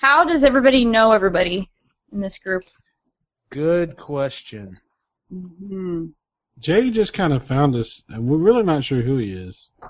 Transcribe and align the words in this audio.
How 0.00 0.24
does 0.24 0.44
everybody 0.44 0.84
know 0.84 1.12
everybody 1.12 1.70
in 2.12 2.20
this 2.20 2.38
group? 2.38 2.62
Good 3.50 3.96
question. 3.98 4.78
hmm 5.30 6.06
Jay 6.58 6.90
just 6.90 7.12
kind 7.12 7.32
of 7.32 7.46
found 7.46 7.74
us, 7.74 8.02
and 8.08 8.26
we're 8.26 8.36
really 8.38 8.62
not 8.62 8.84
sure 8.84 9.00
who 9.02 9.16
he 9.18 9.32
is. 9.32 9.68
I, 9.78 9.86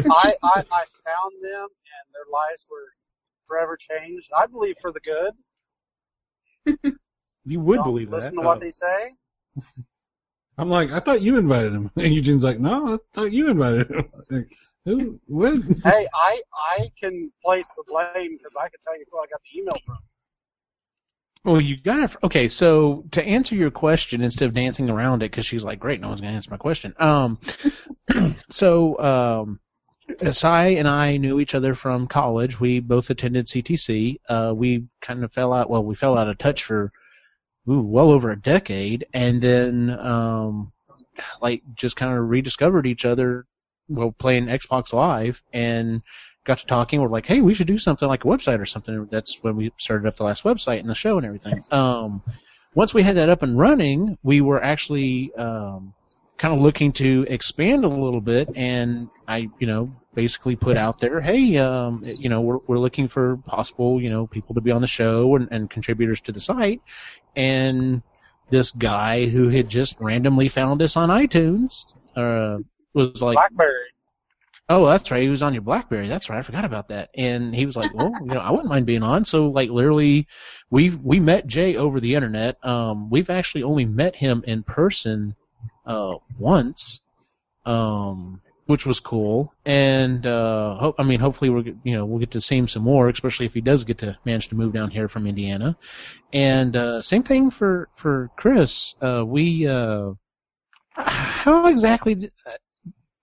I, 0.08 0.62
I 0.72 0.84
found 1.04 1.32
them, 1.42 1.68
and 1.68 2.06
their 2.12 2.28
lives 2.32 2.66
were 2.70 2.92
forever 3.46 3.76
changed. 3.78 4.30
I 4.36 4.46
believe 4.46 4.76
for 4.78 4.92
the 4.92 5.00
good. 5.00 5.32
You 7.44 7.60
would 7.60 7.76
Don't 7.76 7.84
believe 7.84 8.10
listen 8.10 8.34
that. 8.34 8.42
to 8.42 8.46
what 8.46 8.58
Oh. 8.58 8.60
they 8.60 8.70
say. 8.70 9.14
I'm 10.58 10.68
like, 10.68 10.92
I 10.92 11.00
thought 11.00 11.22
you 11.22 11.38
invited 11.38 11.72
him, 11.72 11.90
and 11.96 12.14
Eugene's 12.14 12.42
like, 12.44 12.58
No, 12.60 12.94
I 12.94 12.98
thought 13.14 13.32
you 13.32 13.48
invited 13.48 13.88
him. 13.90 14.10
Like, 14.84 14.96
who? 14.96 15.20
What? 15.26 15.62
hey, 15.84 16.06
I 16.14 16.42
I 16.78 16.90
can 17.00 17.30
place 17.44 17.68
the 17.74 17.84
blame 17.86 18.36
because 18.36 18.54
I 18.56 18.68
can 18.68 18.80
tell 18.82 18.98
you 18.98 19.04
who 19.10 19.18
I 19.18 19.26
got 19.30 19.40
the 19.42 19.58
email 19.60 19.76
from. 19.84 19.98
Well, 21.44 21.60
you 21.60 21.76
got 21.80 22.10
to 22.10 22.18
Okay, 22.26 22.48
so 22.48 23.04
to 23.12 23.22
answer 23.22 23.54
your 23.54 23.70
question 23.70 24.22
instead 24.22 24.48
of 24.48 24.54
dancing 24.54 24.90
around 24.90 25.22
it, 25.22 25.30
because 25.30 25.46
she's 25.46 25.64
like, 25.64 25.78
"Great, 25.78 26.00
no 26.00 26.08
one's 26.08 26.20
gonna 26.20 26.34
answer 26.34 26.50
my 26.50 26.56
question." 26.56 26.94
Um, 26.98 27.38
so 28.50 28.98
um, 28.98 29.60
Sai 30.32 30.68
and 30.70 30.88
I 30.88 31.16
knew 31.16 31.40
each 31.40 31.54
other 31.54 31.74
from 31.74 32.08
college. 32.08 32.58
We 32.58 32.80
both 32.80 33.10
attended 33.10 33.46
CTC. 33.46 34.20
Uh, 34.28 34.52
we 34.54 34.86
kind 35.00 35.22
of 35.22 35.32
fell 35.32 35.52
out. 35.52 35.70
Well, 35.70 35.84
we 35.84 35.94
fell 35.94 36.18
out 36.18 36.28
of 36.28 36.38
touch 36.38 36.64
for 36.64 36.92
ooh, 37.68 37.82
well 37.82 38.10
over 38.10 38.30
a 38.30 38.40
decade, 38.40 39.04
and 39.14 39.40
then 39.40 39.90
um, 39.90 40.72
like 41.40 41.62
just 41.74 41.96
kind 41.96 42.16
of 42.16 42.28
rediscovered 42.28 42.86
each 42.86 43.04
other 43.04 43.46
while 43.88 44.12
playing 44.12 44.46
Xbox 44.46 44.92
Live 44.92 45.42
and 45.52 46.02
got 46.44 46.58
to 46.58 46.66
talking. 46.66 47.00
We're 47.00 47.08
like, 47.08 47.26
hey, 47.26 47.40
we 47.40 47.54
should 47.54 47.66
do 47.66 47.78
something 47.78 48.08
like 48.08 48.24
a 48.24 48.28
website 48.28 48.60
or 48.60 48.66
something. 48.66 49.08
That's 49.10 49.38
when 49.42 49.56
we 49.56 49.72
started 49.78 50.08
up 50.08 50.16
the 50.16 50.24
last 50.24 50.44
website 50.44 50.80
and 50.80 50.88
the 50.88 50.94
show 50.94 51.16
and 51.18 51.26
everything. 51.26 51.64
Um, 51.70 52.22
once 52.74 52.94
we 52.94 53.02
had 53.02 53.16
that 53.16 53.28
up 53.28 53.42
and 53.42 53.58
running, 53.58 54.18
we 54.22 54.40
were 54.40 54.62
actually 54.62 55.32
um, 55.34 55.94
kind 56.36 56.54
of 56.54 56.60
looking 56.60 56.92
to 56.92 57.26
expand 57.28 57.84
a 57.84 57.88
little 57.88 58.20
bit, 58.20 58.56
and 58.56 59.08
I, 59.26 59.48
you 59.58 59.66
know, 59.66 59.94
basically 60.14 60.56
put 60.56 60.76
out 60.76 60.98
there, 60.98 61.20
hey, 61.20 61.56
um, 61.58 62.02
you 62.04 62.28
know, 62.28 62.40
we're 62.40 62.58
we're 62.66 62.78
looking 62.78 63.08
for 63.08 63.36
possible, 63.38 64.00
you 64.00 64.10
know, 64.10 64.26
people 64.26 64.54
to 64.54 64.60
be 64.60 64.70
on 64.70 64.80
the 64.80 64.86
show 64.86 65.36
and, 65.36 65.48
and 65.50 65.70
contributors 65.70 66.20
to 66.22 66.32
the 66.32 66.40
site, 66.40 66.80
and 67.36 68.02
this 68.50 68.70
guy 68.70 69.26
who 69.26 69.48
had 69.48 69.68
just 69.68 69.96
randomly 70.00 70.48
found 70.48 70.80
us 70.80 70.96
on 70.96 71.10
iTunes 71.10 71.92
uh, 72.16 72.58
was 72.98 73.22
like, 73.22 73.36
BlackBerry. 73.36 73.88
Oh, 74.70 74.84
that's 74.84 75.10
right. 75.10 75.22
He 75.22 75.30
was 75.30 75.42
on 75.42 75.54
your 75.54 75.62
BlackBerry. 75.62 76.08
That's 76.08 76.28
right. 76.28 76.38
I 76.38 76.42
forgot 76.42 76.66
about 76.66 76.88
that. 76.88 77.08
And 77.14 77.54
he 77.54 77.64
was 77.64 77.74
like, 77.74 77.94
"Well, 77.94 78.12
you 78.20 78.34
know, 78.34 78.40
I 78.40 78.50
wouldn't 78.50 78.68
mind 78.68 78.84
being 78.84 79.02
on." 79.02 79.24
So, 79.24 79.48
like, 79.48 79.70
literally, 79.70 80.26
we 80.68 80.90
we 80.90 81.20
met 81.20 81.46
Jay 81.46 81.76
over 81.76 82.00
the 82.00 82.14
internet. 82.14 82.62
Um, 82.64 83.08
we've 83.08 83.30
actually 83.30 83.62
only 83.62 83.86
met 83.86 84.14
him 84.14 84.44
in 84.46 84.62
person 84.62 85.34
uh, 85.86 86.16
once, 86.38 87.00
um, 87.64 88.42
which 88.66 88.84
was 88.84 89.00
cool. 89.00 89.54
And 89.64 90.26
uh, 90.26 90.76
hope, 90.76 90.96
I 90.98 91.02
mean, 91.02 91.20
hopefully, 91.20 91.48
we're 91.48 91.64
you 91.82 91.96
know 91.96 92.04
we'll 92.04 92.20
get 92.20 92.32
to 92.32 92.40
see 92.42 92.58
him 92.58 92.68
some 92.68 92.82
more, 92.82 93.08
especially 93.08 93.46
if 93.46 93.54
he 93.54 93.62
does 93.62 93.84
get 93.84 93.98
to 93.98 94.18
manage 94.26 94.48
to 94.48 94.54
move 94.54 94.74
down 94.74 94.90
here 94.90 95.08
from 95.08 95.26
Indiana. 95.26 95.78
And 96.30 96.76
uh, 96.76 97.00
same 97.00 97.22
thing 97.22 97.50
for 97.50 97.88
for 97.96 98.30
Chris. 98.36 98.94
Uh, 99.00 99.24
we 99.26 99.66
uh, 99.66 100.10
how 100.92 101.68
exactly? 101.68 102.16
Did, 102.16 102.32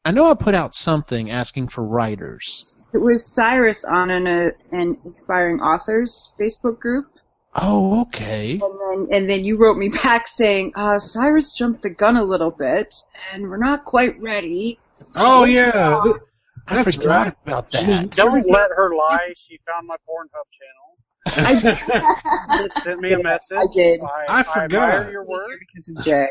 I 0.06 0.12
know 0.12 0.30
I 0.30 0.36
put 0.36 0.54
out 0.54 0.76
something 0.76 1.32
asking 1.32 1.70
for 1.70 1.84
writers. 1.84 2.78
It 2.94 3.00
was 3.00 3.26
Cyrus 3.26 3.84
on 3.84 4.10
an, 4.12 4.28
uh, 4.28 4.52
an 4.72 4.98
Inspiring 5.04 5.60
Authors 5.62 6.32
Facebook 6.40 6.80
group. 6.80 7.08
Oh, 7.56 8.02
okay. 8.02 8.52
And 8.52 8.62
then, 8.62 9.08
and 9.12 9.30
then 9.30 9.44
you 9.44 9.58
wrote 9.58 9.78
me 9.78 9.90
back 9.90 10.28
saying, 10.28 10.74
uh, 10.76 11.00
Cyrus 11.00 11.52
jumped 11.54 11.82
the 11.82 11.90
gun 11.90 12.18
a 12.18 12.24
little 12.24 12.52
bit, 12.52 12.94
and 13.34 13.50
we're 13.50 13.58
not 13.58 13.84
quite 13.86 14.20
ready. 14.22 14.78
Oh 15.16 15.44
yeah, 15.46 16.02
th- 16.04 16.16
I 16.68 16.84
That's 16.84 16.96
forgot 16.96 17.10
right. 17.10 17.36
about 17.46 17.68
She's- 17.74 18.00
that. 18.02 18.12
Don't 18.12 18.48
let 18.50 18.70
her 18.72 18.94
lie. 18.96 19.34
She 19.36 19.60
found 19.66 19.88
my 19.88 19.96
Pornhub 20.08 20.48
channel. 20.52 20.96
I 21.28 22.62
did. 22.64 22.74
Sent 22.84 23.00
me 23.02 23.14
a 23.14 23.20
message. 23.24 23.58
I 23.58 23.66
did. 23.74 24.00
I, 24.02 24.40
I 24.40 24.44
forgot. 24.44 24.64
admire 24.94 25.12
your 25.12 25.26
work. 25.26 25.50
because 25.60 25.88
of 25.90 26.04
Jay. 26.06 26.28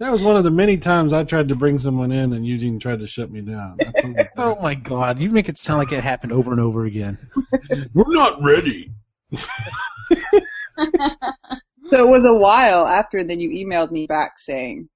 That 0.00 0.12
was 0.12 0.22
one 0.22 0.36
of 0.36 0.44
the 0.44 0.50
many 0.50 0.76
times 0.78 1.12
I 1.12 1.24
tried 1.24 1.48
to 1.48 1.54
bring 1.56 1.78
someone 1.78 2.12
in, 2.12 2.32
and 2.32 2.46
Eugene 2.46 2.78
tried 2.78 3.00
to 3.00 3.06
shut 3.06 3.30
me 3.30 3.40
down. 3.40 3.78
I 3.80 4.00
told 4.00 4.16
him, 4.16 4.28
Oh 4.36 4.56
my 4.60 4.74
God! 4.74 5.18
You 5.20 5.30
make 5.30 5.48
it 5.48 5.58
sound 5.58 5.78
like 5.78 5.92
it 5.92 6.02
happened 6.04 6.32
over 6.32 6.52
and 6.52 6.60
over 6.60 6.84
again. 6.84 7.18
We're 7.94 8.12
not 8.14 8.42
ready. 8.42 8.92
So 11.90 12.06
it 12.06 12.08
was 12.10 12.26
a 12.26 12.34
while 12.36 12.86
after 12.86 13.24
then 13.24 13.40
you 13.40 13.48
emailed 13.48 13.90
me 13.90 14.06
back 14.06 14.38
saying, 14.38 14.90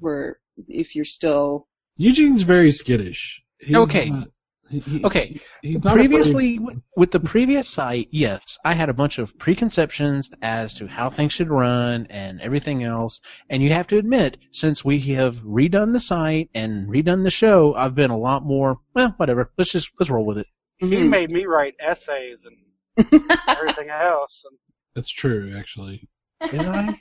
we're, 0.00 0.36
if 0.68 0.94
you're 0.94 1.04
still, 1.04 1.66
Eugene's 1.96 2.42
very 2.42 2.70
skittish. 2.70 3.42
He's 3.58 3.74
Okay. 3.74 4.10
not- 4.10 4.28
he- 4.68 4.80
he- 4.80 5.04
Okay. 5.04 5.40
he's 5.62 5.80
Previously, 5.80 6.58
w- 6.58 6.80
with 6.96 7.10
the 7.10 7.20
previous 7.20 7.68
site, 7.68 8.08
yes, 8.10 8.58
I 8.64 8.74
had 8.74 8.88
a 8.88 8.94
bunch 8.94 9.18
of 9.18 9.36
preconceptions 9.38 10.30
as 10.42 10.74
to 10.74 10.86
how 10.86 11.08
things 11.10 11.32
should 11.32 11.50
run 11.50 12.06
and 12.10 12.40
everything 12.40 12.82
else. 12.82 13.20
And 13.48 13.62
you 13.62 13.70
have 13.72 13.86
to 13.88 13.98
admit, 13.98 14.38
since 14.52 14.84
we 14.84 14.98
have 15.14 15.36
redone 15.42 15.92
the 15.92 16.00
site 16.00 16.50
and 16.54 16.88
redone 16.88 17.22
the 17.24 17.30
show, 17.30 17.74
I've 17.74 17.94
been 17.94 18.10
a 18.10 18.18
lot 18.18 18.44
more. 18.44 18.78
Well, 18.94 19.14
whatever. 19.16 19.50
Let's 19.56 19.70
just 19.70 19.90
let's 20.00 20.10
roll 20.10 20.26
with 20.26 20.38
it. 20.38 20.46
He 20.78 20.86
Mhm. 20.88 21.08
made 21.10 21.30
me 21.30 21.46
write 21.46 21.74
essays 21.80 22.38
and 22.44 22.56
everything 23.48 23.88
else. 23.90 24.44
And 24.48 24.58
That's 24.94 25.10
true, 25.10 25.54
actually. 25.56 26.08
Did 26.50 26.60
I? 26.62 27.00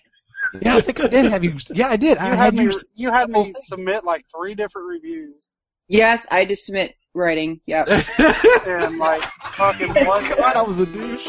Yeah, 0.61 0.75
I 0.77 0.81
think 0.81 0.99
I 0.99 1.07
did 1.07 1.25
have 1.31 1.43
you. 1.43 1.57
Yeah, 1.73 1.87
I 1.89 1.97
did. 1.97 2.17
you 2.19 2.23
I 2.23 2.27
had 2.29 2.37
had 2.37 2.53
me. 2.55 2.63
you. 2.65 2.81
You 2.93 3.11
had 3.11 3.29
me 3.29 3.43
thing. 3.45 3.55
submit 3.65 4.03
like 4.05 4.25
three 4.35 4.53
different 4.55 4.87
reviews 4.87 5.49
yes, 5.87 6.25
I 6.31 6.45
just 6.45 6.65
submit 6.65 6.95
writing. 7.15 7.61
Yep. 7.65 7.87
and 8.67 8.97
like 8.97 9.23
fucking 9.53 9.89
what? 10.05 10.37
God, 10.37 10.55
I 10.55 10.61
was 10.61 10.79
a 10.79 10.85
douche. 10.85 11.27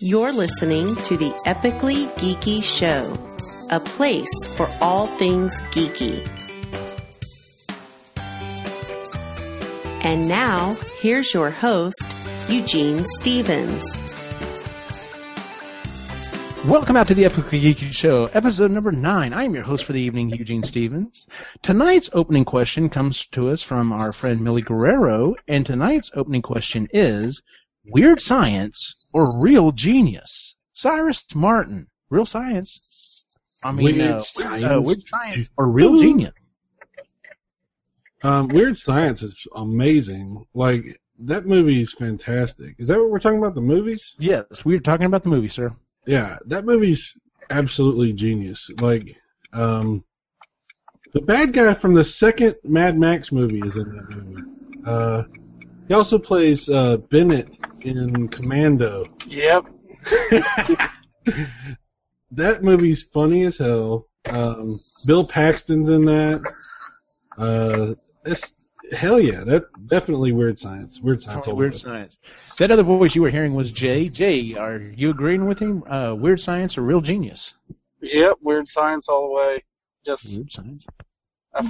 You're 0.00 0.32
listening 0.32 0.96
to 0.96 1.16
the 1.16 1.30
Epically 1.46 2.08
Geeky 2.16 2.62
Show, 2.62 3.10
a 3.70 3.80
place 3.80 4.28
for 4.56 4.68
all 4.82 5.06
things 5.06 5.58
geeky. 5.70 6.28
And 10.04 10.28
now, 10.28 10.76
here's 11.00 11.32
your 11.32 11.50
host, 11.50 12.06
Eugene 12.50 13.06
Stevens. 13.06 14.13
Welcome 16.66 16.96
out 16.96 17.08
to 17.08 17.14
the 17.14 17.24
Epically 17.24 17.60
Geeky 17.60 17.92
Show, 17.92 18.24
episode 18.32 18.70
number 18.70 18.90
nine. 18.90 19.34
I'm 19.34 19.52
your 19.52 19.64
host 19.64 19.84
for 19.84 19.92
the 19.92 20.00
evening, 20.00 20.30
Eugene 20.30 20.62
Stevens. 20.62 21.26
Tonight's 21.60 22.08
opening 22.14 22.46
question 22.46 22.88
comes 22.88 23.26
to 23.32 23.50
us 23.50 23.60
from 23.60 23.92
our 23.92 24.12
friend 24.14 24.40
Millie 24.40 24.62
Guerrero, 24.62 25.34
and 25.46 25.66
tonight's 25.66 26.10
opening 26.14 26.40
question 26.40 26.88
is 26.90 27.42
Weird 27.84 28.18
Science 28.22 28.94
or 29.12 29.38
Real 29.38 29.72
Genius? 29.72 30.56
Cyrus 30.72 31.26
Martin, 31.34 31.86
Real 32.08 32.24
Science. 32.24 33.26
I 33.62 33.70
mean, 33.70 33.98
Weird 33.98 34.12
uh, 34.12 34.20
Science. 34.20 34.64
Uh, 34.64 34.80
weird 34.80 35.06
Science 35.06 35.50
or 35.58 35.68
Real 35.68 35.98
Genius? 35.98 36.32
Um, 38.22 38.48
Weird 38.48 38.78
Science 38.78 39.22
is 39.22 39.46
amazing. 39.54 40.46
Like 40.54 40.98
that 41.18 41.44
movie 41.44 41.82
is 41.82 41.92
fantastic. 41.92 42.76
Is 42.78 42.88
that 42.88 42.98
what 42.98 43.10
we're 43.10 43.18
talking 43.18 43.38
about? 43.38 43.54
The 43.54 43.60
movies? 43.60 44.14
Yes, 44.18 44.64
we're 44.64 44.80
talking 44.80 45.04
about 45.04 45.24
the 45.24 45.28
movie, 45.28 45.48
sir. 45.48 45.70
Yeah, 46.06 46.38
that 46.46 46.64
movie's 46.64 47.14
absolutely 47.50 48.12
genius. 48.12 48.70
Like, 48.80 49.16
um, 49.52 50.04
the 51.12 51.20
bad 51.20 51.52
guy 51.52 51.74
from 51.74 51.94
the 51.94 52.04
second 52.04 52.56
Mad 52.64 52.96
Max 52.96 53.30
movie 53.30 53.60
is 53.60 53.76
in 53.76 53.84
that 53.84 54.10
movie. 54.10 54.42
Uh, 54.84 55.22
he 55.88 55.94
also 55.94 56.18
plays 56.18 56.68
uh, 56.68 56.96
Bennett 56.96 57.56
in 57.82 58.28
Commando. 58.28 59.06
Yep. 59.26 59.66
that 62.32 62.62
movie's 62.62 63.02
funny 63.02 63.44
as 63.44 63.58
hell. 63.58 64.08
Um, 64.26 64.74
Bill 65.06 65.26
Paxton's 65.26 65.88
in 65.88 66.04
that. 66.06 66.42
Uh, 67.36 67.94
it's 68.24 68.53
hell 68.92 69.20
yeah, 69.20 69.44
that 69.44 69.64
definitely 69.88 70.32
weird 70.32 70.58
science. 70.58 71.00
Weird 71.00 71.20
science. 71.20 71.46
all 71.46 71.56
Weird. 71.56 71.74
Science. 71.74 72.18
That 72.58 72.70
other 72.70 72.82
voice 72.82 73.14
you 73.14 73.22
were 73.22 73.30
hearing 73.30 73.54
was 73.54 73.70
Jay. 73.72 74.08
Jay, 74.08 74.54
are 74.54 74.78
you 74.78 75.10
agreeing 75.10 75.46
with 75.46 75.58
him? 75.58 75.82
Uh, 75.84 76.14
Weird 76.14 76.40
Science 76.40 76.76
or 76.78 76.82
Real 76.82 77.00
Genius? 77.00 77.54
Yep. 78.00 78.38
Weird 78.42 78.68
science 78.68 79.08
all 79.08 79.28
the 79.28 79.34
way. 79.34 79.64
Just 80.04 80.36
Weird 80.36 80.52
Science. 80.52 80.84
a 81.54 81.64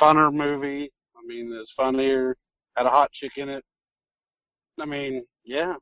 funner 0.00 0.32
movie. 0.32 0.90
I 1.16 1.26
mean, 1.26 1.52
it's 1.60 1.72
funnier. 1.72 2.36
Had 2.76 2.86
a 2.86 2.90
hot 2.90 3.12
chick 3.12 3.32
in 3.36 3.48
it. 3.48 3.64
I 4.80 4.84
mean, 4.84 5.24
yeah. 5.44 5.74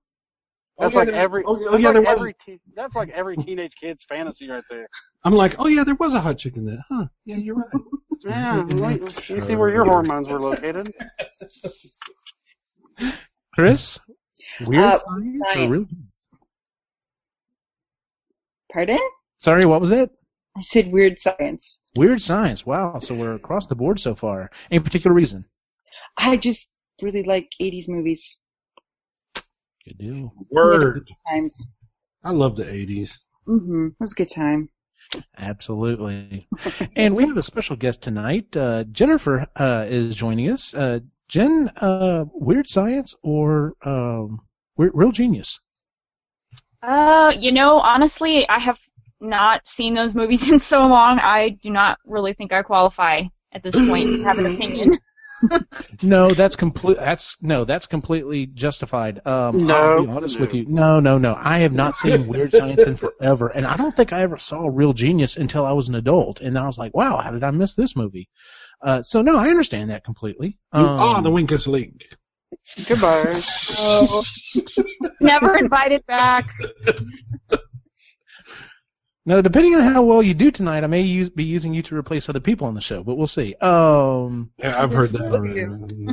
That's 0.79 0.95
yeah, 0.95 1.01
like 1.01 1.09
every. 1.09 1.43
oh, 1.45 1.57
oh, 1.57 1.71
that's 1.73 1.83
yeah, 1.83 1.89
like 1.89 1.95
there 1.95 2.03
was- 2.03 2.21
every 2.21 2.35
te- 2.35 2.61
That's 2.77 2.95
like 2.95 3.09
every 3.11 3.37
teenage 3.37 3.73
kid's 3.81 4.05
fantasy 4.05 4.49
right 4.49 4.63
there. 4.71 4.87
I'm 5.25 5.35
like, 5.35 5.57
oh 5.59 5.67
yeah, 5.67 5.83
there 5.85 5.97
was 5.97 6.15
a 6.15 6.21
hot 6.21 6.39
chicken 6.39 6.65
there. 6.67 6.85
Huh? 6.89 7.07
Yeah, 7.25 7.37
you're 7.37 7.57
right. 7.57 7.67
Yeah, 8.25 8.57
let 8.69 9.01
me- 9.01 9.07
you 9.29 9.41
see 9.41 9.55
where 9.55 9.69
your 9.69 9.85
hormones 9.85 10.29
were 10.29 10.41
located. 10.41 10.93
Chris, 13.55 13.99
weird 14.67 14.85
Uh, 14.85 14.99
science 14.99 15.37
or 15.41 15.55
science. 15.55 15.71
real? 15.71 15.87
Pardon? 18.73 18.99
Sorry, 19.39 19.63
what 19.67 19.81
was 19.81 19.93
it? 19.93 20.11
I 20.57 20.61
said 20.63 20.91
weird 20.91 21.19
science. 21.19 21.79
Weird 21.97 22.21
science. 22.21 22.67
Wow, 22.67 22.99
so 22.99 23.15
we're 23.15 23.35
across 23.35 23.67
the 23.69 23.77
board 23.77 24.01
so 24.01 24.15
far. 24.17 24.51
Any 24.71 24.81
particular 24.81 25.15
reason? 25.15 25.45
I 26.17 26.37
just 26.37 26.69
really 27.01 27.23
like 27.23 27.49
80s 27.63 27.89
movies 27.89 28.39
Good 29.89 29.99
deal. 29.99 30.33
Word. 30.51 31.11
times. 31.27 31.67
I 32.23 32.33
love 32.33 32.57
the 32.57 32.65
80s. 32.65 33.13
Mm-hmm. 33.49 33.87
It 33.87 33.95
was 33.99 34.13
a 34.13 34.17
good 34.17 34.29
time. 34.29 34.69
Absolutely. 35.39 36.47
and 36.97 37.17
we 37.17 37.27
have 37.27 37.39
a 37.39 37.43
special 37.43 37.75
guest 37.75 38.03
tonight. 38.03 38.55
Uh, 38.55 38.85
Jennifer 38.85 39.47
uh, 39.57 39.87
is 39.89 40.15
joining 40.15 40.51
us. 40.51 40.75
Uh, 40.75 41.01
Jen, 41.29 41.71
uh, 41.79 42.27
weird 42.35 42.69
science 42.69 43.15
or 43.23 43.77
um, 43.83 44.41
weird, 44.77 44.93
real 44.93 45.11
genius? 45.11 45.59
Uh, 46.83 47.33
you 47.39 47.51
know, 47.51 47.81
honestly, 47.81 48.47
I 48.47 48.59
have 48.59 48.79
not 49.23 49.67
seen 49.67 49.95
those 49.95 50.15
movies 50.15 50.51
in 50.53 50.59
so 50.59 50.81
long. 50.81 51.19
I 51.19 51.57
do 51.63 51.71
not 51.71 51.99
really 52.05 52.35
think 52.35 52.53
I 52.53 52.61
qualify 52.63 53.23
at 53.53 53.63
this 53.63 53.75
point 53.75 54.17
to 54.17 54.23
have 54.25 54.39
an 54.39 54.47
opinion. 54.55 54.99
No, 56.03 56.29
that's 56.31 56.57
complete. 56.57 56.97
That's 56.99 57.37
no, 57.41 57.65
that's 57.65 57.87
completely 57.87 58.47
justified. 58.47 59.25
Um, 59.27 59.67
No, 59.67 59.75
I'll 59.75 60.03
be 60.05 60.09
honest 60.11 60.39
with 60.39 60.53
no. 60.53 60.59
you. 60.59 60.67
No, 60.69 61.01
no, 61.01 61.19
no. 61.19 61.35
I 61.37 61.59
have 61.59 61.73
not 61.73 61.97
seen 61.97 62.27
Weird 62.27 62.53
Science 62.53 62.83
in 62.83 62.97
forever, 62.97 63.49
and 63.49 63.67
I 63.67 63.77
don't 63.77 63.95
think 63.97 64.13
I 64.13 64.23
ever 64.23 64.37
saw 64.39 64.69
Real 64.71 64.93
Genius 64.93 65.37
until 65.37 65.65
I 65.65 65.73
was 65.73 65.89
an 65.89 65.95
adult, 65.95 66.41
and 66.41 66.59
I 66.59 66.67
was 66.67 66.79
like, 66.79 66.95
wow, 66.95 67.19
how 67.19 67.31
did 67.31 67.45
I 67.45 67.51
miss 67.51 67.75
this 67.75 67.97
movie? 67.97 68.29
Uh, 68.83 69.03
so 69.03 69.23
no, 69.23 69.37
I 69.39 69.49
understand 69.49 69.91
that 69.91 70.05
completely. 70.05 70.59
You 70.75 70.81
Um, 70.81 71.01
are 71.01 71.23
the 71.23 71.31
Weakest 71.31 71.67
Link. 71.67 72.05
Goodbye. 72.89 73.35
So, 73.35 74.23
never 75.21 75.57
invited 75.59 76.05
back. 76.07 76.49
Now, 79.29 79.43
depending 79.43 79.75
on 79.75 79.83
how 79.83 80.01
well 80.01 80.23
you 80.23 80.33
do 80.33 80.51
tonight, 80.51 80.85
I 80.85 80.87
may 80.87 81.03
use, 81.03 81.29
be 81.29 81.45
using 81.45 81.75
you 81.75 81.83
to 81.83 81.95
replace 81.95 82.31
other 82.31 82.41
people 82.41 82.67
on 82.67 82.73
the 82.73 82.81
show, 82.81 83.03
but 83.03 83.17
we'll 83.17 83.27
see. 83.27 83.55
Um, 83.57 84.51
Yeah, 84.57 84.83
I've 84.83 84.91
heard 84.91 85.13
that 85.13 85.35
already. 85.35 85.67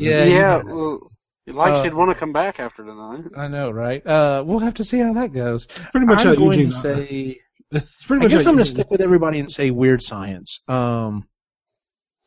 Yeah, 0.04 0.26
yeah, 0.26 0.58
did. 0.58 0.66
well, 0.66 1.12
like 1.48 1.76
Uh, 1.76 1.84
she'd 1.84 1.94
want 1.94 2.12
to 2.12 2.16
come 2.16 2.34
back 2.34 2.60
after 2.60 2.84
tonight. 2.84 3.24
I 3.38 3.48
know, 3.48 3.72
right? 3.72 4.06
Uh, 4.06 4.44
we'll 4.46 4.60
have 4.60 4.74
to 4.74 4.84
see 4.84 5.00
how 5.00 5.14
that 5.14 5.32
goes. 5.32 5.68
pretty 5.94 6.08
much 6.08 6.24
how 6.24 6.32
I'm 6.32 6.36
going 6.36 6.68
to 6.68 6.72
say. 6.74 7.40
it's 7.72 8.06
pretty 8.06 8.26
I 8.26 8.28
guess 8.28 8.42
I'm 8.42 8.56
going 8.56 8.58
to 8.58 8.66
stick 8.66 8.92
with 8.92 9.00
everybody 9.00 9.40
and 9.40 9.50
say 9.50 9.72
weird 9.72 10.04
science. 10.04 10.60
Um, 10.68 11.26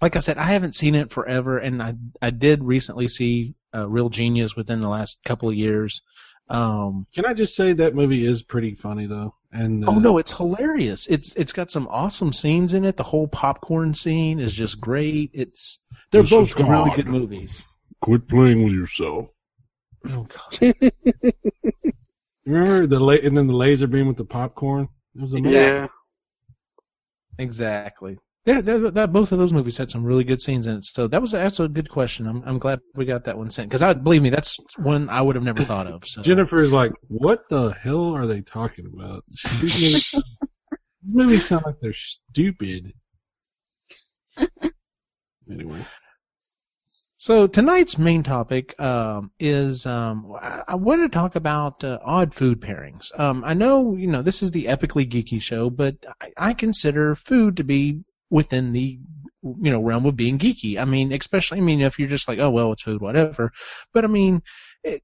like 0.01 0.17
I 0.17 0.21
said, 0.21 0.39
I 0.39 0.45
haven't 0.45 0.75
seen 0.75 0.95
it 0.95 1.11
forever, 1.11 1.59
and 1.59 1.83
I 1.83 1.97
I 2.23 2.31
did 2.31 2.65
recently 2.65 3.09
see 3.09 3.57
uh, 3.75 3.87
Real 3.87 4.09
Genius 4.09 4.57
within 4.57 4.81
the 4.81 4.89
last 4.89 5.19
couple 5.23 5.51
of 5.51 5.55
years. 5.55 6.01
Um, 6.49 7.07
Can 7.15 7.27
I 7.27 7.35
just 7.35 7.55
say 7.55 7.75
that 7.75 7.95
movie 7.95 8.25
is 8.25 8.43
pretty 8.43 8.75
funny 8.75 9.05
though? 9.05 9.35
And 9.51 9.85
uh, 9.85 9.91
oh 9.93 9.99
no, 9.99 10.19
it's 10.19 10.31
hilarious. 10.37 11.07
It's 11.07 11.35
it's 11.35 11.53
got 11.53 11.71
some 11.71 11.89
awesome 11.91 12.33
scenes 12.33 12.75
in 12.75 12.85
it. 12.85 12.97
The 12.97 13.03
whole 13.03 13.27
popcorn 13.29 13.95
scene 13.95 14.41
is 14.41 14.53
just 14.53 14.81
great. 14.81 15.31
It's 15.33 15.79
they're 16.11 16.23
This 16.23 16.31
both 16.31 16.55
really 16.57 16.67
God. 16.69 16.97
good 16.97 17.07
movies. 17.07 17.65
quit 18.03 18.29
playing 18.29 18.63
with 18.65 18.75
yourself. 18.75 19.31
Oh 20.09 20.27
god. 20.61 20.75
Remember 22.47 22.87
the 22.87 23.01
la- 23.01 23.13
and 23.13 23.37
then 23.37 23.47
the 23.47 23.53
laser 23.55 23.87
beam 23.87 24.07
with 24.07 24.17
the 24.19 24.25
popcorn? 24.25 24.89
It 25.15 25.23
was 25.23 25.33
amazing. 25.35 25.57
Yeah. 25.59 25.87
Exactly. 27.39 28.19
They're, 28.45 28.63
they're, 28.63 28.91
that 28.93 29.13
both 29.13 29.33
of 29.33 29.39
those 29.39 29.53
movies 29.53 29.77
had 29.77 29.91
some 29.91 30.05
really 30.05 30.25
good 30.25 30.41
scenes 30.41 30.67
in 30.67 30.77
it. 30.77 30.85
So 30.85 31.07
that 31.09 31.21
was 31.21 31.33
that's 31.33 31.61
a 31.61 31.69
good 31.69 31.91
question. 31.91 32.27
I'm 32.27 32.43
I'm 32.47 32.59
glad 32.59 32.81
we 32.95 33.05
got 33.05 33.25
that 33.25 33.37
one 33.37 33.51
sent 33.51 33.69
because 33.69 33.83
I 33.83 33.93
believe 33.93 34.23
me 34.23 34.31
that's 34.31 34.57
one 34.79 35.09
I 35.11 35.21
would 35.21 35.37
have 35.37 35.45
never 35.45 35.65
thought 35.65 35.87
of. 35.87 36.05
So 36.07 36.23
Jennifer 36.23 36.63
is 36.63 36.73
like, 36.73 36.93
what 37.09 37.49
the 37.51 37.71
hell 37.73 38.15
are 38.15 38.27
they 38.27 38.41
talking 38.41 38.87
about? 38.87 39.25
These 39.61 39.83
movies- 39.83 40.11
these 41.03 41.15
movies 41.15 41.47
sound 41.47 41.65
like 41.67 41.77
they're 41.81 41.93
stupid. 41.95 42.93
Anyway, 45.51 45.87
So 47.17 47.47
tonight's 47.47 47.99
main 47.99 48.23
topic 48.23 48.79
um, 48.81 49.31
is 49.41 49.87
um, 49.87 50.33
I, 50.41 50.63
I 50.69 50.75
want 50.77 51.03
to 51.03 51.09
talk 51.09 51.35
about 51.37 51.83
uh, 51.83 51.99
odd 52.05 52.33
food 52.35 52.61
pairings. 52.61 53.19
Um, 53.19 53.43
I 53.45 53.55
know 53.55 53.95
you 53.97 54.07
know 54.07 54.23
this 54.23 54.43
is 54.43 54.51
the 54.53 54.67
epically 54.67 55.09
geeky 55.11 55.41
show, 55.43 55.69
but 55.71 55.97
I, 56.21 56.33
I 56.37 56.55
consider 56.55 57.15
food 57.17 57.57
to 57.57 57.65
be 57.65 58.05
within 58.31 58.73
the 58.73 58.99
you 59.43 59.71
know 59.71 59.81
realm 59.81 60.07
of 60.07 60.17
being 60.17 60.39
geeky. 60.39 60.79
I 60.79 60.85
mean, 60.85 61.13
especially 61.13 61.59
I 61.59 61.63
mean 61.63 61.81
if 61.81 61.99
you're 61.99 62.09
just 62.09 62.29
like 62.29 62.39
oh 62.39 62.51
well 62.51 62.73
it's 62.73 62.83
food 62.83 63.01
whatever, 63.01 63.53
but 63.93 64.05
I 64.05 64.09
mean. 64.09 64.43
It, 64.85 65.03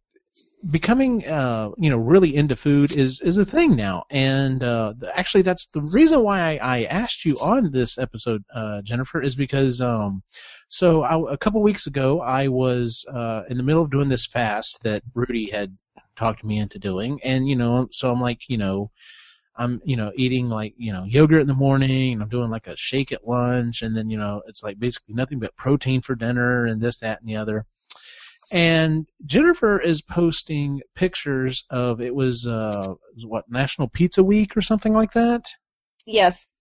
becoming 0.69 1.25
uh 1.27 1.69
you 1.77 1.91
know 1.91 1.99
really 1.99 2.35
into 2.35 2.57
food 2.57 2.97
is 2.97 3.21
is 3.21 3.37
a 3.37 3.45
thing 3.45 3.77
now 3.77 4.05
and 4.11 4.65
uh 4.65 4.95
actually 5.15 5.43
that's 5.43 5.67
the 5.67 5.83
reason 5.83 6.23
why 6.23 6.57
I, 6.57 6.79
I 6.79 6.85
asked 6.85 7.25
you 7.25 7.35
on 7.35 7.71
this 7.71 7.99
episode 7.99 8.43
uh 8.53 8.81
Jennifer 8.83 9.23
is 9.23 9.37
because 9.37 9.81
um 9.81 10.23
so 10.69 11.03
I, 11.03 11.33
a 11.33 11.37
couple 11.37 11.63
weeks 11.63 11.87
ago, 11.87 12.21
I 12.21 12.49
was 12.49 13.05
uh, 13.09 13.43
in 13.49 13.57
the 13.57 13.63
middle 13.63 13.83
of 13.83 13.91
doing 13.91 14.09
this 14.09 14.27
fast 14.27 14.83
that 14.83 15.03
Rudy 15.15 15.51
had 15.51 15.77
talked 16.17 16.45
me 16.45 16.59
into 16.59 16.79
doing, 16.79 17.21
and 17.23 17.49
you 17.49 17.57
know, 17.57 17.89
so 17.93 18.11
I'm 18.11 18.21
like, 18.21 18.41
you 18.49 18.59
know, 18.59 18.91
I'm 19.57 19.81
you 19.85 19.97
know 19.97 20.13
eating 20.17 20.49
like 20.49 20.75
you 20.77 20.93
know 20.93 21.05
yogurt 21.05 21.41
in 21.41 21.47
the 21.47 21.55
morning, 21.55 22.15
and 22.15 22.23
I'm 22.23 22.29
doing 22.29 22.51
like 22.51 22.67
a 22.67 22.77
shake 22.77 23.13
at 23.13 23.27
lunch, 23.27 23.83
and 23.83 23.97
then 23.97 24.11
you 24.11 24.19
know 24.19 24.43
it's 24.47 24.63
like 24.63 24.79
basically 24.79 25.15
nothing 25.15 25.39
but 25.39 25.57
protein 25.57 26.01
for 26.01 26.15
dinner 26.15 26.67
and 26.67 26.81
this, 26.81 26.99
that, 26.99 27.21
and 27.21 27.29
the 27.29 27.37
other. 27.37 27.67
And 28.53 29.07
Jennifer 29.25 29.81
is 29.81 30.03
posting 30.03 30.83
pictures 30.95 31.65
of 31.71 32.01
it 32.01 32.15
was 32.15 32.47
uh 32.47 32.95
what 33.25 33.45
National 33.49 33.89
Pizza 33.89 34.23
Week 34.23 34.57
or 34.57 34.61
something 34.63 34.93
like 34.93 35.13
that 35.13 35.47
Yes. 36.07 36.53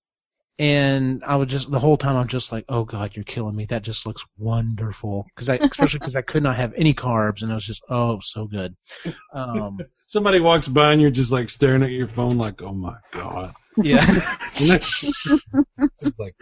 And 0.59 1.23
I 1.25 1.35
was 1.37 1.49
just 1.49 1.71
the 1.71 1.79
whole 1.79 1.97
time 1.97 2.15
I'm 2.15 2.27
just 2.27 2.51
like, 2.51 2.65
oh 2.69 2.83
god, 2.85 3.11
you're 3.15 3.25
killing 3.25 3.55
me. 3.55 3.65
That 3.65 3.81
just 3.83 4.05
looks 4.05 4.23
wonderful 4.37 5.25
because 5.33 5.49
I 5.49 5.55
especially 5.55 5.99
because 5.99 6.15
I 6.15 6.21
could 6.21 6.43
not 6.43 6.55
have 6.55 6.73
any 6.75 6.93
carbs 6.93 7.41
and 7.41 7.51
I 7.51 7.55
was 7.55 7.65
just 7.65 7.83
oh 7.89 8.19
so 8.21 8.45
good. 8.45 8.75
Um, 9.33 9.79
somebody 10.07 10.39
walks 10.39 10.67
by 10.67 10.91
and 10.93 11.01
you're 11.01 11.09
just 11.11 11.31
like 11.31 11.49
staring 11.49 11.81
at 11.83 11.89
your 11.91 12.07
phone, 12.07 12.37
like, 12.37 12.61
oh 12.61 12.73
my 12.73 12.95
god. 13.11 13.53
yeah, 13.77 14.05
And 14.59 14.69
that's- 14.69 15.11
it's 15.79 16.19
like, 16.19 16.33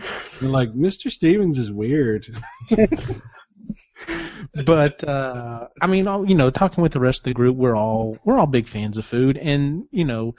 like, 0.41 0.69
Mr. 0.73 1.09
Stevens 1.09 1.57
is 1.57 1.71
weird. 1.71 2.27
but 4.65 5.03
uh, 5.07 5.67
I 5.81 5.87
mean, 5.87 6.07
all, 6.07 6.27
you 6.27 6.35
know, 6.35 6.49
talking 6.49 6.81
with 6.81 6.91
the 6.91 6.99
rest 6.99 7.21
of 7.21 7.25
the 7.25 7.33
group, 7.33 7.55
we're 7.55 7.75
all 7.77 8.17
we're 8.25 8.37
all 8.37 8.47
big 8.47 8.67
fans 8.67 8.97
of 8.97 9.05
food, 9.05 9.37
and 9.37 9.85
you 9.91 10.03
know. 10.05 10.35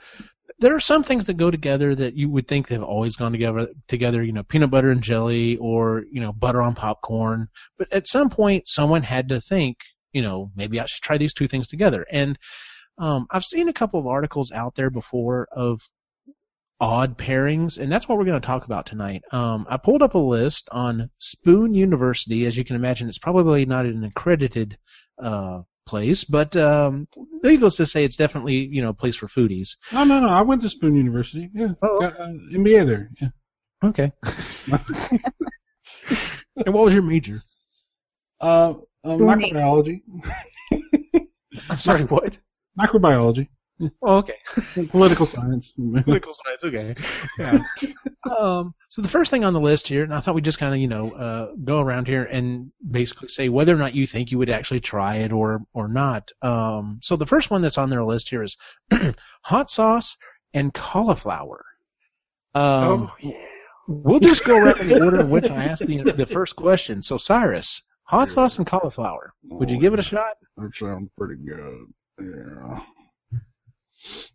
There 0.63 0.75
are 0.75 0.79
some 0.79 1.03
things 1.03 1.25
that 1.25 1.35
go 1.35 1.51
together 1.51 1.93
that 1.93 2.15
you 2.15 2.29
would 2.29 2.47
think 2.47 2.67
they've 2.67 2.81
always 2.81 3.17
gone 3.17 3.33
together. 3.33 3.67
Together, 3.89 4.23
you 4.23 4.31
know, 4.31 4.43
peanut 4.43 4.71
butter 4.71 4.91
and 4.91 5.03
jelly, 5.03 5.57
or 5.57 6.05
you 6.09 6.21
know, 6.21 6.31
butter 6.31 6.61
on 6.61 6.73
popcorn. 6.73 7.49
But 7.77 7.91
at 7.91 8.07
some 8.07 8.29
point, 8.29 8.67
someone 8.67 9.03
had 9.03 9.27
to 9.29 9.41
think, 9.41 9.77
you 10.13 10.21
know, 10.21 10.51
maybe 10.55 10.79
I 10.79 10.85
should 10.85 11.03
try 11.03 11.17
these 11.17 11.33
two 11.33 11.49
things 11.49 11.67
together. 11.67 12.05
And 12.09 12.39
um, 12.97 13.27
I've 13.29 13.43
seen 13.43 13.67
a 13.67 13.73
couple 13.73 13.99
of 13.99 14.07
articles 14.07 14.53
out 14.53 14.75
there 14.75 14.89
before 14.89 15.49
of 15.51 15.81
odd 16.79 17.17
pairings, 17.17 17.77
and 17.77 17.91
that's 17.91 18.07
what 18.07 18.17
we're 18.17 18.25
going 18.25 18.41
to 18.41 18.47
talk 18.47 18.63
about 18.65 18.85
tonight. 18.85 19.23
Um, 19.33 19.65
I 19.69 19.75
pulled 19.77 20.01
up 20.01 20.15
a 20.15 20.19
list 20.19 20.69
on 20.71 21.09
Spoon 21.17 21.73
University. 21.73 22.45
As 22.45 22.57
you 22.57 22.63
can 22.63 22.77
imagine, 22.77 23.09
it's 23.09 23.17
probably 23.17 23.65
not 23.65 23.85
an 23.85 24.03
accredited 24.05 24.77
uh, 25.21 25.61
place, 25.85 26.23
but 26.23 26.55
um, 26.55 27.07
needless 27.43 27.77
to 27.77 27.85
say, 27.85 28.03
it's 28.03 28.17
definitely 28.17 28.55
you 28.55 28.81
know 28.81 28.89
a 28.89 28.93
place 28.93 29.15
for 29.15 29.27
foodies. 29.27 29.77
No, 29.91 30.03
no, 30.03 30.19
no. 30.19 30.29
I 30.29 30.41
went 30.41 30.61
to 30.63 30.69
Spoon 30.69 30.95
University. 30.95 31.49
Yeah. 31.53 31.73
Oh, 31.81 31.99
Got, 31.99 32.19
uh, 32.19 32.27
MBA 32.27 32.85
there. 32.85 33.09
Yeah. 33.21 33.29
Okay. 33.83 34.11
and 36.65 36.73
what 36.73 36.85
was 36.85 36.93
your 36.93 37.03
major? 37.03 37.43
Uh, 38.39 38.75
uh, 39.03 39.17
microbiology. 39.17 40.01
I'm 41.69 41.79
sorry, 41.79 42.03
what? 42.05 42.37
Microbiology. 42.79 43.49
Oh, 44.01 44.17
okay. 44.17 44.37
Political 44.89 45.25
science. 45.25 45.73
Political 45.77 46.33
science, 46.33 46.63
okay. 46.63 46.95
Yeah. 47.37 47.59
um, 48.37 48.73
so 48.89 49.01
the 49.01 49.07
first 49.07 49.31
thing 49.31 49.43
on 49.43 49.53
the 49.53 49.59
list 49.59 49.87
here, 49.87 50.03
and 50.03 50.13
I 50.13 50.19
thought 50.19 50.35
we'd 50.35 50.45
just 50.45 50.59
kind 50.59 50.73
of, 50.73 50.79
you 50.79 50.87
know, 50.87 51.11
uh, 51.11 51.51
go 51.63 51.79
around 51.79 52.07
here 52.07 52.23
and 52.23 52.71
basically 52.89 53.27
say 53.27 53.49
whether 53.49 53.73
or 53.73 53.77
not 53.77 53.95
you 53.95 54.05
think 54.07 54.31
you 54.31 54.37
would 54.37 54.49
actually 54.49 54.81
try 54.81 55.17
it 55.17 55.31
or 55.31 55.61
or 55.73 55.87
not. 55.87 56.31
Um, 56.41 56.99
so 57.01 57.15
the 57.15 57.25
first 57.25 57.51
one 57.51 57.61
that's 57.61 57.77
on 57.77 57.89
their 57.89 58.03
list 58.03 58.29
here 58.29 58.43
is 58.43 58.57
hot 59.41 59.69
sauce 59.69 60.17
and 60.53 60.73
cauliflower. 60.73 61.65
Um, 62.55 62.63
oh, 62.63 63.11
yeah. 63.19 63.31
We'll 63.87 64.19
just 64.19 64.45
go 64.45 64.57
around 64.57 64.79
in 64.79 64.87
the 64.87 65.03
order 65.03 65.19
in 65.19 65.29
which 65.29 65.49
I 65.49 65.65
asked 65.65 65.85
the, 65.85 66.03
the 66.03 66.25
first 66.25 66.55
question. 66.55 67.01
So 67.01 67.17
Cyrus, 67.17 67.81
hot 68.03 68.29
sauce 68.29 68.57
and 68.57 68.65
cauliflower. 68.65 69.33
Would 69.43 69.71
you 69.71 69.79
give 69.79 69.93
it 69.93 69.99
a 69.99 70.03
shot? 70.03 70.37
That 70.55 70.73
sounds 70.75 71.09
pretty 71.17 71.41
good. 71.43 71.93
Yeah. 72.19 72.79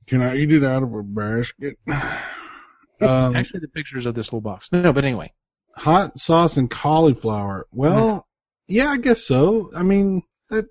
Can 0.07 0.23
I 0.23 0.37
eat 0.37 0.53
it 0.53 0.65
out 0.65 0.83
of 0.83 0.93
a 0.95 1.03
basket? 1.03 1.77
Um, 3.01 3.37
Actually, 3.37 3.61
the 3.61 3.69
pictures 3.69 4.07
of 4.07 4.15
this 4.15 4.29
whole 4.29 4.41
box. 4.41 4.71
No, 4.73 4.93
but 4.93 5.05
anyway. 5.05 5.33
hot 5.77 6.19
sauce 6.19 6.57
and 6.57 6.69
cauliflower. 6.71 7.67
Well, 7.73 8.27
yeah, 8.67 8.89
I 8.91 8.97
guess 8.99 9.23
so. 9.25 9.71
I 9.77 9.83
mean, 9.83 10.23
that 10.51 10.67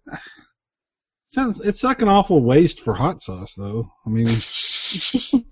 sounds. 1.29 1.59
It's 1.61 1.83
like 1.83 2.01
an 2.01 2.09
awful 2.09 2.41
waste 2.41 2.81
for 2.81 2.93
hot 2.93 3.21
sauce, 3.21 3.53
though. 3.55 3.89
I 4.05 4.09
mean, 4.09 4.27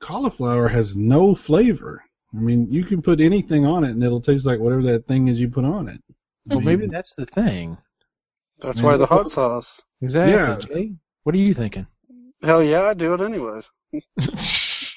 cauliflower 0.00 0.68
has 0.68 0.96
no 0.96 1.34
flavor. 1.34 2.02
I 2.34 2.38
mean, 2.40 2.70
you 2.70 2.84
can 2.84 3.02
put 3.02 3.20
anything 3.20 3.66
on 3.66 3.84
it 3.84 3.90
and 3.90 4.02
it'll 4.04 4.20
taste 4.20 4.46
like 4.46 4.60
whatever 4.60 4.82
that 4.84 5.06
thing 5.06 5.28
is 5.28 5.40
you 5.40 5.48
put 5.50 5.64
on 5.64 5.88
it. 5.88 6.00
I 6.50 6.54
Well, 6.54 6.58
mean, 6.60 6.64
maybe 6.66 6.86
that's 6.86 7.14
the 7.14 7.26
thing. 7.26 7.76
That's 8.60 8.78
Man. 8.78 8.86
why 8.86 8.96
the 8.96 9.06
hot 9.06 9.28
sauce. 9.28 9.80
Exactly. 10.00 10.32
Yeah. 10.32 10.56
Jay? 10.58 10.92
What 11.24 11.34
are 11.34 11.38
you 11.38 11.52
thinking? 11.54 11.86
Hell 12.42 12.62
yeah, 12.62 12.82
I 12.82 12.94
do 12.94 13.14
it 13.14 13.20
anyways. 13.20 13.68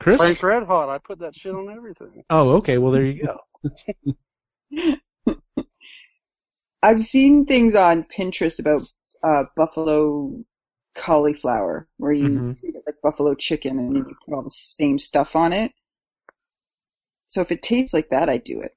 Chris? 0.00 0.20
Frank's 0.20 0.42
Red 0.42 0.64
Hot, 0.64 0.88
I 0.88 0.98
put 0.98 1.18
that 1.20 1.34
shit 1.36 1.54
on 1.54 1.68
everything. 1.70 2.24
Oh, 2.30 2.50
okay. 2.56 2.78
Well, 2.78 2.92
there 2.92 3.04
you 3.04 3.26
go. 3.26 3.38
I've 6.82 7.02
seen 7.02 7.46
things 7.46 7.74
on 7.74 8.04
Pinterest 8.04 8.60
about 8.60 8.82
uh, 9.22 9.44
buffalo 9.56 10.44
cauliflower, 10.94 11.88
where 11.96 12.12
you 12.12 12.28
Mhm. 12.40 12.56
treat 12.60 12.76
it 12.76 12.84
like 12.86 13.00
buffalo 13.02 13.34
chicken 13.34 13.78
and 13.80 13.96
you 13.96 14.04
put 14.24 14.34
all 14.34 14.42
the 14.42 14.50
same 14.50 14.98
stuff 14.98 15.34
on 15.36 15.52
it. 15.52 15.72
So 17.28 17.40
if 17.40 17.50
it 17.52 17.62
tastes 17.62 17.94
like 17.94 18.10
that, 18.10 18.28
I 18.28 18.38
do 18.38 18.60
it. 18.62 18.76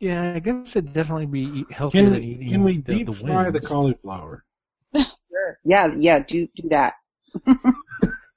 Yeah, 0.00 0.32
I 0.34 0.38
guess 0.38 0.76
it'd 0.76 0.92
definitely 0.94 1.26
be 1.26 1.64
healthier 1.70 2.02
Can 2.02 2.12
than 2.12 2.20
we, 2.20 2.26
eating 2.26 2.48
can 2.48 2.64
we 2.64 2.76
the, 2.78 2.94
deep 2.94 3.06
the 3.06 3.12
fry 3.12 3.50
the 3.50 3.60
cauliflower? 3.60 4.44
Sure. 4.94 5.58
Yeah, 5.64 5.92
yeah, 5.96 6.18
do 6.20 6.48
do 6.56 6.68
that. 6.70 6.94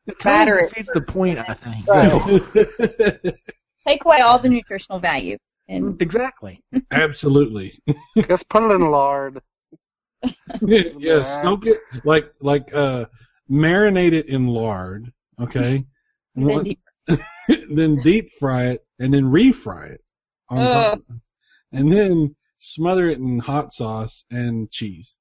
It 0.06 0.20
kind 0.20 0.36
batter 0.36 0.58
of 0.60 0.66
it. 0.66 0.70
defeats 0.70 0.90
the 0.94 1.00
point, 1.00 1.40
I 1.40 1.54
think. 1.54 1.88
Right. 1.88 3.34
Take 3.88 4.04
away 4.04 4.20
all 4.20 4.38
the 4.38 4.50
nutritional 4.50 5.00
value. 5.00 5.38
And 5.70 6.02
Exactly. 6.02 6.62
Absolutely. 6.92 7.82
Just 8.28 8.50
put 8.50 8.64
it 8.64 8.76
in 8.76 8.92
lard. 8.92 9.42
yeah, 10.62 11.24
soak 11.42 11.66
it 11.68 11.80
like 12.04 12.34
like 12.42 12.74
uh 12.76 13.06
marinate 13.50 14.12
it 14.12 14.26
in 14.26 14.48
lard, 14.48 15.12
okay? 15.40 15.86
then 16.36 16.64
deep- 16.64 16.82
then 17.70 17.96
deep 17.96 18.30
fry 18.40 18.72
it 18.72 18.86
and 19.00 19.14
then 19.14 19.24
refry 19.24 19.92
it 19.92 20.02
on 20.50 20.70
top. 20.70 21.00
And 21.74 21.92
then 21.92 22.36
smother 22.60 23.10
it 23.10 23.18
in 23.18 23.40
hot 23.40 23.74
sauce 23.74 24.24
and 24.32 24.72
cheese. 24.72 25.14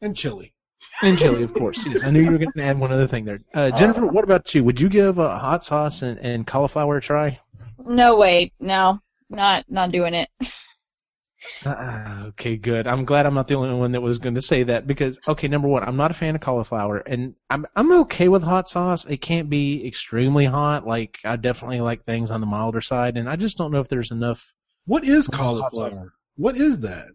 and 0.00 0.16
chili. 0.16 0.54
And 1.02 1.18
chili, 1.18 1.42
of 1.42 1.52
course. 1.54 1.84
Yes, 1.86 2.02
I 2.02 2.10
knew 2.10 2.20
you 2.20 2.30
were 2.30 2.38
going 2.38 2.52
to 2.56 2.62
add 2.62 2.78
one 2.78 2.92
other 2.92 3.06
thing 3.06 3.24
there. 3.24 3.40
Uh, 3.54 3.70
Jennifer, 3.70 4.06
what 4.06 4.24
about 4.24 4.54
you? 4.54 4.64
Would 4.64 4.80
you 4.80 4.88
give 4.88 5.18
uh, 5.18 5.38
hot 5.38 5.62
sauce 5.62 6.02
and, 6.02 6.18
and 6.18 6.46
cauliflower 6.46 6.96
a 6.96 7.00
try? 7.00 7.38
no 7.86 8.16
way, 8.18 8.52
no, 8.60 9.00
not 9.28 9.64
not 9.68 9.92
doing 9.92 10.14
it. 10.14 10.28
Uh, 11.64 12.24
okay, 12.28 12.56
good. 12.56 12.86
I'm 12.86 13.04
glad 13.04 13.26
I'm 13.26 13.34
not 13.34 13.48
the 13.48 13.54
only 13.54 13.74
one 13.74 13.92
that 13.92 14.00
was 14.00 14.18
going 14.18 14.34
to 14.34 14.42
say 14.42 14.62
that 14.64 14.86
because, 14.86 15.18
okay, 15.28 15.48
number 15.48 15.68
one, 15.68 15.82
I'm 15.82 15.96
not 15.96 16.10
a 16.10 16.14
fan 16.14 16.34
of 16.34 16.40
cauliflower, 16.40 16.98
and 16.98 17.34
I'm 17.48 17.66
I'm 17.74 17.92
okay 18.02 18.28
with 18.28 18.42
hot 18.42 18.68
sauce. 18.68 19.04
It 19.06 19.18
can't 19.18 19.48
be 19.48 19.86
extremely 19.86 20.44
hot. 20.44 20.86
Like 20.86 21.18
I 21.24 21.36
definitely 21.36 21.80
like 21.80 22.04
things 22.04 22.30
on 22.30 22.40
the 22.40 22.46
milder 22.46 22.80
side, 22.80 23.16
and 23.16 23.28
I 23.28 23.36
just 23.36 23.56
don't 23.56 23.72
know 23.72 23.80
if 23.80 23.88
there's 23.88 24.10
enough. 24.10 24.52
What 24.86 25.04
is 25.04 25.26
cauliflower? 25.28 26.12
What 26.36 26.56
is 26.56 26.80
that? 26.80 27.10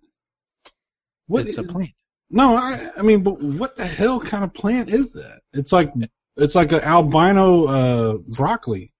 What 1.27 1.45
it's 1.45 1.57
a 1.57 1.63
plant. 1.63 1.91
No, 2.29 2.55
I 2.55 2.91
I 2.97 3.01
mean, 3.01 3.23
but 3.23 3.41
what 3.41 3.75
the 3.75 3.85
hell 3.85 4.19
kind 4.19 4.43
of 4.43 4.53
plant 4.53 4.89
is 4.89 5.11
that? 5.13 5.41
It's 5.53 5.71
like 5.71 5.91
it's 6.37 6.55
like 6.55 6.71
an 6.71 6.81
albino 6.81 7.65
uh 7.65 8.17
broccoli. 8.37 8.93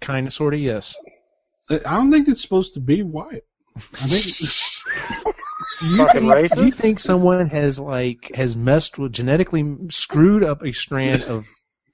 Kind 0.00 0.26
of, 0.26 0.32
sort 0.32 0.54
of, 0.54 0.60
yes. 0.60 0.96
I 1.70 1.78
don't 1.78 2.12
think 2.12 2.28
it's 2.28 2.42
supposed 2.42 2.74
to 2.74 2.80
be 2.80 3.02
white. 3.02 3.44
I 3.76 3.80
think 4.08 4.24
Do 5.80 5.86
you, 5.86 6.06
think, 6.08 6.52
do 6.52 6.64
you 6.64 6.70
think 6.70 7.00
someone 7.00 7.48
has 7.48 7.78
like 7.78 8.30
has 8.34 8.54
messed 8.54 8.98
with 8.98 9.12
genetically 9.12 9.64
screwed 9.90 10.44
up 10.44 10.62
a 10.62 10.72
strand 10.72 11.24
of 11.24 11.46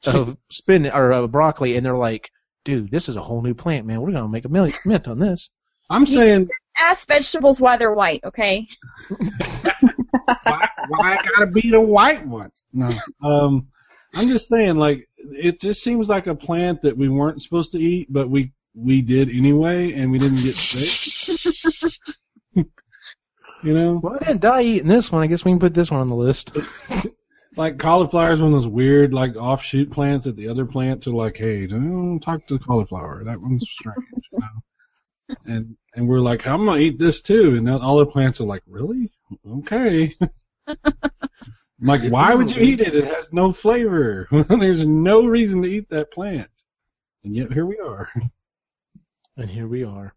of 0.06 0.36
spinach 0.50 0.92
or 0.94 1.12
uh, 1.12 1.26
broccoli, 1.26 1.76
and 1.76 1.84
they're 1.86 1.96
like, 1.96 2.30
dude, 2.64 2.90
this 2.90 3.08
is 3.08 3.16
a 3.16 3.22
whole 3.22 3.42
new 3.42 3.54
plant, 3.54 3.86
man. 3.86 4.00
We're 4.00 4.12
gonna 4.12 4.28
make 4.28 4.44
a 4.44 4.48
million 4.48 4.76
mint 4.84 5.08
on 5.08 5.18
this. 5.18 5.50
I'm 5.88 6.06
saying 6.06 6.48
Ask 6.78 7.08
vegetables 7.08 7.60
why 7.60 7.76
they're 7.76 7.92
white, 7.92 8.24
okay? 8.24 8.66
why, 9.08 10.68
why 10.88 11.16
I 11.16 11.28
gotta 11.36 11.50
be 11.52 11.70
the 11.70 11.80
white 11.80 12.26
one? 12.26 12.50
No. 12.72 12.90
Um, 13.22 13.68
I'm 14.14 14.28
just 14.28 14.48
saying, 14.48 14.76
like, 14.76 15.08
it 15.32 15.60
just 15.60 15.82
seems 15.82 16.08
like 16.08 16.26
a 16.26 16.34
plant 16.34 16.82
that 16.82 16.96
we 16.96 17.08
weren't 17.08 17.42
supposed 17.42 17.72
to 17.72 17.78
eat, 17.78 18.10
but 18.10 18.30
we 18.30 18.52
we 18.74 19.02
did 19.02 19.30
anyway, 19.30 19.92
and 19.92 20.10
we 20.10 20.18
didn't 20.18 20.42
get 20.42 20.54
sick. 20.54 21.44
you 22.54 23.74
know, 23.74 24.00
Well, 24.02 24.18
I 24.20 24.24
didn't 24.24 24.40
die 24.40 24.62
eating 24.62 24.88
this 24.88 25.10
one. 25.10 25.22
I 25.22 25.26
guess 25.26 25.44
we 25.44 25.50
can 25.52 25.58
put 25.58 25.74
this 25.74 25.90
one 25.90 26.00
on 26.00 26.08
the 26.08 26.14
list. 26.14 26.52
like 27.56 27.78
cauliflower 27.78 28.32
is 28.32 28.40
one 28.40 28.52
of 28.52 28.62
those 28.62 28.70
weird, 28.70 29.12
like, 29.12 29.36
offshoot 29.36 29.90
plants 29.90 30.26
that 30.26 30.36
the 30.36 30.48
other 30.48 30.64
plants 30.64 31.06
are 31.06 31.12
like, 31.12 31.36
hey, 31.36 31.66
don't 31.66 32.20
talk 32.20 32.46
to 32.46 32.58
cauliflower. 32.58 33.24
That 33.24 33.40
one's 33.40 33.68
strange. 33.68 34.06
You 34.32 34.38
know? 34.38 35.36
And 35.46 35.76
and 35.94 36.08
we're 36.08 36.20
like, 36.20 36.46
I'm 36.46 36.64
gonna 36.64 36.80
eat 36.80 36.98
this 36.98 37.20
too, 37.20 37.56
and 37.56 37.68
all 37.68 37.98
the 37.98 38.06
plants 38.06 38.40
are 38.40 38.44
like, 38.44 38.62
really? 38.66 39.10
Okay. 39.48 40.16
I'm 40.20 40.28
like, 41.80 42.02
why 42.10 42.34
would 42.34 42.54
you 42.54 42.62
eat 42.62 42.80
it? 42.80 42.94
It 42.94 43.06
has 43.06 43.32
no 43.32 43.52
flavor. 43.52 44.28
There's 44.48 44.86
no 44.86 45.26
reason 45.26 45.62
to 45.62 45.68
eat 45.68 45.88
that 45.90 46.12
plant. 46.12 46.50
And 47.24 47.34
yet 47.34 47.52
here 47.52 47.66
we 47.66 47.78
are. 47.78 48.08
And 49.40 49.48
here 49.48 49.66
we 49.66 49.84
are. 49.84 50.14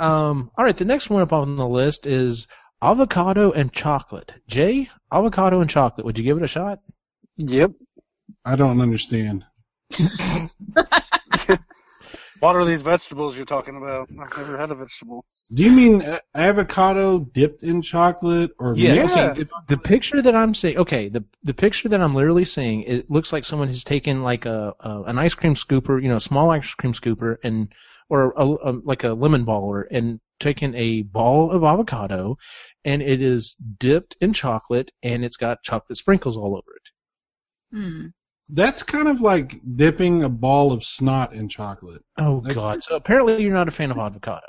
Um, 0.00 0.50
all 0.58 0.64
right, 0.64 0.76
the 0.76 0.84
next 0.84 1.08
one 1.08 1.22
up 1.22 1.32
on 1.32 1.54
the 1.54 1.68
list 1.68 2.04
is 2.04 2.48
avocado 2.82 3.52
and 3.52 3.72
chocolate. 3.72 4.32
Jay, 4.48 4.90
avocado 5.12 5.60
and 5.60 5.70
chocolate. 5.70 6.04
Would 6.04 6.18
you 6.18 6.24
give 6.24 6.36
it 6.36 6.42
a 6.42 6.48
shot? 6.48 6.80
Yep. 7.36 7.70
I 8.44 8.56
don't 8.56 8.80
understand. 8.80 9.44
What 12.40 12.56
are 12.56 12.64
these 12.64 12.80
vegetables 12.80 13.36
you're 13.36 13.44
talking 13.46 13.76
about? 13.76 14.08
I've 14.10 14.36
never 14.36 14.58
had 14.58 14.70
a 14.70 14.74
vegetable. 14.74 15.24
Do 15.54 15.62
you 15.62 15.70
mean 15.70 16.02
a- 16.02 16.20
avocado 16.34 17.18
dipped 17.18 17.62
in 17.62 17.82
chocolate 17.82 18.52
or 18.58 18.74
Yeah. 18.74 18.94
mixed? 18.94 19.16
Yeah. 19.16 19.30
okay, 19.32 19.42
the, 19.42 19.48
the 19.68 19.78
picture 19.78 20.22
that 20.22 20.34
I'm 20.34 20.54
seeing, 20.54 20.78
okay, 20.78 21.08
the 21.10 21.24
the 21.42 21.54
picture 21.54 21.88
that 21.90 22.00
I'm 22.00 22.14
literally 22.14 22.46
seeing, 22.46 22.82
it 22.82 23.10
looks 23.10 23.32
like 23.32 23.44
someone 23.44 23.68
has 23.68 23.84
taken 23.84 24.22
like 24.22 24.46
a, 24.46 24.74
a 24.80 25.02
an 25.02 25.18
ice 25.18 25.34
cream 25.34 25.54
scooper, 25.54 26.02
you 26.02 26.08
know, 26.08 26.16
a 26.16 26.20
small 26.20 26.50
ice 26.50 26.72
cream 26.74 26.94
scooper, 26.94 27.36
and 27.44 27.72
or 28.08 28.32
a, 28.36 28.44
a, 28.44 28.72
like 28.84 29.04
a 29.04 29.10
lemon 29.10 29.44
baller, 29.44 29.84
and 29.90 30.18
taken 30.38 30.74
a 30.74 31.02
ball 31.02 31.50
of 31.52 31.62
avocado, 31.62 32.38
and 32.84 33.02
it 33.02 33.20
is 33.20 33.54
dipped 33.78 34.16
in 34.20 34.32
chocolate, 34.32 34.90
and 35.02 35.24
it's 35.24 35.36
got 35.36 35.62
chocolate 35.62 35.98
sprinkles 35.98 36.36
all 36.38 36.56
over 36.56 36.76
it. 36.76 37.76
Hmm. 37.76 38.06
That's 38.52 38.82
kind 38.82 39.08
of 39.08 39.20
like 39.20 39.60
dipping 39.76 40.24
a 40.24 40.28
ball 40.28 40.72
of 40.72 40.82
snot 40.84 41.34
in 41.34 41.48
chocolate. 41.48 42.02
Oh 42.18 42.40
That's- 42.40 42.54
God! 42.54 42.82
So 42.82 42.96
apparently 42.96 43.42
you're 43.42 43.52
not 43.52 43.68
a 43.68 43.70
fan 43.70 43.90
of 43.90 43.98
avocado. 43.98 44.46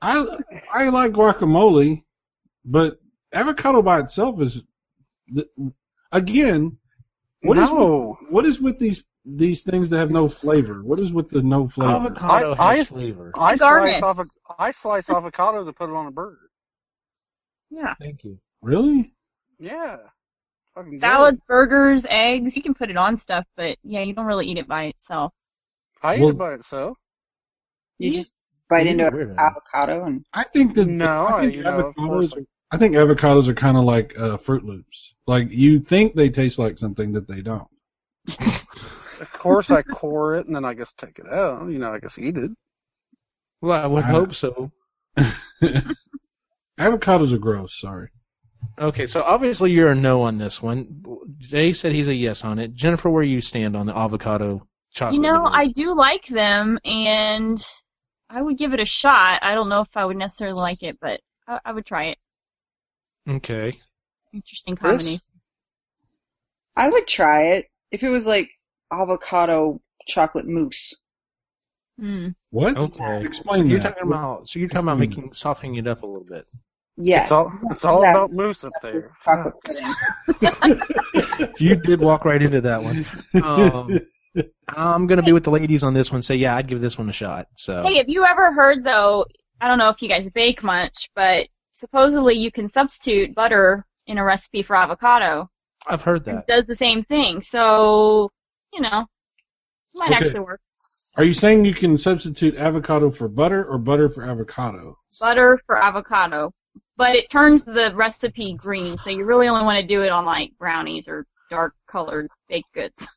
I 0.00 0.24
I 0.72 0.88
like 0.88 1.12
guacamole, 1.12 2.02
but 2.64 2.98
avocado 3.32 3.82
by 3.82 4.00
itself 4.00 4.40
is 4.40 4.62
again. 6.12 6.78
What 7.42 7.56
is 7.56 7.70
no. 7.70 8.16
with, 8.20 8.30
what 8.32 8.46
is 8.46 8.60
with 8.60 8.78
these 8.78 9.04
these 9.24 9.62
things 9.62 9.90
that 9.90 9.98
have 9.98 10.10
no 10.10 10.28
flavor? 10.28 10.82
What 10.82 10.98
is 10.98 11.12
with 11.12 11.30
the 11.30 11.42
no 11.42 11.68
flavor? 11.68 11.92
Avocado 11.92 12.54
I- 12.58 12.76
has 12.76 12.90
I- 12.90 12.94
flavor. 12.94 13.32
I 13.36 13.56
slice, 13.56 14.00
avo- 14.00 14.28
I 14.58 14.70
slice 14.70 15.08
avocados 15.08 15.66
and 15.66 15.76
put 15.76 15.90
it 15.90 15.94
on 15.94 16.06
a 16.06 16.10
burger. 16.10 16.50
Yeah. 17.70 17.94
Thank 18.00 18.24
you. 18.24 18.38
Really? 18.62 19.12
Yeah. 19.58 19.98
Fucking 20.78 20.92
good. 20.92 21.00
Salads, 21.00 21.40
burgers, 21.48 22.06
eggs, 22.08 22.56
you 22.56 22.62
can 22.62 22.72
put 22.72 22.88
it 22.88 22.96
on 22.96 23.16
stuff, 23.16 23.44
but 23.56 23.76
yeah, 23.82 24.02
you 24.02 24.14
don't 24.14 24.26
really 24.26 24.46
eat 24.46 24.58
it 24.58 24.68
by 24.68 24.84
itself. 24.84 25.32
I 26.04 26.14
eat 26.16 26.20
Well- 26.20 26.30
it 26.30 26.38
by 26.38 26.54
itself. 26.54 26.96
You 27.98 28.10
Yeah. 28.12 28.20
just 28.20 28.32
bite 28.70 28.86
into 28.86 29.04
a 29.08 29.10
weirdo. 29.10 29.36
avocado 29.38 30.04
and 30.04 30.24
I 30.34 30.44
think 30.44 30.74
that 30.74 30.86
No, 30.86 31.26
I 31.26 31.40
think 31.40 31.56
you 31.56 31.62
avocados. 31.64 31.94
course. 31.96 32.32
Are, 32.32 32.40
I 32.70 32.76
think 32.78 32.94
avocados 32.94 33.48
are 33.48 33.54
kind 33.54 33.76
of 33.76 33.82
like 33.84 34.14
uh, 34.16 34.36
Froot 34.36 34.62
Loops. 34.62 35.14
Like 35.26 35.48
you 35.50 35.80
think 35.80 36.14
they 36.14 36.30
taste 36.30 36.60
like 36.60 36.78
something 36.78 37.12
that 37.14 37.26
they 37.26 37.42
don't. 37.42 37.66
Of 38.38 39.32
course, 39.32 39.70
I 39.72 39.82
core 39.82 40.36
it 40.36 40.46
and 40.46 40.54
then 40.54 40.64
I 40.64 40.74
guess 40.74 40.92
take 40.92 41.18
it 41.18 41.26
out. 41.26 41.68
You 41.70 41.78
know, 41.80 41.92
I 41.92 41.98
guess 41.98 42.18
eat 42.18 42.36
it. 42.36 42.52
Well, 43.62 43.82
I 43.82 43.86
would 43.86 44.00
Uh, 44.00 44.02
hope 44.04 44.34
so. 44.34 44.70
Avocados 46.78 47.32
are 47.32 47.38
gross. 47.38 47.80
Sorry. 47.80 48.10
Okay, 48.78 49.06
so 49.06 49.22
obviously 49.22 49.72
you're 49.72 49.90
a 49.90 49.94
no 49.94 50.22
on 50.22 50.38
this 50.38 50.62
one. 50.62 51.04
Jay 51.38 51.72
said 51.72 51.92
he's 51.92 52.08
a 52.08 52.14
yes 52.14 52.44
on 52.44 52.58
it. 52.58 52.74
Jennifer, 52.74 53.10
where 53.10 53.22
you 53.22 53.40
stand 53.40 53.76
on 53.76 53.86
the 53.86 53.96
avocado 53.96 54.66
chocolate? 54.94 55.14
You 55.14 55.20
know. 55.20 55.44
I 55.44 55.68
do 55.68 55.94
like 55.94 56.26
them, 56.26 56.78
and 56.84 57.64
I 58.30 58.42
would 58.42 58.56
give 58.56 58.72
it 58.72 58.80
a 58.80 58.84
shot. 58.84 59.40
I 59.42 59.54
don't 59.54 59.68
know 59.68 59.80
if 59.80 59.96
I 59.96 60.04
would 60.04 60.16
necessarily 60.16 60.60
like 60.60 60.82
it, 60.82 60.98
but 61.00 61.20
I, 61.46 61.60
I 61.64 61.72
would 61.72 61.86
try 61.86 62.06
it. 62.06 62.18
Okay. 63.28 63.78
Interesting 64.32 64.76
Chris? 64.76 64.90
combination. 64.90 65.22
I 66.76 66.90
would 66.90 67.06
try 67.08 67.54
it 67.54 67.66
if 67.90 68.02
it 68.02 68.08
was 68.08 68.26
like 68.26 68.50
avocado 68.92 69.80
chocolate 70.06 70.46
mousse. 70.46 70.94
Mm. 72.00 72.34
What? 72.50 72.76
Okay. 72.76 73.22
So 73.22 73.28
Explain 73.28 73.68
you're 73.68 73.80
that. 73.80 73.94
talking 73.94 74.06
about 74.06 74.48
so 74.48 74.58
you're 74.58 74.68
talking 74.68 74.84
about 74.84 74.98
making 74.98 75.32
softening 75.34 75.74
it 75.76 75.86
up 75.86 76.02
a 76.02 76.06
little 76.06 76.24
bit. 76.24 76.46
Yes. 77.00 77.22
It's 77.24 77.32
all 77.32 77.52
it's 77.70 77.84
all 77.84 78.02
Yeah. 78.02 78.10
about 78.10 78.32
moose 78.32 78.64
up 78.64 78.72
there. 78.82 79.10
You 81.58 81.74
did 81.76 82.00
walk 82.00 82.24
right 82.24 82.40
into 82.40 82.60
that 82.60 82.82
one. 82.82 83.04
Um, 83.42 84.00
I'm 84.68 85.06
gonna 85.06 85.22
be 85.22 85.32
with 85.32 85.44
the 85.44 85.50
ladies 85.50 85.82
on 85.82 85.94
this 85.94 86.12
one. 86.12 86.22
Say 86.22 86.36
yeah, 86.36 86.56
I'd 86.56 86.68
give 86.68 86.80
this 86.80 86.98
one 86.98 87.08
a 87.08 87.12
shot. 87.12 87.46
So 87.56 87.82
Hey, 87.82 87.96
have 87.98 88.08
you 88.08 88.24
ever 88.24 88.52
heard 88.52 88.84
though? 88.84 89.26
I 89.60 89.66
don't 89.68 89.78
know 89.78 89.88
if 89.88 90.00
you 90.02 90.08
guys 90.08 90.28
bake 90.30 90.62
much, 90.62 91.10
but 91.16 91.48
supposedly 91.74 92.34
you 92.34 92.52
can 92.52 92.68
substitute 92.68 93.34
butter 93.34 93.84
in 94.06 94.18
a 94.18 94.24
recipe 94.24 94.62
for 94.62 94.76
avocado. 94.76 95.48
I've 95.86 96.02
heard 96.02 96.22
It 96.22 96.26
that. 96.26 96.46
does 96.46 96.66
the 96.66 96.74
same 96.76 97.02
thing. 97.04 97.40
So, 97.40 98.30
you 98.72 98.80
know, 98.82 99.00
it 99.94 99.98
might 99.98 100.12
Okay. 100.12 100.26
actually 100.26 100.40
work. 100.40 100.60
Are 101.16 101.24
you 101.24 101.34
saying 101.34 101.64
you 101.64 101.74
can 101.74 101.98
substitute 101.98 102.54
avocado 102.56 103.10
for 103.10 103.26
butter 103.28 103.64
or 103.64 103.78
butter 103.78 104.08
for 104.08 104.24
avocado? 104.24 104.96
Butter 105.20 105.58
for 105.66 105.76
avocado. 105.82 106.52
But 106.98 107.14
it 107.14 107.30
turns 107.30 107.64
the 107.64 107.92
recipe 107.94 108.54
green, 108.54 108.98
so 108.98 109.08
you 109.08 109.24
really 109.24 109.46
only 109.48 109.64
want 109.64 109.80
to 109.80 109.86
do 109.86 110.02
it 110.02 110.10
on 110.10 110.26
like 110.26 110.50
brownies 110.58 111.08
or 111.08 111.26
dark 111.48 111.74
colored 111.86 112.28
baked 112.48 112.74
goods. 112.74 113.08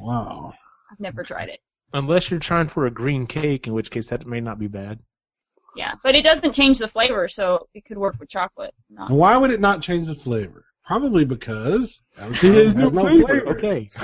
Wow. 0.00 0.54
I've 0.90 0.98
never 0.98 1.22
tried 1.22 1.50
it. 1.50 1.60
Unless 1.92 2.30
you're 2.30 2.40
trying 2.40 2.68
for 2.68 2.86
a 2.86 2.90
green 2.90 3.26
cake, 3.26 3.66
in 3.66 3.74
which 3.74 3.90
case 3.90 4.06
that 4.06 4.26
may 4.26 4.40
not 4.40 4.58
be 4.58 4.66
bad. 4.66 4.98
Yeah, 5.76 5.92
but 6.02 6.14
it 6.14 6.22
doesn't 6.22 6.54
change 6.54 6.78
the 6.78 6.88
flavor, 6.88 7.28
so 7.28 7.68
it 7.74 7.84
could 7.84 7.98
work 7.98 8.16
with 8.18 8.30
chocolate. 8.30 8.72
Not- 8.90 9.10
why 9.10 9.36
would 9.36 9.50
it 9.50 9.60
not 9.60 9.82
change 9.82 10.06
the 10.06 10.14
flavor? 10.14 10.64
Probably 10.86 11.26
because 11.26 12.00
avocado 12.16 12.54
has 12.64 12.74
no 12.74 12.90
flavor. 12.90 13.46
Okay. 13.48 13.90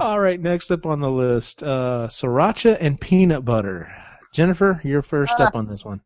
All 0.00 0.18
right, 0.18 0.40
next 0.40 0.72
up 0.72 0.86
on 0.86 0.98
the 1.00 1.10
list, 1.10 1.62
uh, 1.62 2.08
sriracha 2.10 2.76
and 2.80 3.00
peanut 3.00 3.44
butter. 3.44 3.92
Jennifer, 4.34 4.80
you're 4.84 5.00
first 5.00 5.38
Uh, 5.38 5.44
up 5.44 5.54
on 5.54 5.66
this 5.68 5.84
one. 5.84 6.00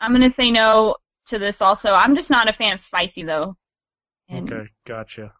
I'm 0.00 0.12
gonna 0.12 0.30
say 0.30 0.50
no 0.50 0.96
to 1.26 1.38
this 1.38 1.60
also. 1.62 1.92
I'm 1.92 2.14
just 2.14 2.30
not 2.30 2.48
a 2.48 2.52
fan 2.52 2.74
of 2.74 2.80
spicy 2.80 3.24
though. 3.24 3.56
And 4.28 4.52
Okay, 4.52 4.68
gotcha. 4.86 5.32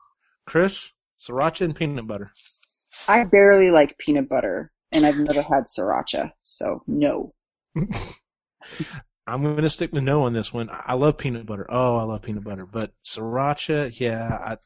Chris, 0.47 0.91
sriracha 1.21 1.67
and 1.67 1.77
peanut 1.77 2.07
butter. 2.07 2.33
I 3.07 3.25
barely 3.25 3.71
like 3.71 3.99
peanut 3.99 4.31
butter, 4.31 4.73
and 4.93 5.05
I've 5.05 5.19
never 5.19 5.43
had 5.43 5.65
sriracha, 5.67 6.33
so 6.41 6.83
no. 6.87 7.35
I'm 9.27 9.43
gonna 9.43 9.69
stick 9.69 9.93
with 9.93 10.03
no 10.05 10.23
on 10.23 10.33
this 10.33 10.55
one. 10.55 10.71
I 10.73 10.95
love 10.95 11.19
peanut 11.19 11.45
butter. 11.45 11.67
Oh, 11.69 11.97
I 11.97 12.05
love 12.05 12.23
peanut 12.23 12.45
butter, 12.45 12.65
but 12.65 12.93
sriracha, 13.05 13.93
yeah, 14.01 14.27
I, 14.43 14.57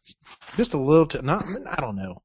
just 0.57 0.75
a 0.75 0.79
little. 0.79 1.07
Too, 1.07 1.21
not, 1.21 1.45
I 1.67 1.81
don't 1.81 1.97
know. 1.97 2.23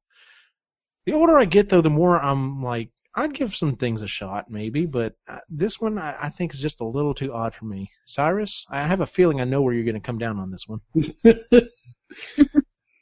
The 1.04 1.14
older 1.14 1.36
I 1.36 1.46
get, 1.46 1.68
though, 1.68 1.80
the 1.80 1.90
more 1.90 2.16
I'm 2.22 2.62
like, 2.62 2.90
I'd 3.18 3.34
give 3.34 3.52
some 3.52 3.74
things 3.74 4.00
a 4.02 4.06
shot, 4.06 4.48
maybe, 4.48 4.86
but 4.86 5.14
uh, 5.28 5.38
this 5.48 5.80
one 5.80 5.98
I, 5.98 6.16
I 6.22 6.28
think 6.28 6.54
is 6.54 6.60
just 6.60 6.80
a 6.80 6.84
little 6.84 7.12
too 7.14 7.32
odd 7.32 7.52
for 7.52 7.64
me. 7.64 7.90
Cyrus, 8.04 8.64
I 8.70 8.84
have 8.86 9.00
a 9.00 9.06
feeling 9.06 9.40
I 9.40 9.44
know 9.44 9.60
where 9.60 9.74
you're 9.74 9.84
gonna 9.84 9.98
come 9.98 10.18
down 10.18 10.38
on 10.38 10.52
this 10.52 10.66
one. 10.68 10.80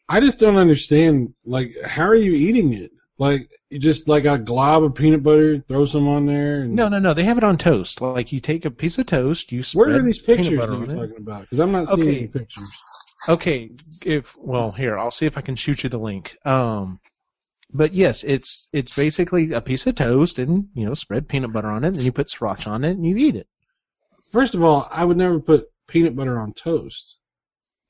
I 0.08 0.20
just 0.20 0.38
don't 0.38 0.56
understand. 0.56 1.34
Like, 1.44 1.76
how 1.84 2.04
are 2.04 2.14
you 2.14 2.32
eating 2.32 2.72
it? 2.72 2.92
Like, 3.18 3.50
you 3.68 3.78
just 3.78 4.08
like 4.08 4.24
a 4.24 4.38
glob 4.38 4.84
of 4.84 4.94
peanut 4.94 5.22
butter, 5.22 5.62
throw 5.68 5.84
some 5.84 6.08
on 6.08 6.24
there, 6.24 6.62
and 6.62 6.74
No, 6.74 6.88
no, 6.88 6.98
no. 6.98 7.12
They 7.12 7.24
have 7.24 7.36
it 7.38 7.44
on 7.44 7.58
toast. 7.58 8.00
Like 8.00 8.32
you 8.32 8.40
take 8.40 8.64
a 8.64 8.70
piece 8.70 8.96
of 8.98 9.04
toast, 9.04 9.52
you 9.52 9.62
spread 9.62 9.86
Where 9.86 10.00
are 10.00 10.02
these 10.02 10.20
pictures 10.20 10.50
you're 10.50 10.86
talking 10.86 11.16
about? 11.18 11.42
Because 11.42 11.60
I'm 11.60 11.72
not 11.72 11.88
seeing 11.88 12.08
Okay. 12.08 12.16
any 12.18 12.26
pictures. 12.28 12.70
Okay, 13.28 13.70
if 14.06 14.34
well, 14.38 14.70
here 14.70 14.98
I'll 14.98 15.10
see 15.10 15.26
if 15.26 15.36
I 15.36 15.40
can 15.42 15.56
shoot 15.56 15.82
you 15.82 15.90
the 15.90 15.98
link. 15.98 16.36
Um, 16.46 17.00
but 17.72 17.92
yes, 17.92 18.24
it's 18.24 18.68
it's 18.72 18.94
basically 18.96 19.52
a 19.52 19.60
piece 19.60 19.86
of 19.86 19.94
toast, 19.94 20.38
and 20.38 20.68
you 20.74 20.84
know, 20.86 20.94
spread 20.94 21.28
peanut 21.28 21.52
butter 21.52 21.68
on 21.68 21.84
it, 21.84 21.94
and 21.94 22.02
you 22.02 22.12
put 22.12 22.28
sriracha 22.28 22.68
on 22.68 22.84
it, 22.84 22.90
and 22.92 23.06
you 23.06 23.16
eat 23.16 23.36
it. 23.36 23.48
First 24.32 24.54
of 24.54 24.62
all, 24.62 24.88
I 24.90 25.04
would 25.04 25.16
never 25.16 25.40
put 25.40 25.66
peanut 25.88 26.16
butter 26.16 26.38
on 26.38 26.52
toast. 26.52 27.16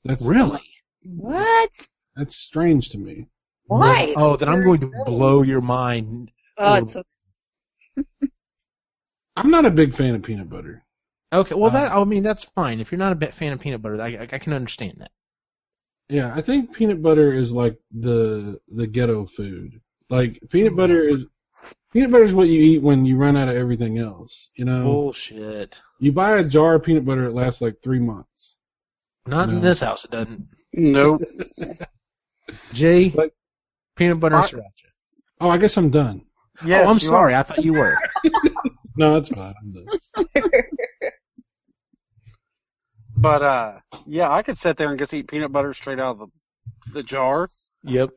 That's 0.03 0.23
Really? 0.25 0.61
what? 1.03 1.87
That's 2.15 2.35
strange 2.35 2.89
to 2.89 2.97
me. 2.97 3.27
Why? 3.67 4.13
Oh, 4.17 4.37
then 4.37 4.49
I'm 4.49 4.63
going 4.63 4.79
to 4.81 4.87
blow 5.05 5.41
your 5.43 5.61
mind. 5.61 6.31
Oh, 6.57 6.75
it's 6.75 6.93
so 6.93 7.03
I'm 9.37 9.51
not 9.51 9.65
a 9.65 9.69
big 9.71 9.95
fan 9.95 10.15
of 10.15 10.23
peanut 10.23 10.49
butter. 10.49 10.83
Okay, 11.31 11.55
well 11.55 11.69
that 11.71 11.91
Uh, 11.91 12.01
I 12.01 12.03
mean 12.03 12.23
that's 12.23 12.45
fine. 12.45 12.79
If 12.79 12.91
you're 12.91 12.99
not 12.99 13.11
a 13.11 13.15
big 13.15 13.33
fan 13.33 13.53
of 13.53 13.59
peanut 13.59 13.81
butter, 13.81 14.01
I, 14.01 14.15
I, 14.15 14.27
I 14.31 14.37
can 14.39 14.53
understand 14.53 14.95
that. 14.99 15.11
Yeah, 16.09 16.33
I 16.33 16.41
think 16.41 16.73
peanut 16.73 17.01
butter 17.01 17.33
is 17.33 17.51
like 17.51 17.77
the 17.91 18.59
the 18.73 18.87
ghetto 18.87 19.25
food. 19.25 19.81
Like 20.09 20.39
peanut 20.49 20.73
mm. 20.73 20.77
butter 20.77 21.01
is 21.01 21.25
peanut 21.91 22.11
butter 22.11 22.23
is 22.23 22.33
what 22.33 22.47
you 22.47 22.61
eat 22.61 22.81
when 22.81 23.05
you 23.05 23.17
run 23.17 23.35
out 23.35 23.49
of 23.49 23.55
everything 23.55 23.97
else. 23.97 24.49
You 24.55 24.65
know, 24.65 24.83
Bullshit. 24.83 25.75
you 25.99 26.11
buy 26.11 26.37
a 26.37 26.43
jar 26.43 26.75
of 26.75 26.83
peanut 26.83 27.05
butter, 27.05 27.25
it 27.25 27.33
lasts 27.33 27.61
like 27.61 27.81
three 27.81 27.99
months. 27.99 28.55
Not 29.25 29.49
in 29.49 29.59
this 29.59 29.81
house, 29.81 30.05
it 30.05 30.11
doesn't. 30.11 30.47
Nope. 30.73 31.21
Jay, 32.73 33.09
But- 33.09 33.31
peanut 33.97 34.21
butter 34.21 34.35
and 34.35 34.45
I- 34.45 34.47
sriracha. 34.47 34.71
Oh, 35.41 35.49
I 35.49 35.57
guess 35.57 35.77
I'm 35.77 35.89
done. 35.91 36.21
Yes, 36.65 36.85
oh, 36.87 36.89
I'm 36.89 36.95
you 36.95 37.01
sorry. 37.01 37.35
I 37.35 37.43
thought 37.43 37.63
you 37.63 37.73
were. 37.73 37.97
No, 38.97 39.13
that's 39.13 39.29
fine. 39.39 39.53
I'm 39.61 39.73
done. 39.73 40.25
But 43.17 43.41
uh, 43.41 43.73
yeah, 44.05 44.31
I 44.31 44.43
could 44.43 44.57
sit 44.57 44.77
there 44.77 44.89
and 44.89 44.99
just 44.99 45.13
eat 45.13 45.27
peanut 45.27 45.51
butter 45.51 45.73
straight 45.73 45.99
out 45.99 46.11
of 46.11 46.19
the 46.19 46.27
the 46.93 47.03
jar. 47.03 47.49
yep. 47.83 48.09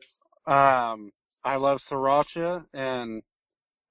Um, 0.45 1.11
I 1.43 1.57
love 1.57 1.81
sriracha, 1.81 2.65
and 2.73 3.21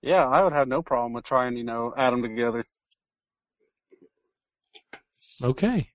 yeah, 0.02 0.26
I 0.26 0.42
would 0.42 0.52
have 0.52 0.68
no 0.68 0.82
problem 0.82 1.12
with 1.12 1.24
trying, 1.24 1.56
you 1.56 1.64
know, 1.64 1.92
add 1.96 2.12
them 2.12 2.22
together. 2.22 2.64
Okay. 5.42 5.88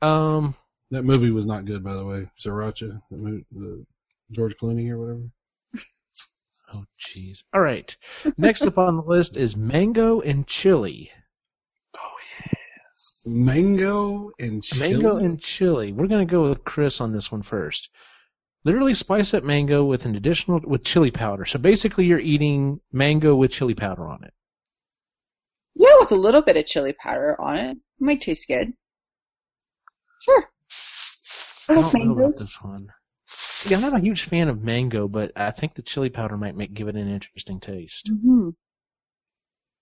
Um. 0.00 0.54
That 0.90 1.04
movie 1.04 1.30
was 1.30 1.46
not 1.46 1.64
good, 1.64 1.82
by 1.82 1.94
the 1.94 2.04
way. 2.04 2.30
Syriana, 2.38 3.00
the, 3.10 3.16
movie, 3.16 3.46
the 3.50 3.86
George 4.30 4.54
Clooney 4.60 4.90
or 4.90 4.98
whatever. 4.98 5.22
Oh, 6.74 6.82
jeez. 6.98 7.42
All 7.54 7.62
right. 7.62 7.96
Next 8.36 8.62
up 8.62 8.76
on 8.76 8.96
the 8.96 9.02
list 9.02 9.38
is 9.38 9.56
mango 9.56 10.20
and 10.20 10.46
chili. 10.46 11.10
Mango 13.24 14.30
and 14.38 14.62
chili. 14.62 14.92
Mango 14.92 15.16
and 15.16 15.40
chili. 15.40 15.92
We're 15.92 16.06
gonna 16.06 16.26
go 16.26 16.48
with 16.48 16.64
Chris 16.64 17.00
on 17.00 17.12
this 17.12 17.30
one 17.30 17.42
first. 17.42 17.88
Literally 18.64 18.94
spice 18.94 19.34
up 19.34 19.42
mango 19.44 19.84
with 19.84 20.04
an 20.04 20.14
additional 20.14 20.60
with 20.64 20.84
chili 20.84 21.10
powder. 21.10 21.44
So 21.44 21.58
basically, 21.58 22.06
you're 22.06 22.18
eating 22.20 22.80
mango 22.92 23.34
with 23.34 23.50
chili 23.50 23.74
powder 23.74 24.06
on 24.06 24.22
it. 24.24 24.32
Yeah, 25.74 25.94
with 26.00 26.12
a 26.12 26.16
little 26.16 26.42
bit 26.42 26.56
of 26.56 26.66
chili 26.66 26.92
powder 26.92 27.40
on 27.40 27.56
it. 27.56 27.70
It 27.76 27.78
might 27.98 28.20
taste 28.20 28.46
good. 28.46 28.72
Sure. 30.22 30.50
I 31.68 31.72
I 31.72 31.74
don't 31.74 31.94
like 31.94 32.04
know 32.04 32.12
about 32.12 32.36
this 32.36 32.62
one. 32.62 32.88
Yeah, 33.66 33.76
I'm 33.76 33.82
not 33.82 33.96
a 33.96 34.00
huge 34.00 34.24
fan 34.24 34.48
of 34.48 34.62
mango, 34.62 35.08
but 35.08 35.32
I 35.36 35.50
think 35.50 35.74
the 35.74 35.82
chili 35.82 36.10
powder 36.10 36.36
might 36.36 36.56
make 36.56 36.74
give 36.74 36.88
it 36.88 36.96
an 36.96 37.08
interesting 37.08 37.60
taste. 37.60 38.08
hmm 38.08 38.50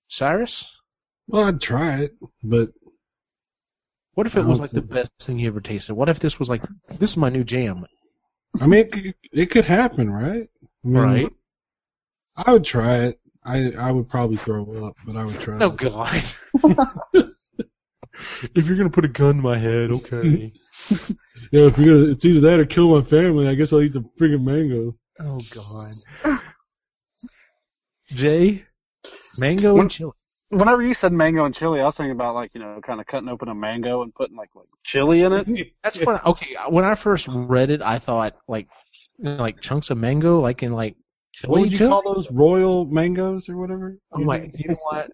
Cyrus, 0.09 0.66
Well, 1.28 1.44
I'd 1.44 1.61
try 1.61 2.00
it, 2.02 2.16
but 2.42 2.70
what 4.14 4.27
if 4.27 4.37
it 4.37 4.44
was 4.44 4.61
like 4.61 4.70
the 4.70 4.83
best 4.83 5.12
thing 5.20 5.38
you 5.38 5.49
ever 5.49 5.61
tasted? 5.61 5.94
What 5.94 6.09
if 6.09 6.18
this 6.18 6.38
was 6.38 6.49
like 6.49 6.62
this 6.99 7.11
is 7.11 7.16
my 7.16 7.29
new 7.29 7.44
jam, 7.44 7.87
I 8.61 8.66
mean, 8.66 8.81
it 8.81 8.92
could, 8.92 9.14
it 9.33 9.51
could 9.51 9.64
happen, 9.64 10.11
right? 10.11 10.49
I 10.85 10.88
mean, 10.88 11.03
right? 11.03 11.33
I 12.37 12.53
would 12.53 12.64
try 12.64 13.05
it. 13.05 13.20
I 13.44 13.73
I 13.73 13.92
would 13.92 14.09
probably 14.09 14.37
throw 14.37 14.87
up, 14.87 14.96
but 15.07 15.16
I 15.16 15.25
would 15.25 15.40
try. 15.40 15.59
Oh 15.61 15.73
it. 15.73 15.77
God. 15.77 16.25
if 18.55 18.66
you're 18.66 18.77
gonna 18.77 18.90
put 18.90 19.05
a 19.05 19.09
gun 19.09 19.37
to 19.37 19.42
my 19.42 19.59
head, 19.59 19.90
okay. 19.90 20.53
Yeah, 21.53 21.66
if 21.66 21.79
you're 21.79 22.01
gonna, 22.01 22.12
it's 22.12 22.25
either 22.25 22.40
that 22.42 22.61
or 22.61 22.64
kill 22.64 22.94
my 22.94 23.05
family. 23.05 23.49
I 23.49 23.55
guess 23.55 23.73
I'll 23.73 23.83
eat 23.83 23.92
the 23.92 24.05
friggin' 24.20 24.44
mango. 24.44 24.94
Oh 25.18 25.40
God. 25.53 26.40
Jay, 28.09 28.64
mango 29.38 29.79
and 29.79 29.90
chili. 29.90 30.12
Whenever 30.51 30.83
you 30.83 30.95
said 30.95 31.13
mango 31.13 31.45
and 31.45 31.55
chili, 31.55 31.81
I 31.81 31.85
was 31.85 31.97
thinking 31.97 32.13
about 32.13 32.35
like, 32.35 32.55
you 32.55 32.61
know, 32.61 32.81
kind 32.83 33.01
of 33.01 33.07
cutting 33.07 33.29
open 33.29 33.49
a 33.49 33.55
mango 33.55 34.03
and 34.03 34.15
putting 34.15 34.37
like 34.37 34.51
like 34.55 34.67
chili 34.85 35.23
in 35.23 35.33
it. 35.33 35.73
That's 35.83 35.99
what. 35.99 36.25
Okay, 36.27 36.57
when 36.69 36.85
I 36.85 36.95
first 36.95 37.29
read 37.31 37.71
it, 37.71 37.83
I 37.83 37.99
thought 37.99 38.37
like, 38.49 38.69
you 39.19 39.25
know, 39.25 39.37
like 39.37 39.61
chunks 39.61 39.91
of 39.91 39.99
mango, 39.99 40.41
like 40.41 40.63
in 40.63 40.73
like. 40.73 40.97
What 41.47 41.61
would 41.61 41.73
you 41.73 41.79
chili? 41.79 41.91
call 41.91 42.15
those? 42.15 42.31
Royal 42.31 42.85
mangoes 42.87 43.49
or 43.49 43.57
whatever? 43.57 43.97
I'm 44.13 44.27
like, 44.27 44.51
you 44.59 44.69
know 44.69 44.77
what? 44.91 45.11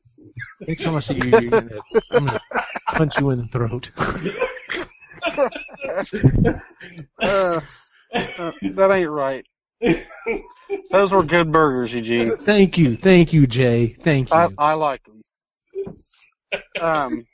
Next 0.67 0.83
time 0.83 0.97
I 0.97 1.01
see 1.01 1.15
you, 1.15 1.27
you're 1.27 1.61
gonna, 1.61 1.81
I'm 2.11 2.25
gonna 2.25 2.41
punch 2.93 3.19
you 3.19 3.31
in 3.31 3.39
the 3.39 3.49
throat. 3.49 3.91
Uh, 7.23 7.61
uh, 8.15 8.53
that 8.63 8.91
ain't 8.93 9.11
right. 9.11 9.45
Those 10.91 11.13
were 11.13 11.23
good 11.23 11.51
burgers, 11.51 11.93
Eugene. 11.93 12.37
Thank 12.45 12.79
you, 12.79 12.97
thank 12.97 13.33
you, 13.33 13.47
Jay. 13.47 13.95
Thank 13.95 14.31
you. 14.31 14.37
I, 14.37 14.49
I 14.59 14.73
liked 14.75 15.07
them. 15.07 15.16
Um, 16.81 17.27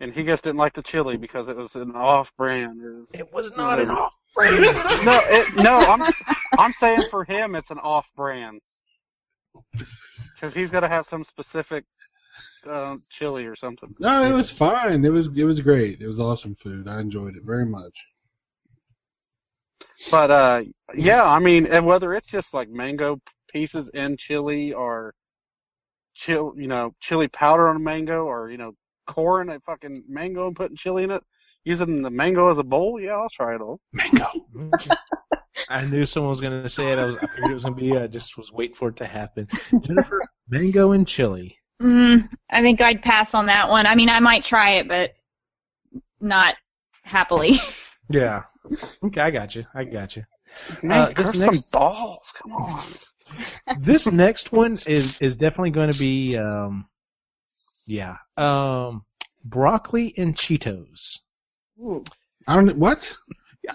and 0.00 0.12
he 0.12 0.22
just 0.22 0.44
didn't 0.44 0.58
like 0.58 0.74
the 0.74 0.82
chili 0.82 1.16
because 1.16 1.48
it 1.48 1.56
was 1.56 1.74
an 1.74 1.92
off-brand. 1.92 2.82
Or, 2.82 3.04
it 3.12 3.32
was 3.32 3.52
not 3.56 3.80
an 3.80 3.90
off-brand. 3.90 4.62
no, 5.04 5.20
it, 5.24 5.54
no, 5.56 5.78
I'm 5.78 6.12
I'm 6.58 6.72
saying 6.72 7.04
for 7.10 7.24
him 7.24 7.54
it's 7.54 7.70
an 7.70 7.78
off-brand 7.78 8.60
because 10.34 10.54
he's 10.54 10.70
got 10.70 10.80
to 10.80 10.88
have 10.88 11.06
some 11.06 11.24
specific 11.24 11.84
uh, 12.68 12.96
chili 13.08 13.46
or 13.46 13.56
something. 13.56 13.94
No, 13.98 14.22
it 14.22 14.32
was 14.32 14.50
fine. 14.50 15.04
It 15.04 15.10
was 15.10 15.28
it 15.34 15.44
was 15.44 15.60
great. 15.60 16.00
It 16.00 16.06
was 16.06 16.20
awesome 16.20 16.54
food. 16.56 16.88
I 16.88 17.00
enjoyed 17.00 17.36
it 17.36 17.42
very 17.44 17.66
much. 17.66 17.94
But 20.10 20.30
uh, 20.30 20.62
yeah, 20.94 21.24
I 21.24 21.38
mean, 21.38 21.66
and 21.66 21.86
whether 21.86 22.12
it's 22.12 22.26
just 22.26 22.52
like 22.52 22.68
mango 22.68 23.18
pieces 23.48 23.88
in 23.94 24.16
chili 24.16 24.72
or 24.72 25.14
chill, 26.16 26.52
you 26.56 26.66
know, 26.66 26.94
chili 27.00 27.28
powder 27.28 27.68
on 27.68 27.76
a 27.76 27.80
mango 27.80 28.24
or 28.24 28.50
you 28.50 28.56
know, 28.56 28.72
coring 29.06 29.50
a 29.50 29.60
fucking 29.60 30.02
mango 30.08 30.46
and 30.48 30.56
putting 30.56 30.76
chili 30.76 31.04
in 31.04 31.10
it, 31.10 31.22
using 31.64 32.02
the 32.02 32.10
mango 32.10 32.48
as 32.48 32.58
a 32.58 32.64
bowl, 32.64 32.98
yeah, 33.00 33.12
I'll 33.12 33.28
try 33.28 33.54
it 33.54 33.60
all. 33.60 33.80
Mango. 33.92 34.26
I 35.68 35.84
knew 35.84 36.04
someone 36.04 36.30
was 36.30 36.40
going 36.40 36.62
to 36.62 36.68
say 36.68 36.92
it. 36.92 36.98
I, 36.98 37.06
was, 37.06 37.16
I 37.16 37.26
figured 37.26 37.50
it 37.50 37.54
was 37.54 37.64
going 37.64 37.74
to 37.76 37.80
be. 37.80 37.96
I 37.96 38.06
just 38.06 38.36
was 38.36 38.52
waiting 38.52 38.76
for 38.76 38.88
it 38.90 38.96
to 38.96 39.06
happen. 39.06 39.48
Jennifer, 39.80 40.22
mango 40.48 40.92
and 40.92 41.06
chili. 41.06 41.56
Mm, 41.82 42.28
I 42.50 42.60
think 42.62 42.80
I'd 42.80 43.02
pass 43.02 43.34
on 43.34 43.46
that 43.46 43.68
one. 43.68 43.86
I 43.86 43.94
mean, 43.94 44.08
I 44.08 44.20
might 44.20 44.42
try 44.44 44.72
it, 44.72 44.88
but 44.88 45.12
not 46.20 46.54
happily. 47.02 47.58
Yeah. 48.08 48.44
Okay, 49.02 49.20
I 49.20 49.30
got 49.32 49.56
you. 49.56 49.64
I 49.74 49.82
got 49.84 50.14
you. 50.14 50.24
Man, 50.82 50.98
Uh, 50.98 51.06
this 51.06 51.14
crush 51.30 51.38
next- 51.38 51.54
some 51.54 51.64
balls. 51.72 52.32
Come 52.40 52.52
on. 52.52 52.84
This 53.80 54.10
next 54.10 54.52
one 54.52 54.72
is 54.72 55.20
is 55.20 55.36
definitely 55.36 55.70
going 55.70 55.92
to 55.92 55.98
be 55.98 56.36
um, 56.36 56.86
yeah, 57.86 58.16
um, 58.36 59.04
broccoli 59.44 60.12
and 60.16 60.34
Cheetos. 60.34 61.20
I 62.46 62.56
don't 62.56 62.76
what? 62.76 63.16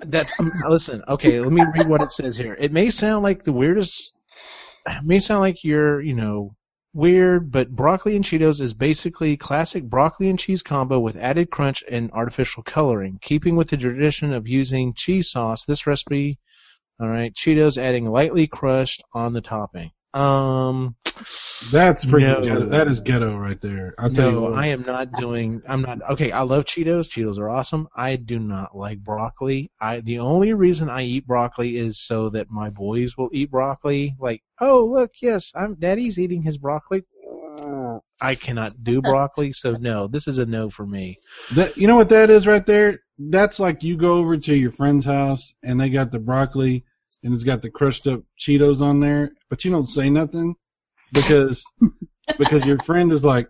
That 0.05 0.31
um, 0.39 0.51
listen, 0.67 1.03
okay, 1.07 1.39
let 1.39 1.51
me 1.51 1.63
read 1.75 1.87
what 1.87 2.01
it 2.01 2.11
says 2.11 2.37
here. 2.37 2.53
It 2.53 2.71
may 2.71 2.89
sound 2.89 3.23
like 3.23 3.43
the 3.43 3.53
weirdest. 3.53 4.13
It 4.87 5.03
may 5.03 5.19
sound 5.19 5.41
like 5.41 5.63
you're, 5.63 6.01
you 6.01 6.15
know, 6.15 6.55
weird, 6.93 7.51
but 7.51 7.69
broccoli 7.69 8.15
and 8.15 8.25
Cheetos 8.25 8.61
is 8.61 8.73
basically 8.73 9.37
classic 9.37 9.83
broccoli 9.83 10.29
and 10.29 10.39
cheese 10.39 10.61
combo 10.61 10.99
with 10.99 11.17
added 11.17 11.49
crunch 11.49 11.83
and 11.89 12.11
artificial 12.11 12.63
coloring. 12.63 13.19
Keeping 13.21 13.55
with 13.55 13.69
the 13.69 13.77
tradition 13.77 14.33
of 14.33 14.47
using 14.47 14.93
cheese 14.93 15.29
sauce, 15.29 15.65
this 15.65 15.85
recipe, 15.85 16.39
all 17.01 17.09
right, 17.09 17.33
Cheetos 17.33 17.81
adding 17.81 18.05
lightly 18.05 18.47
crushed 18.47 19.03
on 19.13 19.33
the 19.33 19.41
topping. 19.41 19.91
Um, 20.13 20.95
That's 21.71 22.05
freaking 22.05 22.21
No. 22.21 22.41
ghetto. 22.43 22.65
That 22.69 22.87
is 22.87 22.99
ghetto 22.99 23.37
right 23.37 23.59
there. 23.61 23.93
I'll 23.97 24.09
tell 24.09 24.29
you 24.29 24.35
no, 24.35 24.41
what. 24.41 24.53
I 24.53 24.67
am 24.67 24.81
not 24.81 25.11
doing. 25.13 25.61
I'm 25.67 25.81
not. 25.81 25.99
Okay, 26.11 26.31
I 26.31 26.41
love 26.41 26.65
Cheetos. 26.65 27.07
Cheetos 27.07 27.39
are 27.39 27.49
awesome. 27.49 27.87
I 27.95 28.17
do 28.17 28.39
not 28.39 28.75
like 28.75 28.99
broccoli. 28.99 29.71
I 29.79 30.01
the 30.01 30.19
only 30.19 30.53
reason 30.53 30.89
I 30.89 31.03
eat 31.03 31.25
broccoli 31.25 31.77
is 31.77 32.03
so 32.03 32.29
that 32.31 32.51
my 32.51 32.69
boys 32.69 33.17
will 33.17 33.29
eat 33.31 33.51
broccoli. 33.51 34.15
Like, 34.19 34.43
oh 34.59 34.85
look, 34.85 35.11
yes, 35.21 35.51
I'm 35.55 35.75
Daddy's 35.75 36.19
eating 36.19 36.41
his 36.41 36.57
broccoli. 36.57 37.03
I 38.21 38.35
cannot 38.35 38.83
do 38.83 39.01
broccoli, 39.01 39.53
so 39.53 39.73
no, 39.73 40.07
this 40.07 40.27
is 40.27 40.37
a 40.37 40.45
no 40.45 40.69
for 40.69 40.85
me. 40.85 41.17
That 41.55 41.77
you 41.77 41.87
know 41.87 41.95
what 41.95 42.09
that 42.09 42.29
is 42.29 42.45
right 42.45 42.65
there? 42.65 42.99
That's 43.17 43.59
like 43.59 43.83
you 43.83 43.97
go 43.97 44.15
over 44.15 44.37
to 44.37 44.53
your 44.53 44.71
friend's 44.71 45.05
house 45.05 45.53
and 45.63 45.79
they 45.79 45.89
got 45.89 46.11
the 46.11 46.19
broccoli 46.19 46.85
and 47.23 47.33
it's 47.33 47.43
got 47.43 47.61
the 47.61 47.69
crushed 47.69 48.07
up 48.07 48.21
Cheetos 48.39 48.81
on 48.81 48.99
there, 48.99 49.31
but 49.49 49.63
you 49.63 49.71
don't 49.71 49.87
say 49.87 50.09
nothing 50.09 50.55
because 51.13 51.63
because 52.37 52.65
your 52.65 52.79
friend 52.79 53.11
is 53.11 53.23
like 53.23 53.47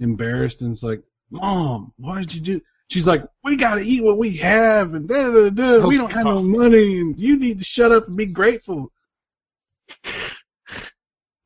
embarrassed 0.00 0.62
and 0.62 0.72
it's 0.72 0.82
like, 0.82 1.02
Mom, 1.30 1.92
why 1.96 2.20
did 2.20 2.34
you 2.34 2.40
do? 2.40 2.60
She's 2.88 3.06
like, 3.06 3.24
we 3.42 3.56
gotta 3.56 3.80
eat 3.80 4.04
what 4.04 4.18
we 4.18 4.36
have 4.36 4.94
and 4.94 5.08
da 5.08 5.30
da 5.30 5.50
da. 5.50 5.78
da. 5.80 5.86
We 5.86 5.96
don't 5.96 6.12
have 6.12 6.24
no 6.24 6.42
money 6.42 6.98
and 7.00 7.18
you 7.18 7.36
need 7.36 7.58
to 7.58 7.64
shut 7.64 7.92
up 7.92 8.06
and 8.06 8.16
be 8.16 8.26
grateful. 8.26 8.92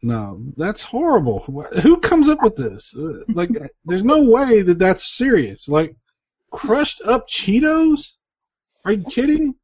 No, 0.02 0.42
that's 0.56 0.82
horrible. 0.82 1.40
Who 1.82 1.98
comes 1.98 2.28
up 2.28 2.42
with 2.42 2.56
this? 2.56 2.94
Like, 3.28 3.50
there's 3.84 4.02
no 4.02 4.22
way 4.22 4.62
that 4.62 4.78
that's 4.78 5.14
serious. 5.14 5.68
Like, 5.68 5.94
crushed 6.50 7.02
up 7.04 7.28
Cheetos? 7.28 8.08
Are 8.84 8.92
you 8.92 9.04
kidding? 9.04 9.54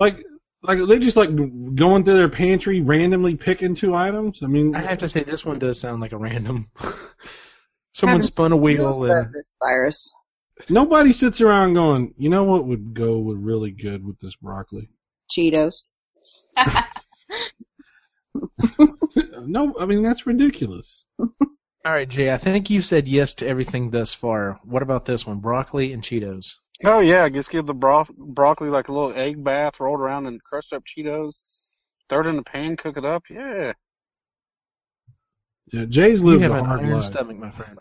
Like, 0.00 0.24
like 0.66 0.86
they 0.88 0.98
just 0.98 1.16
like 1.16 1.30
going 1.74 2.04
through 2.04 2.16
their 2.16 2.28
pantry 2.28 2.80
randomly 2.80 3.36
picking 3.36 3.74
two 3.74 3.94
items. 3.94 4.40
I 4.42 4.46
mean, 4.46 4.74
I 4.74 4.80
have 4.80 4.98
to 4.98 5.08
say 5.08 5.22
this 5.22 5.44
one 5.44 5.58
does 5.58 5.80
sound 5.80 6.00
like 6.00 6.12
a 6.12 6.18
random. 6.18 6.70
Someone 7.92 8.22
spun 8.22 8.52
a 8.52 8.56
wheel 8.56 8.76
Feels 8.76 8.98
and 9.00 9.08
bad, 9.08 9.30
Miss 9.32 9.46
Cyrus. 9.62 10.14
nobody 10.68 11.12
sits 11.14 11.40
around 11.40 11.74
going, 11.74 12.14
you 12.18 12.28
know 12.28 12.44
what 12.44 12.66
would 12.66 12.92
go 12.92 13.18
with 13.18 13.38
really 13.38 13.70
good 13.70 14.04
with 14.06 14.18
this 14.20 14.36
broccoli? 14.36 14.90
Cheetos. 15.30 15.82
No, 19.46 19.74
I 19.78 19.86
mean 19.86 20.02
that's 20.02 20.26
ridiculous. 20.26 21.04
All 21.18 21.92
right, 21.92 22.08
Jay. 22.08 22.32
I 22.32 22.36
think 22.36 22.68
you 22.68 22.80
said 22.80 23.06
yes 23.06 23.34
to 23.34 23.46
everything 23.46 23.90
thus 23.90 24.12
far. 24.12 24.58
What 24.64 24.82
about 24.82 25.04
this 25.04 25.24
one? 25.24 25.38
Broccoli 25.38 25.92
and 25.92 26.02
Cheetos. 26.02 26.54
Oh 26.84 27.00
yeah, 27.00 27.28
just 27.28 27.50
give 27.50 27.66
the 27.66 27.74
bro- 27.74 28.06
broccoli 28.16 28.68
like 28.68 28.88
a 28.88 28.92
little 28.92 29.12
egg 29.14 29.42
bath, 29.42 29.80
rolled 29.80 30.00
around 30.00 30.26
in 30.26 30.38
crushed 30.40 30.72
up 30.72 30.84
Cheetos, 30.84 31.70
throw 32.08 32.20
it 32.20 32.26
in 32.26 32.36
the 32.36 32.42
pan, 32.42 32.76
cook 32.76 32.96
it 32.96 33.04
up. 33.04 33.24
Yeah. 33.30 33.72
Yeah, 35.72 35.84
Jay's 35.86 36.20
You 36.20 36.26
lived 36.28 36.42
have 36.42 36.52
a 36.52 36.58
an 36.58 36.64
hard 36.64 36.80
iron 36.80 36.92
life. 36.94 37.04
stomach, 37.04 37.36
my 37.38 37.50
friend. 37.50 37.78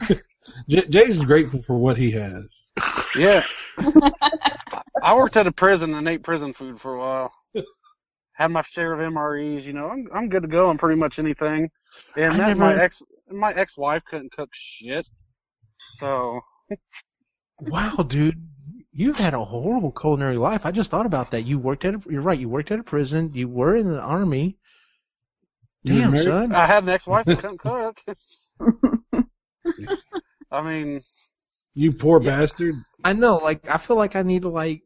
J- 0.68 0.86
Jay's 0.88 1.18
grateful 1.18 1.62
for 1.66 1.76
what 1.76 1.96
he 1.96 2.10
has. 2.12 2.44
Yeah. 3.14 3.44
I 5.02 5.14
worked 5.14 5.36
at 5.36 5.46
a 5.46 5.52
prison 5.52 5.94
and 5.94 6.08
ate 6.08 6.22
prison 6.24 6.52
food 6.54 6.80
for 6.80 6.94
a 6.94 6.98
while. 6.98 7.32
Had 8.32 8.48
my 8.50 8.62
share 8.62 8.92
of 8.92 9.12
MREs, 9.12 9.64
you 9.64 9.72
know, 9.72 9.88
I'm 9.88 10.06
I'm 10.14 10.28
good 10.28 10.42
to 10.42 10.48
go 10.48 10.68
on 10.68 10.78
pretty 10.78 10.98
much 10.98 11.18
anything. 11.18 11.70
And 12.16 12.32
I 12.32 12.36
that 12.36 12.48
never- 12.48 12.60
my 12.60 12.76
ex 12.82 13.02
my 13.30 13.52
ex 13.52 13.76
wife 13.76 14.02
couldn't 14.08 14.32
cook 14.32 14.48
shit. 14.52 15.06
So 15.96 16.40
Wow, 17.60 17.96
dude, 18.06 18.40
you've 18.92 19.18
had 19.18 19.34
a 19.34 19.44
horrible 19.44 19.92
culinary 19.92 20.36
life. 20.36 20.64
I 20.66 20.70
just 20.70 20.90
thought 20.90 21.06
about 21.06 21.30
that. 21.32 21.44
You 21.44 21.58
worked 21.58 21.84
at 21.84 21.94
a, 21.94 22.00
you're 22.08 22.22
right. 22.22 22.38
You 22.38 22.48
worked 22.48 22.70
at 22.70 22.78
a 22.78 22.84
prison. 22.84 23.32
You 23.34 23.48
were 23.48 23.76
in 23.76 23.90
the 23.92 24.00
army. 24.00 24.56
Damn, 25.84 26.10
married? 26.12 26.24
son. 26.24 26.52
I 26.52 26.66
had 26.66 26.82
an 26.82 26.88
ex 26.90 27.06
wife 27.06 27.26
that 27.26 27.38
couldn't 27.38 27.58
cook. 27.58 27.98
I 30.50 30.62
mean 30.62 31.00
You 31.74 31.92
poor 31.92 32.20
Yeah. 32.20 32.40
bastard. 32.40 32.74
I 33.04 33.12
know. 33.12 33.36
Like, 33.36 33.68
I 33.68 33.78
feel 33.78 33.96
like 33.96 34.16
I 34.16 34.22
need 34.22 34.42
to, 34.42 34.48
like, 34.48 34.82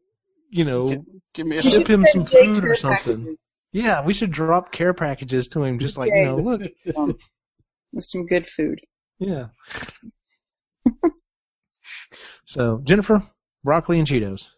you 0.51 0.65
know, 0.65 1.05
give 1.35 1.47
me 1.47 1.57
a 1.57 1.63
ship 1.63 1.87
him 1.89 2.05
some 2.05 2.25
food 2.27 2.65
or 2.65 2.75
something. 2.75 3.17
packages, 3.17 3.37
Yeah, 3.73 4.05
we 4.05 4.13
should 4.13 4.33
drop 4.33 4.71
care 4.73 4.93
packages 4.93 5.49
to 5.49 5.63
him, 5.63 5.79
just 5.79 5.97
like, 5.97 6.13
you 6.13 6.23
know, 6.23 6.37
look, 6.37 6.63
with 7.93 8.05
some 8.05 8.27
good 8.27 8.47
food. 8.49 8.81
yeah. 9.19 9.47
so, 12.53 12.81
Jennifer, 12.85 13.23
broccoli 13.65 13.99
and 13.99 14.07
Cheetos. 14.07 14.49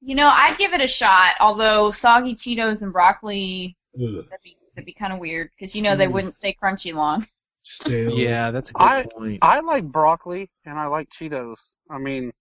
You 0.00 0.16
know, 0.16 0.26
I'd 0.28 0.58
give 0.58 0.72
it 0.72 0.80
a 0.80 0.86
shot. 0.88 1.34
Although 1.40 1.90
soggy 1.92 2.34
Cheetos 2.34 2.82
and 2.82 2.92
broccoli, 2.92 3.76
Ugh, 3.94 4.24
that'd 4.28 4.42
be 4.42 4.56
that'd 4.74 4.84
be 4.84 4.92
kind 4.92 5.12
of 5.12 5.18
weird 5.20 5.50
because 5.56 5.74
you 5.74 5.82
know 5.82 5.96
they 5.96 6.08
wouldn't 6.08 6.36
stay 6.36 6.56
crunchy 6.60 6.92
long. 6.92 7.26
stale. 7.62 8.10
Yeah, 8.10 8.50
that's 8.50 8.70
a 8.70 8.72
good 8.72 8.82
I- 8.82 9.06
point. 9.16 9.38
I 9.42 9.60
like 9.60 9.84
broccoli 9.84 10.50
and 10.66 10.78
I 10.78 10.86
like 10.86 11.08
Cheetos. 11.10 11.56
I 11.90 11.98
mean 11.98 12.32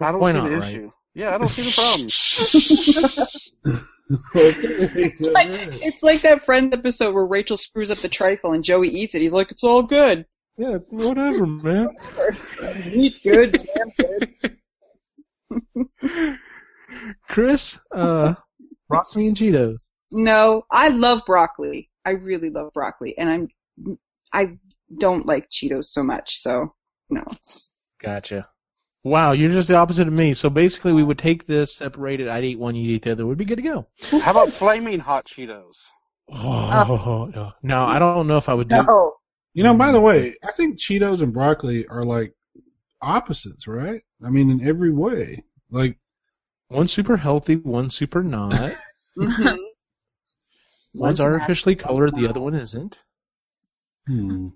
I 0.00 0.12
don't 0.12 0.20
Why 0.20 0.32
see 0.32 0.38
not, 0.38 0.48
the 0.50 0.58
right? 0.58 0.68
issue. 0.74 0.92
Yeah, 1.14 1.34
I 1.34 1.38
don't 1.38 1.48
see 1.48 1.62
the 1.62 1.72
problem. 3.64 3.82
It's 4.34 5.20
like 5.20 5.48
it's 5.50 6.02
like 6.02 6.22
that 6.22 6.44
Friends 6.46 6.72
episode 6.72 7.14
where 7.14 7.26
Rachel 7.26 7.56
screws 7.58 7.90
up 7.90 7.98
the 7.98 8.08
trifle 8.08 8.52
and 8.52 8.64
Joey 8.64 8.88
eats 8.88 9.14
it. 9.14 9.20
He's 9.20 9.34
like, 9.34 9.50
"It's 9.50 9.64
all 9.64 9.82
good. 9.82 10.24
Yeah, 10.58 10.78
whatever, 10.90 11.46
man. 11.46 11.88
Eat 12.92 13.22
good, 13.22 13.64
damn 13.74 13.90
good." 13.96 14.58
Chris, 17.28 17.78
uh, 17.94 18.34
broccoli 18.88 19.28
and 19.28 19.36
Cheetos. 19.36 19.82
No, 20.12 20.64
I 20.70 20.88
love 20.88 21.22
broccoli. 21.26 21.90
I 22.04 22.10
really 22.12 22.50
love 22.50 22.72
broccoli, 22.72 23.16
and 23.16 23.28
I'm 23.28 23.98
I 24.32 24.58
don't 24.96 25.26
like 25.26 25.50
Cheetos 25.50 25.84
so 25.84 26.02
much. 26.02 26.38
So 26.38 26.74
no. 27.10 27.24
Gotcha. 28.02 28.48
Wow, 29.04 29.32
you're 29.32 29.52
just 29.52 29.68
the 29.68 29.76
opposite 29.76 30.08
of 30.08 30.14
me. 30.14 30.34
So 30.34 30.50
basically, 30.50 30.92
we 30.92 31.04
would 31.04 31.18
take 31.18 31.46
this, 31.46 31.76
separate 31.76 32.20
it. 32.20 32.28
I'd 32.28 32.44
eat 32.44 32.58
one, 32.58 32.74
you'd 32.74 32.96
eat 32.96 33.02
the 33.02 33.12
other. 33.12 33.26
We'd 33.26 33.38
be 33.38 33.44
good 33.44 33.56
to 33.56 33.62
go. 33.62 33.86
How 34.18 34.32
about 34.32 34.52
flaming 34.52 34.98
hot 34.98 35.26
Cheetos? 35.26 35.84
Oh, 36.30 37.30
no. 37.34 37.52
no, 37.62 37.84
I 37.84 37.98
don't 37.98 38.26
know 38.26 38.36
if 38.36 38.48
I 38.48 38.54
would 38.54 38.68
do. 38.68 38.82
No. 38.82 39.14
You 39.58 39.64
know, 39.64 39.74
by 39.74 39.90
the 39.90 40.00
way, 40.00 40.36
I 40.44 40.52
think 40.52 40.78
Cheetos 40.78 41.20
and 41.20 41.32
broccoli 41.32 41.84
are 41.88 42.04
like 42.04 42.32
opposites, 43.02 43.66
right? 43.66 44.00
I 44.24 44.30
mean, 44.30 44.50
in 44.50 44.64
every 44.64 44.92
way. 44.92 45.42
Like, 45.68 45.98
One 46.68 46.86
super 46.86 47.16
healthy, 47.16 47.56
one 47.56 47.90
super 47.90 48.22
not. 48.22 48.52
Mhm. 49.18 49.58
One's 50.94 51.20
artificially 51.20 51.74
colored, 51.74 52.14
the 52.14 52.28
other 52.28 52.38
one 52.38 52.54
isn't. 52.54 53.00
Hmm. 54.06 54.50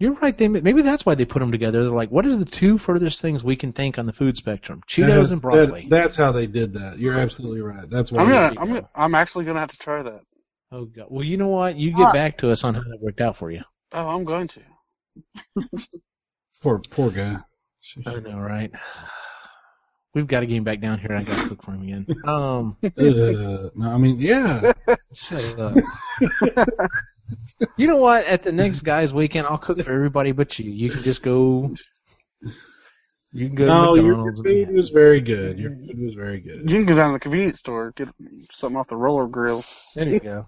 You're 0.00 0.14
right. 0.14 0.36
They 0.36 0.48
maybe 0.48 0.82
that's 0.82 1.06
why 1.06 1.14
they 1.14 1.24
put 1.24 1.38
them 1.38 1.52
together. 1.52 1.84
They're 1.84 1.92
like, 1.92 2.10
what 2.10 2.26
is 2.26 2.36
the 2.36 2.44
two 2.44 2.78
furthest 2.78 3.22
things 3.22 3.44
we 3.44 3.54
can 3.54 3.72
think 3.72 3.96
on 3.96 4.06
the 4.06 4.12
food 4.12 4.36
spectrum? 4.36 4.82
Cheetos 4.88 5.06
That's- 5.06 5.30
and 5.30 5.40
broccoli. 5.40 5.82
that- 5.82 5.90
that's 5.90 6.16
how 6.16 6.32
they 6.32 6.48
did 6.48 6.74
that. 6.74 6.98
You're 6.98 7.14
absolutely 7.14 7.60
right. 7.60 7.88
That's 7.88 8.10
why. 8.10 8.22
I'm 8.22 8.28
gonna, 8.28 8.60
I'm 8.60 8.66
gonna, 8.66 8.88
I'm 8.96 9.14
actually 9.14 9.44
gonna 9.44 9.60
have 9.60 9.70
to 9.70 9.78
try 9.78 10.02
that. 10.02 10.22
Oh 10.72 10.84
god. 10.84 11.06
Well, 11.08 11.24
you 11.24 11.36
know 11.36 11.48
what? 11.48 11.76
You 11.76 11.90
get 11.96 12.08
Uh, 12.08 12.12
back 12.12 12.38
to 12.38 12.50
us 12.50 12.64
on 12.64 12.74
how 12.74 12.80
that 12.82 12.98
worked 13.00 13.20
out 13.20 13.36
for 13.36 13.50
you. 13.50 13.62
Oh, 13.92 14.08
I'm 14.08 14.24
going 14.24 14.48
to. 14.48 14.60
Poor, 16.62 16.80
poor 16.90 17.10
guy. 17.10 17.36
I 18.06 18.14
know, 18.20 18.38
right? 18.38 18.70
We've 20.14 20.26
got 20.26 20.40
to 20.40 20.46
get 20.46 20.56
him 20.56 20.64
back 20.64 20.80
down 20.80 20.98
here. 20.98 21.12
I 21.16 21.22
got 21.22 21.38
to 21.42 21.48
cook 21.48 21.62
for 21.64 21.72
him 21.72 21.82
again. 21.82 22.06
Um, 22.26 22.76
Uh, 22.84 23.70
no, 23.74 23.90
I 23.90 23.96
mean, 23.98 24.18
yeah. 24.20 24.72
shut 25.14 25.58
up. 25.58 25.76
you 27.76 27.86
know 27.86 27.96
what? 27.96 28.24
At 28.26 28.42
the 28.42 28.52
next 28.52 28.82
guys' 28.82 29.12
weekend, 29.14 29.46
I'll 29.46 29.58
cook 29.58 29.80
for 29.82 29.92
everybody 29.92 30.32
but 30.32 30.58
you. 30.58 30.70
You 30.70 30.90
can 30.90 31.02
just 31.02 31.22
go. 31.22 31.74
You 33.32 33.46
can 33.46 33.54
go 33.54 33.66
No, 33.66 33.94
to 33.96 34.02
your, 34.02 34.16
McDonald's. 34.16 34.40
your 34.44 34.56
and- 34.58 34.66
food 34.68 34.76
was 34.76 34.90
very 34.90 35.20
good. 35.20 35.58
Your 35.58 35.70
food 35.70 35.98
was 36.04 36.14
very 36.14 36.40
good. 36.40 36.68
You 36.68 36.76
can 36.76 36.86
go 36.86 36.96
down 36.96 37.10
to 37.10 37.12
the 37.14 37.20
convenience 37.20 37.60
store 37.60 37.92
get 37.96 38.08
something 38.52 38.76
off 38.76 38.88
the 38.88 38.96
roller 38.96 39.26
grill. 39.28 39.62
There 39.94 40.08
you 40.08 40.20
go. 40.20 40.46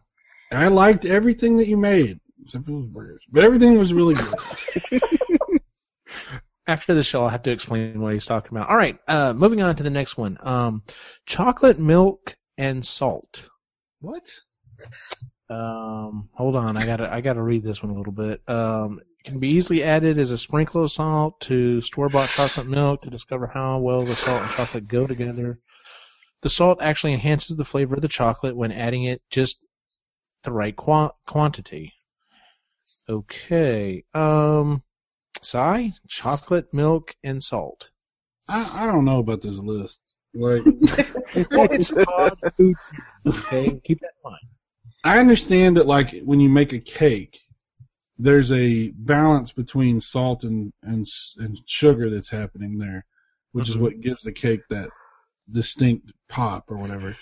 I 0.58 0.68
liked 0.68 1.04
everything 1.04 1.56
that 1.58 1.66
you 1.66 1.76
made, 1.76 2.20
except 2.44 2.64
for 2.64 2.72
those 2.72 2.86
burgers. 2.86 3.22
But 3.30 3.44
everything 3.44 3.78
was 3.78 3.92
really 3.92 4.14
good. 4.14 5.00
After 6.66 6.94
the 6.94 7.02
show, 7.02 7.22
I'll 7.22 7.28
have 7.28 7.42
to 7.44 7.50
explain 7.50 8.00
what 8.00 8.12
he's 8.12 8.26
talking 8.26 8.56
about. 8.56 8.68
All 8.68 8.76
right, 8.76 8.98
uh, 9.08 9.32
moving 9.32 9.62
on 9.62 9.76
to 9.76 9.82
the 9.82 9.90
next 9.90 10.16
one. 10.16 10.38
Um, 10.42 10.82
chocolate 11.26 11.78
milk 11.78 12.36
and 12.56 12.84
salt. 12.84 13.42
what? 14.00 14.30
Um, 15.50 16.28
hold 16.32 16.56
on, 16.56 16.76
I 16.76 16.86
gotta 16.86 17.12
I 17.12 17.20
gotta 17.20 17.42
read 17.42 17.62
this 17.62 17.82
one 17.82 17.92
a 17.92 17.98
little 17.98 18.12
bit. 18.12 18.40
Um, 18.48 19.00
can 19.24 19.38
be 19.38 19.48
easily 19.48 19.82
added 19.82 20.18
as 20.18 20.30
a 20.30 20.38
sprinkle 20.38 20.82
of 20.82 20.90
salt 20.90 21.40
to 21.40 21.80
store-bought 21.80 22.28
chocolate 22.28 22.66
milk 22.66 23.02
to 23.02 23.10
discover 23.10 23.46
how 23.46 23.78
well 23.78 24.04
the 24.04 24.16
salt 24.16 24.42
and 24.42 24.50
chocolate 24.50 24.88
go 24.88 25.06
together. 25.06 25.58
The 26.42 26.50
salt 26.50 26.78
actually 26.80 27.12
enhances 27.12 27.56
the 27.56 27.64
flavor 27.64 27.94
of 27.94 28.02
the 28.02 28.08
chocolate 28.08 28.56
when 28.56 28.72
adding 28.72 29.04
it 29.04 29.22
just 29.30 29.58
the 30.44 30.52
right 30.52 30.74
qua- 30.76 31.12
quantity. 31.26 31.92
Okay. 33.08 34.04
Um, 34.14 34.82
Sai, 35.40 35.92
chocolate, 36.08 36.72
milk, 36.72 37.14
and 37.24 37.42
salt. 37.42 37.88
I, 38.48 38.80
I 38.82 38.86
don't 38.86 39.04
know 39.04 39.18
about 39.18 39.42
this 39.42 39.56
list. 39.58 40.00
Like, 40.34 40.62
it's 41.34 41.92
odd. 41.92 42.38
Okay, 43.26 43.80
keep 43.84 44.00
that 44.00 44.10
in 44.24 44.30
mind. 44.30 44.40
I 45.04 45.18
understand 45.18 45.76
that, 45.76 45.86
like, 45.86 46.14
when 46.24 46.38
you 46.40 46.48
make 46.48 46.72
a 46.72 46.78
cake, 46.78 47.40
there's 48.18 48.52
a 48.52 48.88
balance 48.90 49.50
between 49.52 50.00
salt 50.00 50.44
and 50.44 50.72
and 50.82 51.06
and 51.38 51.58
sugar 51.66 52.08
that's 52.08 52.30
happening 52.30 52.78
there, 52.78 53.04
which 53.52 53.68
is 53.68 53.76
Mhm. 53.76 53.80
what 53.80 54.00
gives 54.00 54.22
the 54.22 54.32
cake 54.32 54.60
that 54.70 54.88
distinct 55.50 56.12
pop 56.28 56.70
or 56.70 56.76
whatever. 56.76 57.16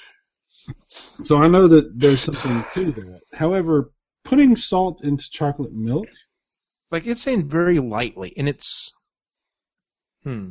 So 0.87 1.37
I 1.38 1.48
know 1.48 1.68
that 1.68 1.98
there's 1.98 2.22
something 2.22 2.64
to 2.74 2.92
that. 2.92 3.22
However, 3.35 3.92
putting 4.24 4.56
salt 4.56 5.04
into 5.04 5.24
chocolate 5.30 5.72
milk, 5.72 6.09
Like 6.90 7.06
it's 7.06 7.22
saying 7.22 7.48
very 7.48 7.78
lightly, 7.78 8.33
and 8.37 8.48
it's. 8.48 8.92
Hmm. 10.24 10.50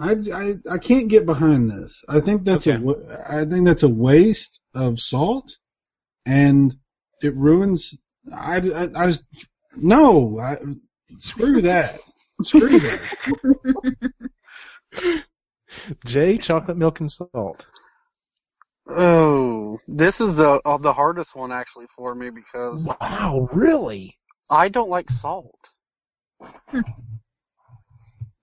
I, 0.00 0.14
I, 0.32 0.54
I 0.70 0.78
can't 0.78 1.08
get 1.08 1.24
behind 1.26 1.70
this. 1.70 2.02
I 2.08 2.20
think 2.20 2.44
that's 2.44 2.66
Okay. 2.66 2.82
a 2.82 3.46
think 3.46 3.66
that's 3.66 3.82
a 3.84 3.88
waste 3.88 4.60
of 4.74 5.00
salt, 5.00 5.56
and 6.26 6.74
it 7.22 7.34
ruins. 7.36 7.94
I, 8.32 8.56
I, 8.58 8.88
I 8.94 9.06
just 9.06 9.24
no. 9.76 10.38
I, 10.40 10.58
screw 11.18 11.62
that. 11.62 12.00
Screw 12.42 12.80
that. 12.80 13.00
Jay, 16.06 16.38
chocolate, 16.38 16.76
milk, 16.76 17.00
and 17.00 17.10
salt. 17.10 17.66
Oh, 18.88 19.78
this 19.88 20.20
is 20.22 20.36
the 20.36 20.60
uh, 20.64 20.78
the 20.78 20.92
hardest 20.92 21.34
one 21.36 21.52
actually 21.52 21.86
for 21.88 22.14
me 22.14 22.30
because 22.30 22.90
Wow, 23.00 23.48
really? 23.52 24.18
I 24.50 24.68
don't 24.68 24.88
like 24.88 25.10
salt. 25.10 25.70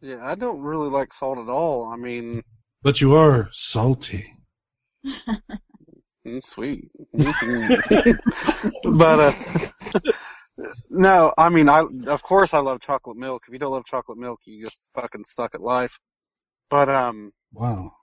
yeah, 0.01 0.25
I 0.25 0.35
don't 0.35 0.61
really 0.61 0.89
like 0.89 1.13
salt 1.13 1.37
at 1.39 1.49
all. 1.49 1.85
I 1.87 1.95
mean, 1.95 2.43
But 2.83 3.01
you 3.01 3.15
are 3.15 3.49
salty. 3.53 4.35
mm, 6.27 6.45
sweet. 6.45 6.89
but 8.83 9.19
uh 9.19 9.33
no, 10.89 11.33
I 11.37 11.49
mean, 11.49 11.69
I 11.69 11.83
of 12.07 12.21
course 12.23 12.53
I 12.53 12.59
love 12.59 12.81
chocolate 12.81 13.17
milk. 13.17 13.43
If 13.47 13.53
you 13.53 13.59
don't 13.59 13.71
love 13.71 13.85
chocolate 13.85 14.17
milk, 14.17 14.39
you 14.45 14.63
just 14.63 14.79
fucking 14.93 15.23
stuck 15.23 15.55
at 15.55 15.61
life. 15.61 15.99
But 16.69 16.89
um, 16.89 17.31
Wow. 17.53 17.93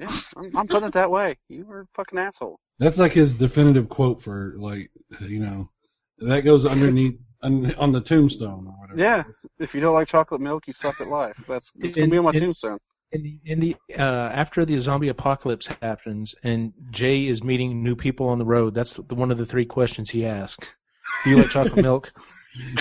Yeah, 0.00 0.08
I'm, 0.36 0.56
I'm 0.56 0.66
putting 0.66 0.88
it 0.88 0.94
that 0.94 1.10
way. 1.10 1.36
You 1.48 1.64
were 1.66 1.80
a 1.82 1.86
fucking 1.94 2.18
asshole. 2.18 2.58
That's 2.78 2.98
like 2.98 3.12
his 3.12 3.34
definitive 3.34 3.88
quote 3.88 4.22
for 4.22 4.54
like 4.58 4.90
you 5.20 5.40
know 5.40 5.70
that 6.18 6.40
goes 6.44 6.66
underneath 6.66 7.18
on, 7.42 7.74
on 7.76 7.92
the 7.92 8.00
tombstone 8.00 8.66
or 8.66 8.72
whatever. 8.80 8.98
Yeah, 9.00 9.22
if 9.58 9.74
you 9.74 9.80
don't 9.80 9.94
like 9.94 10.08
chocolate 10.08 10.40
milk, 10.40 10.66
you 10.66 10.72
suck 10.72 11.00
at 11.00 11.08
life. 11.08 11.36
That's 11.48 11.70
that's 11.76 11.94
gonna 11.94 12.08
be 12.08 12.18
on 12.18 12.24
my 12.24 12.30
And- 12.30 12.36
and- 12.38 12.44
tombstone. 12.46 12.78
In 13.12 13.24
the, 13.24 13.40
in 13.44 13.58
the 13.58 13.76
uh, 13.98 14.02
after 14.32 14.64
the 14.64 14.78
zombie 14.80 15.08
apocalypse 15.08 15.66
happens 15.82 16.32
and 16.44 16.72
Jay 16.92 17.26
is 17.26 17.42
meeting 17.42 17.82
new 17.82 17.96
people 17.96 18.28
on 18.28 18.38
the 18.38 18.44
road, 18.44 18.72
that's 18.72 18.92
the, 18.94 19.16
one 19.16 19.32
of 19.32 19.36
the 19.38 19.44
three 19.44 19.64
questions 19.66 20.08
he 20.10 20.24
asks. 20.24 20.68
Do 21.24 21.30
you 21.30 21.36
like 21.38 21.50
chocolate 21.50 21.82
milk? 21.82 22.12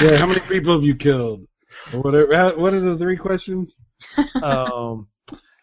Yeah. 0.02 0.18
How 0.18 0.26
many 0.28 0.40
people 0.42 0.74
have 0.74 0.84
you 0.84 0.96
killed? 0.96 1.48
Or 1.94 2.02
whatever. 2.02 2.56
What 2.60 2.74
are 2.76 2.80
the 2.80 2.98
three 2.98 3.18
questions? 3.18 3.76
Um, 4.42 5.08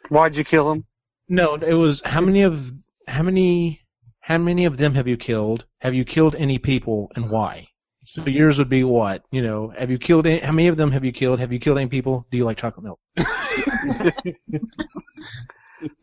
Why'd 0.08 0.36
you 0.36 0.44
kill 0.44 0.70
him? 0.72 0.84
No, 1.28 1.54
it 1.54 1.74
was 1.74 2.02
how 2.04 2.20
many 2.20 2.42
of 2.42 2.72
how 3.06 3.22
many 3.22 3.80
how 4.20 4.38
many 4.38 4.64
of 4.64 4.76
them 4.76 4.94
have 4.94 5.06
you 5.08 5.16
killed? 5.16 5.64
Have 5.80 5.94
you 5.94 6.04
killed 6.04 6.34
any 6.36 6.58
people 6.58 7.10
and 7.16 7.30
why? 7.30 7.68
So 8.08 8.24
yours 8.26 8.58
would 8.58 8.68
be 8.68 8.84
what? 8.84 9.24
You 9.32 9.42
know, 9.42 9.72
have 9.76 9.90
you 9.90 9.98
killed 9.98 10.26
any, 10.26 10.38
how 10.38 10.52
many 10.52 10.68
of 10.68 10.76
them 10.76 10.92
have 10.92 11.04
you 11.04 11.10
killed? 11.12 11.40
Have 11.40 11.52
you 11.52 11.58
killed 11.58 11.78
any 11.78 11.88
people? 11.88 12.24
Do 12.30 12.38
you 12.38 12.44
like 12.44 12.56
chocolate 12.56 12.84
milk? 12.84 13.00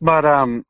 But 0.00 0.24
um, 0.24 0.64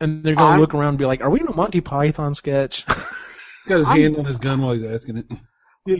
And 0.00 0.22
they're 0.24 0.34
gonna 0.34 0.50
I'm- 0.52 0.60
look 0.60 0.74
around 0.74 0.90
and 0.90 0.98
be 0.98 1.06
like, 1.06 1.20
"Are 1.20 1.30
we 1.30 1.40
in 1.40 1.46
a 1.48 1.54
Monty 1.54 1.80
Python 1.80 2.34
sketch?" 2.34 2.84
He's 2.86 2.96
got 3.68 3.78
his 3.78 3.86
I'm- 3.88 4.00
hand 4.00 4.16
on 4.16 4.24
his 4.24 4.38
gun 4.38 4.60
while 4.62 4.74
he's 4.74 4.84
asking 4.84 5.18
it. 5.18 5.26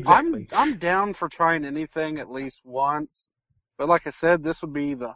I'm 0.06 0.46
I'm 0.52 0.76
down 0.78 1.14
for 1.14 1.28
trying 1.28 1.64
anything 1.64 2.18
at 2.18 2.30
least 2.30 2.60
once. 2.64 3.30
But 3.78 3.88
like 3.88 4.06
I 4.06 4.10
said, 4.10 4.42
this 4.42 4.60
would 4.62 4.72
be 4.72 4.94
the 4.94 5.14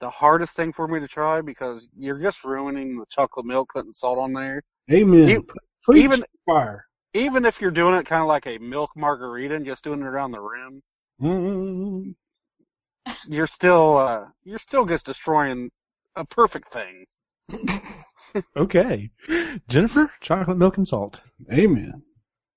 the 0.00 0.10
hardest 0.10 0.54
thing 0.56 0.72
for 0.72 0.86
me 0.88 1.00
to 1.00 1.08
try 1.08 1.40
because 1.40 1.88
you're 1.96 2.18
just 2.20 2.44
ruining 2.44 2.98
the 2.98 3.04
chocolate 3.10 3.46
milk 3.46 3.70
putting 3.72 3.92
salt 3.92 4.18
on 4.18 4.32
there. 4.32 4.62
Amen. 4.92 5.28
You- 5.28 5.46
Preach 5.82 6.04
even- 6.04 6.24
fire. 6.46 6.84
Even 7.14 7.44
if 7.46 7.60
you're 7.60 7.70
doing 7.70 7.94
it 7.94 8.04
kind 8.06 8.20
of 8.22 8.28
like 8.28 8.46
a 8.46 8.58
milk 8.58 8.90
margarita 8.94 9.54
and 9.54 9.64
just 9.64 9.82
doing 9.82 10.00
it 10.00 10.06
around 10.06 10.30
the 10.32 10.40
rim, 10.40 10.82
Mm. 11.20 12.14
you're 13.26 13.46
still 13.46 13.96
uh 13.96 14.26
you're 14.44 14.58
still 14.58 14.84
just 14.86 15.06
destroying 15.06 15.70
a 16.16 16.24
perfect 16.26 16.72
thing. 16.72 17.06
okay, 18.56 19.10
Jennifer, 19.68 20.10
chocolate 20.20 20.58
milk 20.58 20.76
and 20.76 20.86
salt. 20.86 21.18
Amen. 21.52 22.02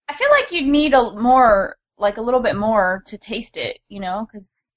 I 0.09 0.15
feel 0.15 0.29
like 0.31 0.51
you'd 0.51 0.67
need 0.69 0.93
a 0.93 1.11
more, 1.15 1.77
like 1.97 2.17
a 2.17 2.21
little 2.21 2.41
bit 2.41 2.57
more 2.57 3.03
to 3.07 3.17
taste 3.17 3.55
it, 3.55 3.79
you 3.87 3.99
know, 4.01 4.27
because 4.31 4.70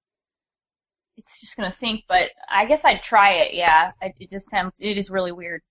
it's 1.25 1.41
just 1.41 1.57
gonna 1.57 1.71
sink. 1.71 2.05
But 2.09 2.31
I 2.51 2.67
guess 2.67 2.85
I'd 2.85 3.03
try 3.03 3.33
it. 3.35 3.55
Yeah, 3.55 3.93
I, 4.03 4.13
it 4.19 4.31
just 4.31 4.51
sounds, 4.51 4.77
it 4.81 4.99
is 4.99 5.11
really 5.11 5.33
weird. 5.33 5.63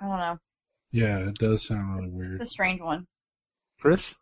I 0.00 0.06
don't 0.08 0.18
know. 0.18 0.38
Yeah, 0.92 1.18
it 1.18 1.34
does 1.36 1.66
sound 1.66 1.96
really 1.96 2.08
weird. 2.10 2.32
It's 2.32 2.38
weird. 2.38 2.42
a 2.42 2.46
strange 2.46 2.80
one. 2.80 3.06
Chris, 3.80 4.14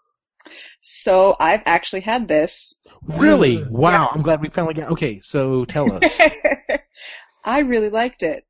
So 0.81 1.37
I've 1.39 1.63
actually 1.67 2.01
had 2.03 2.27
this. 2.29 2.75
really? 3.07 3.63
Wow, 3.69 4.09
I'm 4.13 4.23
glad 4.23 4.41
we 4.41 4.49
finally 4.49 4.75
got. 4.75 4.91
Okay, 4.93 5.21
so 5.21 5.65
tell 5.65 5.93
us. 5.93 6.21
I 7.45 7.61
really 7.61 7.91
liked 7.91 8.23
it. 8.23 8.45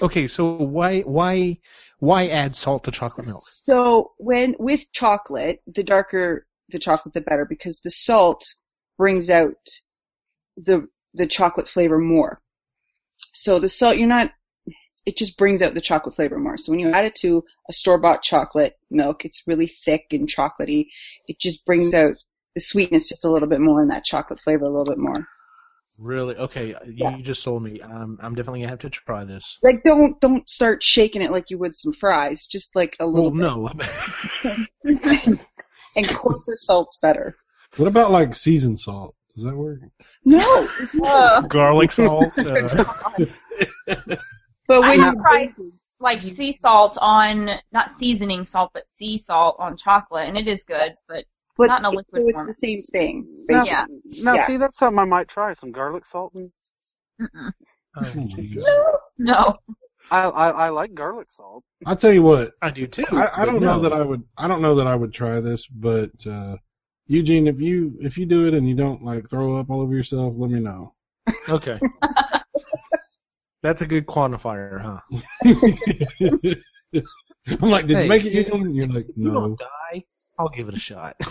okay, 0.00 0.26
so 0.28 0.54
why 0.54 1.00
why 1.00 1.58
why 1.98 2.28
add 2.28 2.54
salt 2.56 2.84
to 2.84 2.90
chocolate 2.90 3.26
milk? 3.26 3.42
So 3.46 4.12
when 4.18 4.54
with 4.58 4.90
chocolate, 4.92 5.60
the 5.66 5.82
darker 5.82 6.46
the 6.68 6.78
chocolate, 6.78 7.14
the 7.14 7.20
better, 7.20 7.44
because 7.44 7.80
the 7.80 7.90
salt 7.90 8.44
brings 8.96 9.28
out 9.28 9.56
the 10.56 10.88
the 11.14 11.26
chocolate 11.26 11.68
flavor 11.68 11.98
more. 11.98 12.40
So 13.32 13.58
the 13.58 13.68
salt, 13.68 13.96
you're 13.96 14.08
not. 14.08 14.32
It 15.06 15.16
just 15.16 15.38
brings 15.38 15.62
out 15.62 15.74
the 15.74 15.80
chocolate 15.80 16.14
flavor 16.14 16.38
more. 16.38 16.56
So 16.58 16.72
when 16.72 16.78
you 16.78 16.90
add 16.92 17.06
it 17.06 17.14
to 17.16 17.44
a 17.68 17.72
store 17.72 17.98
bought 17.98 18.22
chocolate 18.22 18.78
milk, 18.90 19.24
it's 19.24 19.42
really 19.46 19.66
thick 19.66 20.06
and 20.12 20.28
chocolatey. 20.28 20.86
It 21.26 21.40
just 21.40 21.64
brings 21.64 21.94
out 21.94 22.12
the 22.54 22.60
sweetness 22.60 23.08
just 23.08 23.24
a 23.24 23.30
little 23.30 23.48
bit 23.48 23.60
more 23.60 23.80
and 23.80 23.90
that 23.90 24.04
chocolate 24.04 24.40
flavor 24.40 24.64
a 24.64 24.68
little 24.68 24.84
bit 24.84 24.98
more. 24.98 25.26
Really? 25.98 26.34
Okay, 26.36 26.68
you, 26.68 26.76
Yeah. 26.96 27.16
you 27.16 27.22
just 27.22 27.42
sold 27.42 27.62
me. 27.62 27.80
I'm 27.82 28.18
I'm 28.22 28.34
definitely 28.34 28.60
gonna 28.60 28.70
have 28.70 28.78
to 28.80 28.90
try 28.90 29.24
this. 29.24 29.58
Like 29.62 29.82
don't 29.84 30.20
don't 30.20 30.48
start 30.48 30.82
shaking 30.82 31.22
it 31.22 31.30
like 31.30 31.50
you 31.50 31.58
would 31.58 31.74
some 31.74 31.92
fries. 31.92 32.46
Just 32.46 32.74
like 32.76 32.96
a 33.00 33.04
Well, 33.08 33.30
little 33.30 33.34
no. 33.34 33.68
bit. 33.76 34.68
and 35.96 36.08
coarser 36.08 36.56
salt's 36.56 36.96
better. 36.98 37.36
What 37.76 37.88
about 37.88 38.10
like 38.12 38.34
seasoned 38.34 38.80
salt? 38.80 39.14
Does 39.36 39.44
that 39.44 39.56
work? 39.56 39.80
No, 40.24 40.68
Ugh. 41.04 41.48
Garlic 41.48 41.92
salt. 41.92 42.32
Uh, 42.38 43.96
but 44.68 44.84
I 44.84 44.88
when 44.90 45.00
have 45.00 45.14
you 45.14 45.20
tried 45.20 45.54
like 45.98 46.22
sea 46.22 46.52
salt 46.52 46.96
on 47.00 47.50
not 47.72 47.90
seasoning 47.90 48.44
salt, 48.44 48.70
but 48.72 48.84
sea 48.94 49.18
salt 49.18 49.56
on 49.58 49.76
chocolate, 49.76 50.28
and 50.28 50.36
it 50.38 50.46
is 50.48 50.64
good. 50.64 50.92
But 51.08 51.24
but 51.56 51.66
not 51.66 51.80
in 51.80 51.84
a 51.86 51.90
it- 51.90 51.96
liquid 51.96 52.22
so 52.22 52.28
it's 52.28 52.36
form. 52.36 52.46
the 52.46 52.54
same 52.54 52.82
thing. 52.82 53.22
Now. 53.48 53.64
Yeah. 53.64 53.84
now 54.22 54.34
Yeah. 54.34 54.46
see, 54.46 54.56
that's 54.56 54.78
something 54.78 54.98
I 54.98 55.04
might 55.04 55.28
try. 55.28 55.52
Some 55.52 55.72
garlic 55.72 56.06
salt. 56.06 56.32
And, 56.34 56.50
mm-mm. 57.20 57.52
oh, 57.96 58.02
jeez. 58.02 58.62
no, 59.18 59.56
I, 60.10 60.22
I 60.22 60.48
I 60.50 60.68
like 60.70 60.94
garlic 60.94 61.26
salt. 61.30 61.64
I'll 61.84 61.96
tell 61.96 62.12
you 62.12 62.22
what. 62.22 62.52
I 62.62 62.70
do 62.70 62.86
too. 62.86 63.04
I, 63.12 63.42
I 63.42 63.44
don't 63.44 63.60
know 63.60 63.80
that 63.82 63.92
I 63.92 64.02
would. 64.02 64.22
I 64.38 64.48
don't 64.48 64.62
know 64.62 64.76
that 64.76 64.86
I 64.86 64.94
would 64.94 65.12
try 65.12 65.40
this, 65.40 65.66
but 65.66 66.10
uh, 66.26 66.56
Eugene, 67.10 67.48
if 67.48 67.60
you 67.60 67.98
if 68.00 68.16
you 68.16 68.24
do 68.24 68.46
it 68.46 68.54
and 68.54 68.68
you 68.68 68.76
don't 68.76 69.02
like 69.02 69.28
throw 69.28 69.58
up 69.58 69.68
all 69.68 69.80
over 69.80 69.92
yourself, 69.92 70.32
let 70.36 70.48
me 70.48 70.60
know. 70.60 70.94
Okay. 71.48 71.80
That's 73.64 73.80
a 73.80 73.86
good 73.86 74.06
quantifier, 74.06 74.80
huh? 74.80 75.00
I'm 77.60 77.68
like, 77.68 77.88
did 77.88 77.96
Hey, 77.96 78.02
you 78.04 78.08
make 78.08 78.24
it? 78.24 78.32
You, 78.32 78.44
and 78.52 78.76
you're 78.76 78.86
like, 78.86 79.08
You 79.16 79.24
no. 79.24 79.32
don't 79.32 79.58
die. 79.58 80.04
I'll 80.38 80.50
give 80.50 80.68
it 80.68 80.74
a 80.74 80.78
shot. 80.78 81.16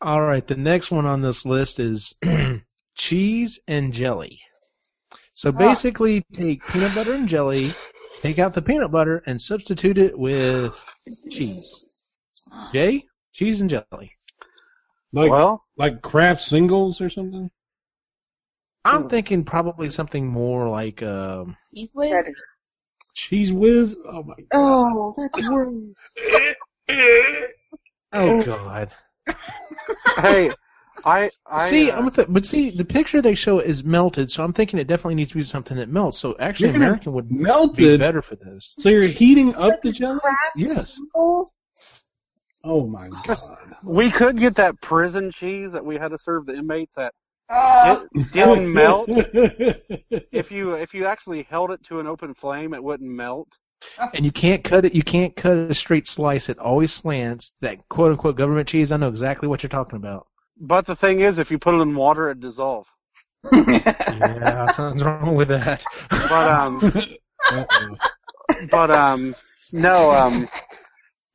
All 0.00 0.22
right, 0.22 0.46
the 0.46 0.56
next 0.56 0.90
one 0.90 1.04
on 1.04 1.20
this 1.20 1.44
list 1.44 1.78
is 1.78 2.14
cheese 2.94 3.60
and 3.68 3.92
jelly. 3.92 4.40
So 5.34 5.50
ah. 5.50 5.52
basically, 5.52 6.24
take 6.34 6.66
peanut 6.66 6.94
butter 6.94 7.12
and 7.12 7.28
jelly, 7.28 7.74
take 8.22 8.38
out 8.38 8.54
the 8.54 8.62
peanut 8.62 8.90
butter, 8.90 9.22
and 9.26 9.40
substitute 9.40 9.98
it 9.98 10.18
with 10.18 10.78
cheese. 11.30 11.84
Jay, 12.72 13.06
cheese 13.32 13.60
and 13.60 13.70
jelly. 13.70 14.12
like 15.12 15.30
well, 15.30 15.64
like 15.76 16.02
Kraft 16.02 16.42
Singles 16.42 17.00
or 17.00 17.10
something. 17.10 17.50
I'm 18.84 19.08
thinking 19.08 19.44
probably 19.44 19.90
something 19.90 20.26
more 20.26 20.68
like 20.68 21.02
um, 21.02 21.56
Cheez 21.76 21.90
Whiz. 21.94 22.30
Cheez 23.14 23.52
Whiz. 23.52 23.96
Oh 24.06 24.22
my. 24.22 24.34
God. 24.34 24.46
Oh, 24.54 25.14
that's 25.16 25.48
worse. 25.48 25.74
oh 28.12 28.42
god. 28.42 28.92
hey, 30.16 30.50
I 31.04 31.30
I 31.46 31.68
see, 31.68 31.90
uh, 31.90 31.98
I'm 31.98 32.04
with 32.04 32.14
the, 32.14 32.26
but 32.26 32.44
see, 32.46 32.70
the 32.70 32.84
picture 32.84 33.20
they 33.22 33.34
show 33.34 33.58
is 33.58 33.82
melted, 33.84 34.30
so 34.30 34.42
I'm 34.44 34.52
thinking 34.52 34.78
it 34.78 34.86
definitely 34.86 35.14
needs 35.16 35.30
to 35.30 35.36
be 35.38 35.44
something 35.44 35.76
that 35.76 35.88
melts. 35.88 36.18
So 36.18 36.36
actually, 36.38 36.70
American 36.70 37.12
would 37.12 37.28
be 37.28 37.36
Melted. 37.36 38.00
better 38.00 38.22
for 38.22 38.36
this. 38.36 38.74
So 38.78 38.88
you're 38.88 39.06
heating 39.06 39.54
up 39.54 39.80
the 39.82 39.92
jelly? 39.92 40.20
Yes. 40.56 40.94
single? 40.96 41.50
Oh 42.62 42.86
my 42.86 43.08
god. 43.26 43.74
we 43.82 44.10
could 44.10 44.38
get 44.38 44.56
that 44.56 44.80
prison 44.82 45.30
cheese 45.30 45.72
that 45.72 45.84
we 45.84 45.96
had 45.96 46.08
to 46.08 46.18
serve 46.18 46.46
the 46.46 46.54
inmates 46.54 46.94
that 46.96 47.14
Oh, 47.52 48.06
di- 48.14 48.22
didn't 48.32 48.72
melt. 48.72 49.08
If 49.10 50.50
you 50.52 50.74
if 50.74 50.94
you 50.94 51.06
actually 51.06 51.42
held 51.50 51.70
it 51.72 51.82
to 51.84 51.98
an 52.00 52.06
open 52.06 52.34
flame, 52.34 52.74
it 52.74 52.82
wouldn't 52.84 53.10
melt. 53.10 53.48
And 54.14 54.24
you 54.24 54.30
can't 54.30 54.62
cut 54.62 54.84
it. 54.84 54.94
You 54.94 55.02
can't 55.02 55.34
cut 55.34 55.56
a 55.56 55.74
straight 55.74 56.06
slice. 56.06 56.48
It 56.48 56.58
always 56.58 56.92
slants. 56.92 57.54
That 57.60 57.88
quote 57.88 58.12
unquote 58.12 58.36
government 58.36 58.68
cheese. 58.68 58.92
I 58.92 58.98
know 58.98 59.08
exactly 59.08 59.48
what 59.48 59.62
you're 59.62 59.70
talking 59.70 59.96
about. 59.96 60.26
But 60.60 60.86
the 60.86 60.94
thing 60.96 61.20
is, 61.20 61.38
if 61.38 61.50
you 61.50 61.58
put 61.58 61.74
it 61.74 61.80
in 61.80 61.94
water, 61.94 62.30
it 62.30 62.40
dissolves. 62.40 62.88
Yeah, 64.08 64.66
something's 64.66 65.04
wrong 65.04 65.34
with 65.34 65.48
that. 65.48 65.86
But 66.28 66.48
um, 66.48 66.82
but 68.70 68.90
um, 68.90 69.34
no 69.72 70.10
um, 70.12 70.48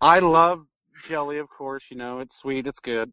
I 0.02 0.20
love 0.20 0.66
jelly, 1.04 1.40
of 1.40 1.50
course. 1.50 1.86
You 1.90 1.98
know, 1.98 2.20
it's 2.20 2.38
sweet, 2.38 2.68
it's 2.68 2.80
good. 2.80 3.12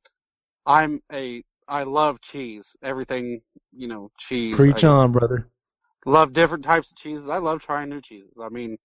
I'm 0.67 1.01
a 1.13 1.43
I 1.69 1.85
love 1.85 2.21
cheese. 2.21 2.77
Everything, 2.83 3.41
you 3.75 3.89
know, 3.89 4.11
cheese. 4.19 4.57
Preach 4.57 4.85
on, 4.85 5.13
brother. 5.13 5.49
Love 6.05 6.33
different 6.33 6.65
types 6.65 6.91
of 6.91 6.97
cheeses. 6.97 7.29
I 7.29 7.39
love 7.39 7.63
trying 7.63 7.89
new 7.89 8.01
cheeses. 8.01 8.33
I 8.43 8.49
mean, 8.49 8.77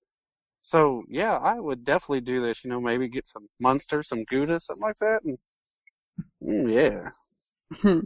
so 0.62 1.04
yeah, 1.10 1.38
I 1.38 1.60
would 1.60 1.84
definitely 1.84 2.22
do 2.22 2.42
this. 2.42 2.64
You 2.64 2.70
know, 2.70 2.80
maybe 2.80 3.10
get 3.10 3.28
some 3.28 3.48
Munster, 3.60 4.04
some 4.04 4.24
Gouda, 4.26 4.60
something 4.60 4.84
like 4.88 4.98
that, 5.00 5.20
and 5.26 5.38
yeah. 6.42 7.10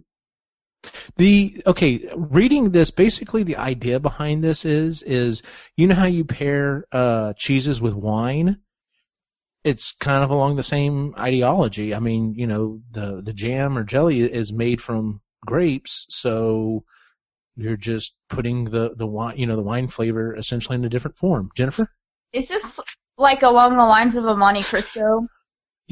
The 1.18 1.62
okay, 1.68 2.10
reading 2.16 2.72
this, 2.72 2.90
basically 2.90 3.44
the 3.44 3.58
idea 3.58 4.00
behind 4.00 4.44
this 4.44 4.66
is 4.66 5.04
is 5.04 5.44
you 5.78 5.88
know 5.88 5.96
how 5.96 6.06
you 6.06 6.26
pair 6.26 6.86
uh, 6.92 7.34
cheeses 7.34 7.80
with 7.80 7.94
wine. 7.94 8.58
It's 9.64 9.92
kind 9.92 10.24
of 10.24 10.32
along 10.32 10.56
the 10.56 10.64
same 10.64 11.14
ideology. 11.18 11.94
I 11.94 12.00
mean, 12.00 12.34
you 12.34 12.48
know, 12.48 12.82
the 12.90 13.22
the 13.22 13.34
jam 13.34 13.78
or 13.78 13.84
jelly 13.84 14.22
is 14.22 14.52
made 14.52 14.82
from 14.82 15.22
grapes, 15.46 16.08
so 16.10 16.84
you're 17.56 17.78
just 17.78 18.16
putting 18.30 18.66
the 18.66 18.94
the 18.96 19.06
wine, 19.06 19.38
you 19.38 19.46
know, 19.46 19.56
the 19.56 19.62
wine 19.62 19.88
flavor 19.88 20.36
essentially 20.36 20.76
in 20.76 20.86
a 20.86 20.90
different 20.90 21.18
form. 21.18 21.52
Jennifer, 21.56 21.92
is 22.34 22.48
this 22.48 22.80
like 23.18 23.44
along 23.44 23.78
the 23.78 23.86
lines 23.86 24.16
of 24.16 24.26
a 24.26 24.36
Monte 24.36 24.64
Cristo? 24.64 25.28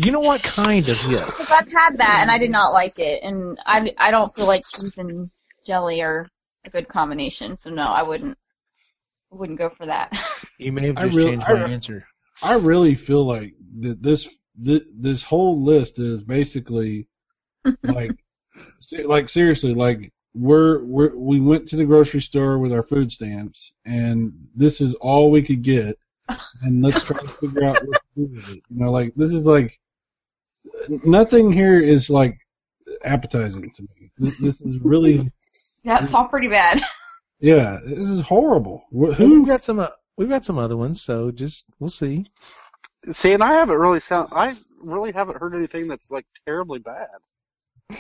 You 0.06 0.12
know 0.12 0.20
what 0.22 0.44
kind 0.44 0.88
of 0.88 0.98
yes. 1.10 1.26
Because 1.38 1.52
I've 1.52 1.72
had 1.72 1.98
that 1.98 2.20
and 2.22 2.32
I 2.32 2.38
did 2.38 2.52
not 2.52 2.70
like 2.72 2.98
it, 3.00 3.22
and 3.24 3.58
I 3.66 3.92
I 3.98 4.12
don't 4.12 4.34
feel 4.36 4.48
like 4.48 4.62
cheese 4.64 4.98
and 4.98 5.30
jelly 5.66 6.02
are 6.02 6.28
a 6.66 6.70
good 6.70 6.88
combination. 6.88 7.58
So 7.58 7.70
no, 7.70 7.84
I 7.84 8.04
wouldn't 8.04 8.38
wouldn't 9.32 9.60
go 9.60 9.70
for 9.70 9.86
that. 9.86 10.12
You 10.62 10.74
may 10.74 10.88
have 10.88 10.98
I 10.98 11.06
just 11.06 11.16
really- 11.18 11.32
changed 11.32 11.46
I 11.48 11.54
my 11.54 11.64
re- 11.66 11.74
answer. 11.74 12.06
I 12.44 12.56
really 12.56 12.96
feel 12.96 13.26
like 13.26 13.54
that 13.80 14.02
this 14.04 14.28
thi- 14.62 14.86
this 14.94 15.24
whole 15.24 15.64
list 15.64 16.00
is 16.00 16.22
basically 16.22 17.08
like 17.84 18.12
se- 18.80 19.06
like 19.06 19.30
seriously 19.30 19.74
like 19.74 20.12
we're 20.34 20.84
we're 20.84 21.16
we 21.16 21.40
went 21.40 21.70
to 21.70 21.78
the 21.78 21.86
grocery 21.86 22.22
store 22.22 22.60
with 22.60 22.74
our 22.74 22.84
food 22.84 23.10
stamps 23.10 23.72
and 23.86 24.34
this 24.54 24.82
is 24.82 24.94
all 24.96 25.32
we 25.32 25.42
could 25.42 25.62
get 25.62 25.98
and 26.62 26.84
let's 26.84 27.04
try 27.04 27.22
to 27.22 27.28
figure 27.28 27.64
out 27.64 27.82
what 27.88 28.02
to 28.02 28.26
do 28.26 28.32
with 28.34 28.50
it. 28.58 28.64
You 28.70 28.84
know, 28.84 28.92
like 28.92 29.14
this 29.16 29.32
is 29.32 29.46
like 29.46 29.80
nothing 31.04 31.52
here 31.52 31.80
is 31.80 32.10
like 32.10 32.38
appetizing 33.04 33.72
to 33.76 33.82
me. 33.84 34.12
This, 34.18 34.38
this 34.40 34.62
is 34.62 34.78
really 34.82 35.32
That's 35.84 36.14
all 36.14 36.28
pretty 36.28 36.48
bad. 36.50 36.82
yeah, 37.40 37.80
this 37.86 37.98
is 38.00 38.22
horrible. 38.22 38.84
Who 38.92 39.40
we've 39.40 39.48
got 39.48 39.64
some. 39.64 39.80
Uh, 39.80 39.88
we've 40.18 40.30
got 40.30 40.44
some 40.44 40.58
other 40.58 40.76
ones, 40.78 41.02
so 41.02 41.32
just 41.32 41.66
we'll 41.80 41.90
see. 41.90 42.26
See, 43.12 43.32
and 43.32 43.42
I 43.44 43.54
haven't 43.54 43.78
really 43.78 44.02
sound. 44.02 44.30
I 44.34 44.54
really 44.82 45.12
haven't 45.14 45.38
heard 45.38 45.54
anything 45.56 45.88
that's 45.88 46.12
like 46.12 46.26
terribly 46.46 46.80
bad. 46.80 47.08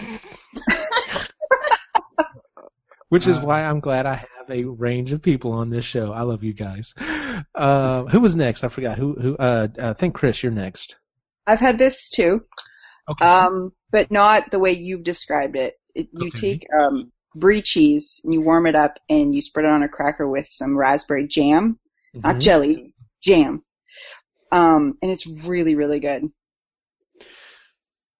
Which 3.10 3.26
is 3.28 3.38
Uh, 3.38 3.42
why 3.42 3.64
I'm 3.64 3.80
glad 3.80 4.06
I 4.06 4.16
have 4.16 4.50
a 4.52 4.66
range 4.66 5.14
of 5.14 5.22
people 5.22 5.52
on 5.54 5.70
this 5.72 5.86
show. 5.86 6.12
I 6.12 6.22
love 6.22 6.44
you 6.44 6.54
guys. 6.54 6.94
Uh, 7.56 8.04
who 8.06 8.20
was 8.20 8.36
next? 8.36 8.64
I 8.64 8.70
forgot. 8.70 8.98
Who? 9.00 9.14
Who? 9.16 9.36
Uh, 9.38 9.68
I 9.82 9.94
think 9.94 10.14
Chris, 10.14 10.44
you're 10.44 10.52
next. 10.52 10.96
I've 11.50 11.60
had 11.60 11.80
this 11.80 12.10
too, 12.10 12.46
Okay. 13.10 13.26
um, 13.26 13.72
but 13.92 14.12
not 14.12 14.52
the 14.52 14.60
way 14.60 14.72
you've 14.74 15.04
described 15.04 15.56
it. 15.56 15.76
it 15.96 16.10
you 16.14 16.28
Okay. 16.28 16.40
take 16.40 16.68
um, 16.74 17.12
brie 17.36 17.62
cheese 17.62 18.22
and 18.24 18.34
you 18.34 18.42
warm 18.42 18.68
it 18.68 18.76
up 18.76 19.00
and 19.10 19.34
you 19.34 19.42
spread 19.42 19.66
it 19.66 19.72
on 19.72 19.84
a 19.84 19.90
cracker 19.90 20.30
with 20.30 20.48
some 20.52 20.78
raspberry 20.78 21.28
jam, 21.28 21.80
not 22.24 22.36
Mhm. 22.36 22.42
jelly, 22.42 22.94
jam. 23.24 23.64
Um, 24.52 24.98
and 25.02 25.12
it's 25.12 25.26
really, 25.28 25.76
really 25.76 26.00
good. 26.00 26.30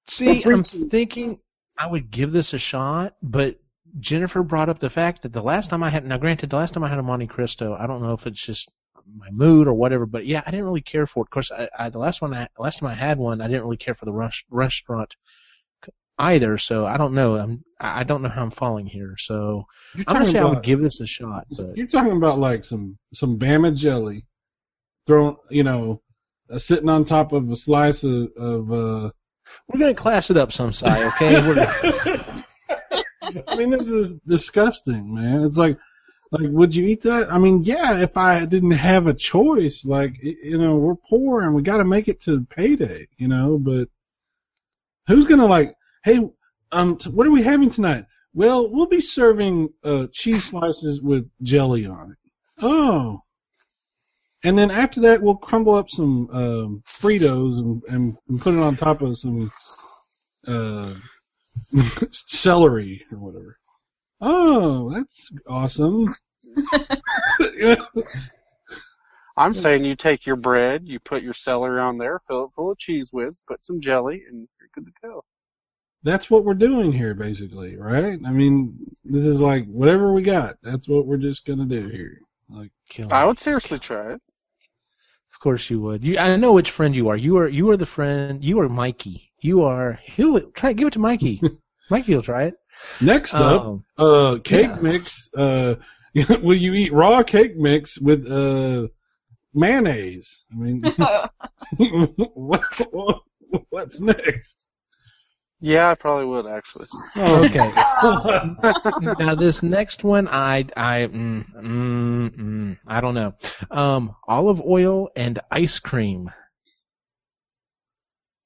See, 0.08 0.44
I'm 0.44 0.64
reaching. 0.64 0.90
thinking 0.90 1.40
I 1.78 1.86
would 1.88 2.10
give 2.10 2.32
this 2.32 2.54
a 2.54 2.60
shot, 2.60 3.16
but 3.22 3.60
Jennifer 4.00 4.44
brought 4.44 4.70
up 4.70 4.80
the 4.80 4.90
fact 4.90 5.22
that 5.24 5.34
the 5.34 5.42
last 5.42 5.70
time 5.70 5.84
I 5.84 5.90
had, 5.90 6.06
now 6.06 6.18
granted, 6.18 6.50
the 6.50 6.58
last 6.58 6.74
time 6.74 6.84
I 6.84 6.90
had 6.90 7.00
a 7.00 7.04
Monte 7.04 7.28
Cristo, 7.28 7.76
I 7.80 7.88
don't 7.88 8.02
know 8.02 8.14
if 8.14 8.26
it's 8.28 8.44
just 8.44 8.70
my 9.16 9.30
mood 9.32 9.68
or 9.68 9.74
whatever, 9.74 10.06
but 10.06 10.26
yeah, 10.26 10.42
I 10.46 10.52
didn't 10.52 10.66
really 10.66 10.82
care 10.82 11.08
for 11.08 11.22
it. 11.22 11.28
Of 11.28 11.30
course, 11.32 11.52
I, 11.52 11.70
I 11.78 11.90
the 11.90 12.00
last 12.00 12.22
one, 12.22 12.34
I, 12.34 12.48
last 12.58 12.80
time 12.80 12.90
I 12.90 12.94
had 12.94 13.18
one, 13.18 13.42
I 13.42 13.48
didn't 13.48 13.64
really 13.64 13.78
care 13.78 13.96
for 13.96 14.06
the 14.06 14.14
rush, 14.14 14.46
restaurant 14.50 15.16
either. 16.18 16.58
So 16.58 16.86
I 16.86 16.98
don't 16.98 17.14
know. 17.14 17.38
I'm, 17.38 17.64
I 17.80 18.04
don't 18.04 18.22
know 18.22 18.30
how 18.30 18.44
I'm 18.44 18.52
falling 18.52 18.86
here. 18.86 19.16
So 19.18 19.66
you're 19.96 20.06
I'm 20.08 20.16
gonna 20.16 20.26
say 20.26 20.40
I 20.40 20.46
would 20.46 20.64
give 20.64 20.82
this 20.82 21.00
a 21.00 21.08
shot, 21.08 21.48
but 21.50 21.76
You're 21.76 21.88
talking 21.88 22.18
about 22.18 22.40
like 22.40 22.66
some 22.66 22.98
some 23.14 23.40
Bama 23.40 23.76
jelly, 23.76 24.26
thrown, 25.08 25.38
you 25.50 25.64
know, 25.64 26.02
uh, 26.52 26.60
sitting 26.60 26.90
on 26.90 27.06
top 27.06 27.32
of 27.32 27.50
a 27.50 27.56
slice 27.56 28.04
of, 28.04 28.30
of 28.38 28.72
uh. 28.72 29.12
we're 29.68 29.80
gonna 29.80 29.94
class 29.94 30.30
it 30.30 30.38
up 30.38 30.52
some 30.52 30.74
side, 30.74 31.04
okay? 31.14 31.48
We're, 31.48 32.44
I 33.48 33.56
mean, 33.56 33.70
this 33.70 33.88
is 33.88 34.12
disgusting, 34.28 35.14
man. 35.14 35.44
It's 35.44 35.58
like, 35.58 35.78
like, 36.32 36.48
would 36.50 36.76
you 36.76 36.86
eat 36.86 37.02
that? 37.02 37.32
I 37.32 37.40
mean, 37.40 37.64
yeah, 37.64 38.00
if 38.02 38.16
I 38.16 38.46
didn't 38.46 38.72
have 38.72 39.08
a 39.08 39.14
choice, 39.14 39.84
like, 39.84 40.14
you 40.22 40.58
know, 40.58 40.76
we're 40.76 40.96
poor 40.96 41.42
and 41.42 41.56
we 41.56 41.64
got 41.64 41.78
to 41.78 41.86
make 41.86 42.08
it 42.08 42.22
to 42.22 42.46
payday, 42.50 43.08
you 43.18 43.28
know. 43.28 43.58
But 43.58 43.90
who's 45.08 45.26
gonna 45.26 45.48
like, 45.48 45.76
hey, 46.04 46.20
um, 46.72 46.98
t- 46.98 47.10
what 47.10 47.26
are 47.26 47.32
we 47.32 47.42
having 47.42 47.70
tonight? 47.70 48.06
Well, 48.34 48.70
we'll 48.70 48.86
be 48.86 49.02
serving 49.02 49.70
uh, 49.84 50.08
cheese 50.14 50.46
slices 50.46 51.02
with 51.02 51.28
jelly 51.42 51.88
on 51.88 52.12
it. 52.12 52.18
Oh. 52.62 53.24
And 54.44 54.58
then 54.58 54.72
after 54.72 55.02
that, 55.02 55.22
we'll 55.22 55.36
crumble 55.36 55.76
up 55.76 55.90
some 55.90 56.30
um, 56.32 56.84
Fritos 56.86 57.58
and, 57.58 57.84
and, 57.90 58.18
and 58.30 58.40
put 58.40 58.54
it 58.54 58.60
on 58.60 58.78
top 58.78 59.02
of 59.02 59.18
some 59.18 59.52
uh, 60.48 60.94
celery 62.12 63.04
or 63.12 63.18
whatever. 63.18 63.58
Oh, 64.22 64.92
that's 64.94 65.30
awesome. 65.48 66.10
I'm 69.38 69.56
saying 69.56 69.86
you 69.86 69.96
take 69.96 70.26
your 70.26 70.36
bread, 70.36 70.92
you 70.92 71.00
put 71.00 71.24
your 71.24 71.34
celery 71.34 71.80
on 71.80 71.98
there, 71.98 72.20
fill 72.28 72.46
it 72.46 72.52
full 72.56 72.72
of 72.72 72.78
cheese 72.78 73.10
with, 73.14 73.40
put 73.48 73.66
some 73.66 73.80
jelly, 73.80 74.24
and 74.30 74.48
you're 74.60 74.70
good 74.76 74.86
to 74.86 74.92
go. 75.02 75.24
that's 76.04 76.30
what 76.30 76.44
we're 76.44 76.54
doing 76.54 76.92
here, 76.92 77.14
basically, 77.14 77.78
right? 77.78 78.20
I 78.26 78.32
mean, 78.32 78.78
this 79.06 79.26
is 79.26 79.40
like 79.40 79.66
whatever 79.68 80.12
we 80.12 80.22
got. 80.24 80.58
That's 80.62 80.88
what 80.90 81.06
we're 81.06 81.18
just 81.18 81.46
gonna 81.46 81.66
do 81.66 81.88
here. 81.88 82.20
Like, 82.50 82.72
Kill 82.90 83.12
I 83.14 83.24
would 83.26 83.40
seriously 83.40 83.80
try 83.80 84.14
it. 84.14 84.22
Of 85.32 85.40
course 85.42 85.70
you 85.70 85.80
would. 85.82 86.04
You, 86.04 86.18
I 86.18 86.36
know 86.36 86.52
which 86.52 86.72
friend 86.72 86.94
you 86.96 87.08
are. 87.10 87.16
You 87.16 87.38
are 87.38 87.48
you 87.48 87.70
are 87.70 87.78
the 87.78 87.86
friend. 87.86 88.44
You 88.44 88.60
are 88.60 88.68
Mikey. 88.68 89.32
You 89.40 89.64
are. 89.64 90.00
He'll 90.04 90.42
try. 90.52 90.74
Give 90.74 90.88
it 90.88 90.94
to 90.94 91.00
Mikey. 91.00 91.42
Mikey 91.90 92.14
will 92.16 92.22
try 92.24 92.44
it. 92.44 92.56
Next 93.00 93.40
up, 93.40 93.64
Um, 93.64 93.84
uh, 93.98 94.38
cake 94.44 94.70
yeah. 94.70 94.82
mix. 94.82 95.30
Uh, 95.36 95.76
will 96.42 96.56
you 96.56 96.74
eat 96.74 96.94
raw 96.94 97.24
cake 97.24 97.56
mix 97.58 98.00
with 98.00 98.26
uh 98.30 98.88
mayonnaise? 99.54 100.44
I 100.52 100.56
mean, 100.56 100.82
what, 102.34 102.64
what, 102.92 103.22
what's 103.70 104.00
next? 104.00 104.58
Yeah, 105.62 105.90
I 105.90 105.96
probably 105.96 106.26
would 106.26 106.46
actually. 106.48 106.88
okay. 107.18 107.72
now 109.20 109.36
this 109.36 109.62
next 109.64 110.04
one, 110.04 110.28
I 110.28 110.66
I 110.76 111.08
mm, 111.12 111.46
mm, 111.56 112.30
mm, 112.30 112.78
I 112.88 113.02
don't 113.02 113.14
know. 113.16 113.34
Um, 113.72 114.16
olive 114.28 114.62
oil 114.62 115.10
and 115.16 115.40
ice 115.52 115.80
cream. 115.80 116.32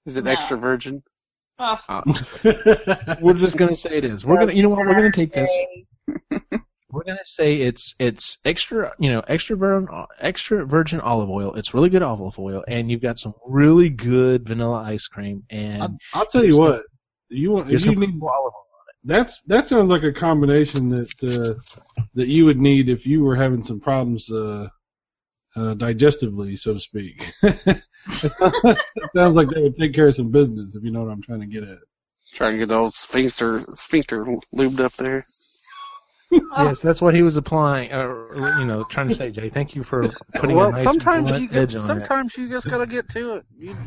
Is 0.05 0.15
it 0.17 0.25
No. 0.25 0.31
extra 0.31 0.57
virgin? 0.57 1.03
Uh, 1.63 2.01
we're 3.21 3.33
just 3.33 3.55
gonna 3.55 3.75
say 3.75 3.97
it 3.97 4.05
is. 4.05 4.25
We're 4.25 4.37
gonna. 4.37 4.53
You 4.53 4.63
know 4.63 4.69
what? 4.69 4.79
We're 4.79 4.93
gonna 4.93 5.11
take 5.11 5.33
this. 5.33 5.49
We're 6.93 7.03
gonna 7.05 7.19
say 7.25 7.61
it's 7.61 7.95
it's 7.99 8.37
extra, 8.45 8.93
you 8.99 9.11
know, 9.11 9.21
extra 9.27 9.55
virgin, 9.55 9.87
extra 10.19 10.65
virgin 10.65 10.99
olive 10.99 11.29
oil. 11.29 11.55
It's 11.55 11.73
really 11.73 11.89
good 11.89 12.03
olive 12.03 12.37
oil, 12.37 12.63
and 12.67 12.91
you've 12.91 13.01
got 13.01 13.17
some 13.17 13.33
really 13.47 13.89
good 13.89 14.47
vanilla 14.47 14.83
ice 14.83 15.07
cream, 15.07 15.43
and 15.49 15.81
I'll, 15.81 15.97
I'll 16.13 16.25
tell 16.27 16.45
you 16.45 16.57
what. 16.57 16.83
You 17.29 17.51
want 17.51 17.69
you 17.69 17.95
need 17.95 18.19
olive 18.21 18.53
oil. 18.53 18.65
that's 19.05 19.39
that 19.47 19.65
sounds 19.65 19.89
like 19.89 20.03
a 20.03 20.13
combination 20.13 20.89
that 20.89 21.11
uh, 21.23 21.97
that 22.13 22.27
you 22.27 22.45
would 22.45 22.59
need 22.59 22.89
if 22.89 23.07
you 23.07 23.23
were 23.23 23.35
having 23.35 23.63
some 23.63 23.79
problems 23.79 24.29
uh, 24.29 24.67
uh, 25.55 25.75
digestively, 25.75 26.59
so 26.59 26.73
to 26.73 26.79
speak. 26.79 27.33
it 27.43 27.83
sounds 29.15 29.35
like 29.35 29.49
they 29.49 29.61
would 29.61 29.75
take 29.75 29.93
care 29.93 30.07
of 30.07 30.15
some 30.15 30.31
business, 30.31 30.75
if 30.75 30.83
you 30.83 30.91
know 30.91 31.03
what 31.03 31.11
I'm 31.11 31.21
trying 31.21 31.41
to 31.41 31.47
get 31.47 31.63
at. 31.63 31.79
Trying 32.33 32.53
to 32.53 32.59
get 32.59 32.69
the 32.69 32.75
old 32.75 32.95
sphincter 32.95 33.59
sphincter 33.75 34.25
lubed 34.55 34.79
up 34.79 34.93
there. 34.93 35.23
Yes, 36.57 36.81
that's 36.81 37.01
what 37.01 37.13
he 37.13 37.21
was 37.21 37.35
applying, 37.35 37.91
uh, 37.91 37.97
or, 37.97 38.55
you 38.59 38.65
know, 38.65 38.83
trying 38.85 39.09
to 39.09 39.13
say, 39.15 39.29
Jay. 39.29 39.49
Thank 39.49 39.75
you 39.75 39.83
for 39.83 40.09
putting 40.35 40.55
well, 40.55 40.69
a 40.69 40.71
nice 40.71 40.83
sometimes 40.83 41.29
you 41.39 41.47
get, 41.47 41.63
edge 41.63 41.75
on 41.75 41.81
it. 41.81 41.85
sometimes 41.85 42.35
you 42.37 42.49
just 42.49 42.67
gotta 42.67 42.87
get 42.87 43.07
to 43.09 43.35
it. 43.35 43.45
You, 43.55 43.77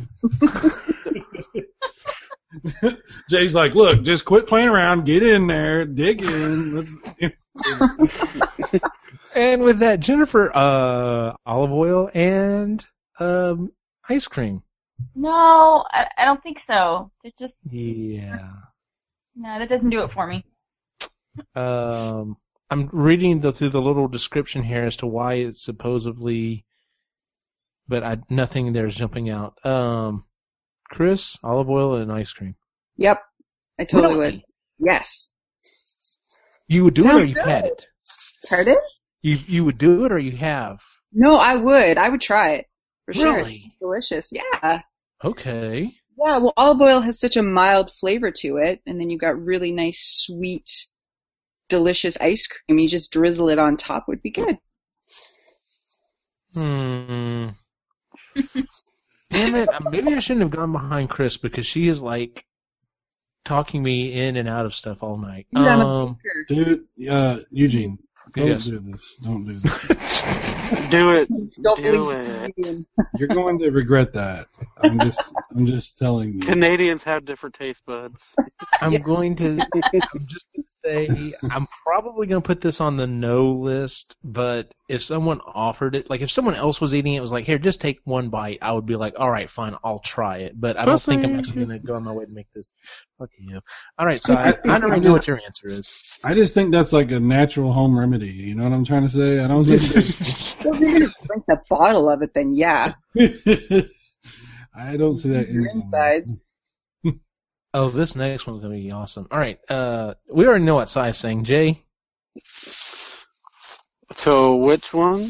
Jay's 3.31 3.55
like, 3.55 3.75
look, 3.75 4.03
just 4.05 4.25
quit 4.25 4.47
playing 4.47 4.69
around, 4.69 5.05
get 5.05 5.23
in 5.23 5.47
there, 5.47 5.85
dig 5.85 6.23
in. 6.23 7.01
Let's, 9.37 9.53
And 9.53 9.63
with 9.63 9.79
that, 9.81 10.01
Jennifer, 10.01 10.51
uh, 10.55 11.35
olive 11.47 11.73
oil 11.73 12.11
and 12.15 12.85
um, 13.21 13.73
ice 14.09 14.27
cream. 14.27 14.63
no, 15.15 15.85
I, 15.91 16.07
I 16.19 16.25
don't 16.25 16.43
think 16.43 16.61
so. 16.61 17.11
It 17.25 17.35
just 17.39 17.55
Yeah. 17.71 18.49
no, 19.35 19.59
that 19.59 19.69
doesn't 19.69 19.91
do 19.91 20.03
it 20.03 20.13
for 20.13 20.27
me. 20.27 20.45
Um, 21.55 22.37
I'm 22.71 22.89
reading 22.93 23.41
the, 23.41 23.53
through 23.53 23.69
the 23.71 23.81
little 23.81 24.09
description 24.09 24.63
here 24.63 24.85
as 24.85 24.97
to 24.99 25.07
why 25.07 25.35
it's 25.35 25.63
supposedly, 25.65 26.65
but 27.89 28.03
I, 28.03 28.17
nothing 28.31 28.73
there 28.73 28.87
is 28.87 28.97
jumping 28.97 29.29
out. 29.31 29.65
Um, 29.65 30.25
Chris, 30.89 31.39
olive 31.43 31.69
oil 31.69 31.97
and 31.97 32.11
ice 32.11 32.33
cream. 32.33 32.57
Yep. 32.97 33.21
I 33.79 33.85
totally 33.85 34.15
Really? 34.15 34.33
would. 34.37 34.43
Yes. 34.79 35.31
You 36.69 36.85
would 36.85 36.95
do 36.95 37.03
it 37.03 37.07
or 37.07 37.11
Sounds 37.13 37.29
you've 37.29 37.37
good. 37.39 37.47
had 37.47 37.65
it? 37.67 37.87
Pardon? 38.49 38.77
You 39.27 39.39
you 39.49 39.65
would 39.65 39.77
do 39.79 40.05
it 40.05 40.13
or 40.13 40.19
you 40.21 40.37
have? 40.37 40.79
No, 41.13 41.35
I 41.35 41.57
would. 41.57 41.99
I 41.99 42.09
would 42.09 42.21
try 42.21 42.51
it. 42.53 42.67
For 43.07 43.13
sure. 43.13 43.35
Really? 43.39 43.73
Delicious. 43.81 44.31
Yeah. 44.31 44.83
Okay. 45.25 45.93
Yeah, 46.17 46.39
well, 46.39 46.53
olive 46.57 46.81
oil 46.81 47.01
has 47.01 47.19
such 47.19 47.37
a 47.37 47.43
mild 47.43 47.91
flavor 47.91 48.31
to 48.31 48.59
it, 48.59 48.83
and 48.87 49.01
then 49.01 49.11
you've 49.11 49.21
got 49.21 49.45
really 49.45 49.73
nice, 49.73 49.99
sweet, 50.25 50.71
delicious 51.69 52.17
ice 52.21 52.47
cream. 52.47 52.79
You 52.79 52.89
just 52.89 53.13
drizzle 53.13 53.49
it 53.49 53.59
on 53.59 53.77
top 53.77 54.07
would 54.07 54.23
be 54.23 54.31
good. 54.31 54.59
Hmm. 56.55 57.49
Damn 59.31 59.55
it! 59.57 59.69
uh, 59.69 59.81
Maybe 59.91 60.15
I 60.15 60.21
shouldn't 60.21 60.43
have 60.43 60.51
gone 60.53 60.71
behind 60.71 61.11
Chris 61.11 61.37
because 61.37 61.67
she 61.67 61.89
is 61.89 62.01
like 62.01 62.45
talking 63.45 63.83
me 63.83 64.13
in 64.13 64.37
and 64.37 64.49
out 64.49 64.67
of 64.67 64.75
stuff 64.75 65.03
all 65.03 65.19
night. 65.19 65.47
Yeah, 65.51 65.83
Um, 65.83 66.19
dude, 66.49 66.87
uh, 67.11 67.41
Eugene, 67.51 67.99
don't 68.35 68.47
Yes. 68.49 68.65
do 68.65 68.79
this. 68.81 69.17
Don't 69.23 69.45
do 69.45 69.53
this. 69.53 70.23
do 70.91 71.11
it. 71.11 71.29
Don't 71.63 71.83
Do 71.83 72.11
it. 72.11 72.53
Canadian. 72.57 72.87
You're 73.17 73.29
going 73.29 73.59
to 73.61 73.71
regret 73.71 74.13
that. 74.15 74.47
I'm 74.79 74.99
just, 75.01 75.33
I'm 75.55 75.67
just 75.67 75.97
telling 75.99 76.35
you. 76.35 76.41
Canadians 76.41 77.03
have 77.05 77.25
different 77.25 77.55
taste 77.55 77.85
buds. 77.87 78.31
I'm 78.81 78.93
Yes. 78.93 79.03
going 79.03 79.37
to. 79.37 79.45
I'm 79.75 80.27
just 80.29 80.47
going 80.55 80.65
to 80.65 80.65
say 80.85 81.35
I'm 81.51 81.67
probably 81.85 82.27
going 82.27 82.41
to 82.43 82.47
put 82.47 82.61
this 82.61 82.81
on 82.81 82.97
the 82.97 83.07
no 83.07 83.53
list. 83.53 84.17
But 84.23 84.73
if 84.89 85.03
someone 85.03 85.41
offered 85.41 85.97
it, 85.97 86.09
like 86.11 86.21
if 86.21 86.31
someone 86.31 86.55
else 86.55 86.81
was 86.81 86.95
eating 86.95 87.15
it, 87.15 87.21
was 87.21 87.33
like, 87.33 87.45
"Here, 87.45 87.59
just 87.59 87.81
take 87.81 87.99
one 88.05 88.29
bite," 88.29 88.59
I 88.63 88.73
would 88.73 88.87
be 88.87 88.97
like, 88.97 89.15
"All 89.19 89.31
right, 89.31 89.51
fine, 89.51 89.75
I'll 89.83 89.99
try 89.99 90.39
it." 90.39 90.61
But 90.61 90.79
I 90.79 90.85
don't 90.85 91.01
think 91.01 91.25
I'm 91.25 91.35
actually 91.39 91.65
going 91.65 91.69
to 91.71 91.79
go 91.79 91.95
on 91.95 92.05
my 92.05 92.13
way 92.13 92.25
to 92.25 92.35
make 92.35 92.47
this. 92.55 92.73
Fuck 93.19 93.31
you. 93.39 93.61
All 93.99 94.07
right, 94.07 94.23
so 94.23 94.35
I, 94.35 94.55
I 94.69 94.79
already 94.79 95.01
know 95.01 95.13
what 95.13 95.27
your 95.27 95.41
answer 95.45 95.67
is. 95.69 96.19
I 96.23 96.35
just 96.35 96.55
think 96.55 96.73
that's 96.73 96.93
like 96.93 97.11
a 97.11 97.19
natural 97.21 97.73
home 97.73 97.99
remedy. 97.99 98.29
You 98.29 98.55
know 98.55 98.65
what 98.65 98.73
I'm 98.73 98.85
trying 98.85 99.09
to 99.09 99.11
say? 99.11 99.41
I 99.41 99.49
don't 99.49 99.65
think. 99.65 99.81
Well, 100.77 100.89
if 100.89 100.93
you're 100.93 100.93
gonna 101.01 101.13
drink 101.27 101.45
the 101.47 101.61
bottle 101.69 102.09
of 102.09 102.23
it, 102.23 102.35
then 102.35 102.55
yeah. 102.55 102.95
I 104.75 104.97
don't 104.97 105.17
see 105.17 105.31
that. 105.31 105.51
Your 105.51 105.67
in- 105.69 105.77
insides. 105.79 106.35
Oh, 107.75 107.91
this 107.91 108.17
next 108.17 108.47
one's 108.47 108.63
going 108.63 108.73
to 108.75 108.83
be 108.83 108.91
awesome. 108.91 109.29
All 109.31 109.39
right, 109.39 109.59
uh, 109.69 110.15
we 110.33 110.47
already 110.47 110.65
know 110.65 110.77
what 110.77 110.89
size 110.89 111.19
saying. 111.19 111.45
Jay, 111.45 111.85
So 114.17 114.57
which 114.57 114.95
one? 114.95 115.27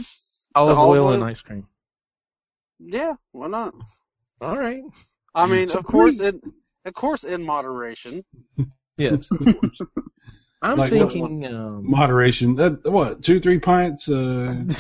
olive 0.55 0.79
olive 0.79 1.01
oil 1.01 1.07
oil? 1.09 1.13
and 1.15 1.25
ice 1.25 1.41
cream. 1.41 1.67
Yeah, 2.79 3.15
why 3.33 3.49
not? 3.49 3.75
All 4.41 4.57
right. 4.57 4.83
I 5.35 5.47
mean, 5.47 5.67
So 5.69 5.79
of 5.81 5.87
course, 5.87 6.21
in 6.21 6.41
of 6.85 6.95
course, 6.95 7.25
in 7.25 7.43
moderation. 7.43 8.25
Yes. 8.99 9.29
Of 10.63 10.77
course. 10.77 10.93
I'm 10.93 11.01
Like, 11.01 11.11
thinking. 11.11 11.47
Um, 11.47 11.91
Moderation. 11.91 12.55
That 12.55 12.85
what? 12.91 13.23
Two, 13.23 13.41
three 13.41 13.59
pints. 13.59 14.09
Uh, 14.09 14.65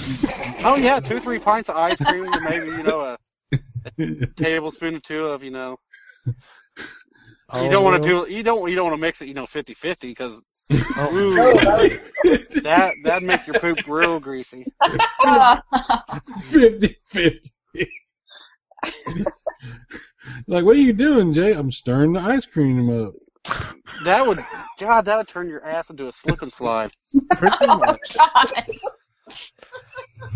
Oh 0.61 0.77
yeah, 0.77 0.99
two 1.01 1.20
three 1.20 1.39
pints 1.39 1.68
of 1.68 1.77
ice 1.77 2.01
cream, 2.01 2.24
and 2.24 2.45
maybe 2.45 2.70
you 2.77 2.83
know 2.83 3.01
a 4.01 4.27
tablespoon 4.37 4.97
or 4.97 5.01
two 5.01 5.27
of 5.27 5.45
you 5.45 5.51
know. 5.51 5.79
You 6.27 7.70
don't 7.70 7.85
want 7.85 8.03
to 8.03 8.09
do 8.09 8.33
you 8.33 8.43
don't 8.43 8.68
you 8.68 8.74
don't 8.74 8.87
want 8.87 8.95
to 8.95 9.01
mix 9.01 9.22
it 9.22 9.29
you 9.29 9.35
know 9.35 9.45
50-50 9.45 10.01
because 10.01 10.43
Oh, 10.99 11.12
that 12.62 12.95
that 13.05 13.22
make 13.22 13.47
your 13.47 13.61
poop 13.61 13.79
real 13.87 14.18
greasy. 14.18 14.66
Ah. 15.24 15.62
50 16.51 16.97
50. 17.05 17.53
like, 20.49 20.64
what 20.64 20.74
are 20.77 20.81
you 20.81 20.93
doing, 20.93 21.33
Jay? 21.33 21.53
I'm 21.53 21.70
stirring 21.70 22.14
the 22.14 22.20
ice 22.20 22.47
cream 22.47 22.91
up. 22.91 23.14
That 24.05 24.27
would 24.27 24.45
God 24.79 25.05
that 25.07 25.17
would 25.17 25.29
turn 25.29 25.49
your 25.49 25.65
ass 25.65 25.91
into 25.91 26.09
a 26.09 26.13
slip 26.13 26.43
and 26.43 26.53
slide. 26.53 26.91
pretty 27.31 27.57
much. 27.67 28.01
God. 28.17 28.53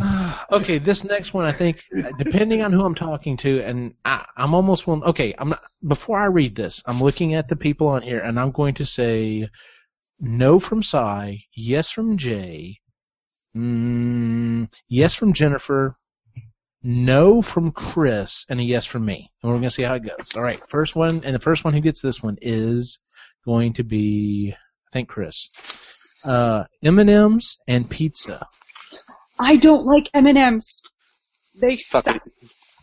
okay, 0.52 0.78
this 0.78 1.04
next 1.04 1.34
one, 1.34 1.44
I 1.44 1.52
think, 1.52 1.84
depending 2.18 2.62
on 2.62 2.72
who 2.72 2.84
I'm 2.84 2.94
talking 2.94 3.36
to, 3.38 3.60
and 3.60 3.94
I, 4.04 4.24
I'm 4.36 4.54
almost 4.54 4.86
one. 4.86 5.02
Okay, 5.04 5.34
I'm 5.38 5.50
not, 5.50 5.62
before 5.86 6.18
I 6.18 6.26
read 6.26 6.54
this, 6.54 6.82
I'm 6.86 7.00
looking 7.00 7.34
at 7.34 7.48
the 7.48 7.56
people 7.56 7.88
on 7.88 8.02
here, 8.02 8.20
and 8.20 8.38
I'm 8.38 8.52
going 8.52 8.74
to 8.74 8.86
say 8.86 9.48
no 10.18 10.58
from 10.58 10.82
Cy, 10.82 11.38
yes 11.54 11.90
from 11.90 12.16
Jay, 12.16 12.80
mm, 13.56 14.68
yes 14.88 15.14
from 15.14 15.32
Jennifer, 15.32 15.96
no 16.82 17.42
from 17.42 17.72
Chris, 17.72 18.46
and 18.48 18.60
a 18.60 18.62
yes 18.62 18.86
from 18.86 19.04
me. 19.04 19.30
And 19.42 19.50
we're 19.50 19.58
going 19.58 19.68
to 19.68 19.70
see 19.70 19.82
how 19.82 19.94
it 19.94 20.04
goes. 20.04 20.34
All 20.36 20.42
right, 20.42 20.60
first 20.68 20.94
one, 20.96 21.22
and 21.24 21.34
the 21.34 21.40
first 21.40 21.64
one 21.64 21.74
who 21.74 21.80
gets 21.80 22.00
this 22.00 22.22
one 22.22 22.36
is 22.40 22.98
going 23.44 23.74
to 23.74 23.84
be, 23.84 24.54
I 24.54 24.90
think, 24.92 25.08
Chris. 25.08 25.48
Uh, 26.26 26.64
M&M's 26.84 27.58
and 27.66 27.88
pizza. 27.88 28.46
I 29.38 29.56
don't 29.56 29.86
like 29.86 30.08
M&Ms. 30.12 30.80
They 31.60 31.76
Fucking, 31.78 32.12
suck. 32.12 32.22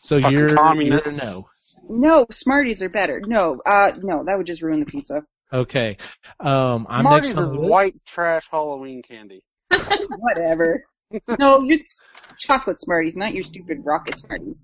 So 0.02 0.20
Fucking 0.22 0.38
you're, 0.38 0.48
you're 0.50 0.58
communist. 0.58 1.22
no. 1.22 1.48
No, 1.89 2.26
Smarties 2.32 2.82
are 2.82 2.89
better. 2.89 3.22
No, 3.26 3.62
uh, 3.66 3.91
no, 4.02 4.24
that 4.26 4.38
would 4.38 4.48
just 4.48 4.62
ruin 4.62 4.80
the 4.80 4.86
pizza. 4.86 5.22
Okay. 5.54 5.98
Um, 6.39 6.88
I'm 6.89 7.04
Smarties 7.04 7.30
next 7.30 7.38
on 7.38 7.43
is 7.45 7.52
list. 7.52 7.62
white 7.70 7.95
trash 8.06 8.48
Halloween 8.50 9.02
candy. 9.04 9.43
Whatever. 10.18 10.84
no, 11.39 11.64
it's 11.70 12.01
chocolate 12.38 12.82
Smarties, 12.82 13.16
not 13.16 13.34
your 13.34 13.43
stupid 13.43 13.86
rocket 13.86 14.18
Smarties. 14.20 14.64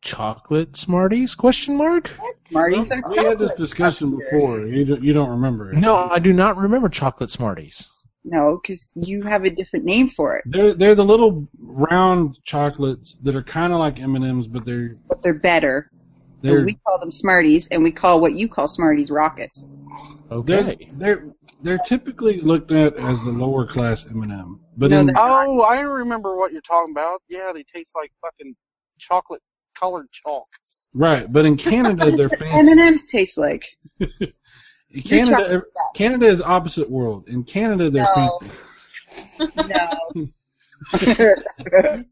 Chocolate 0.00 0.76
Smarties? 0.76 1.34
Question 1.34 1.76
mark? 1.76 2.12
Smarties 2.48 2.90
are 2.90 3.02
We 3.08 3.18
had 3.18 3.38
this 3.38 3.54
discussion 3.54 4.18
before. 4.18 4.66
You 4.66 4.84
don't, 4.84 5.02
you 5.02 5.12
don't 5.12 5.30
remember 5.30 5.72
it. 5.72 5.78
No, 5.78 5.96
I 5.96 6.18
do 6.18 6.32
not 6.32 6.56
remember 6.56 6.88
chocolate 6.88 7.30
Smarties. 7.30 7.88
No, 8.24 8.60
because 8.60 8.92
you 8.94 9.22
have 9.22 9.44
a 9.44 9.50
different 9.50 9.84
name 9.84 10.08
for 10.08 10.36
it, 10.36 10.44
They're 10.46 10.74
they're 10.74 10.94
the 10.94 11.04
little 11.04 11.48
round 11.58 12.38
chocolates 12.44 13.16
that 13.16 13.34
are 13.34 13.42
kind 13.42 13.72
of 13.72 13.80
like 13.80 13.98
M 13.98 14.14
and 14.14 14.24
M's, 14.24 14.46
but 14.46 14.64
they're 14.64 14.92
but 15.08 15.22
they're 15.22 15.38
better. 15.38 15.90
they're 16.40 16.58
And 16.58 16.66
we 16.66 16.74
call 16.86 17.00
them 17.00 17.10
Smarties, 17.10 17.66
and 17.68 17.82
we 17.82 17.90
call 17.90 18.20
what 18.20 18.34
you 18.34 18.48
call 18.48 18.68
Smarties 18.68 19.10
rockets. 19.10 19.64
Okay. 20.30 20.88
they're 20.96 21.22
they're 21.22 21.34
they're 21.62 21.78
typically 21.78 22.40
looked 22.40 22.72
at 22.72 22.96
as 22.96 23.18
the 23.20 23.30
lower 23.30 23.66
class 23.66 24.06
M 24.06 24.22
and 24.22 24.32
M. 24.32 24.60
But 24.76 24.90
No, 24.90 25.00
in, 25.00 25.10
Oh, 25.16 25.60
I 25.62 25.80
remember 25.80 26.36
what 26.36 26.52
you're 26.52 26.60
talking 26.62 26.92
about. 26.92 27.22
Yeah, 27.28 27.50
they 27.54 27.62
taste 27.64 27.92
like 27.94 28.10
fucking 28.20 28.54
chocolate 28.98 29.42
colored 29.78 30.06
chalk. 30.12 30.46
right, 30.94 31.30
but 31.32 31.44
in 31.44 31.56
Canada 31.56 32.10
they're 32.10 32.30
M&Ms 32.52 33.06
taste 33.06 33.38
like. 33.38 33.64
You're 34.94 35.24
Canada 35.24 35.62
Canada 35.94 36.26
is 36.28 36.42
opposite 36.42 36.90
world. 36.90 37.26
In 37.28 37.44
Canada 37.44 37.88
they're 37.88 38.02
No. 38.14 38.38
fancy. 39.48 39.68
No. 40.14 40.28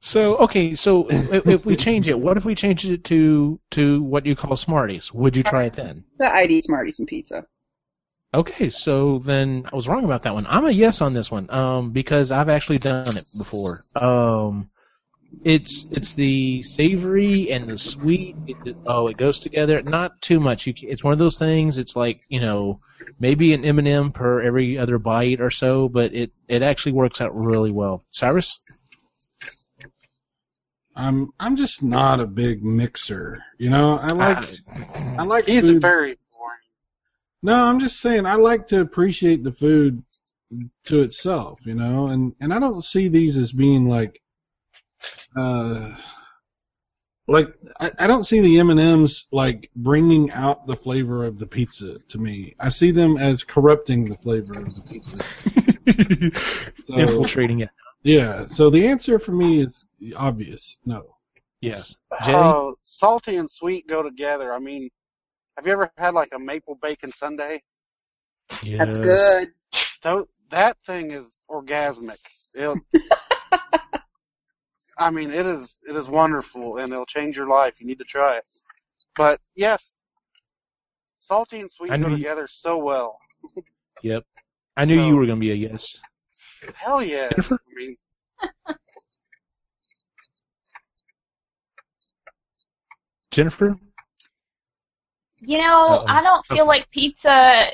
So 0.00 0.36
okay, 0.36 0.74
so 0.76 1.08
if, 1.08 1.48
if 1.48 1.66
we 1.66 1.74
change 1.74 2.06
it, 2.06 2.18
what 2.18 2.36
if 2.36 2.44
we 2.44 2.54
change 2.54 2.84
it 2.86 3.02
to 3.04 3.58
to 3.72 4.02
what 4.02 4.24
you 4.26 4.36
call 4.36 4.54
Smarties? 4.54 5.12
Would 5.12 5.36
you 5.36 5.42
try 5.42 5.64
it 5.64 5.72
then? 5.72 6.04
the 6.18 6.32
ID 6.32 6.60
Smarties 6.60 6.98
and 7.00 7.08
pizza. 7.08 7.44
Okay, 8.34 8.70
so 8.70 9.18
then 9.18 9.66
I 9.72 9.74
was 9.76 9.88
wrong 9.88 10.04
about 10.04 10.24
that 10.24 10.34
one. 10.34 10.46
I'm 10.48 10.66
a 10.66 10.70
yes 10.70 11.00
on 11.00 11.14
this 11.14 11.30
one, 11.30 11.48
um, 11.50 11.90
because 11.90 12.30
I've 12.30 12.48
actually 12.48 12.78
done 12.78 13.06
it 13.16 13.24
before. 13.38 13.82
Um, 13.94 14.68
it's 15.44 15.86
it's 15.90 16.12
the 16.12 16.62
savory 16.62 17.50
and 17.50 17.68
the 17.68 17.78
sweet. 17.78 18.36
It, 18.46 18.56
it- 18.64 18.76
oh, 18.86 19.06
it 19.08 19.16
goes 19.16 19.38
together. 19.40 19.82
Not 19.82 20.20
too 20.20 20.40
much. 20.40 20.66
You, 20.66 20.74
it's 20.82 21.02
one 21.04 21.12
of 21.12 21.18
those 21.18 21.38
things. 21.38 21.78
It's 21.78 21.96
like 21.96 22.20
you 22.28 22.40
know, 22.40 22.80
maybe 23.18 23.54
an 23.54 23.64
M 23.64 23.78
and 23.78 23.88
m 23.88 24.12
per 24.12 24.42
every 24.42 24.76
other 24.76 24.98
bite 24.98 25.40
or 25.40 25.50
so, 25.50 25.88
but 25.88 26.12
it 26.14 26.30
it 26.48 26.62
actually 26.62 26.92
works 26.92 27.20
out 27.20 27.34
really 27.34 27.70
well. 27.70 28.04
Cyrus? 28.10 28.62
I'm 30.94 31.30
I'm 31.38 31.56
just 31.56 31.82
not 31.82 32.20
a 32.20 32.26
big 32.26 32.62
mixer. 32.64 33.42
You 33.58 33.70
know, 33.70 33.98
I 33.98 34.12
like 34.12 34.60
I 35.18 35.22
like 35.24 35.46
He's 35.46 35.68
food. 35.70 35.82
very 35.82 36.00
boring. 36.10 36.16
No, 37.46 37.54
I'm 37.62 37.78
just 37.78 38.00
saying 38.00 38.26
I 38.26 38.34
like 38.34 38.66
to 38.68 38.80
appreciate 38.80 39.44
the 39.44 39.52
food 39.52 40.02
to 40.86 41.02
itself, 41.02 41.60
you 41.64 41.74
know, 41.74 42.08
and 42.08 42.34
and 42.40 42.52
I 42.52 42.58
don't 42.58 42.84
see 42.84 43.06
these 43.06 43.36
as 43.36 43.52
being 43.52 43.88
like, 43.88 44.20
uh, 45.36 45.94
like 47.28 47.54
I, 47.78 47.92
I 48.00 48.06
don't 48.08 48.24
see 48.24 48.40
the 48.40 48.58
M 48.58 48.70
and 48.70 48.80
M's 48.80 49.28
like 49.30 49.70
bringing 49.76 50.32
out 50.32 50.66
the 50.66 50.74
flavor 50.74 51.24
of 51.24 51.38
the 51.38 51.46
pizza 51.46 51.98
to 52.08 52.18
me. 52.18 52.56
I 52.58 52.68
see 52.68 52.90
them 52.90 53.16
as 53.16 53.44
corrupting 53.44 54.08
the 54.08 54.16
flavor 54.16 54.58
of 54.58 54.74
the 54.74 54.82
pizza. 54.82 55.16
So, 56.86 56.94
Infiltrating 56.98 57.60
it. 57.60 57.70
yeah. 58.02 58.46
So 58.48 58.70
the 58.70 58.88
answer 58.88 59.20
for 59.20 59.32
me 59.32 59.60
is 59.60 59.84
obvious. 60.16 60.78
No. 60.84 61.14
Yes. 61.60 61.96
Jay? 62.24 62.34
Oh, 62.34 62.74
salty 62.82 63.36
and 63.36 63.48
sweet 63.48 63.88
go 63.88 64.02
together. 64.02 64.52
I 64.52 64.58
mean, 64.58 64.90
have 65.56 65.66
you 65.66 65.72
ever 65.72 65.90
had 65.96 66.14
like 66.14 66.30
a 66.34 66.38
maple 66.38 66.74
bacon 66.76 67.10
sundae? 67.10 67.58
That's 68.78 68.98
good. 68.98 69.52
Tho- 70.02 70.28
That 70.50 70.76
thing 70.86 71.10
is 71.10 71.38
orgasmic. 71.50 72.18
I 74.98 75.10
mean, 75.10 75.30
it 75.30 75.44
is 75.46 75.74
it 75.88 75.94
is 75.96 76.08
wonderful, 76.08 76.78
and 76.78 76.90
it'll 76.92 77.04
change 77.06 77.36
your 77.36 77.48
life. 77.48 77.80
You 77.80 77.86
need 77.86 77.98
to 77.98 78.04
try 78.04 78.38
it. 78.38 78.44
But 79.16 79.40
yes, 79.54 79.92
salty 81.18 81.60
and 81.60 81.70
sweet 81.70 81.90
go 81.90 81.96
knew 81.96 82.10
you- 82.10 82.16
together 82.16 82.46
so 82.48 82.78
well. 82.78 83.18
Yep. 84.02 84.24
I 84.76 84.84
knew 84.84 84.96
So- 84.96 85.06
you 85.06 85.16
were 85.16 85.26
going 85.26 85.38
to 85.38 85.40
be 85.40 85.50
a 85.52 85.54
yes. 85.54 85.96
Hell 86.74 87.02
yeah! 87.02 87.28
I 87.28 87.34
Jennifer? 87.34 87.58
mean, 87.76 87.96
Jennifer? 93.30 93.78
You 95.46 95.58
know, 95.58 95.88
Uh-oh. 95.94 96.04
I 96.08 96.22
don't 96.22 96.44
feel 96.44 96.66
like 96.66 96.90
pizza 96.90 97.68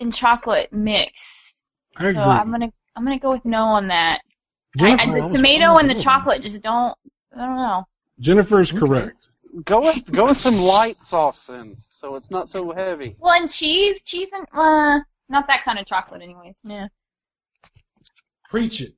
and 0.00 0.12
chocolate 0.12 0.72
mix. 0.72 1.62
I 1.96 2.02
So 2.04 2.08
agree. 2.08 2.22
I'm 2.22 2.50
gonna 2.50 2.72
I'm 2.96 3.04
gonna 3.04 3.20
go 3.20 3.30
with 3.30 3.44
no 3.44 3.62
on 3.62 3.86
that. 3.88 4.20
I, 4.80 4.96
Jennifer, 4.96 5.02
I, 5.02 5.04
I 5.04 5.28
the 5.28 5.36
tomato 5.36 5.76
and 5.76 5.88
the 5.88 5.94
as 5.94 6.02
chocolate 6.02 6.42
just 6.42 6.60
don't. 6.60 6.96
I 7.36 7.46
don't 7.46 7.56
know. 7.56 7.84
Jennifer's 8.18 8.72
Okay. 8.72 8.80
correct. 8.80 9.28
go 9.64 9.80
with 9.80 10.10
go 10.10 10.26
with 10.26 10.38
some 10.38 10.58
light 10.58 11.00
sauce 11.04 11.48
in, 11.48 11.76
so 11.90 12.16
it's 12.16 12.32
not 12.32 12.48
so 12.48 12.72
heavy. 12.72 13.14
Well, 13.20 13.34
and 13.40 13.48
cheese, 13.48 14.02
cheese 14.02 14.28
and 14.32 14.46
uh, 14.52 15.00
not 15.28 15.46
that 15.46 15.62
kind 15.64 15.78
of 15.78 15.86
chocolate, 15.86 16.22
anyways. 16.22 16.56
Yeah. 16.64 16.88
Preach 18.50 18.80
it. 18.80 18.94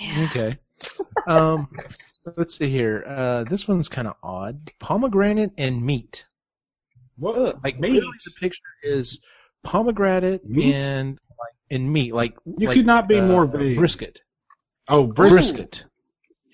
Yeah. 0.00 0.26
Okay. 0.30 0.56
Um, 1.26 1.68
let's 2.36 2.56
see 2.56 2.68
here. 2.70 3.04
Uh, 3.06 3.44
this 3.44 3.66
one's 3.66 3.88
kind 3.88 4.06
of 4.06 4.14
odd. 4.22 4.70
Pomegranate 4.78 5.52
and 5.58 5.82
meat. 5.84 6.24
What? 7.16 7.62
Like 7.62 7.78
meat? 7.78 7.92
literally 7.92 8.12
the 8.24 8.32
picture 8.40 8.60
is 8.82 9.20
pomegranate 9.62 10.44
Meat? 10.48 10.74
and 10.74 11.18
and 11.70 11.92
meat. 11.92 12.14
Like 12.14 12.34
You 12.44 12.66
like, 12.68 12.76
could 12.76 12.86
not 12.86 13.08
be 13.08 13.18
uh, 13.18 13.22
more 13.22 13.46
vague. 13.46 13.76
Brisket. 13.78 14.20
Oh, 14.88 15.06
brisket. 15.06 15.84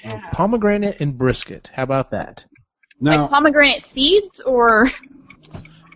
Brisket. 0.05 0.33
Pomegranate 0.33 1.01
and 1.01 1.19
brisket. 1.19 1.69
How 1.73 1.83
about 1.83 2.11
that? 2.13 2.45
Now, 3.01 3.23
Like 3.23 3.31
pomegranate 3.31 3.83
seeds 3.85 4.41
or 4.41 4.87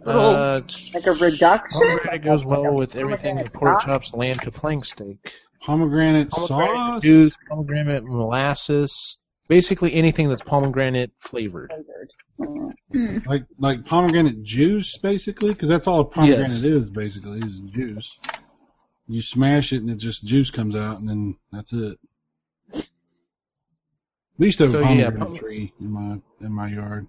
Uh, 0.05 0.61
Like 0.93 1.07
a 1.07 1.13
reduction? 1.13 1.81
pomegranate 1.81 2.25
goes 2.25 2.45
well 2.45 2.75
with 2.75 2.95
everything 2.97 3.37
pomegranate 3.37 3.53
from 3.53 3.61
pork 3.61 3.81
sauce? 3.81 3.85
chops, 3.85 4.15
lamb 4.15 4.35
to 4.35 4.51
flank 4.51 4.85
steak. 4.85 5.33
pomegranate, 5.63 6.31
Pomegranate 6.31 6.77
sauce. 6.77 7.03
juice, 7.03 7.37
pomegranate 7.49 8.05
molasses, 8.05 9.19
basically 9.49 9.95
anything 9.95 10.29
that's 10.29 10.43
pomegranate 10.43 11.13
flavored. 11.21 11.73
Like 13.27 13.45
like 13.59 13.85
pomegranate 13.87 14.43
juice, 14.43 14.97
basically, 14.99 15.53
because 15.55 15.69
that's 15.69 15.87
all 15.89 16.01
a 16.01 16.05
pomegranate 16.05 16.51
Yes. 16.51 16.65
is, 16.65 16.91
basically, 16.91 17.43
is 17.45 17.61
juice. 17.61 18.37
You 19.09 19.23
smash 19.23 19.73
it 19.73 19.83
and 19.83 19.91
it 19.91 19.97
just 19.97 20.27
juice 20.27 20.51
comes 20.51 20.77
out, 20.77 21.01
and 21.01 21.09
then 21.09 21.37
that's 21.53 21.73
it. 21.73 21.99
We 24.39 24.47
used 24.47 24.59
to 24.59 24.65
have 24.65 24.73
So, 24.73 24.81
a 24.81 24.83
yeah, 24.83 25.11
pomegranate 25.11 25.19
pom- 25.19 25.35
tree 25.35 25.73
in 25.81 25.91
my 25.91 26.21
in 26.41 26.53
my 26.53 26.69
yard. 26.69 27.07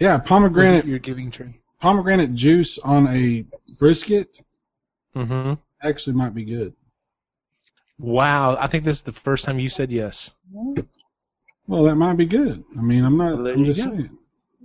Yeah, 0.00 0.18
Was 0.54 0.72
it 0.72 0.84
pomegranate 0.84 0.84
your 0.84 0.98
giving 0.98 1.30
tree? 1.30 1.60
pomegranate 1.80 2.34
juice 2.34 2.78
on 2.78 3.06
a 3.08 3.44
brisket 3.78 4.40
Mm-hmm. 5.14 5.54
actually 5.82 6.14
might 6.14 6.34
be 6.34 6.44
good. 6.44 6.74
Wow, 7.98 8.56
I 8.58 8.68
think 8.68 8.84
this 8.84 8.96
is 8.96 9.02
the 9.02 9.12
first 9.12 9.44
time 9.44 9.58
you 9.58 9.68
said 9.68 9.90
yes. 9.90 10.30
Well, 11.66 11.84
that 11.84 11.96
might 11.96 12.16
be 12.16 12.26
good. 12.26 12.64
I 12.76 12.82
mean, 12.82 13.04
I'm 13.04 13.16
not. 13.16 13.38
Well, 13.38 13.48
I'm 13.48 13.64
just 13.64 13.80
go. 13.80 13.90
saying. 13.90 14.10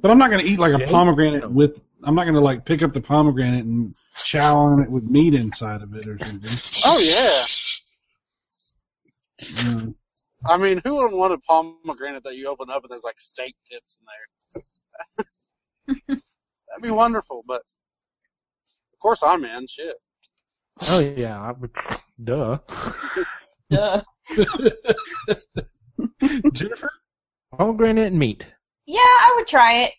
But 0.02 0.12
I'm 0.12 0.18
not 0.18 0.30
going 0.30 0.44
to 0.44 0.50
eat 0.50 0.60
like 0.60 0.74
a 0.74 0.80
Jay? 0.80 0.86
pomegranate 0.86 1.50
with. 1.52 1.80
I'm 2.04 2.16
not 2.16 2.24
going 2.24 2.36
to 2.36 2.42
like 2.42 2.66
pick 2.66 2.82
up 2.82 2.94
the 2.94 3.02
pomegranate 3.02 3.66
and 3.66 3.96
chow 4.26 4.58
on 4.58 4.82
it 4.82 4.90
with 4.90 5.04
meat 5.04 5.36
inside 5.36 5.82
of 5.82 5.94
it 5.96 6.08
or 6.08 6.18
something. 6.24 6.50
Oh 6.86 7.00
yeah. 7.00 7.46
Mm. 9.42 9.94
I 10.46 10.58
mean, 10.58 10.82
who 10.84 10.96
wouldn't 10.96 11.18
want 11.18 11.34
a 11.34 11.38
pomegranate 11.38 12.24
that 12.24 12.36
you 12.36 12.48
open 12.48 12.70
up 12.72 12.84
and 12.84 12.92
there's 12.92 13.04
like 13.04 13.20
steak 13.20 13.56
tips 13.70 14.00
in 14.00 14.64
there? 15.88 16.08
That'd 16.08 16.82
be 16.82 16.92
wonderful, 16.92 17.44
but 17.48 17.62
of 18.94 19.00
course 19.00 19.22
I'm 19.24 19.46
in. 19.46 19.68
Shit. 19.68 19.96
Oh 20.90 21.00
yeah, 21.16 21.40
I 21.40 21.52
would, 21.52 21.72
duh. 22.24 22.58
Duh. 23.70 24.02
Jennifer, 26.54 26.92
pomegranate 27.58 28.08
and 28.08 28.20
meat. 28.20 28.46
Yeah, 28.86 29.00
I 29.00 29.34
would 29.36 29.48
try 29.48 29.84
it. 29.84 29.94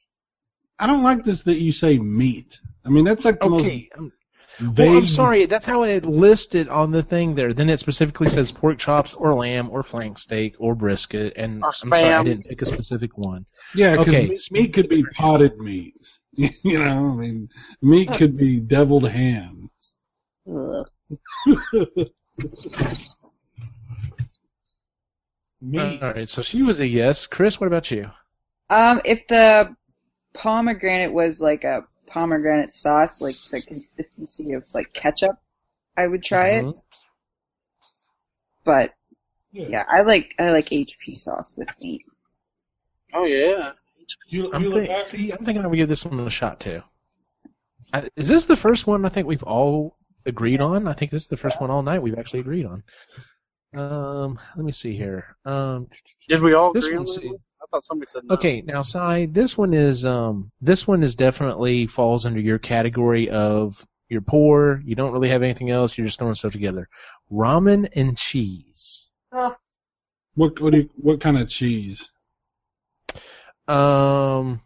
I 0.79 0.87
don't 0.87 1.03
like 1.03 1.25
this 1.25 1.43
that 1.43 1.59
you 1.59 1.73
say 1.73 1.99
meat. 1.99 2.61
I 2.85 2.89
mean, 2.89 3.05
that's 3.05 3.25
like 3.25 3.41
the. 3.41 3.47
Okay, 3.47 3.89
um, 3.97 4.13
vague. 4.59 4.89
Well, 4.89 4.99
I'm 4.99 5.07
sorry. 5.07 5.47
That's 5.47 5.67
how 5.67 5.85
it 5.85 6.05
listed 6.05 6.69
on 6.69 6.91
the 6.91 7.03
thing 7.03 7.35
there. 7.35 7.53
Then 7.53 7.71
it 7.71 7.81
specifically 7.81 8.29
says 8.29 8.53
pork 8.53 8.79
chops 8.79 9.15
or 9.15 9.35
lamb 9.35 9.71
or 9.71 9.83
flank 9.83 10.19
steak 10.19 10.55
or 10.59 10.75
brisket, 10.75 11.35
and 11.37 11.63
Or 11.63 11.73
I'm 11.83 11.93
sorry, 11.93 12.13
I 12.13 12.25
didn't 12.25 12.47
pick 12.47 12.63
a 12.63 12.67
specific 12.67 13.17
one. 13.17 13.47
Yeah, 13.75 13.97
because 13.97 14.15
Okay. 14.15 14.39
meat 14.51 14.73
could 14.73 14.89
be 14.89 15.05
potted 15.05 15.59
meat. 15.59 16.19
you 16.33 16.79
know, 16.79 17.13
I 17.13 17.15
mean, 17.15 17.49
meat 17.83 18.13
could 18.15 18.37
be 18.37 18.59
deviled 18.59 19.09
ham. 19.09 19.71
Ugh. 25.63 25.69
meat. 25.69 26.03
All 26.03 26.13
right, 26.13 26.29
so 26.29 26.43
she 26.43 26.63
was 26.63 26.81
a 26.81 26.87
yes. 26.87 27.27
Chris, 27.27 27.61
what 27.61 27.67
about 27.67 27.91
you? 27.91 28.11
Um, 28.71 29.01
if 29.05 29.27
the 29.29 29.75
pomegranate 30.35 31.13
was 31.13 31.41
like 31.41 31.65
a 31.65 31.87
pomegranate 32.07 32.73
sauce, 32.75 33.21
like 33.21 33.35
the 33.51 33.67
consistency 33.67 34.53
of 34.55 34.65
like 34.75 34.93
ketchup, 34.93 35.37
I 35.97 36.07
would 36.07 36.23
try 36.25 36.51
Mhm. 36.53 36.71
it. 36.75 36.81
But 38.65 38.95
yeah, 39.53 39.85
I 39.89 40.01
like 40.03 40.35
I 40.39 40.51
like 40.53 40.67
HP 40.73 41.15
sauce 41.17 41.55
with 41.57 41.69
meat. 41.83 42.05
Oh 43.13 43.25
yeah. 43.25 43.73
You, 44.29 44.51
I'm, 44.53 44.65
you 44.65 44.71
think, 44.71 44.89
back- 44.89 45.05
see, 45.05 45.31
I'm 45.33 45.45
thinking 45.45 45.65
I 45.65 45.67
would 45.67 45.77
give 45.77 45.89
this 45.89 46.05
one 46.05 46.21
a 46.21 46.31
shot 46.31 46.61
too. 46.61 46.83
I, 47.93 48.09
is 48.17 48.29
this 48.29 48.45
the 48.47 48.57
first 48.57 48.87
one 48.87 49.05
I 49.05 49.09
think 49.11 49.27
we've 49.27 49.43
all 49.43 49.97
agreed 50.27 50.61
on? 50.61 50.87
I 50.89 50.93
think 50.93 51.11
this 51.11 51.23
is 51.23 51.29
the 51.29 51.37
first 51.37 51.61
one 51.61 51.71
all 51.71 51.83
night 51.83 52.03
we've 52.03 52.19
actually 52.19 52.41
agreed 52.41 52.67
on. 52.67 52.83
Um, 53.75 54.39
let 54.57 54.65
me 54.65 54.73
see 54.73 54.97
here. 54.97 55.37
Um, 55.45 55.89
Did 56.29 56.43
we 56.43 56.55
all 56.55 56.71
agree 56.77 56.93
on 56.93 56.99
one's- 56.99 57.17
that? 57.17 57.25
one? 57.27 57.37
I 57.63 57.65
thought 57.71 57.85
somebody 57.85 58.11
said 58.11 58.25
no. 58.25 58.35
okay, 58.35 58.61
now, 58.61 58.83
Sai, 58.83 59.27
this 59.31 59.57
one 59.57 59.73
is 59.73 60.05
um, 60.05 60.51
this 60.61 60.87
one 60.87 61.03
is 61.05 61.15
definitely 61.15 61.87
falls 61.87 62.27
under 62.27 62.43
your 62.43 62.59
category 62.59 63.31
of 63.31 63.87
you're 64.09 64.21
poor, 64.21 64.83
you 64.85 64.95
don't 64.97 65.13
really 65.13 65.29
have 65.29 65.43
anything 65.45 65.71
else, 65.71 65.97
you're 65.97 66.07
just 66.07 66.19
throwing 66.19 66.35
stuff 66.35 66.53
together. 66.53 66.89
Ramen 67.31 67.89
and 67.95 68.19
cheese. 68.19 69.07
Ugh. 69.31 69.55
What 70.35 70.61
what, 70.61 70.73
do 70.73 70.79
you, 70.81 70.91
what 70.97 71.21
kind 71.21 71.39
of 71.39 71.49
cheese? 71.49 72.07
Um, 73.69 74.61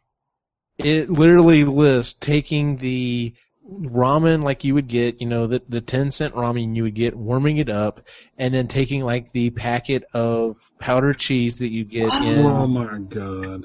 it 0.78 1.10
literally 1.10 1.64
lists 1.64 2.14
taking 2.14 2.78
the 2.78 3.34
ramen 3.68 4.42
like 4.42 4.64
you 4.64 4.74
would 4.74 4.88
get, 4.88 5.20
you 5.20 5.26
know, 5.26 5.46
the 5.46 5.62
the 5.68 5.80
ten 5.80 6.10
cent 6.10 6.34
ramen 6.34 6.76
you 6.76 6.84
would 6.84 6.94
get, 6.94 7.16
warming 7.16 7.58
it 7.58 7.68
up, 7.68 8.00
and 8.38 8.54
then 8.54 8.68
taking 8.68 9.02
like 9.02 9.32
the 9.32 9.50
packet 9.50 10.04
of 10.14 10.56
powdered 10.78 11.18
cheese 11.18 11.58
that 11.58 11.70
you 11.70 11.84
get 11.84 12.08
oh 12.12 12.24
in. 12.24 12.46
Oh 12.46 12.66
my 12.66 12.98
god! 12.98 13.64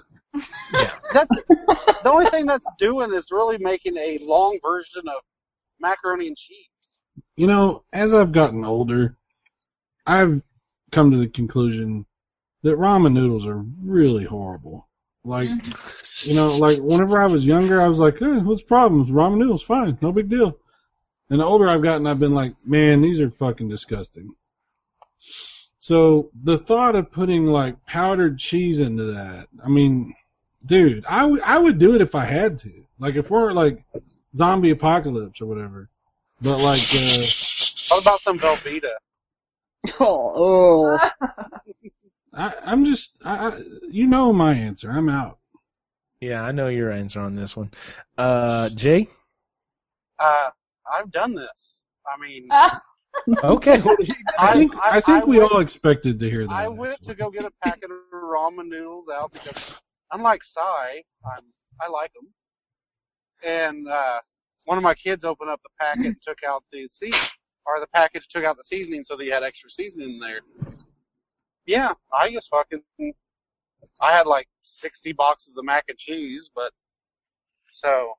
Yeah. 0.73 0.93
that's 1.13 1.35
the 1.35 2.11
only 2.11 2.29
thing 2.29 2.45
that's 2.45 2.67
doing 2.79 3.13
is 3.13 3.31
really 3.31 3.57
making 3.57 3.97
a 3.97 4.19
long 4.21 4.59
version 4.61 5.07
of 5.07 5.21
macaroni 5.79 6.27
and 6.27 6.37
cheese. 6.37 6.67
You 7.35 7.47
know, 7.47 7.83
as 7.93 8.13
I've 8.13 8.31
gotten 8.31 8.65
older, 8.65 9.17
I've 10.05 10.41
come 10.91 11.11
to 11.11 11.17
the 11.17 11.27
conclusion 11.27 12.05
that 12.63 12.77
ramen 12.77 13.13
noodles 13.13 13.45
are 13.45 13.63
really 13.83 14.25
horrible. 14.25 14.87
Like, 15.23 15.49
you 16.23 16.33
know, 16.33 16.47
like 16.47 16.79
whenever 16.79 17.21
I 17.21 17.27
was 17.27 17.45
younger, 17.45 17.81
I 17.81 17.87
was 17.87 17.99
like, 17.99 18.21
eh, 18.21 18.39
what's 18.39 18.61
the 18.61 18.67
problem? 18.67 19.05
Ramen 19.07 19.37
noodles, 19.37 19.63
fine, 19.63 19.97
no 20.01 20.11
big 20.11 20.29
deal. 20.29 20.57
And 21.29 21.39
the 21.39 21.45
older 21.45 21.67
I've 21.67 21.83
gotten, 21.83 22.07
I've 22.07 22.19
been 22.19 22.33
like, 22.33 22.53
man, 22.65 23.01
these 23.01 23.19
are 23.19 23.29
fucking 23.29 23.69
disgusting. 23.69 24.33
So 25.79 26.29
the 26.43 26.57
thought 26.57 26.95
of 26.95 27.11
putting 27.11 27.45
like 27.47 27.83
powdered 27.85 28.37
cheese 28.37 28.79
into 28.79 29.13
that, 29.13 29.47
I 29.63 29.69
mean, 29.69 30.13
dude, 30.65 31.05
I 31.07 31.25
would 31.25 31.41
I 31.41 31.57
would 31.57 31.79
do 31.79 31.95
it 31.95 32.01
if 32.01 32.13
I 32.15 32.25
had 32.25 32.59
to. 32.59 32.71
Like 32.99 33.15
if 33.15 33.29
we're 33.29 33.51
like 33.51 33.83
zombie 34.35 34.71
apocalypse 34.71 35.41
or 35.41 35.47
whatever. 35.47 35.89
But 36.41 36.57
like, 36.59 36.81
uh, 36.95 37.25
What 37.89 38.01
about 38.01 38.21
some 38.21 38.39
Velveeta? 38.39 38.91
Oh, 39.99 40.99
oh. 40.99 41.09
I, 42.33 42.53
I'm 42.63 42.85
just, 42.85 43.17
I, 43.23 43.47
I, 43.49 43.61
you 43.89 44.07
know 44.07 44.31
my 44.31 44.53
answer. 44.53 44.89
I'm 44.91 45.09
out. 45.09 45.39
Yeah, 46.21 46.41
I 46.43 46.51
know 46.51 46.67
your 46.67 46.91
answer 46.91 47.19
on 47.19 47.35
this 47.35 47.55
one. 47.57 47.71
Uh, 48.17 48.69
Jay. 48.69 49.09
Uh, 50.19 50.49
I've 50.93 51.11
done 51.11 51.33
this. 51.35 51.83
I 52.05 52.19
mean, 52.19 52.47
Okay. 53.43 53.81
I 54.39 54.53
think 54.53 54.75
I- 54.77 54.97
I, 54.97 55.01
think 55.01 55.23
I 55.23 55.25
we 55.25 55.39
went- 55.39 55.51
all 55.51 55.59
expected 55.59 56.19
to 56.19 56.29
hear 56.29 56.47
that. 56.47 56.53
I 56.53 56.67
went 56.67 57.01
to 57.03 57.13
go 57.15 57.29
get 57.29 57.43
a 57.45 57.51
packet 57.63 57.89
of 57.91 57.97
ramen 58.13 58.67
noodles 58.67 59.05
out 59.13 59.33
because, 59.33 59.81
unlike 60.11 60.43
Sai, 60.43 61.03
I'm, 61.25 61.43
I 61.81 61.89
like 61.89 62.11
them. 62.13 62.29
And 63.43 63.87
uh, 63.87 64.19
one 64.65 64.77
of 64.77 64.83
my 64.83 64.93
kids 64.93 65.23
opened 65.25 65.49
up 65.49 65.59
the 65.63 65.69
packet 65.79 66.05
and 66.05 66.21
took 66.25 66.43
out 66.47 66.63
the 66.71 66.87
season, 66.87 67.19
or 67.65 67.79
the 67.79 67.87
package 67.93 68.27
took 68.29 68.43
out 68.43 68.55
the 68.57 68.63
seasoning 68.63 69.03
so 69.03 69.17
that 69.17 69.25
you 69.25 69.31
had 69.33 69.43
extra 69.43 69.69
seasoning 69.69 70.11
in 70.11 70.19
there. 70.19 70.41
Yeah, 71.65 71.93
I 72.11 72.31
just 72.31 72.49
fucking, 72.49 72.81
I 74.01 74.11
had 74.11 74.25
like 74.27 74.47
60 74.63 75.13
boxes 75.13 75.57
of 75.57 75.65
mac 75.65 75.85
and 75.89 75.97
cheese, 75.97 76.49
but 76.53 76.71
so 77.73 78.13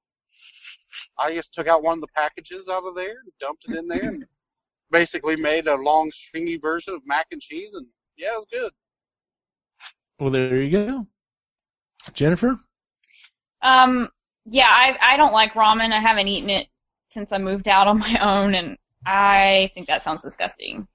I 1.19 1.35
just 1.35 1.53
took 1.53 1.67
out 1.67 1.83
one 1.83 1.99
of 1.99 2.01
the 2.01 2.09
packages 2.15 2.69
out 2.69 2.85
of 2.85 2.95
there, 2.95 3.21
and 3.23 3.33
dumped 3.41 3.65
it 3.69 3.77
in 3.77 3.89
there, 3.89 4.09
and 4.09 4.25
basically 4.91 5.37
made 5.37 5.67
a 5.67 5.75
long 5.75 6.11
stringy 6.13 6.57
version 6.57 6.95
of 6.95 7.01
mac 7.07 7.27
and 7.31 7.41
cheese, 7.41 7.75
and 7.75 7.87
yeah, 8.17 8.35
it 8.35 8.39
was 8.39 8.47
good. 8.51 8.73
Well, 10.19 10.31
there 10.31 10.63
you 10.63 10.71
go. 10.71 11.07
Jennifer. 12.13 12.59
Um, 13.63 14.09
yeah, 14.45 14.69
I 14.69 15.15
I 15.15 15.17
don't 15.17 15.33
like 15.33 15.53
ramen. 15.53 15.93
I 15.93 16.01
haven't 16.01 16.29
eaten 16.29 16.51
it 16.51 16.69
since 17.11 17.33
I 17.33 17.39
moved 17.39 17.69
out 17.69 17.87
on 17.87 17.99
my 17.99 18.19
own, 18.19 18.55
and 18.55 18.77
I 19.07 19.71
think 19.75 19.87
that 19.87 20.03
sounds 20.03 20.23
disgusting. 20.23 20.87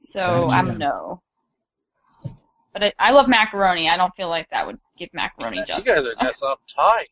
So 0.00 0.20
Gotcha. 0.20 0.56
I'm 0.56 0.70
a 0.70 0.74
no. 0.78 1.22
But 2.72 2.82
I, 2.84 2.92
I 2.98 3.10
love 3.12 3.28
macaroni. 3.28 3.88
I 3.88 3.96
don't 3.96 4.14
feel 4.14 4.28
like 4.28 4.48
that 4.50 4.66
would 4.66 4.78
give 4.98 5.10
macaroni 5.12 5.58
You 5.58 5.64
justice. 5.64 5.86
You 5.86 5.94
guys 5.94 6.04
are 6.06 6.14
just 6.20 6.42
uptight. 6.42 7.08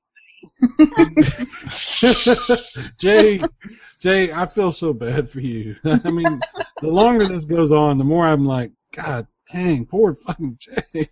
Jay, 2.98 3.42
Jay, 4.00 4.32
I 4.32 4.46
feel 4.46 4.72
so 4.72 4.92
bad 4.92 5.30
for 5.30 5.40
you. 5.40 5.76
I 5.84 6.10
mean, 6.10 6.40
the 6.80 6.88
longer 6.88 7.28
this 7.28 7.44
goes 7.44 7.72
on, 7.72 7.98
the 7.98 8.04
more 8.04 8.26
I'm 8.26 8.46
like, 8.46 8.72
God 8.94 9.26
dang, 9.52 9.84
poor 9.86 10.14
fucking 10.26 10.58
Jay. 10.58 11.10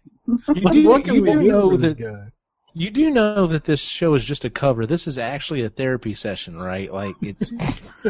You 0.53 0.63
Like, 0.63 0.73
do, 0.73 0.89
what 0.89 1.05
can 1.05 1.15
you 1.15 1.23
we 1.23 1.31
do 1.31 1.43
do 1.43 1.43
know 1.43 1.77
that 1.77 1.99
guy? 1.99 2.29
you 2.75 2.91
do 2.91 3.11
know 3.11 3.47
that 3.49 3.65
this 3.65 3.81
show 3.81 4.15
is 4.15 4.25
just 4.25 4.45
a 4.45 4.51
cover. 4.51 4.87
This 4.87 5.07
is 5.07 5.19
actually 5.19 5.63
a 5.65 5.71
therapy 5.71 6.15
session, 6.15 6.57
right? 6.59 6.93
Like 6.93 7.17
it's 7.23 7.51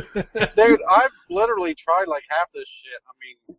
Dude, 0.56 0.80
I've 0.90 1.10
literally 1.30 1.74
tried 1.74 2.06
like 2.08 2.24
half 2.28 2.48
this 2.54 2.68
shit. 2.68 3.00
I 3.06 3.12
mean, 3.22 3.58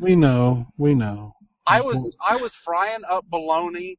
We 0.00 0.16
know, 0.16 0.66
we 0.76 0.94
know. 0.94 1.34
I 1.68 1.80
was 1.82 1.96
I 2.26 2.36
was 2.36 2.54
frying 2.54 3.02
up 3.08 3.24
bologna, 3.28 3.98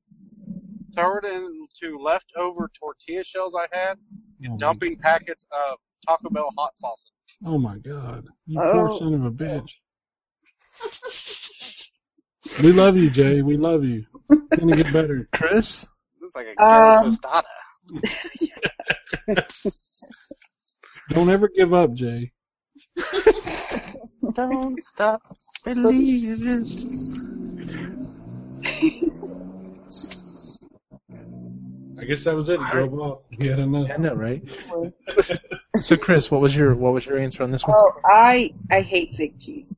throw 0.96 1.18
it 1.18 1.26
into 1.26 1.98
leftover 2.00 2.70
tortilla 2.80 3.24
shells 3.24 3.56
I 3.56 3.68
had, 3.76 3.98
Oh 4.46 4.50
my, 4.50 4.58
dumping 4.58 4.96
packets 4.98 5.46
of 5.52 5.78
Taco 6.06 6.30
Bell 6.30 6.50
hot 6.58 6.76
sauce. 6.76 7.06
oh 7.46 7.58
my 7.58 7.78
God, 7.78 8.26
you 8.48 8.60
Oh. 8.60 8.72
poor 8.74 8.98
son 9.00 9.14
of 9.14 9.26
a 9.26 9.32
bitch. 9.32 9.70
we 12.64 12.72
love 12.74 12.98
you, 12.98 13.10
Jay. 13.10 13.42
We 13.42 13.58
love 13.58 13.84
you. 13.84 14.06
It's 14.32 14.60
gonna 14.60 14.76
get 14.76 14.92
better. 14.92 15.28
Chris. 15.32 15.88
It's 16.22 16.36
like 16.36 16.48
a 16.48 16.64
Um, 16.64 17.12
tostada. 17.12 17.44
Don't 21.10 21.30
ever 21.30 21.50
give 21.56 21.74
up, 21.74 21.94
Jay. 21.94 22.32
Don't 24.34 24.84
stop 24.84 25.22
believing. 25.66 26.66
I 32.00 32.06
guess 32.06 32.24
that 32.24 32.36
was 32.36 32.50
it. 32.50 32.60
He 32.60 32.72
drove 32.72 32.94
off. 32.94 33.20
He 33.30 33.48
had 33.48 33.60
enough. 33.60 33.90
I 33.92 33.98
know, 33.98 34.14
right? 34.14 34.42
so, 35.82 35.98
Chris, 35.98 36.32
what 36.32 36.42
was 36.42 36.56
your 36.56 36.76
what 36.76 36.94
was 36.94 37.06
your 37.06 37.20
answer 37.20 37.44
on 37.44 37.52
this 37.52 37.66
one? 37.66 37.76
Oh, 37.78 37.92
I 38.06 38.54
I 38.72 38.82
hate 38.82 39.16
fig 39.16 39.40
cheese. 39.40 39.72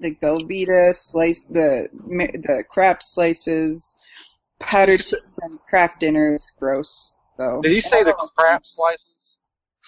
The 0.00 0.14
Velveeta 0.16 0.94
slice, 0.94 1.44
the 1.44 1.88
the 1.92 2.64
crap 2.68 3.02
slices, 3.02 3.94
powdered 4.60 4.98
cheese 4.98 5.32
from 5.34 5.58
Kraft 5.68 6.00
Dinner 6.00 6.34
is 6.34 6.50
gross. 6.58 7.14
So 7.36 7.60
Did 7.62 7.72
you 7.72 7.80
say 7.80 8.04
the 8.04 8.14
crap 8.36 8.64
slices? 8.64 9.36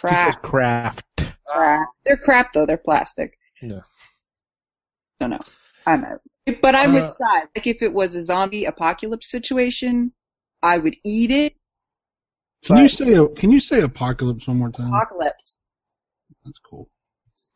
He 0.03 0.09
said 0.09 0.43
crap, 0.43 0.43
Kraft. 0.43 1.05
crap. 1.47 1.89
They're 2.05 2.17
crap 2.17 2.53
though. 2.53 2.67
They're 2.67 2.77
plastic. 2.77 3.39
Yeah. 3.63 3.81
So 5.21 5.29
no, 5.29 5.39
I'm 5.87 6.05
out. 6.05 6.21
But 6.63 6.75
I'm 6.75 6.91
Uh, 6.95 7.01
with 7.01 7.11
Sai. 7.13 7.41
Like 7.55 7.67
if 7.67 7.83
it 7.83 7.93
was 7.93 8.15
a 8.17 8.23
zombie 8.23 8.65
apocalypse 8.67 9.31
situation, 9.31 10.13
I 10.63 10.79
would 10.79 10.97
eat 11.05 11.31
it. 11.31 11.55
Can 12.65 12.79
you 12.79 12.89
say 12.89 13.27
can 13.37 13.51
you 13.53 13.61
say 13.61 13.81
apocalypse 13.83 14.47
one 14.49 14.59
more 14.59 14.71
time? 14.71 14.89
Apocalypse. 14.89 15.57
That's 16.45 16.59
cool. 16.59 16.89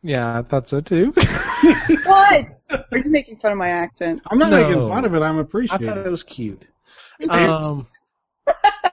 Yeah, 0.02 0.38
I 0.38 0.42
thought 0.42 0.68
so 0.68 0.80
too. 0.80 1.12
What? 2.04 2.46
Are 2.92 2.98
you 2.98 3.10
making 3.10 3.38
fun 3.38 3.52
of 3.52 3.58
my 3.58 3.68
accent? 3.68 4.22
I'm 4.30 4.38
not 4.38 4.50
No. 4.50 4.62
making 4.62 4.88
fun 4.88 5.04
of 5.04 5.14
it. 5.14 5.20
I'm 5.22 5.38
appreciating. 5.38 5.88
I 5.88 5.90
thought 5.92 5.98
it 6.00 6.06
it. 6.06 6.10
was 6.10 6.22
cute. 6.22 6.64
Um, 7.28 7.86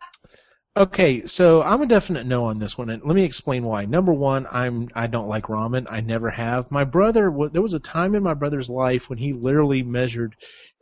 Okay, 0.77 1.25
so 1.25 1.63
I'm 1.63 1.81
a 1.81 1.87
definite 1.87 2.27
no 2.27 2.45
on 2.45 2.59
this 2.59 2.77
one, 2.77 2.91
and 2.91 3.03
let 3.03 3.15
me 3.15 3.23
explain 3.23 3.63
why. 3.63 3.85
Number 3.85 4.13
one, 4.13 4.47
I'm 4.51 4.89
I 4.93 5.07
don't 5.07 5.27
like 5.27 5.45
ramen. 5.45 5.87
I 5.89 6.01
never 6.01 6.29
have. 6.29 6.69
My 6.69 6.83
brother, 6.83 7.33
there 7.51 7.63
was 7.63 7.73
a 7.73 7.79
time 7.79 8.13
in 8.13 8.21
my 8.21 8.35
brother's 8.35 8.69
life 8.69 9.09
when 9.09 9.17
he 9.17 9.33
literally 9.33 9.81
measured 9.81 10.35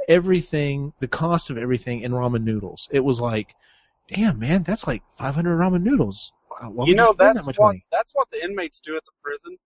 everything, 0.10 0.94
the 1.00 1.08
cost 1.08 1.50
of 1.50 1.58
everything 1.58 2.02
in 2.02 2.12
ramen 2.12 2.44
noodles. 2.44 2.90
It 2.92 3.00
was 3.02 3.22
like, 3.22 3.56
damn 4.10 4.40
man, 4.40 4.64
that's 4.64 4.86
like 4.88 5.02
500 5.18 5.58
ramen 5.58 5.84
noodles. 5.84 6.34
You 6.80 6.96
know 6.96 7.14
that's 7.14 7.46
that 7.46 7.58
what 7.58 7.58
money? 7.68 7.86
that's 7.92 8.14
what 8.16 8.30
the 8.32 8.44
inmates 8.44 8.82
do 8.82 8.98
at 8.98 9.04
the 9.06 9.12
prison. 9.24 9.58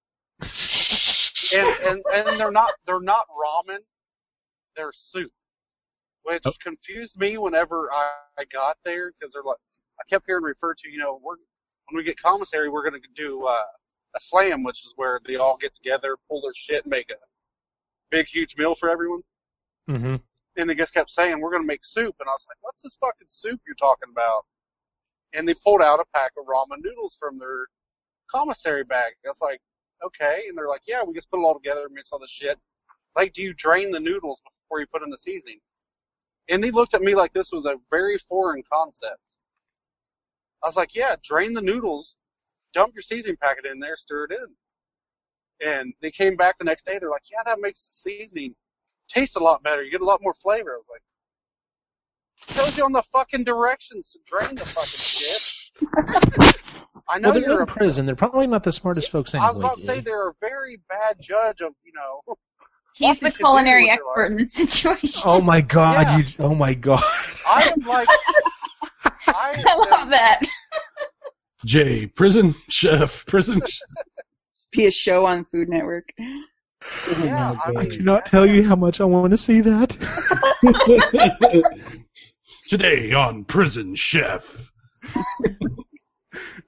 and, 1.53 1.69
and 1.87 2.27
and 2.27 2.39
they're 2.39 2.51
not 2.51 2.73
they're 2.85 3.01
not 3.01 3.25
ramen, 3.29 3.79
they're 4.75 4.93
soup, 4.93 5.31
which 6.23 6.43
Oh. 6.45 6.53
confused 6.61 7.17
me 7.17 7.37
whenever 7.37 7.91
I, 7.91 8.11
I 8.37 8.45
got 8.45 8.77
there 8.85 9.11
because 9.19 9.33
they're 9.33 9.43
like 9.43 9.57
I 9.99 10.03
kept 10.09 10.25
hearing 10.27 10.43
referred 10.43 10.77
to 10.79 10.89
you 10.89 10.97
know 10.97 11.19
we're 11.23 11.35
when 11.89 11.97
we 11.97 12.03
get 12.03 12.17
commissary 12.17 12.69
we're 12.69 12.83
gonna 12.83 12.99
do 13.15 13.45
uh, 13.45 13.63
a 14.15 14.21
slam 14.21 14.63
which 14.63 14.85
is 14.85 14.93
where 14.95 15.19
they 15.27 15.35
all 15.35 15.57
get 15.57 15.73
together 15.73 16.15
pull 16.29 16.41
their 16.41 16.53
shit 16.55 16.83
and 16.83 16.91
make 16.91 17.09
a 17.09 17.15
big 18.11 18.27
huge 18.27 18.55
meal 18.57 18.75
for 18.75 18.89
everyone 18.89 19.21
hmm 19.87 20.15
and 20.57 20.69
they 20.69 20.75
just 20.75 20.93
kept 20.93 21.11
saying 21.11 21.39
we're 21.39 21.51
gonna 21.51 21.63
make 21.63 21.85
soup 21.85 22.15
and 22.19 22.29
I 22.29 22.31
was 22.31 22.45
like 22.47 22.57
what's 22.61 22.81
this 22.81 22.97
fucking 22.99 23.27
soup 23.27 23.59
you're 23.65 23.75
talking 23.75 24.09
about 24.11 24.45
and 25.33 25.47
they 25.47 25.53
pulled 25.63 25.81
out 25.81 25.99
a 25.99 26.05
pack 26.13 26.31
of 26.37 26.45
ramen 26.45 26.83
noodles 26.83 27.15
from 27.19 27.37
their 27.37 27.67
commissary 28.31 28.83
bag. 28.83 29.13
I 29.25 29.29
was 29.29 29.41
like, 29.41 29.59
okay. 30.03 30.45
And 30.47 30.57
they're 30.57 30.67
like, 30.67 30.81
yeah, 30.87 31.03
we 31.03 31.13
just 31.13 31.29
put 31.29 31.39
it 31.39 31.43
all 31.43 31.53
together, 31.53 31.85
and 31.85 31.93
mix 31.93 32.09
all 32.11 32.19
the 32.19 32.27
shit. 32.27 32.57
Like, 33.15 33.33
do 33.33 33.41
you 33.41 33.53
drain 33.53 33.91
the 33.91 33.99
noodles 33.99 34.41
before 34.63 34.79
you 34.79 34.87
put 34.87 35.03
in 35.03 35.09
the 35.09 35.17
seasoning? 35.17 35.59
And 36.49 36.63
he 36.63 36.71
looked 36.71 36.93
at 36.93 37.01
me 37.01 37.15
like 37.15 37.33
this 37.33 37.51
was 37.51 37.65
a 37.65 37.75
very 37.91 38.17
foreign 38.27 38.63
concept. 38.71 39.19
I 40.63 40.67
was 40.67 40.75
like, 40.75 40.93
yeah, 40.93 41.15
drain 41.23 41.53
the 41.53 41.61
noodles, 41.61 42.15
dump 42.73 42.93
your 42.95 43.03
seasoning 43.03 43.37
packet 43.37 43.65
in 43.65 43.79
there, 43.79 43.95
stir 43.95 44.25
it 44.25 44.31
in. 44.31 45.67
And 45.67 45.93
they 46.01 46.11
came 46.11 46.35
back 46.35 46.57
the 46.57 46.65
next 46.65 46.85
day. 46.85 46.97
They're 46.99 47.09
like, 47.09 47.23
yeah, 47.31 47.43
that 47.45 47.59
makes 47.59 47.81
the 47.81 48.11
seasoning 48.11 48.55
taste 49.09 49.35
a 49.35 49.39
lot 49.39 49.61
better. 49.63 49.83
You 49.83 49.91
get 49.91 50.01
a 50.01 50.05
lot 50.05 50.21
more 50.21 50.33
flavor. 50.35 50.71
I 50.73 50.77
was 50.77 50.85
like, 50.89 51.01
tells 52.55 52.77
you 52.77 52.85
on 52.85 52.93
the 52.93 53.03
fucking 53.11 53.43
directions 53.43 54.09
to 54.11 54.19
drain 54.25 54.55
the 54.55 54.65
fucking 54.65 54.97
shit. 54.97 55.53
I 57.09 57.17
know 57.17 57.29
Well, 57.29 57.33
they're 57.33 57.43
you're 57.43 57.55
in 57.57 57.61
a 57.63 57.65
prison. 57.65 58.05
They're 58.05 58.15
probably 58.15 58.47
not 58.47 58.63
the 58.63 58.71
smartest 58.71 59.11
folks 59.11 59.33
anyway. 59.33 59.47
I 59.47 59.49
was 59.49 59.57
about 59.57 59.77
to 59.79 59.83
say 59.83 59.99
they're 59.99 60.29
a 60.29 60.33
very 60.39 60.79
bad 60.89 61.17
judge 61.19 61.61
of, 61.61 61.73
you 61.83 61.91
know, 61.93 62.35
He's 62.93 63.17
the 63.19 63.25
they 63.25 63.29
should 63.29 63.37
do 63.37 63.43
culinary 63.43 63.89
expert 63.89 64.25
in 64.25 64.37
this 64.37 64.53
situation. 64.53 65.21
Oh 65.23 65.41
my 65.41 65.61
god! 65.61 66.07
Yeah. 66.07 66.17
You, 66.17 66.25
oh 66.39 66.55
my 66.55 66.73
god! 66.73 67.03
I 67.47 67.71
am 67.73 67.87
like, 67.87 68.09
I, 69.35 69.63
I 69.67 69.75
love 69.75 70.09
that. 70.09 70.41
Jay, 71.65 72.07
prison 72.07 72.55
chef, 72.69 73.25
prison 73.25 73.61
chef. 73.65 73.87
Be 74.71 74.85
a 74.85 74.91
show 74.91 75.25
on 75.25 75.45
Food 75.45 75.67
Network. 75.67 76.09
Yeah, 76.17 77.55
oh 77.55 77.59
I 77.65 77.69
I 77.69 77.71
mean, 77.83 77.91
cannot 77.97 78.25
tell 78.27 78.45
you 78.45 78.63
how 78.63 78.75
much 78.75 79.01
I 79.01 79.05
want 79.05 79.31
to 79.31 79.37
see 79.37 79.61
that. 79.61 79.97
Today 82.69 83.11
on 83.13 83.45
Prison 83.45 83.95
Chef. 83.95 84.71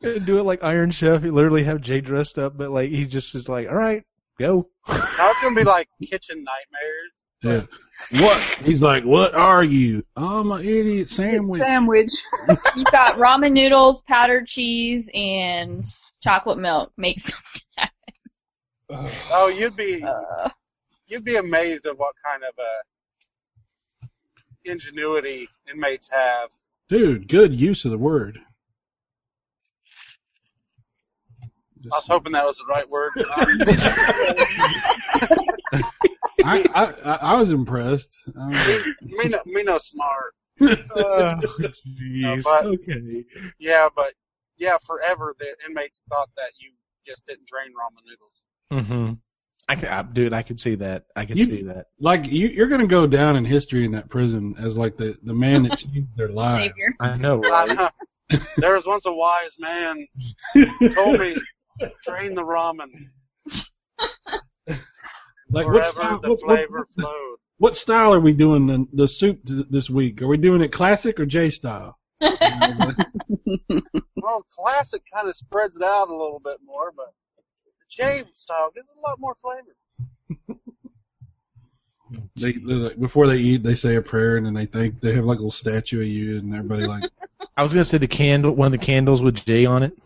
Do 0.01 0.39
it 0.39 0.43
like 0.43 0.63
Iron 0.63 0.89
Chef. 0.89 1.23
You 1.23 1.31
literally 1.31 1.63
have 1.63 1.79
Jay 1.79 2.01
dressed 2.01 2.39
up, 2.39 2.57
but 2.57 2.71
like 2.71 2.89
he 2.89 3.05
just 3.05 3.35
is 3.35 3.47
like, 3.47 3.69
all 3.69 3.75
right, 3.75 4.03
go. 4.39 4.67
now 4.89 4.95
it's 4.97 5.41
gonna 5.41 5.55
be 5.55 5.63
like 5.63 5.87
kitchen 6.09 6.43
nightmares. 6.43 7.11
Yeah. 7.69 7.77
What? 8.19 8.41
He's 8.63 8.81
like, 8.81 9.03
what 9.03 9.33
are 9.33 9.63
you? 9.63 10.03
I'm 10.15 10.51
an 10.51 10.61
idiot 10.61 11.09
sandwich. 11.09 11.61
Sandwich. 11.65 12.11
You've 12.75 12.91
got 12.91 13.15
ramen 13.15 13.53
noodles, 13.53 14.01
powdered 14.03 14.47
cheese, 14.47 15.09
and 15.13 15.85
chocolate 16.21 16.57
milk. 16.57 16.91
Makes 16.97 17.31
Oh, 19.31 19.47
you'd 19.47 19.77
be, 19.77 20.03
uh, 20.03 20.49
you'd 21.07 21.23
be 21.23 21.37
amazed 21.37 21.85
at 21.85 21.97
what 21.97 22.13
kind 22.25 22.43
of 22.43 22.53
uh, 22.59 24.07
ingenuity 24.65 25.47
inmates 25.71 26.09
have. 26.09 26.49
Dude, 26.89 27.29
good 27.29 27.53
use 27.53 27.85
of 27.85 27.91
the 27.91 27.97
word. 27.97 28.39
I 31.85 31.95
was 31.95 32.05
hoping 32.05 32.33
that 32.33 32.45
was 32.45 32.57
the 32.57 32.65
right 32.65 32.87
word. 32.89 33.13
I, 36.45 36.65
I, 36.73 36.85
I, 36.85 37.15
I 37.33 37.39
was 37.39 37.51
impressed. 37.51 38.15
Um, 38.35 38.49
me, 38.51 38.83
me, 39.01 39.25
no, 39.29 39.39
me 39.45 39.63
no 39.63 39.77
smart. 39.77 40.33
Oh, 40.61 41.33
jeez. 41.41 42.43
but- 42.43 42.65
okay. 42.65 43.23
Yeah, 43.59 43.87
but 43.95 44.13
yeah, 44.57 44.77
forever 44.85 45.35
the 45.39 45.47
inmates 45.67 46.03
thought 46.09 46.29
that 46.37 46.51
you 46.59 46.71
just 47.07 47.25
didn't 47.25 47.47
drain 47.47 47.71
ramen 47.73 48.05
noodles. 48.05 48.43
Mm-hmm. 48.71 49.13
I, 49.67 49.75
can, 49.75 49.87
I, 49.89 50.01
dude, 50.03 50.33
I 50.33 50.43
could 50.43 50.59
see 50.59 50.75
that. 50.75 51.05
I 51.15 51.25
could 51.25 51.37
You- 51.39 51.45
see 51.45 51.63
that. 51.63 51.87
like 51.99 52.25
you, 52.25 52.47
you're 52.49 52.67
going 52.67 52.81
to 52.81 52.87
go 52.87 53.07
down 53.07 53.37
in 53.37 53.45
history 53.45 53.85
in 53.85 53.91
that 53.93 54.09
prison 54.09 54.55
as 54.59 54.77
like 54.77 54.97
the 54.97 55.17
the 55.23 55.33
man 55.33 55.63
that 55.63 55.77
changed 55.79 56.15
their 56.15 56.29
lives. 56.29 56.73
I 56.99 57.17
know, 57.17 57.41
I 57.43 57.73
know. 57.73 57.89
There 58.57 58.75
was 58.75 58.85
once 58.85 59.05
a 59.07 59.11
wise 59.13 59.55
man 59.59 60.05
told 60.93 61.19
me, 61.19 61.35
drain 62.05 62.35
the 62.35 62.43
ramen. 62.43 62.89
Like 65.51 65.67
what 65.67 65.85
style? 65.87 66.19
the 66.19 66.29
What, 66.29 66.39
what, 66.45 66.57
flavor 66.57 66.87
flowed. 66.99 67.37
what 67.57 67.77
style 67.77 68.13
are 68.13 68.19
we 68.19 68.33
doing 68.33 68.67
the, 68.67 68.87
the 68.93 69.07
soup 69.07 69.39
th- 69.45 69.65
this 69.69 69.89
week? 69.89 70.21
Are 70.21 70.27
we 70.27 70.37
doing 70.37 70.61
it 70.61 70.71
classic 70.71 71.19
or 71.19 71.25
J 71.25 71.49
style? 71.49 71.97
Well, 74.15 74.45
classic 74.55 75.01
kind 75.11 75.27
of 75.27 75.35
spreads 75.35 75.75
it 75.75 75.81
out 75.81 76.09
a 76.09 76.11
little 76.15 76.39
bit 76.43 76.57
more, 76.63 76.91
but 76.95 77.11
the 77.65 77.71
J 77.89 78.23
style 78.35 78.69
gives 78.73 78.87
it 78.89 78.97
a 78.97 79.01
lot 79.01 79.19
more 79.19 79.35
flavor. 79.41 79.75
They, 82.35 82.51
they're 82.53 82.77
like, 82.77 82.99
before 82.99 83.27
they 83.27 83.37
eat, 83.37 83.63
they 83.63 83.73
say 83.75 83.95
a 83.95 84.01
prayer 84.01 84.37
and 84.37 84.45
then 84.45 84.53
they 84.53 84.65
think 84.65 84.99
they 85.01 85.13
have 85.15 85.25
like 85.25 85.37
a 85.37 85.41
little 85.41 85.51
statue 85.51 86.01
of 86.01 86.07
you 86.07 86.37
and 86.37 86.53
everybody 86.53 86.85
like. 86.85 87.09
I 87.57 87.63
was 87.63 87.73
gonna 87.73 87.83
say 87.83 87.97
the 87.97 88.07
candle, 88.07 88.51
one 88.53 88.67
of 88.67 88.71
the 88.79 88.85
candles 88.85 89.21
with 89.21 89.43
J 89.45 89.65
on 89.65 89.83
it. 89.83 89.97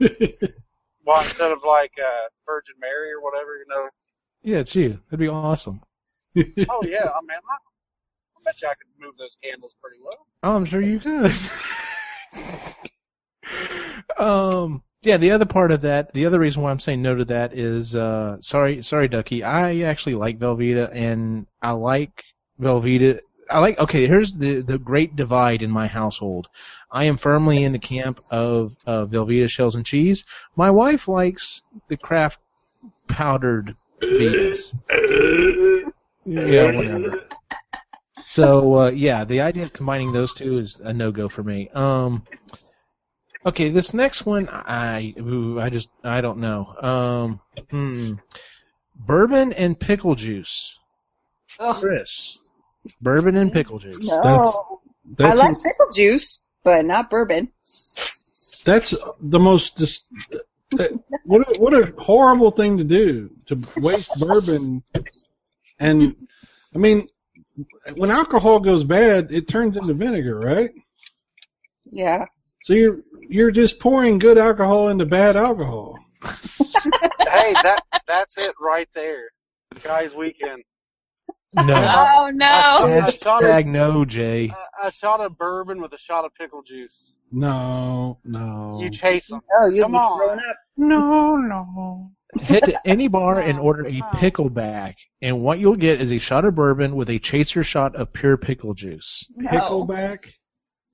Well, 1.08 1.22
instead 1.24 1.52
of 1.52 1.60
like 1.66 1.92
uh, 1.98 2.28
Virgin 2.44 2.74
Mary 2.78 3.10
or 3.12 3.22
whatever, 3.22 3.56
you 3.56 3.64
know. 3.66 3.88
Yeah, 4.42 4.58
it's 4.58 4.74
you. 4.74 5.00
That'd 5.06 5.18
be 5.18 5.28
awesome. 5.28 5.80
Oh 6.68 6.84
yeah, 6.86 7.08
I 7.08 7.20
mean, 7.22 7.30
I, 7.50 7.56
I 7.56 8.40
bet 8.44 8.60
you 8.60 8.68
I 8.68 8.74
could 8.74 8.86
move 9.00 9.14
those 9.18 9.36
candles 9.42 9.74
pretty 9.82 9.96
well. 10.04 10.26
Oh, 10.42 10.54
I'm 10.54 10.66
sure 10.66 10.82
you 10.82 11.00
could. 11.00 11.32
um, 14.18 14.82
yeah, 15.02 15.16
the 15.16 15.30
other 15.30 15.46
part 15.46 15.72
of 15.72 15.80
that, 15.80 16.12
the 16.12 16.26
other 16.26 16.38
reason 16.38 16.62
why 16.62 16.70
I'm 16.70 16.78
saying 16.78 17.00
no 17.00 17.16
to 17.16 17.24
that 17.24 17.54
is, 17.54 17.96
uh, 17.96 18.36
sorry, 18.40 18.82
sorry, 18.82 19.08
Ducky. 19.08 19.42
I 19.42 19.80
actually 19.80 20.14
like 20.14 20.38
Velveeta, 20.38 20.94
and 20.94 21.46
I 21.62 21.70
like 21.70 22.22
Velveeta. 22.60 23.20
I 23.50 23.58
like. 23.60 23.78
Okay, 23.78 24.06
here's 24.06 24.36
the 24.36 24.60
the 24.60 24.78
great 24.78 25.16
divide 25.16 25.62
in 25.62 25.70
my 25.70 25.86
household. 25.86 26.48
I 26.90 27.04
am 27.04 27.16
firmly 27.16 27.64
in 27.64 27.72
the 27.72 27.78
camp 27.78 28.20
of 28.30 28.74
uh, 28.86 29.04
Velveeta 29.06 29.48
shells 29.48 29.74
and 29.74 29.84
cheese. 29.84 30.24
My 30.56 30.70
wife 30.70 31.08
likes 31.08 31.62
the 31.88 31.96
Kraft 31.96 32.38
powdered 33.06 33.76
Vitas. 34.00 34.74
Yeah, 36.30 36.76
whatever. 36.76 37.22
So 38.26 38.78
uh, 38.80 38.90
yeah, 38.90 39.24
the 39.24 39.40
idea 39.40 39.64
of 39.64 39.72
combining 39.72 40.12
those 40.12 40.34
two 40.34 40.58
is 40.58 40.76
a 40.76 40.92
no 40.92 41.10
go 41.10 41.30
for 41.30 41.42
me. 41.42 41.70
Um, 41.70 42.24
okay, 43.46 43.70
this 43.70 43.94
next 43.94 44.26
one, 44.26 44.46
I 44.50 45.14
ooh, 45.18 45.58
I 45.58 45.70
just 45.70 45.88
I 46.04 46.20
don't 46.20 46.38
know. 46.40 46.74
Um, 46.78 47.40
hmm, 47.70 48.12
bourbon 48.94 49.54
and 49.54 49.80
pickle 49.80 50.14
juice, 50.14 50.76
Ugh. 51.58 51.76
Chris. 51.76 52.38
Bourbon 53.00 53.36
and 53.36 53.50
pickle 53.50 53.78
juice. 53.78 53.98
No. 53.98 54.80
I 55.18 55.22
That's 55.22 55.38
like 55.38 55.62
pickle 55.62 55.90
juice, 55.94 56.42
but 56.68 56.84
not 56.84 57.08
bourbon. 57.08 57.50
that's 58.64 58.90
the 59.22 59.38
most 59.38 59.76
dis- 59.78 60.04
what 61.24 61.56
a, 61.56 61.60
what 61.60 61.72
a 61.72 61.94
horrible 61.98 62.50
thing 62.50 62.76
to 62.76 62.84
do 62.84 63.30
to 63.46 63.58
waste 63.78 64.10
bourbon 64.20 64.82
and 65.80 66.14
I 66.74 66.78
mean 66.78 67.08
when 67.96 68.10
alcohol 68.10 68.60
goes 68.60 68.84
bad 68.84 69.32
it 69.32 69.48
turns 69.48 69.78
into 69.78 69.94
vinegar 69.94 70.38
right 70.38 70.70
Yeah. 71.90 72.26
so 72.64 72.74
you're 72.74 72.98
you're 73.26 73.50
just 73.50 73.80
pouring 73.80 74.18
good 74.18 74.36
alcohol 74.36 74.88
into 74.88 75.06
bad 75.06 75.36
alcohol 75.36 75.98
hey, 76.22 77.54
that 77.62 77.82
that's 78.06 78.36
it 78.36 78.52
right 78.60 78.88
there, 78.92 79.28
guys. 79.84 80.14
Weekend. 80.14 80.64
No. 81.54 81.64
Oh, 81.74 82.26
oh 82.26 82.30
no. 82.30 83.02
A 83.06 83.10
shot 83.10 83.42
of, 83.42 83.48
Hashtag 83.50 83.66
no, 83.66 84.04
Jay. 84.04 84.52
a, 84.82 84.88
a 84.88 84.90
shot 84.90 85.20
of 85.20 85.38
bourbon 85.38 85.80
with 85.80 85.92
a 85.94 85.98
shot 85.98 86.24
of 86.24 86.34
pickle 86.34 86.62
juice. 86.62 87.14
no 87.32 88.18
no 88.24 88.78
You 88.82 88.90
chase 88.90 89.28
them. 89.28 89.40
Oh, 89.58 89.68
you'll 89.70 89.84
Come 89.86 89.94
on. 89.96 90.38
up. 90.38 90.56
no 90.76 91.36
no 91.36 92.10
Head 92.42 92.64
to 92.64 92.86
any 92.86 93.08
bar 93.08 93.40
and 93.40 93.58
order 93.58 93.86
a 93.86 94.00
pickleback, 94.16 94.96
and 95.22 95.40
what 95.40 95.58
you'll 95.58 95.76
get 95.76 96.02
is 96.02 96.12
a 96.12 96.18
shot 96.18 96.44
of 96.44 96.54
bourbon 96.54 96.94
with 96.94 97.08
a 97.08 97.18
chaser 97.18 97.64
shot 97.64 97.96
of 97.96 98.12
pure 98.12 98.36
pickle 98.36 98.74
juice. 98.74 99.24
No. 99.34 99.48
pickleback 99.50 100.26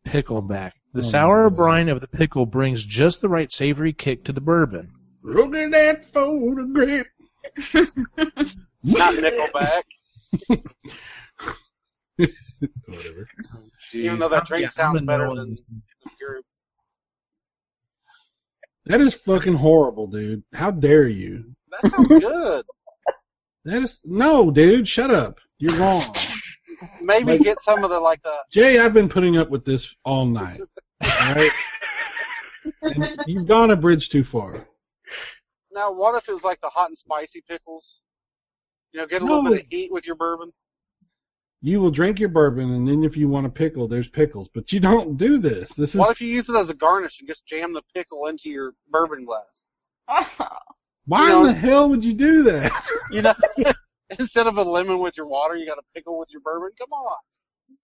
Pickleback. 0.06 0.72
The 0.92 1.00
Oh, 1.00 1.02
sour 1.02 1.50
my 1.50 1.56
brine 1.56 1.88
of 1.88 2.00
the 2.00 2.06
pickle 2.06 2.46
brings 2.46 2.84
just 2.84 3.20
the 3.20 3.28
right 3.28 3.50
savory 3.50 3.92
kick 3.92 4.24
to 4.24 4.32
the 4.32 4.40
bourbon. 4.40 4.92
Look 5.24 5.54
at 5.56 5.72
that 5.72 6.04
photograph. 6.12 7.06
Not 8.84 9.14
Nickelback. 9.14 9.82
Whatever. 12.86 13.28
Even 13.92 14.18
though 14.18 14.28
that 14.28 14.46
drink 14.46 14.62
Yeah, 14.62 14.68
sounds 14.68 15.02
better 15.02 15.26
no 15.26 15.36
than 15.36 15.44
on- 15.50 15.50
the 16.04 16.10
group. 16.24 16.44
That 18.86 19.00
is 19.00 19.14
fucking 19.14 19.54
horrible, 19.54 20.06
dude. 20.06 20.42
How 20.52 20.70
dare 20.70 21.08
you? 21.08 21.44
That 21.82 21.90
sounds 21.90 22.08
good. 22.08 22.64
That 23.66 23.82
is 23.82 23.98
no, 24.04 24.50
dude. 24.50 24.86
Shut 24.86 25.10
up. 25.10 25.38
You're 25.58 25.74
wrong. 25.78 26.02
Maybe 27.00 27.32
Like- 27.32 27.40
get 27.44 27.60
some 27.60 27.82
of 27.82 27.88
the 27.88 27.98
like 27.98 28.22
the 28.22 28.34
Jay, 28.52 28.78
I've 28.78 28.92
been 28.92 29.08
putting 29.08 29.38
up 29.38 29.48
with 29.48 29.64
this 29.64 29.94
all 30.04 30.26
night. 30.26 30.60
Alright? 31.02 31.50
And 32.82 33.18
you've 33.26 33.46
gone 33.48 33.70
a 33.70 33.76
bridge 33.76 34.08
too 34.10 34.22
far. 34.24 34.66
now. 35.72 35.92
What 35.92 36.14
if 36.16 36.28
it 36.28 36.32
was 36.32 36.44
like 36.44 36.60
the 36.62 36.68
hot 36.68 36.88
and 36.88 36.96
spicy 36.98 37.42
pickles? 37.48 38.00
You 38.94 39.00
know, 39.00 39.06
get 39.08 39.22
a 39.22 39.24
No. 39.24 39.36
little 39.40 39.50
bit 39.50 39.62
of 39.64 39.66
heat 39.70 39.92
with 39.92 40.06
your 40.06 40.14
bourbon. 40.14 40.52
You 41.60 41.80
will 41.80 41.90
drink 41.90 42.20
your 42.20 42.28
bourbon, 42.28 42.70
and 42.72 42.86
then 42.86 43.02
if 43.02 43.16
you 43.16 43.28
want 43.28 43.46
a 43.46 43.50
pickle, 43.50 43.88
there's 43.88 44.06
pickles. 44.06 44.48
But 44.54 44.70
you 44.72 44.78
don't 44.78 45.16
do 45.16 45.38
this. 45.38 45.72
This 45.74 45.94
is 45.94 45.98
What 45.98 46.12
if 46.12 46.20
you 46.20 46.28
use 46.28 46.48
it 46.48 46.54
as 46.54 46.70
a 46.70 46.74
garnish 46.74 47.18
and 47.18 47.28
just 47.28 47.44
jam 47.44 47.72
the 47.72 47.82
pickle 47.92 48.26
into 48.26 48.50
your 48.50 48.74
bourbon 48.90 49.24
glass? 49.24 49.64
why 51.06 51.22
you 51.22 51.28
know- 51.28 51.40
in 51.40 51.46
the 51.48 51.54
hell 51.54 51.88
would 51.88 52.04
you 52.04 52.14
do 52.14 52.44
that? 52.44 52.70
You 53.10 53.22
know, 53.22 53.34
instead 54.18 54.46
of 54.46 54.58
a 54.58 54.62
lemon 54.62 54.98
with 54.98 55.16
your 55.16 55.26
water, 55.26 55.56
you 55.56 55.66
got 55.66 55.78
a 55.78 55.82
pickle 55.94 56.18
with 56.18 56.28
your 56.32 56.40
bourbon. 56.40 56.70
Come 56.78 56.92
on. 56.92 57.16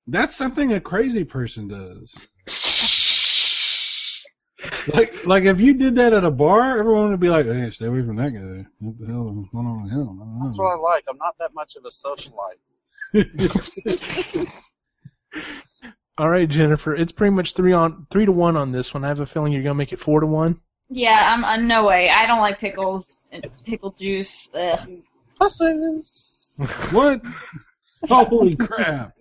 That's 0.06 0.34
something 0.36 0.72
a 0.72 0.80
crazy 0.80 1.24
person 1.24 1.68
does. 1.68 2.14
Like, 4.94 5.24
like 5.26 5.44
if 5.44 5.60
you 5.60 5.74
did 5.74 5.94
that 5.96 6.12
at 6.12 6.24
a 6.24 6.30
bar, 6.30 6.78
everyone 6.78 7.10
would 7.10 7.20
be 7.20 7.28
like, 7.28 7.46
"Hey, 7.46 7.70
stay 7.70 7.86
away 7.86 8.02
from 8.04 8.16
that 8.16 8.32
guy. 8.32 8.66
What 8.78 8.98
the 8.98 9.06
hell 9.06 9.28
is 9.42 9.48
going 9.52 9.66
on 9.66 9.82
with 9.84 9.92
him?" 9.92 10.40
That's 10.42 10.58
what 10.58 10.72
I 10.72 10.76
like. 10.80 11.04
I'm 11.08 11.18
not 11.18 11.36
that 11.38 11.54
much 11.54 11.76
of 11.76 11.84
a 11.84 11.90
socialite. 11.90 12.58
All 16.18 16.28
right, 16.28 16.48
Jennifer. 16.48 16.94
It's 16.94 17.12
pretty 17.12 17.34
much 17.34 17.54
three 17.54 17.72
on 17.72 18.06
three 18.10 18.26
to 18.26 18.32
one 18.32 18.56
on 18.56 18.72
this 18.72 18.92
one. 18.92 19.04
I 19.04 19.08
have 19.08 19.20
a 19.20 19.26
feeling 19.26 19.52
you're 19.52 19.62
gonna 19.62 19.74
make 19.74 19.92
it 19.92 20.00
four 20.00 20.20
to 20.20 20.26
one. 20.26 20.60
yeah, 20.90 21.32
I'm 21.34 21.44
uh, 21.44 21.56
no 21.56 21.84
way. 21.86 22.10
I 22.10 22.26
don't 22.26 22.40
like 22.40 22.58
pickles 22.58 23.24
and 23.32 23.46
pickle 23.64 23.92
juice. 23.92 24.48
Ugh. 24.54 24.88
Pussies. 25.38 26.48
what? 26.90 27.22
Holy 28.08 28.56
crap! 28.56 29.14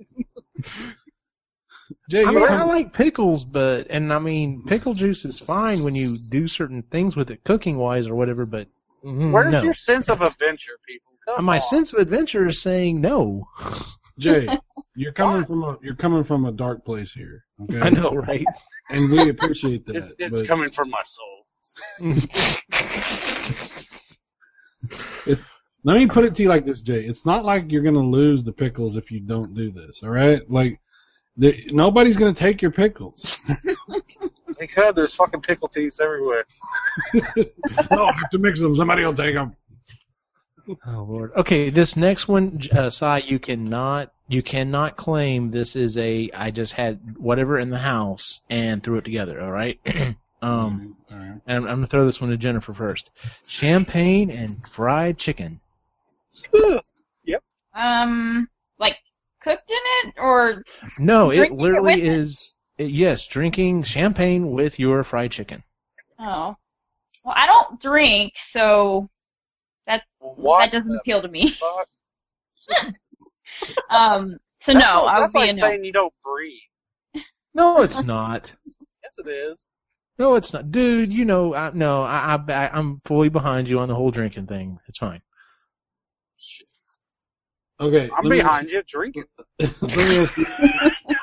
Jay, 2.09 2.23
I 2.23 2.31
mean, 2.31 2.43
I 2.43 2.63
like 2.63 2.93
pickles, 2.93 3.45
but 3.45 3.87
and 3.89 4.13
I 4.13 4.19
mean, 4.19 4.63
pickle 4.65 4.93
juice 4.93 5.25
is 5.25 5.39
fine 5.39 5.83
when 5.83 5.95
you 5.95 6.15
do 6.29 6.47
certain 6.47 6.83
things 6.83 7.15
with 7.15 7.31
it, 7.31 7.43
cooking 7.43 7.77
wise 7.77 8.07
or 8.07 8.15
whatever. 8.15 8.45
But 8.45 8.67
mm, 9.03 9.31
Where's 9.31 9.51
no. 9.51 9.63
your 9.63 9.73
sense 9.73 10.09
of 10.09 10.21
adventure, 10.21 10.77
people? 10.87 11.13
Come 11.25 11.45
My 11.45 11.55
on. 11.55 11.61
sense 11.61 11.93
of 11.93 11.99
adventure 11.99 12.47
is 12.47 12.61
saying 12.61 13.01
no. 13.01 13.47
Jay, 14.19 14.47
you're 14.95 15.13
coming 15.13 15.45
from 15.45 15.63
a 15.63 15.77
you're 15.81 15.95
coming 15.95 16.23
from 16.23 16.45
a 16.45 16.51
dark 16.51 16.85
place 16.85 17.11
here. 17.11 17.43
Okay, 17.63 17.79
I 17.79 17.89
know, 17.89 18.11
right? 18.11 18.45
and 18.89 19.09
we 19.09 19.29
appreciate 19.29 19.85
that. 19.87 19.95
It's, 19.95 20.15
it's 20.19 20.39
but 20.41 20.47
coming 20.47 20.71
from 20.71 20.89
my 20.89 21.03
soul. 21.03 21.45
let 25.83 25.97
me 25.97 26.07
put 26.07 26.25
it 26.25 26.35
to 26.35 26.43
you 26.43 26.49
like 26.49 26.65
this, 26.65 26.81
Jay. 26.81 27.03
It's 27.03 27.25
not 27.25 27.45
like 27.45 27.71
you're 27.71 27.83
gonna 27.83 27.99
lose 27.99 28.43
the 28.43 28.51
pickles 28.51 28.95
if 28.95 29.11
you 29.11 29.21
don't 29.21 29.55
do 29.55 29.71
this. 29.71 30.01
All 30.03 30.09
right, 30.09 30.41
like. 30.51 30.79
The, 31.37 31.69
nobody's 31.71 32.17
gonna 32.17 32.33
take 32.33 32.61
your 32.61 32.71
pickles. 32.71 33.45
They 34.59 34.67
could. 34.67 34.93
There's 34.93 35.13
fucking 35.13 35.41
pickle 35.41 35.69
thieves 35.69 35.99
everywhere. 36.01 36.45
no, 37.13 38.05
I 38.05 38.13
have 38.13 38.29
to 38.31 38.37
mix 38.37 38.59
them. 38.59 38.75
Somebody 38.75 39.05
will 39.05 39.13
take 39.13 39.33
them. 39.33 39.55
Oh 40.85 41.07
Lord. 41.09 41.31
Okay, 41.35 41.69
this 41.69 41.95
next 41.95 42.27
one, 42.27 42.59
uh, 42.71 42.89
Sai, 42.89 43.19
you 43.19 43.39
cannot 43.39 44.11
you 44.27 44.43
cannot 44.43 44.97
claim 44.97 45.49
this 45.49 45.75
is 45.75 45.97
a 45.97 46.29
I 46.33 46.51
just 46.51 46.73
had 46.73 46.99
whatever 47.17 47.57
in 47.57 47.69
the 47.69 47.79
house 47.79 48.41
and 48.49 48.83
threw 48.83 48.97
it 48.97 49.05
together. 49.05 49.41
All 49.41 49.51
right. 49.51 49.79
um, 50.41 50.97
all 51.09 51.17
right. 51.17 51.41
and 51.47 51.57
I'm, 51.57 51.63
I'm 51.63 51.75
gonna 51.77 51.87
throw 51.87 52.05
this 52.05 52.21
one 52.21 52.29
to 52.29 52.37
Jennifer 52.37 52.73
first. 52.73 53.09
Champagne 53.47 54.29
and 54.29 54.67
fried 54.67 55.17
chicken. 55.17 55.59
Yep. 57.23 57.43
Um, 57.73 58.49
like 58.77 58.97
cooked 59.41 59.69
in 59.71 59.77
it 60.09 60.15
or 60.17 60.63
No, 60.99 61.31
it 61.31 61.49
literally 61.49 61.99
with 61.99 62.03
it? 62.03 62.19
is. 62.19 62.53
It, 62.77 62.91
yes, 62.91 63.25
drinking 63.25 63.81
champagne 63.83 64.51
with 64.51 64.77
your 64.77 65.03
fried 65.03 65.31
chicken. 65.31 65.63
oh. 66.19 66.55
Well, 67.23 67.35
I 67.37 67.45
don't 67.47 67.81
drink, 67.81 68.33
so 68.37 69.09
that 69.87 70.03
What 70.19 70.59
that 70.59 70.71
doesn't 70.71 70.95
appeal 70.95 71.21
to 71.21 71.27
me. 71.29 71.53
Um, 73.89 74.37
so 74.59 74.73
That's 74.73 74.93
no, 74.93 75.03
like, 75.03 75.15
I 75.15 75.19
would 75.19 75.31
that's 75.31 75.33
be 75.33 75.39
like 75.39 75.51
a 75.51 75.53
no. 75.53 75.61
saying 75.61 75.83
you 75.83 75.91
don't 75.91 76.13
breathe. 76.23 76.59
No, 77.53 77.83
it's 77.83 78.01
not. 78.01 78.55
Yes, 79.03 79.17
it 79.17 79.27
is. 79.27 79.67
No, 80.19 80.35
it's 80.35 80.53
not, 80.53 80.71
dude. 80.71 81.11
You 81.11 81.25
know, 81.25 81.55
I, 81.55 81.71
no, 81.73 82.03
I, 82.03 82.35
I, 82.47 82.69
I'm 82.71 83.01
fully 83.05 83.29
behind 83.29 83.69
you 83.69 83.79
on 83.79 83.87
the 83.87 83.95
whole 83.95 84.11
drinking 84.11 84.45
thing. 84.47 84.79
It's 84.87 84.99
fine. 84.99 85.21
Okay. 87.79 88.09
I'm 88.15 88.23
let 88.25 88.29
me- 88.29 88.37
behind 88.37 88.69
you. 88.69 88.83
Drink 88.87 89.15
it. 89.17 89.27
let, 89.81 89.95
me 89.97 90.27
you- 90.37 91.15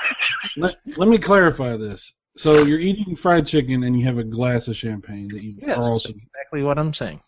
let, 0.57 0.77
let 0.97 1.09
me 1.09 1.19
clarify 1.19 1.77
this. 1.77 2.15
So 2.37 2.65
you're 2.65 2.79
eating 2.79 3.17
fried 3.17 3.47
chicken 3.47 3.83
and 3.83 3.99
you 3.99 4.05
have 4.07 4.19
a 4.19 4.25
glass 4.25 4.69
of 4.69 4.77
champagne 4.77 5.29
that 5.29 5.43
you 5.43 5.57
Yes, 5.61 5.79
are 5.79 5.91
also. 5.91 6.11
exactly 6.11 6.63
what 6.63 6.79
I'm 6.79 6.93
saying. 6.93 7.21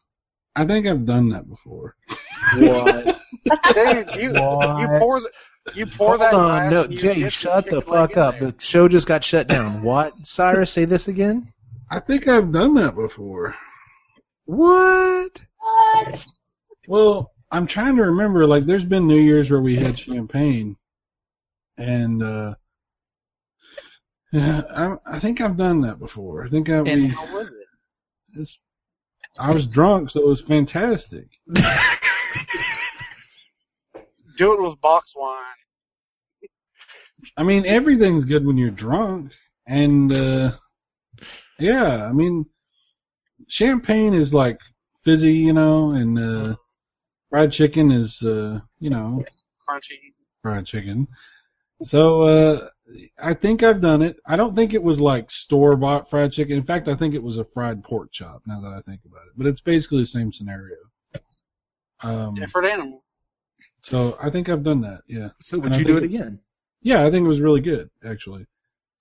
I 0.55 0.67
think 0.67 0.87
I've 0.87 1.07
done 1.07 1.31
that 1.31 1.49
before. 1.49 1.95
What? 2.57 3.05
Dude, 3.75 4.11
you 4.17 4.31
you 4.31 4.33
pour 4.99 5.21
the, 5.21 5.31
you 5.75 5.87
pour 5.87 6.09
Hold 6.17 6.21
that 6.21 6.35
on, 6.35 6.71
no, 6.71 6.83
and 6.85 6.99
Jay, 6.99 7.29
shut 7.31 7.65
the 7.65 7.81
chicken 7.81 7.83
fuck 7.83 8.17
up. 8.17 8.39
there. 8.39 8.51
The 8.53 8.55
show 8.59 8.89
just 8.89 9.07
got 9.07 9.25
shut 9.25 9.47
down. 9.47 9.83
What? 9.83 10.13
Cyrus, 10.25 10.73
say 10.73 10.85
this 10.85 11.09
again. 11.09 11.53
I 11.91 12.01
think 12.01 12.27
I've 12.29 12.53
done 12.53 12.75
that 12.75 12.95
before. 12.95 13.55
What? 14.45 15.41
What? 15.59 16.27
Well, 16.87 17.33
I'm 17.51 17.67
trying 17.67 17.97
to 17.97 18.03
remember. 18.03 18.47
Like, 18.47 18.67
there's 18.67 18.85
been 18.85 19.07
New 19.07 19.21
Year's 19.21 19.51
where 19.51 19.61
we 19.61 19.77
had 19.77 19.99
champagne, 19.99 20.77
and 21.77 22.23
uh, 22.23 22.55
yeah, 24.33 24.63
I, 24.71 25.17
I 25.17 25.19
think 25.19 25.41
I've 25.41 25.57
done 25.57 25.81
that 25.83 25.99
before. 25.99 26.45
I 26.45 26.49
think 26.49 26.69
I, 26.69 26.77
And 26.77 26.87
we, 26.87 27.09
how 27.09 27.33
was 27.35 27.53
it? 27.53 27.67
it's, 28.35 28.59
I 29.39 29.53
was 29.53 29.67
drunk, 29.67 30.11
so 30.11 30.21
it 30.21 30.27
was 30.27 30.41
fantastic. 30.41 31.29
Do 34.37 34.53
it 34.53 34.63
with 34.63 34.81
box 34.81 35.13
wine. 35.17 35.35
I 37.37 37.43
mean, 37.43 37.67
everything's 37.67 38.25
good 38.25 38.47
when 38.47 38.57
you're 38.57 38.71
drunk, 38.71 39.33
and 39.67 40.13
uh, 40.13 40.53
yeah, 41.59 42.05
I 42.05 42.13
mean, 42.13 42.47
champagne 43.49 44.15
is 44.15 44.33
like 44.33 44.59
fizzy, 45.05 45.35
you 45.35 45.53
know, 45.53 45.93
and 45.93 46.19
uh, 46.19 46.57
fried 47.31 47.53
chicken 47.53 47.91
is, 47.91 48.23
uh, 48.23 48.61
you 48.81 48.91
know, 48.91 49.23
Crunchy. 49.69 50.15
fried 50.43 50.67
chicken. 50.67 51.07
So 51.83 52.23
uh, 52.23 52.69
I 53.23 53.35
think 53.35 53.63
I've 53.63 53.81
done 53.81 54.03
it. 54.03 54.17
I 54.27 54.37
don't 54.37 54.57
think 54.57 54.75
it 54.75 54.83
was 54.83 55.01
like 55.01 55.31
store 55.31 55.77
bought 55.77 56.11
fried 56.11 56.33
chicken. 56.33 56.57
In 56.57 56.65
fact, 56.65 56.89
I 56.89 56.97
think 56.97 57.15
it 57.15 57.23
was 57.23 57.37
a 57.37 57.45
fried 57.45 57.85
pork 57.85 58.11
chop. 58.13 58.43
Now 58.47 58.61
that 58.61 58.73
I 58.73 58.81
think 58.83 59.01
about 59.05 59.27
it, 59.27 59.33
but 59.37 59.47
it's 59.47 59.61
basically 59.61 60.01
the 60.01 60.07
same 60.07 60.33
scenario. 60.33 60.77
Um, 62.03 62.35
Different 62.35 62.69
animal. 62.69 63.03
so 63.83 64.17
I 64.23 64.31
think 64.31 64.49
I've 64.49 64.63
done 64.63 64.81
that. 64.83 65.03
Yeah, 65.09 65.29
So 65.41 65.59
would 65.59 65.73
I 65.75 65.79
you 65.79 65.85
do 65.85 65.97
it 65.97 66.05
again? 66.05 66.39
yeah, 66.83 67.05
I 67.05 67.11
think 67.11 67.25
it 67.25 67.29
was 67.29 67.41
really 67.41 67.61
good 67.61 67.91
actually. 68.05 68.47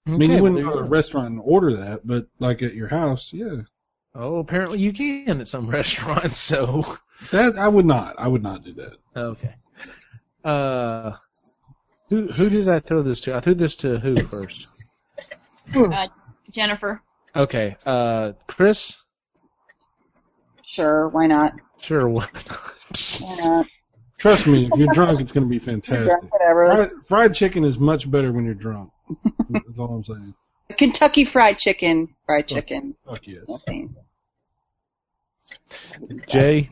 I 0.07 0.11
mean, 0.11 0.32
you 0.32 0.41
wouldn't 0.41 0.61
there 0.61 0.65
go 0.69 0.80
to 0.80 0.86
a 0.86 0.89
restaurant 0.89 1.28
and 1.28 1.41
order 1.43 1.75
that, 1.78 2.07
but 2.07 2.28
like 2.39 2.61
at 2.63 2.73
your 2.73 2.88
house, 2.88 3.30
yeah. 3.34 3.61
Oh, 4.15 4.39
apparently 4.39 4.80
you 4.80 4.93
can 4.93 5.41
at 5.41 5.47
some 5.47 5.69
restaurants. 5.69 6.39
So 6.39 6.97
That 7.32 7.57
I 7.57 7.68
would 7.68 7.86
not. 7.86 8.15
I 8.18 8.28
would 8.28 8.43
not 8.43 8.63
do 8.63 8.74
that. 8.74 8.97
okay. 9.15 9.55
Uh, 10.43 11.13
who 12.09 12.28
who 12.28 12.49
did 12.49 12.70
I 12.70 12.80
throw 12.80 13.03
this 13.03 13.22
to? 13.22 13.36
I 13.36 13.39
threw 13.39 13.55
this 13.55 13.76
to 13.78 13.99
who 13.99 14.15
first? 14.28 14.72
Uh, 15.76 16.07
Jennifer. 16.51 17.01
Okay. 17.36 17.76
Uh, 17.86 18.34
Chris. 18.47 18.95
Sure, 20.63 21.07
why 21.09 21.28
not? 21.28 21.53
Sure. 21.80 22.07
Why 22.07 22.28
Why 22.34 23.36
not? 23.36 23.39
not? 23.43 23.65
Trust 24.20 24.47
me, 24.47 24.65
if 24.65 24.72
you're 24.80 24.93
drunk, 24.93 25.20
it's 25.22 25.32
going 25.32 25.45
to 25.45 25.49
be 25.49 25.59
fantastic. 25.59 26.05
drunk, 26.05 26.34
whatever. 26.34 26.65
Fried, 26.74 26.89
fried 27.07 27.36
chicken 27.36 27.63
is 27.63 27.78
much 27.78 28.09
better 28.09 28.34
when 28.34 28.45
you're 28.45 28.55
drunk. 28.55 28.89
That's 29.49 29.78
all 29.78 29.95
I'm 29.95 30.03
saying. 30.03 30.34
Kentucky 30.78 31.24
Fried 31.24 31.57
Chicken, 31.57 32.09
fried 32.26 32.47
chicken. 32.47 32.95
Fuck 33.05 33.22
yes. 33.28 33.38
Champagne. 33.47 33.95
Jay. 36.28 36.70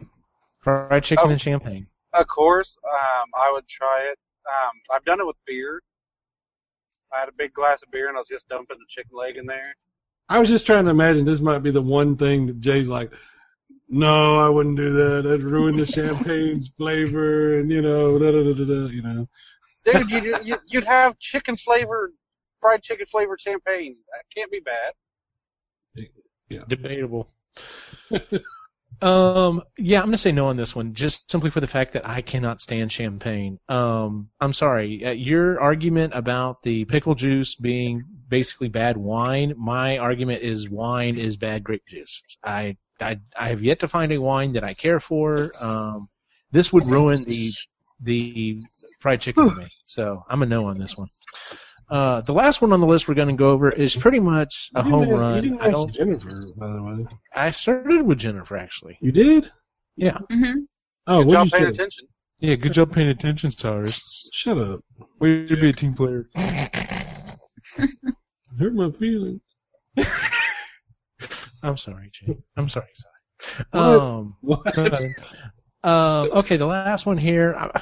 Fried 0.66 1.03
chicken 1.03 1.26
Oh. 1.28 1.32
and 1.32 1.39
champagne. 1.39 1.88
Of 2.13 2.28
course, 2.28 2.78
um, 2.91 3.30
I 3.38 3.51
would 3.51 3.68
try 3.68 4.01
it. 4.11 4.18
Um, 4.49 4.72
I've 4.93 5.05
done 5.05 5.20
it 5.22 5.26
with 5.28 5.36
beer. 5.45 5.82
I 7.13 7.20
had 7.20 7.30
a 7.30 7.34
big 7.38 7.53
glass 7.53 7.84
of 7.84 7.91
beer 7.91 8.07
and 8.09 8.18
I 8.18 8.20
was 8.20 8.28
just 8.28 8.47
dumping 8.49 8.78
the 8.80 8.86
chicken 8.89 9.11
leg 9.16 9.38
in 9.38 9.45
there. 9.45 9.76
I 10.28 10.39
was 10.39 10.49
just 10.49 10.66
trying 10.66 10.86
to 10.86 10.91
imagine 10.91 11.24
this 11.24 11.39
might 11.39 11.59
be 11.59 11.70
the 11.72 11.82
one 11.82 12.18
thing 12.18 12.47
that 12.47 12.59
Jay's 12.59 12.88
like, 12.88 13.11
no, 13.88 14.39
I 14.39 14.49
wouldn't 14.49 14.76
do 14.76 14.91
that. 14.91 15.24
That'd 15.24 15.43
ruin 15.43 15.78
the 15.78 15.86
champagne's 15.95 16.72
flavor, 16.78 17.59
and 17.59 17.70
you 17.70 17.84
know, 17.84 18.18
da 18.18 18.32
da 18.32 18.43
da 18.43 18.53
da 18.53 18.66
da. 18.66 18.88
You 18.88 19.01
know. 19.03 19.30
Dude, 19.86 20.09
you'd, 20.09 20.45
you'd, 20.45 20.59
you'd 20.66 20.84
have 20.86 21.20
chicken 21.20 21.55
flavored, 21.55 22.11
fried 22.59 22.82
chicken 22.82 23.05
flavored 23.05 23.39
champagne. 23.39 23.95
That 24.11 24.24
can't 24.36 24.51
be 24.51 24.59
bad. 24.61 24.93
Yeah. 26.49 26.61
Debatable. 26.68 27.30
um, 29.02 29.62
yeah, 29.78 30.00
I'm 30.00 30.08
gonna 30.08 30.18
say 30.18 30.32
no 30.32 30.48
on 30.48 30.58
this 30.58 30.76
one, 30.76 30.93
just 30.93 31.30
simply 31.30 31.50
for 31.50 31.60
the 31.60 31.68
fact 31.68 31.93
that 31.93 32.08
I 32.08 32.22
cannot 32.22 32.62
stand 32.62 32.91
champagne. 32.91 33.60
Um, 33.68 34.30
I'm 34.39 34.54
sorry. 34.54 35.06
Uh, 35.06 35.12
your 35.12 35.60
argument 35.60 36.14
about 36.16 36.62
the 36.64 36.86
pickle 36.86 37.16
juice 37.16 37.56
being 37.56 38.04
basically 38.28 38.70
bad 38.70 38.98
wine, 38.98 39.54
my 39.58 39.98
argument 39.98 40.43
is 40.43 40.70
wine 40.70 41.18
is 41.18 41.38
bad 41.38 41.64
grape 41.64 41.86
juice. 41.88 42.22
I, 42.43 42.78
I, 43.00 43.20
I 43.38 43.50
have 43.50 43.62
yet 43.62 43.80
to 43.82 43.88
find 43.88 44.12
a 44.12 44.18
wine 44.18 44.54
that 44.54 44.64
I 44.64 44.74
care 44.74 45.00
for. 45.00 45.52
Um, 45.62 46.10
this 46.52 46.72
would 46.72 46.88
ruin 46.88 47.24
the 47.26 47.54
the 48.02 48.62
fried 49.00 49.22
chicken 49.22 49.50
for 49.50 49.56
me. 49.56 49.70
So 49.86 50.24
I'm 50.30 50.41
a 50.41 50.46
no 50.46 50.68
on 50.68 50.78
this 50.78 50.98
one. 50.98 51.08
Uh, 51.89 52.21
the 52.21 52.33
last 52.33 52.61
one 52.61 52.73
on 52.73 52.79
the 52.79 52.88
list 52.88 53.07
we're 53.07 53.13
going 53.13 53.27
to 53.27 53.33
go 53.36 53.51
over 53.51 53.69
is 53.71 53.95
pretty 53.95 54.19
much 54.19 54.69
a 54.75 54.83
You 54.83 54.89
home 54.89 55.03
ask- 55.03 55.11
run. 55.11 55.36
You 55.36 55.41
didn't 55.41 55.61
I 55.61 55.65
ask 55.65 55.73
don't. 55.73 55.93
Jennifer, 55.93 56.41
by 56.57 56.67
the 56.67 56.81
way. 56.83 57.05
I 57.36 57.51
started 57.51 58.01
with 58.05 58.17
Jennifer 58.17 58.57
actually. 58.57 58.97
You 59.01 59.11
did? 59.11 59.51
Yeah. 59.95 60.17
hmm 60.29 60.61
Oh, 61.07 61.19
Good 61.19 61.27
what 61.27 61.33
job 61.33 61.45
you 61.45 61.51
paying 61.51 61.63
say? 61.65 61.69
attention. 61.69 62.07
Yeah. 62.39 62.55
Good 62.55 62.73
job 62.73 62.91
paying 62.91 63.09
attention, 63.09 63.51
Cyrus. 63.51 64.29
Shut 64.33 64.57
up. 64.57 64.79
Way 65.19 65.45
to 65.45 65.55
be 65.55 65.69
a 65.69 65.73
team 65.73 65.93
player. 65.93 66.27
Hurt 68.59 68.73
my 68.73 68.89
feelings. 68.99 69.41
I'm 71.63 71.77
sorry, 71.77 72.09
Jay. 72.13 72.36
I'm 72.57 72.69
sorry, 72.69 72.88
sorry. 72.95 73.65
What? 73.71 74.01
Um. 74.01 74.36
What? 74.41 74.77
uh, 75.83 76.27
okay, 76.39 76.57
the 76.57 76.65
last 76.65 77.05
one 77.05 77.17
here. 77.17 77.55
I- 77.57 77.81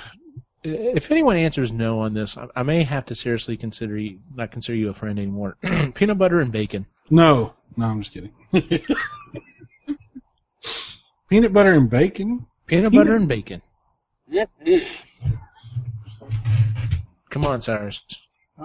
If 0.64 1.11
anyone 1.11 1.36
answers 1.38 1.72
no 1.72 1.99
on 1.99 2.14
this, 2.14 2.38
I, 2.38 2.47
I 2.55 2.64
may 2.64 2.84
have 2.84 3.05
to 3.07 3.16
seriously 3.16 3.57
consider 3.57 3.97
you, 3.97 4.20
not 4.34 4.51
consider 4.51 4.78
you 4.78 4.89
a 4.89 4.93
friend 4.93 5.20
anymore. 5.20 5.57
Peanut 5.95 6.18
butter 6.18 6.39
and 6.39 6.51
bacon. 6.51 6.86
No, 7.09 7.53
no, 7.76 7.86
I'm 7.88 8.01
just 8.01 8.14
kidding. 8.14 8.32
Peanut 11.30 11.51
butter 11.53 11.74
and 11.74 11.89
bacon. 11.89 12.45
Peanut 12.68 12.91
Peanut- 12.91 13.05
butter 13.05 13.16
and 13.18 13.28
bacon. 13.28 13.61
Yeah. 14.28 14.45
Come 17.30 17.45
on, 17.45 17.61
Cyrus. 17.61 18.03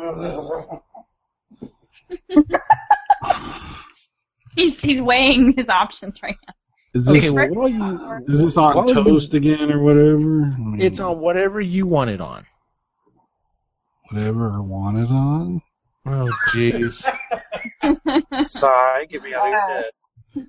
He's 4.54 4.80
he's 4.80 5.00
weighing 5.00 5.52
his 5.56 5.68
options 5.68 6.22
right 6.22 6.36
now. 6.46 6.54
Is 6.94 7.08
Okay, 7.08 7.20
this, 7.20 7.30
well, 7.32 7.48
what 7.50 7.64
are 7.64 7.68
you? 7.68 8.24
is 8.28 8.42
this 8.42 8.56
on 8.56 8.76
would 8.76 8.88
you- 8.88 8.94
toast 9.04 9.34
again 9.34 9.70
or 9.70 9.82
whatever? 9.82 10.44
I 10.44 10.58
mean, 10.58 10.80
It's 10.80 11.00
on 11.00 11.18
whatever 11.20 11.60
you 11.60 11.86
want 11.86 12.10
it 12.10 12.20
on. 12.20 12.46
whatever 14.10 14.50
I 14.50 14.58
want 14.60 14.96
it 14.98 15.10
on. 15.10 15.60
Oh, 16.06 16.30
jeez. 16.50 17.04
Sigh, 18.46 19.04
get 19.08 19.22
me 19.22 19.34
out 19.34 19.48
of 19.48 19.84
your 20.34 20.46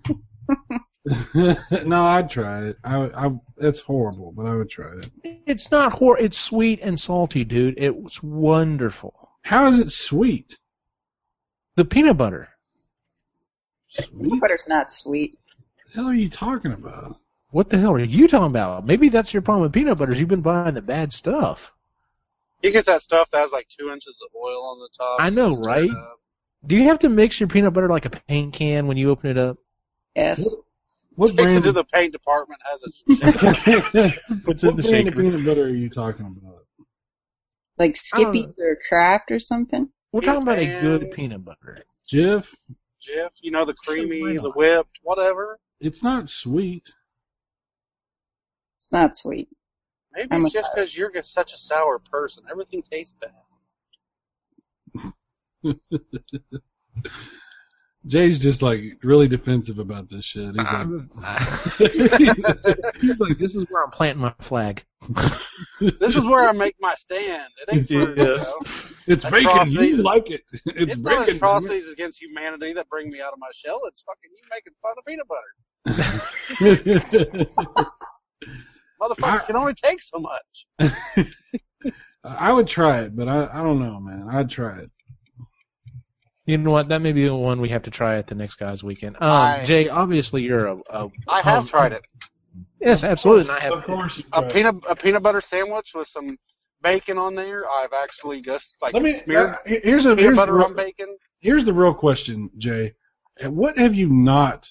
bed. 1.76 1.86
no, 1.88 2.06
I'd 2.06 2.30
try 2.30 2.68
it. 2.68 2.78
I, 2.86 2.96
I, 3.28 3.32
it's 3.58 3.82
horrible, 3.82 4.32
but 4.32 4.46
I 4.46 4.56
would 4.56 4.70
try 4.70 4.92
it. 5.02 5.42
It's 5.46 5.72
not 5.72 5.92
hor. 5.94 6.18
It's 6.18 6.38
sweet 6.40 6.80
and 6.82 6.98
salty, 7.00 7.44
dude. 7.44 7.76
It's 7.78 8.24
wonderful. 8.24 9.30
How 9.42 9.68
is 9.68 9.80
it 9.80 9.90
sweet? 9.92 10.58
The 11.76 11.84
peanut 11.86 12.16
butter. 12.18 12.50
Sweet? 13.90 14.40
Butter's 14.40 14.68
not 14.68 14.92
sweet. 14.92 15.38
What 15.90 15.96
the 15.96 16.02
hell 16.02 16.12
are 16.12 16.16
you 16.16 16.30
talking 16.30 16.72
about? 16.72 17.18
What 17.50 17.70
the 17.72 17.80
hell 17.80 17.94
are 17.94 18.00
you 18.00 18.28
talking 18.28 18.46
about? 18.46 18.86
Maybe 18.86 19.10
that's 19.10 19.34
your 19.34 19.42
problem 19.42 19.64
with 19.64 19.74
peanut 19.74 19.98
butters. 19.98 20.20
You've 20.20 20.30
been 20.30 20.44
buying 20.44 20.76
the 20.76 20.84
bad 20.84 21.12
stuff. 21.12 21.72
You 22.62 22.70
get 22.70 22.86
that 22.86 23.02
stuff 23.02 23.32
that 23.32 23.40
has 23.40 23.52
like 23.52 23.68
two 23.70 23.90
inches 23.90 24.22
of 24.24 24.30
oil 24.40 24.66
on 24.66 24.80
the 24.80 24.90
top. 24.96 25.18
I 25.20 25.32
know, 25.32 25.50
right? 25.58 25.90
Do 26.68 26.76
you 26.76 26.84
have 26.84 27.00
to 27.00 27.10
mix 27.10 27.40
your 27.40 27.50
peanut 27.50 27.74
butter 27.74 27.90
like 27.90 28.06
a 28.06 28.12
paint 28.12 28.54
can 28.54 28.86
when 28.86 28.98
you 28.98 29.10
open 29.10 29.32
it 29.32 29.38
up? 29.40 29.58
Yes. 30.16 30.56
What 31.16 31.30
Takes 31.30 31.40
it 31.40 31.44
brand? 31.46 31.64
to 31.64 31.70
Of, 31.70 31.76
the 31.76 31.84
paint 31.86 32.12
department, 32.12 32.62
has 32.70 32.84
it. 32.84 34.22
Puts 34.46 34.62
what 34.62 34.76
brand 34.76 35.08
of 35.08 35.16
peanut 35.16 35.44
butter 35.44 35.64
are 35.64 35.70
you 35.70 35.90
talking 35.90 36.28
about? 36.28 36.66
Like 37.80 37.98
I 38.14 38.22
don't 38.22 38.34
Skippy's 38.34 38.54
uh, 38.60 38.64
or 38.64 38.78
Kraft 38.88 39.32
or 39.32 39.40
something. 39.40 39.90
We're 40.12 40.22
talking 40.22 40.44
about 40.44 40.60
a 40.60 40.82
good 40.82 41.12
peanut 41.14 41.44
butter. 41.44 41.84
Jif? 42.12 42.46
Jeff, 43.02 43.32
you 43.42 43.50
know, 43.50 43.66
the 43.66 43.74
creamy, 43.74 44.38
the 44.38 44.52
whipped, 44.52 45.00
whatever. 45.02 45.58
It's 45.80 46.04
not 46.04 46.30
sweet. 46.30 46.92
It's 48.78 48.92
not 48.92 49.16
sweet. 49.16 49.50
Maybe 50.14 50.28
I'm 50.32 50.46
it's 50.46 50.54
just 50.54 50.72
because 50.74 50.96
you're 50.96 51.12
such 51.22 51.54
a 51.54 51.58
sour 51.58 52.00
person. 52.00 52.44
Everything 52.50 52.82
tastes 52.82 53.14
bad. 53.20 53.32
Jay's 58.08 58.40
just 58.40 58.62
like 58.62 58.82
really 59.04 59.28
defensive 59.28 59.78
about 59.78 60.10
this 60.10 60.26
shit. 60.26 60.56
He's 60.56 60.68
I'm- 60.68 61.10
like, 61.16 61.42
um, 61.42 62.86
He's 63.02 63.20
like, 63.20 63.38
this 63.38 63.56
is 63.56 63.66
where 63.70 63.84
I'm 63.84 63.92
planting 63.92 64.22
my 64.22 64.34
flag. 64.40 64.84
This 65.80 66.16
is 66.16 66.26
where 66.26 66.48
I 66.48 66.52
make 66.52 66.76
my 66.80 66.96
stand. 66.96 67.50
It 67.68 67.76
ain't 67.76 67.88
for, 67.88 67.94
you 67.94 68.14
Yes. 68.18 68.50
know, 68.52 68.72
it's 69.08 69.24
bacon. 69.26 69.72
You 69.72 69.98
like 69.98 70.30
it. 70.32 70.44
It's, 70.66 70.94
It's, 70.94 71.02
not 71.02 71.28
atrocities 71.30 71.88
against 71.90 72.22
humanity 72.22 72.74
that 72.74 72.90
bring 72.90 73.10
me 73.10 73.22
out 73.22 73.34
of 73.34 73.40
my 73.40 73.50
shell. 73.54 73.82
It's 73.86 74.02
fucking 74.02 74.30
you 74.32 74.44
making 74.50 74.74
fun 74.82 74.94
of 74.98 75.06
peanut 75.06 75.28
butter. 75.28 75.42
Motherfucker 79.02 79.46
can 79.46 79.56
only 79.56 79.74
take 79.74 80.02
so 80.02 80.20
much. 80.20 80.68
I 82.24 82.52
would 82.52 82.68
try 82.68 83.02
it, 83.02 83.16
but 83.16 83.28
I, 83.30 83.50
I 83.54 83.64
don't 83.64 83.80
know, 83.80 84.00
man. 84.00 84.28
I'd 84.30 84.50
try 84.50 84.80
it. 84.80 84.92
You 86.46 86.58
know 86.58 86.72
what? 86.72 86.90
That 86.90 87.00
may 87.02 87.12
be 87.14 87.26
the 87.26 87.36
one 87.36 87.62
we 87.62 87.70
have 87.70 87.84
to 87.84 87.92
try 87.92 88.18
at 88.18 88.28
the 88.28 88.36
next 88.36 88.56
guys' 88.56 88.84
weekend. 88.84 89.16
Um, 89.18 89.30
I- 89.32 89.64
Jay, 89.64 89.88
obviously 89.88 90.42
you're 90.44 90.68
a. 90.68 90.78
a 90.90 91.08
I 91.28 91.42
have 91.42 91.60
um, 91.60 91.68
tried 91.68 91.94
it. 91.94 92.02
Yes, 92.82 93.04
absolutely. 93.04 93.44
And 93.44 93.52
I 93.52 93.60
have. 93.60 93.74
Of 93.74 93.84
course, 93.86 94.18
you 94.18 94.24
A 94.34 94.40
try 94.42 94.48
it. 94.50 94.54
peanut 94.54 94.76
a 94.90 94.96
peanut 94.96 95.24
butter 95.24 95.42
sandwich 95.42 95.92
with 95.96 96.08
some 96.08 96.38
bacon 96.82 97.18
on 97.18 97.36
there. 97.36 97.64
I've 97.70 97.94
actually 97.94 98.42
just 98.42 98.74
like 98.82 98.94
Let 98.96 99.04
me. 99.04 99.14
smeared 99.14 99.50
Uh, 99.52 99.58
here's 99.66 100.06
a 100.06 100.10
peanut 100.10 100.24
here's 100.24 100.36
butter 100.38 100.54
real, 100.56 100.66
on 100.66 100.76
bacon. 100.76 101.16
here's 101.40 101.64
the 101.66 101.74
real 101.74 101.94
question, 101.94 102.50
Jay. 102.58 102.94
What 103.44 103.78
have 103.78 103.94
you 103.96 104.10
not 104.10 104.70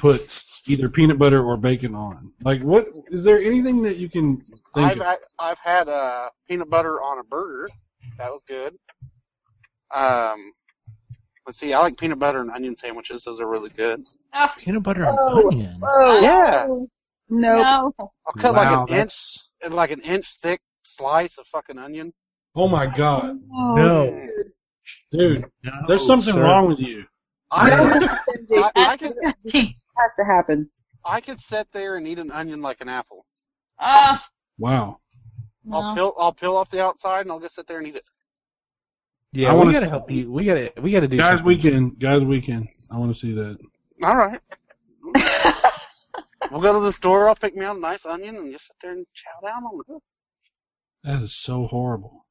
put 0.00 0.44
either 0.66 0.88
peanut 0.88 1.18
butter 1.18 1.44
or 1.44 1.56
bacon 1.56 1.94
on? 1.94 2.32
Like, 2.42 2.62
what 2.62 2.88
is 3.08 3.22
there 3.22 3.38
anything 3.40 3.82
that 3.82 3.96
you 3.96 4.08
can 4.08 4.38
think 4.74 4.92
I've 4.92 4.96
of? 5.00 5.02
I, 5.02 5.16
I've 5.38 5.58
had 5.62 5.88
uh, 5.88 6.28
peanut 6.48 6.70
butter 6.70 7.00
on 7.00 7.18
a 7.18 7.24
burger. 7.24 7.68
That 8.18 8.30
was 8.30 8.42
good. 8.48 8.74
Um, 9.94 10.52
let's 11.46 11.58
see. 11.58 11.72
I 11.74 11.80
like 11.80 11.96
peanut 11.98 12.18
butter 12.18 12.40
and 12.40 12.50
onion 12.50 12.76
sandwiches. 12.76 13.24
Those 13.24 13.40
are 13.40 13.48
really 13.48 13.70
good. 13.76 14.02
Oh, 14.34 14.46
Peanut 14.58 14.82
butter 14.82 15.04
and 15.04 15.18
Oh, 15.20 15.48
onion. 15.48 15.80
Oh, 15.82 16.20
Yeah. 16.20 16.66
Nope. 16.68 16.88
no. 17.28 17.92
I'll 17.98 18.12
cut 18.38 18.54
Wow, 18.54 18.80
like 18.86 18.90
an 18.90 18.96
inch, 18.96 19.14
like 19.70 19.90
an 19.90 20.00
inch 20.02 20.26
thick 20.42 20.60
slice 20.84 21.38
of 21.38 21.46
fucking 21.48 21.78
onion. 21.78 22.12
Oh 22.56 22.66
my 22.68 22.86
god, 22.86 23.38
Oh, 23.52 23.74
No. 23.76 24.26
dude! 25.12 25.44
No, 25.62 25.72
There's 25.86 26.04
something 26.04 26.34
sir. 26.34 26.42
wrong 26.42 26.66
with 26.68 26.80
you. 26.80 27.04
I, 27.52 27.70
No, 28.48 28.62
I, 28.62 28.70
I 28.74 28.96
That's 28.96 29.02
could 29.02 29.14
disgusting. 29.22 29.74
Has 30.00 30.14
to 30.16 30.24
happen. 30.24 30.70
I 31.04 31.20
could 31.20 31.40
sit 31.40 31.68
there 31.72 31.96
and 31.96 32.06
eat 32.06 32.18
an 32.18 32.30
onion 32.30 32.60
like 32.62 32.80
an 32.80 32.88
apple. 32.88 33.24
Ah, 33.78 34.20
Wow. 34.58 34.98
I'll 35.72 35.82
no. 35.82 35.94
peel 35.94 36.14
I'll 36.18 36.32
peel 36.34 36.56
off 36.56 36.70
the 36.70 36.82
outside 36.82 37.22
and 37.22 37.30
I'll 37.32 37.40
just 37.40 37.54
sit 37.54 37.66
there 37.66 37.78
and 37.78 37.86
eat 37.86 37.96
it. 37.96 38.04
Yeah, 39.32 39.50
I 39.50 39.52
we 39.52 39.58
wanna 39.58 39.72
gotta 39.72 39.86
s- 39.86 39.90
help 39.90 40.10
you. 40.10 40.30
We 40.32 40.44
gotta. 40.44 40.72
We 40.82 40.90
gotta 40.90 41.06
do 41.08 41.16
Guys 41.16 41.28
something. 41.28 41.46
weekend, 41.46 41.98
guys 42.00 42.22
weekend. 42.22 42.68
I 42.92 42.98
want 42.98 43.14
to 43.14 43.18
see 43.20 43.32
that. 43.34 43.56
All 44.02 44.16
right. 44.16 44.40
We'll 46.50 46.62
go 46.62 46.72
to 46.72 46.80
the 46.80 46.92
store. 46.92 47.28
I'll 47.28 47.36
pick 47.36 47.54
me 47.54 47.64
out 47.64 47.76
a 47.76 47.80
nice 47.80 48.04
onion 48.06 48.34
and 48.36 48.52
just 48.52 48.66
sit 48.66 48.76
there 48.82 48.92
and 48.92 49.06
chow 49.14 49.46
down 49.46 49.62
on 49.62 49.80
it. 49.88 50.02
That 51.04 51.22
is 51.22 51.36
so 51.36 51.66
horrible. 51.66 52.26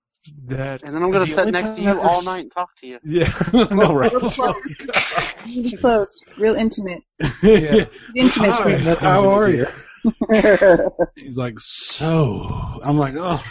That, 0.48 0.82
And 0.84 0.96
then 0.96 1.04
I'm 1.04 1.12
gonna 1.12 1.26
the 1.26 1.32
sit 1.32 1.52
next 1.52 1.72
to 1.72 1.82
you 1.82 1.90
I've 1.90 2.00
all 2.00 2.24
night 2.24 2.42
and 2.42 2.52
talk 2.52 2.76
to 2.78 2.88
you. 2.88 3.00
Yeah, 3.04 3.32
I 3.54 3.74
know, 3.74 3.94
right? 3.94 4.12
Really 5.46 5.78
close. 5.78 6.20
Real 6.38 6.56
intimate. 6.56 7.04
Yeah. 7.44 7.86
Intimate. 8.16 8.52
Hi, 8.52 8.96
how 9.00 9.30
are 9.32 9.50
you? 9.50 9.68
He's 11.16 11.38
like, 11.38 11.60
so. 11.60 12.80
I'm 12.84 12.98
like, 12.98 13.16
oh. 13.18 13.42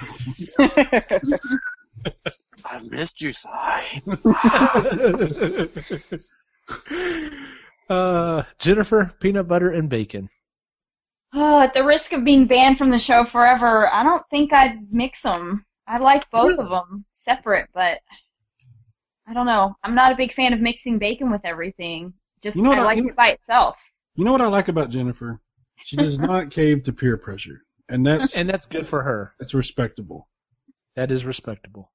I 2.64 2.80
missed 2.82 3.20
you, 3.20 3.32
Cy. 3.32 4.00
uh, 7.88 8.42
Jennifer, 8.58 9.12
peanut 9.20 9.48
butter 9.48 9.70
and 9.70 9.88
bacon. 9.88 10.28
Oh, 11.34 11.60
at 11.60 11.74
the 11.74 11.84
risk 11.84 12.12
of 12.12 12.24
being 12.24 12.46
banned 12.46 12.78
from 12.78 12.90
the 12.90 12.98
show 12.98 13.24
forever, 13.24 13.92
I 13.92 14.02
don't 14.02 14.24
think 14.30 14.52
I'd 14.52 14.92
mix 14.92 15.22
them. 15.22 15.64
I 15.88 15.98
like 15.98 16.30
both 16.30 16.58
of 16.58 16.68
them 16.68 17.04
separate, 17.14 17.68
but 17.72 17.98
I 19.26 19.32
don't 19.34 19.46
know. 19.46 19.74
I'm 19.82 19.94
not 19.94 20.12
a 20.12 20.16
big 20.16 20.32
fan 20.32 20.52
of 20.52 20.60
mixing 20.60 20.98
bacon 20.98 21.30
with 21.30 21.40
everything. 21.44 22.12
Just 22.42 22.56
You 22.56 22.62
know 22.62 22.68
what 22.70 22.78
I 22.78 22.82
I- 22.82 22.84
like 22.84 22.96
you 22.98 23.02
know- 23.04 23.08
it 23.10 23.16
by 23.16 23.28
itself. 23.30 23.76
You 24.14 24.24
know 24.24 24.32
what 24.32 24.40
I 24.40 24.46
like 24.48 24.68
about 24.68 24.90
Jennifer? 24.90 25.40
She 25.76 25.96
does 25.96 26.18
not 26.18 26.50
cave 26.50 26.82
to 26.84 26.92
peer 26.92 27.16
pressure, 27.16 27.62
and 27.88 28.06
that's 28.06 28.36
And 28.36 28.48
that's 28.48 28.66
good 28.66 28.88
for 28.88 29.02
her. 29.02 29.34
that's 29.38 29.54
respectable. 29.54 30.28
That 30.96 31.10
is 31.10 31.24
respectable. 31.24 31.92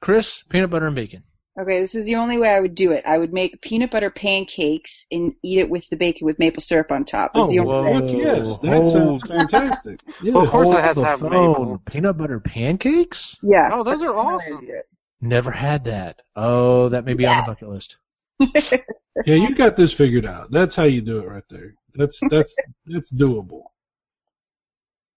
Chris, 0.00 0.42
peanut 0.48 0.70
butter 0.70 0.86
and 0.86 0.94
bacon. 0.96 1.22
Okay, 1.60 1.80
this 1.80 1.94
is 1.96 2.04
the 2.06 2.14
only 2.16 2.38
way 2.38 2.48
I 2.50 2.60
would 2.60 2.74
do 2.76 2.92
it. 2.92 3.02
I 3.04 3.18
would 3.18 3.32
make 3.32 3.60
peanut 3.60 3.90
butter 3.90 4.10
pancakes 4.10 5.06
and 5.10 5.34
eat 5.42 5.58
it 5.58 5.68
with 5.68 5.88
the 5.90 5.96
bacon 5.96 6.24
with 6.26 6.38
maple 6.38 6.60
syrup 6.62 6.92
on 6.92 7.04
top. 7.04 7.32
That's 7.34 7.46
Oh, 7.46 7.50
the 7.50 7.58
only 7.58 7.90
whoa. 7.92 8.00
way. 8.00 8.16
Yes, 8.16 8.58
that 8.62 8.72
hold- 8.76 8.92
sounds 8.92 9.22
fantastic. 9.26 10.00
Yeah. 10.22 10.32
Well, 10.34 10.44
of 10.44 10.50
course 10.50 10.66
Hold 10.66 10.76
it 10.78 10.84
has 10.84 10.96
to 10.96 11.04
have 11.04 11.20
phone. 11.20 11.30
maple. 11.30 11.82
Peanut 11.84 12.16
butter 12.16 12.38
pancakes? 12.38 13.38
Yeah. 13.42 13.70
Oh, 13.72 13.82
those 13.82 14.02
are 14.02 14.06
that's 14.06 14.14
the 14.14 14.20
only 14.20 14.26
way 14.28 14.34
awesome. 14.34 14.60
to 14.60 14.66
do 14.66 14.72
it. 14.72 14.88
Never 15.20 15.50
had 15.50 15.84
that. 15.84 16.22
Oh, 16.36 16.88
that 16.90 17.04
may 17.04 17.14
be 17.14 17.26
on 17.26 17.38
the 17.44 17.46
bucket 17.46 17.68
list. 17.68 17.96
Yeah, 19.26 19.34
you 19.34 19.52
got 19.56 19.76
this 19.76 19.92
figured 19.92 20.24
out. 20.24 20.52
That's 20.52 20.76
how 20.76 20.84
you 20.84 21.00
do 21.00 21.18
it 21.18 21.26
right 21.26 21.42
there. 21.50 21.74
That's 21.96 22.20
that's 22.30 22.54
that's 22.86 23.10
doable. 23.10 23.62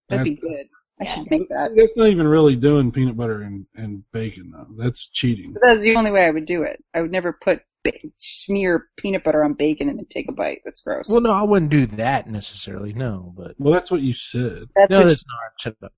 That'd 0.09 0.23
be 0.25 0.35
good. 0.37 0.65
I 1.01 1.05
should 1.05 1.29
make 1.31 1.49
that. 1.49 1.71
That's 1.75 1.95
not 1.97 2.09
even 2.09 2.27
really 2.27 2.55
doing 2.55 2.91
peanut 2.91 3.17
butter 3.17 3.41
and, 3.41 3.65
and 3.75 4.03
bacon 4.11 4.51
though. 4.51 4.67
That's 4.77 5.07
cheating. 5.09 5.53
But 5.53 5.63
that's 5.63 5.81
the 5.81 5.95
only 5.95 6.11
way 6.11 6.25
I 6.25 6.29
would 6.29 6.45
do 6.45 6.63
it. 6.63 6.83
I 6.93 7.01
would 7.01 7.11
never 7.11 7.33
put 7.33 7.61
ba- 7.83 7.93
smear 8.17 8.87
peanut 8.97 9.23
butter 9.23 9.43
on 9.43 9.53
bacon 9.53 9.89
and 9.89 9.97
then 9.97 10.05
take 10.05 10.29
a 10.29 10.33
bite. 10.33 10.61
That's 10.63 10.81
gross. 10.81 11.09
Well, 11.09 11.21
no, 11.21 11.31
I 11.31 11.41
wouldn't 11.43 11.71
do 11.71 11.87
that 11.87 12.29
necessarily. 12.29 12.93
No, 12.93 13.33
but 13.35 13.55
Well, 13.57 13.73
that's 13.73 13.89
what 13.89 14.01
you 14.01 14.13
said. 14.13 14.69
that's 14.75 14.91
no, 14.91 14.99
what 14.99 15.09
that's 15.09 15.25
not. 15.25 15.59
Shut 15.59 15.75
up. 15.83 15.93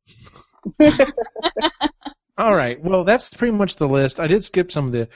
All 2.38 2.56
right. 2.56 2.82
Well, 2.84 3.04
that's 3.04 3.34
pretty 3.34 3.56
much 3.56 3.76
the 3.76 3.88
list. 3.88 4.20
I 4.20 4.28
did 4.28 4.43
skip 4.43 4.72
some 4.72 4.88
of 4.88 4.91
the 4.93 5.10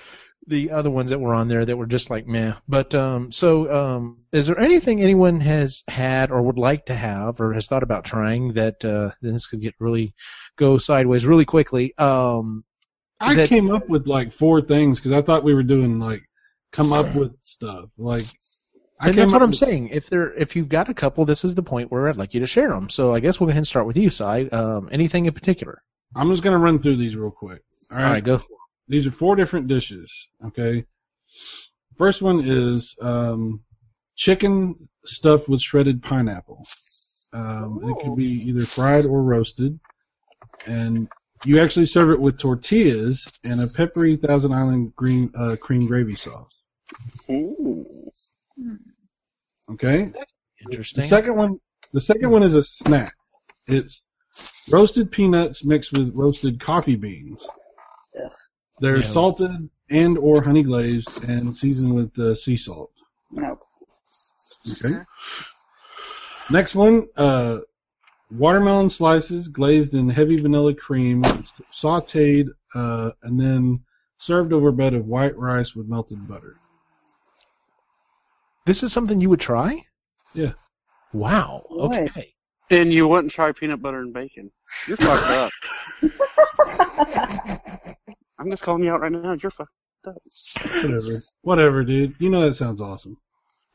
the 0.48 0.72
other 0.72 0.89
ones 0.89 1.10
that 1.10 1.20
were 1.20 1.34
on 1.34 1.48
there 1.50 1.66
that 1.66 1.78
were 1.78 1.86
just 1.86 2.10
like 2.10 2.26
meh. 2.26 2.54
But 2.68 2.95
um, 2.95 3.32
so 3.32 3.74
um, 3.74 4.20
is 4.32 4.48
there 4.48 4.60
anything 4.60 5.02
anyone 5.02 5.41
has 5.41 5.84
had 5.88 6.32
or 6.32 6.41
would 6.41 6.58
like 6.58 6.86
to 6.88 6.95
have 6.95 7.39
or 7.41 7.54
has 7.54 7.68
thought 7.68 7.84
about 7.84 8.06
trying 8.06 8.54
that 8.54 8.84
uh, 8.86 9.12
this 9.22 9.48
could 9.48 9.62
get 9.62 9.76
really 9.80 10.14
go 10.58 10.78
sideways 10.78 11.26
really 11.26 11.45
quickly? 11.45 11.93
Um, 11.98 12.64
I 13.20 13.36
That- 13.36 13.50
came 13.50 13.72
up 13.72 13.89
with 13.89 14.08
like 14.08 14.34
four 14.34 14.62
things 14.62 15.00
because 15.00 15.12
I 15.12 15.22
thought 15.22 15.43
we 15.43 15.54
were 15.54 15.64
doing 15.64 16.00
like 16.00 16.22
come 16.72 16.93
up 16.93 17.14
with 17.16 17.34
stuff. 17.41 17.89
Like 17.98 18.24
I 19.00 19.10
and 19.10 19.18
that's 19.18 19.34
what 19.34 19.41
I'm 19.41 19.50
with- 19.50 19.58
saying. 19.58 19.89
If 19.89 20.10
there, 20.10 20.34
if 20.34 20.56
you've 20.56 20.70
got 20.70 20.89
a 20.89 20.93
couple, 20.93 21.26
this 21.26 21.43
is 21.43 21.56
the 21.56 21.64
point 21.64 21.91
where 21.91 22.08
I'd 22.08 22.18
like 22.18 22.34
you 22.34 22.39
to 22.41 22.48
share 22.48 22.70
them. 22.70 22.89
So 22.89 23.14
I 23.14 23.20
guess 23.20 23.39
we'll 23.39 23.48
go 23.48 23.52
ahead 23.52 23.60
and 23.60 23.68
start 23.68 23.86
with 23.88 23.98
you, 23.98 24.10
Cy. 24.10 24.43
Um, 24.52 24.89
anything 24.91 25.26
in 25.26 25.34
particular? 25.34 25.82
I'm 26.16 26.30
just 26.32 26.41
gonna 26.43 26.58
run 26.58 26.80
through 26.80 26.98
these 26.98 27.16
real 27.16 27.32
quick. 27.32 27.62
All 27.91 27.98
All 27.98 28.04
right. 28.04 28.14
right, 28.14 28.24
go. 28.24 28.41
These 28.88 29.08
are 29.08 29.12
four 29.12 29.36
different 29.36 29.68
dishes. 29.68 30.12
Okay. 30.46 30.86
First 31.98 32.22
one 32.22 32.42
is 32.46 32.96
um, 33.02 33.62
chicken 34.16 34.90
stuffed 35.06 35.50
with 35.50 35.62
shredded 35.62 36.02
pineapple. 36.04 36.66
Um, 37.34 37.82
it 37.84 38.02
can 38.02 38.16
be 38.16 38.32
either 38.48 38.66
fried 38.66 39.06
or 39.06 39.22
roasted, 39.22 39.80
and 40.66 41.10
you 41.46 41.60
actually 41.60 41.86
serve 41.86 42.10
it 42.12 42.20
with 42.20 42.38
tortillas 42.38 43.26
and 43.44 43.60
a 43.60 43.68
peppery 43.68 44.16
Thousand 44.18 44.54
Island 44.54 44.96
green 44.96 45.32
uh, 45.38 45.56
cream 45.60 45.86
gravy 45.86 46.16
sauce. 46.16 46.52
Ooh. 47.30 47.86
Okay. 49.72 50.06
The 50.06 50.72
Interesting. 50.72 51.04
second 51.04 51.36
one, 51.36 51.60
the 51.94 52.02
second 52.02 52.32
one 52.32 52.44
is 52.44 52.56
a 52.56 52.64
snack. 52.64 53.14
It's 53.68 54.02
roasted 54.72 55.12
peanuts 55.12 55.64
mixed 55.66 55.92
with 55.92 56.16
roasted 56.16 56.60
coffee 56.60 56.96
beans. 56.96 57.46
Ugh. 58.24 58.32
They're 58.80 58.98
Yeah. 58.98 59.04
salted 59.04 59.70
and 59.90 60.18
or 60.18 60.44
honey 60.44 60.64
glazed 60.64 61.30
and 61.30 61.56
seasoned 61.56 61.94
with 61.94 62.18
uh, 62.20 62.36
sea 62.36 62.58
salt. 62.58 62.92
no. 63.32 63.60
Okay. 64.84 65.00
Next 66.50 66.76
one, 66.76 67.08
uh, 67.16 67.60
watermelon 68.30 68.90
slices 68.90 69.48
glazed 69.48 69.94
in 69.94 70.10
heavy 70.10 70.38
vanilla 70.38 70.74
cream, 70.74 71.22
sautéed, 71.72 72.48
uh, 72.76 73.12
and 73.24 73.40
then 73.40 73.80
served 74.18 74.52
over 74.52 74.70
a 74.70 74.74
bed 74.74 74.94
of 74.94 75.06
white 75.06 75.38
rice 75.38 75.74
with 75.76 75.88
melted 75.88 76.28
butter. 76.28 76.58
This 78.66 78.84
is 78.84 78.92
something 78.92 79.22
you 79.22 79.30
would 79.30 79.40
try? 79.40 79.82
Yeah. 80.34 80.54
Wow. 81.14 81.66
Would. 81.70 82.10
Okay. 82.10 82.34
And 82.70 82.92
you 82.92 83.08
wouldn't 83.08 83.32
try 83.32 83.54
peanut 83.54 83.82
butter 83.82 84.00
and 84.00 84.14
bacon. 84.14 84.52
You're 84.88 84.98
fucked 84.98 85.30
up. 85.30 85.52
I'm 88.48 88.52
just 88.52 88.64
calling 88.64 88.82
you 88.82 88.93
out 88.93 89.02
right 89.02 89.12
now. 89.12 89.34
You're 89.34 89.52
fucked 89.52 89.72
up. 90.08 90.16
Whatever. 90.82 91.20
Whatever, 91.41 91.84
dude. 91.84 92.16
You 92.18 92.30
know 92.30 92.48
that 92.48 92.56
sounds 92.56 92.80
awesome. 92.80 93.18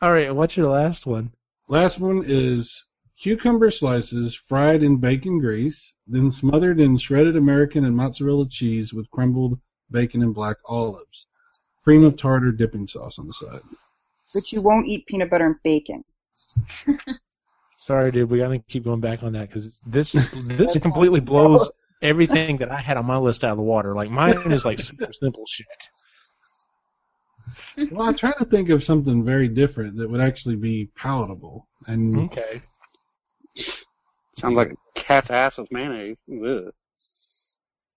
All 0.00 0.10
right. 0.10 0.34
What's 0.34 0.56
your 0.56 0.70
last 0.70 1.04
one? 1.04 1.30
Last 1.68 1.98
one 1.98 2.24
is 2.26 2.82
cucumber 3.20 3.70
slices 3.70 4.34
fried 4.48 4.82
in 4.82 4.96
bacon 4.96 5.40
grease, 5.40 5.94
then 6.06 6.30
smothered 6.30 6.80
in 6.80 6.96
shredded 6.96 7.36
American 7.36 7.84
and 7.84 7.94
mozzarella 7.94 8.48
cheese 8.48 8.94
with 8.94 9.10
crumbled 9.10 9.60
bacon 9.90 10.22
and 10.22 10.34
black 10.34 10.56
olives. 10.64 11.26
Cream 11.84 12.02
of 12.02 12.16
tartar 12.16 12.50
dipping 12.50 12.86
sauce 12.86 13.18
on 13.18 13.26
the 13.26 13.34
side. 13.34 13.60
But 14.32 14.52
you 14.52 14.62
won't 14.62 14.88
eat 14.88 15.04
peanut 15.04 15.28
butter 15.28 15.44
and 15.44 15.56
bacon. 15.62 16.02
Sorry, 17.76 18.10
dude. 18.10 18.30
We 18.30 18.38
gotta 18.38 18.58
keep 18.58 18.84
going 18.84 19.00
back 19.00 19.22
on 19.22 19.34
that 19.34 19.48
because 19.48 19.76
this 19.86 20.12
this 20.46 20.78
completely 20.78 21.20
blows 21.20 21.68
everything 22.02 22.58
that 22.58 22.70
I 22.70 22.80
had 22.80 22.96
on 22.96 23.06
my 23.06 23.16
list 23.16 23.44
out 23.44 23.52
of 23.52 23.56
the 23.56 23.62
water. 23.62 23.94
Like 23.94 24.10
mine 24.10 24.52
is 24.52 24.64
like 24.64 24.80
super 24.80 25.12
simple 25.20 25.44
shit. 25.46 25.66
Well, 27.90 28.08
I 28.08 28.12
try 28.12 28.32
to 28.32 28.44
think 28.44 28.68
of 28.68 28.82
something 28.82 29.24
very 29.24 29.48
different 29.48 29.96
that 29.96 30.10
would 30.10 30.20
actually 30.20 30.56
be 30.56 30.90
palatable. 30.96 31.68
And 31.86 32.16
Okay. 32.16 32.60
Sounds 34.36 34.54
like 34.54 34.72
a 34.72 34.76
cat's 34.94 35.30
ass 35.30 35.58
with 35.58 35.70
mayonnaise. 35.70 36.18
Ugh. 36.30 36.72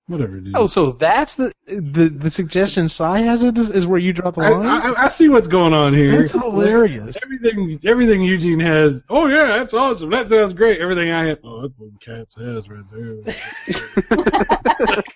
Whatever, 0.08 0.40
dude. 0.40 0.56
Oh, 0.56 0.68
so 0.68 0.92
that's 0.92 1.36
the 1.36 1.52
the 1.68 2.10
the 2.10 2.32
suggestion 2.32 2.88
Cy 2.88 3.20
has 3.20 3.44
of 3.44 3.56
this 3.56 3.70
is 3.70 3.88
where 3.88 4.00
you 4.00 4.14
draw 4.14 4.32
the 4.32 4.42
I, 4.42 4.50
line. 4.50 4.66
I, 4.66 5.06
I 5.06 5.08
see 5.10 5.30
what's 5.30 5.48
going 5.48 5.74
on 5.74 5.94
here. 5.94 6.20
That's 6.20 6.32
hilarious. 6.32 7.18
Everything, 7.24 7.80
everything 7.84 8.22
Eugene 8.22 8.60
has. 8.60 9.04
Oh 9.10 9.28
yeah, 9.28 9.58
that's 9.58 9.74
awesome. 9.74 10.10
That 10.10 10.30
sounds 10.30 10.54
great. 10.54 10.80
Everything 10.80 11.12
I 11.12 11.28
have. 11.28 11.40
Oh, 11.44 11.62
that's 11.62 11.80
what 11.80 12.02
cats 12.02 12.36
has 12.36 12.70
right 12.70 12.86
there. 12.92 15.04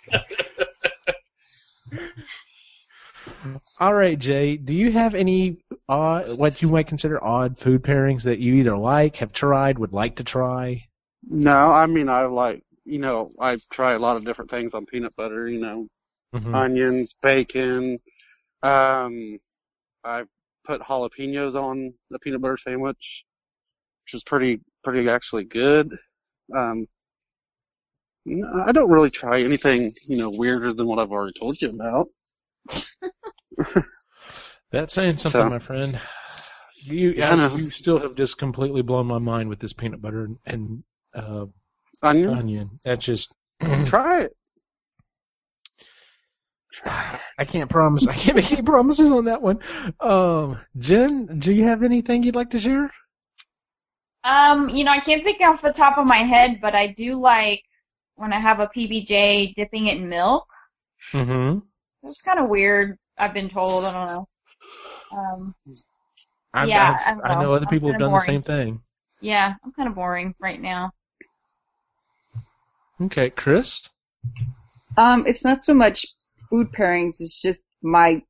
All 3.80 3.94
right, 3.94 4.20
Jay. 4.20 4.58
Do 4.58 4.74
you 4.74 4.92
have 4.92 5.16
any 5.16 5.58
odd, 5.88 6.38
what 6.38 6.62
you 6.62 6.68
might 6.68 6.88
consider 6.88 7.24
odd 7.24 7.58
food 7.58 7.84
pairings 7.84 8.24
that 8.24 8.40
you 8.40 8.56
either 8.56 8.78
like, 8.78 9.18
have 9.18 9.32
tried, 9.32 9.80
would 9.80 9.94
like 9.94 10.18
to 10.18 10.24
try? 10.24 10.88
No, 11.28 11.72
I 11.72 11.86
mean 11.86 12.10
I 12.10 12.26
like 12.26 12.64
you 12.90 13.00
know 13.00 13.32
I 13.40 13.58
try 13.72 13.94
a 13.94 14.00
lot 14.00 14.18
of 14.18 14.26
different 14.26 14.50
things 14.52 14.74
on 14.74 14.86
peanut 14.86 15.16
butter. 15.16 15.48
You 15.48 15.60
know, 15.60 15.88
Mhm. 16.36 16.54
onions, 16.56 17.16
bacon. 17.22 17.98
Um, 18.64 19.40
I 20.04 20.24
put 20.66 20.82
jalapenos 20.82 21.56
on 21.56 21.94
the 22.10 22.20
peanut 22.20 22.42
butter 22.42 22.58
sandwich, 22.58 23.24
which 24.06 24.14
is 24.14 24.24
pretty 24.24 24.60
pretty 24.84 25.10
actually 25.10 25.44
good. 25.46 25.96
Um, 26.56 26.88
I 28.66 28.72
don't 28.72 28.90
really 28.92 29.10
try 29.10 29.42
anything 29.42 29.92
you 30.08 30.18
know 30.18 30.30
weirder 30.32 30.74
than 30.74 30.88
what 30.88 31.00
I've 31.00 31.12
already 31.12 31.38
told 31.40 31.62
you 31.62 31.70
about. 31.70 32.08
That's 34.72 34.94
saying 34.94 35.18
something, 35.18 35.42
So- 35.42 35.50
my 35.50 35.60
friend. 35.60 36.00
You, 36.82 37.10
Yeah, 37.12 37.32
I 37.32 37.36
know. 37.36 37.56
you 37.58 37.70
still 37.72 38.00
have 38.00 38.16
just 38.16 38.38
completely 38.38 38.82
blown 38.82 39.06
my 39.06 39.18
mind 39.20 39.50
with 39.50 39.60
this 39.60 39.74
peanut 39.74 40.02
butter 40.02 40.24
and, 40.24 40.38
and 40.46 40.84
uh, 41.14 41.46
Onion, 42.02 42.30
onion. 42.30 42.80
That's 42.84 43.06
just. 43.06 43.34
try 43.86 44.22
it. 44.24 44.36
I 46.86 47.46
can't 47.46 47.70
promise. 47.70 48.08
I 48.08 48.14
can't 48.14 48.36
make 48.36 48.52
any 48.52 48.62
promises 48.62 49.10
on 49.10 49.26
that 49.26 49.42
one. 49.42 49.60
Um, 50.00 50.60
Jen, 50.78 51.40
do 51.40 51.52
you 51.54 51.64
have 51.64 51.84
anything 51.84 52.24
you'd 52.24 52.36
like 52.36 52.52
to 52.52 52.60
share? 52.60 52.92
Um, 54.24 54.70
you 54.70 54.84
know, 54.84 54.92
I 54.92 55.00
can't 55.00 55.24
think 55.24 55.42
off 55.42 55.62
the 55.62 55.72
top 55.72 55.98
of 55.98 56.06
my 56.08 56.18
head, 56.20 56.60
but 56.62 56.76
I 56.76 56.88
do 56.88 57.20
like 57.20 57.64
when 58.16 58.34
I 58.34 58.40
have 58.40 58.60
a 58.60 58.68
PBJ 58.68 59.56
dipping 59.56 59.88
it 59.88 59.98
in 59.98 60.10
milk. 60.10 60.46
Mm-hmm. 61.14 61.60
It's 62.04 62.22
kind 62.22 62.40
of 62.40 62.50
weird. 62.50 62.98
I've 63.18 63.34
been 63.34 63.50
told. 63.50 63.86
I 63.86 63.94
don't 63.94 64.08
know. 64.08 64.28
Um, 65.12 65.56
I've, 66.54 66.70
Yeah, 66.70 66.98
I've, 67.06 67.08
I 67.08 67.12
don't 67.18 67.26
I 67.26 67.36
know 67.36 67.42
know. 67.42 67.54
other 67.54 67.66
people 67.66 67.90
have 67.90 67.96
kinda 67.96 68.06
done 68.06 68.14
the 68.14 68.20
same 68.20 68.44
thing. 68.44 68.82
yeah, 69.22 69.56
I'm 69.64 69.72
kind 69.74 69.90
of 69.90 69.96
boring 69.96 70.36
right 70.40 70.62
now. 70.62 70.92
Okay, 73.02 73.30
Chris. 73.30 73.82
Um, 74.98 75.24
it's 75.28 75.44
not 75.46 75.64
so 75.64 75.74
much 75.74 76.06
food 76.50 76.68
pairings. 76.72 77.16
It's 77.20 77.42
just 77.42 77.64
my. 77.82 78.22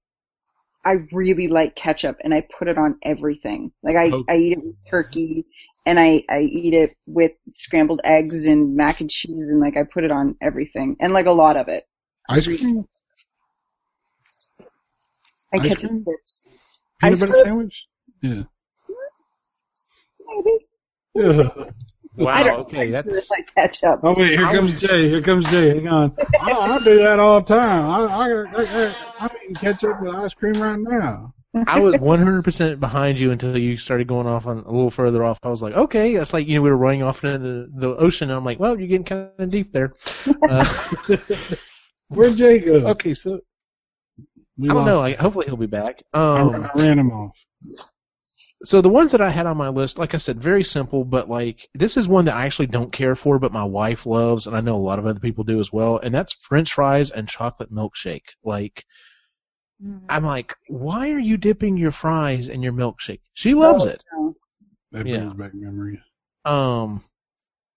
I 0.86 0.94
really 1.12 1.48
like 1.48 1.76
ketchup, 1.76 2.18
and 2.24 2.34
I 2.34 2.48
put 2.58 2.68
it 2.68 2.78
on 2.78 2.98
everything. 3.04 3.72
Like 3.84 3.96
I, 3.98 4.10
Oh. 4.12 4.24
I 4.30 4.36
eat 4.38 4.54
it 4.54 4.64
with 4.64 4.76
turkey, 4.90 5.46
and 5.86 6.00
I, 6.00 6.24
I 6.30 6.40
eat 6.42 6.74
it 6.74 6.96
with 7.06 7.32
scrambled 7.54 8.00
eggs 8.04 8.46
and 8.46 8.76
mac 8.76 9.02
and 9.02 9.10
cheese, 9.10 9.50
and 9.50 9.60
like 9.60 9.76
I 9.76 9.84
put 9.84 10.04
it 10.06 10.12
on 10.12 10.36
everything, 10.42 10.96
and 11.02 11.12
like 11.14 11.26
a 11.26 11.32
lot 11.32 11.58
of 11.58 11.68
it. 11.68 11.84
Ice 12.30 12.46
cream. 12.48 12.86
And 15.52 15.62
Ice 15.62 15.68
ketchup 15.68 15.90
cream? 15.90 16.06
chips. 16.06 16.48
Peanut 17.02 17.14
Ice 17.14 17.20
butter 17.20 17.32
cream? 17.34 17.44
sandwich? 17.46 17.86
Yeah. 18.22 18.44
Maybe. 20.28 20.58
Yeah. 21.16 21.72
Wow. 22.16 22.32
I 22.34 22.44
don't 22.44 22.60
okay, 22.62 22.80
I 22.82 22.92
just 22.92 23.06
really 23.06 23.16
that's 23.18 23.30
like 23.32 23.54
ketchup. 23.56 24.00
Oh 24.04 24.14
wait, 24.18 24.32
here 24.38 24.46
I 24.46 24.54
comes 24.56 24.72
was- 24.72 24.82
Jay. 24.82 25.10
Here 25.10 25.22
comes 25.22 25.50
Jay. 25.50 25.70
Hang 25.76 25.88
on. 25.88 26.18
I, 26.42 26.52
I 26.52 26.80
do 26.84 26.98
that 27.00 27.20
all 27.20 27.40
the 27.42 27.46
time. 27.48 27.86
I, 27.86 28.00
I, 28.02 28.28
I, 28.28 28.88
I, 28.88 28.96
I'm 29.20 29.30
eating 29.44 29.56
ketchup 29.56 30.02
with 30.02 30.14
ice 30.16 30.34
cream 30.34 30.54
right 30.62 30.80
now. 30.80 31.34
I 31.66 31.80
was 31.80 31.96
100% 31.96 32.80
behind 32.80 33.20
you 33.20 33.32
until 33.32 33.58
you 33.58 33.78
started 33.78 34.08
going 34.08 34.28
off 34.28 34.46
on 34.46 34.60
a 34.60 34.72
little 34.72 34.92
further 34.92 35.24
off. 35.24 35.40
I 35.42 35.50
was 35.50 35.64
like, 35.64 35.74
okay, 35.74 36.16
that's 36.16 36.32
like 36.32 36.48
you 36.48 36.56
know 36.58 36.62
we 36.62 36.70
were 36.70 36.78
running 36.78 37.02
off 37.04 37.24
into 37.24 37.40
the, 37.40 37.70
the 37.74 37.88
ocean. 37.96 38.30
And 38.30 38.38
I'm 38.38 38.46
like, 38.46 38.60
well, 38.60 38.78
you're 38.78 38.88
getting 38.88 39.04
kind 39.06 39.30
of 39.38 39.50
deep 39.50 39.72
there. 39.72 39.94
Uh, 40.50 40.66
Where'd 42.10 42.38
Jay 42.38 42.60
go? 42.60 42.74
okay, 42.90 43.14
so 43.14 43.40
We 44.58 44.70
I 44.70 44.74
don't 44.74 44.86
know. 44.86 45.00
Like, 45.00 45.20
hopefully 45.20 45.46
he'll 45.48 45.58
be 45.58 45.68
back. 45.68 46.04
I, 46.14 46.40
Um, 46.40 46.70
I 46.76 46.80
ran 46.80 46.98
him 47.00 47.12
off. 47.12 47.36
So 48.64 48.82
the 48.82 48.90
ones 48.90 49.12
that 49.14 49.22
I 49.22 49.30
had 49.30 49.46
on 49.46 49.58
my 49.58 49.70
list, 49.70 49.98
like 49.98 50.14
I 50.14 50.18
said, 50.18 50.42
very 50.42 50.64
simple, 50.64 51.04
but 51.06 51.30
like 51.30 51.70
this 51.74 51.96
is 51.98 52.08
one 52.08 52.26
that 52.26 52.36
I 52.36 52.46
actually 52.46 52.68
don't 52.68 52.92
care 52.92 53.16
for, 53.16 53.40
but 53.40 53.52
my 53.54 53.64
wife 53.64 54.06
loves, 54.06 54.48
and 54.48 54.56
I 54.56 54.62
know 54.62 54.76
a 54.76 54.78
lot 54.78 55.00
of 55.00 55.06
other 55.06 55.20
people 55.20 55.44
do 55.44 55.60
as 55.60 55.72
well, 55.72 55.98
and 55.98 56.14
that's 56.14 56.34
French 56.34 56.74
fries 56.74 57.12
and 57.12 57.28
chocolate 57.28 57.72
milkshake. 57.72 58.26
Like 58.44 58.84
Mm. 59.82 60.02
I'm 60.10 60.26
like, 60.26 60.54
why 60.68 61.10
are 61.12 61.20
you 61.20 61.38
dipping 61.38 61.78
your 61.78 61.92
fries 61.92 62.50
in 62.50 62.62
your 62.62 62.74
milkshake? 62.74 63.22
She 63.34 63.54
loves 63.54 63.86
Oh, 63.86 63.90
it. 63.90 64.04
no. 64.14 64.36
That 64.92 65.08
yeah. 65.08 65.20
brings 65.20 65.34
back 65.36 65.54
memories. 65.54 66.00
Um, 66.44 67.04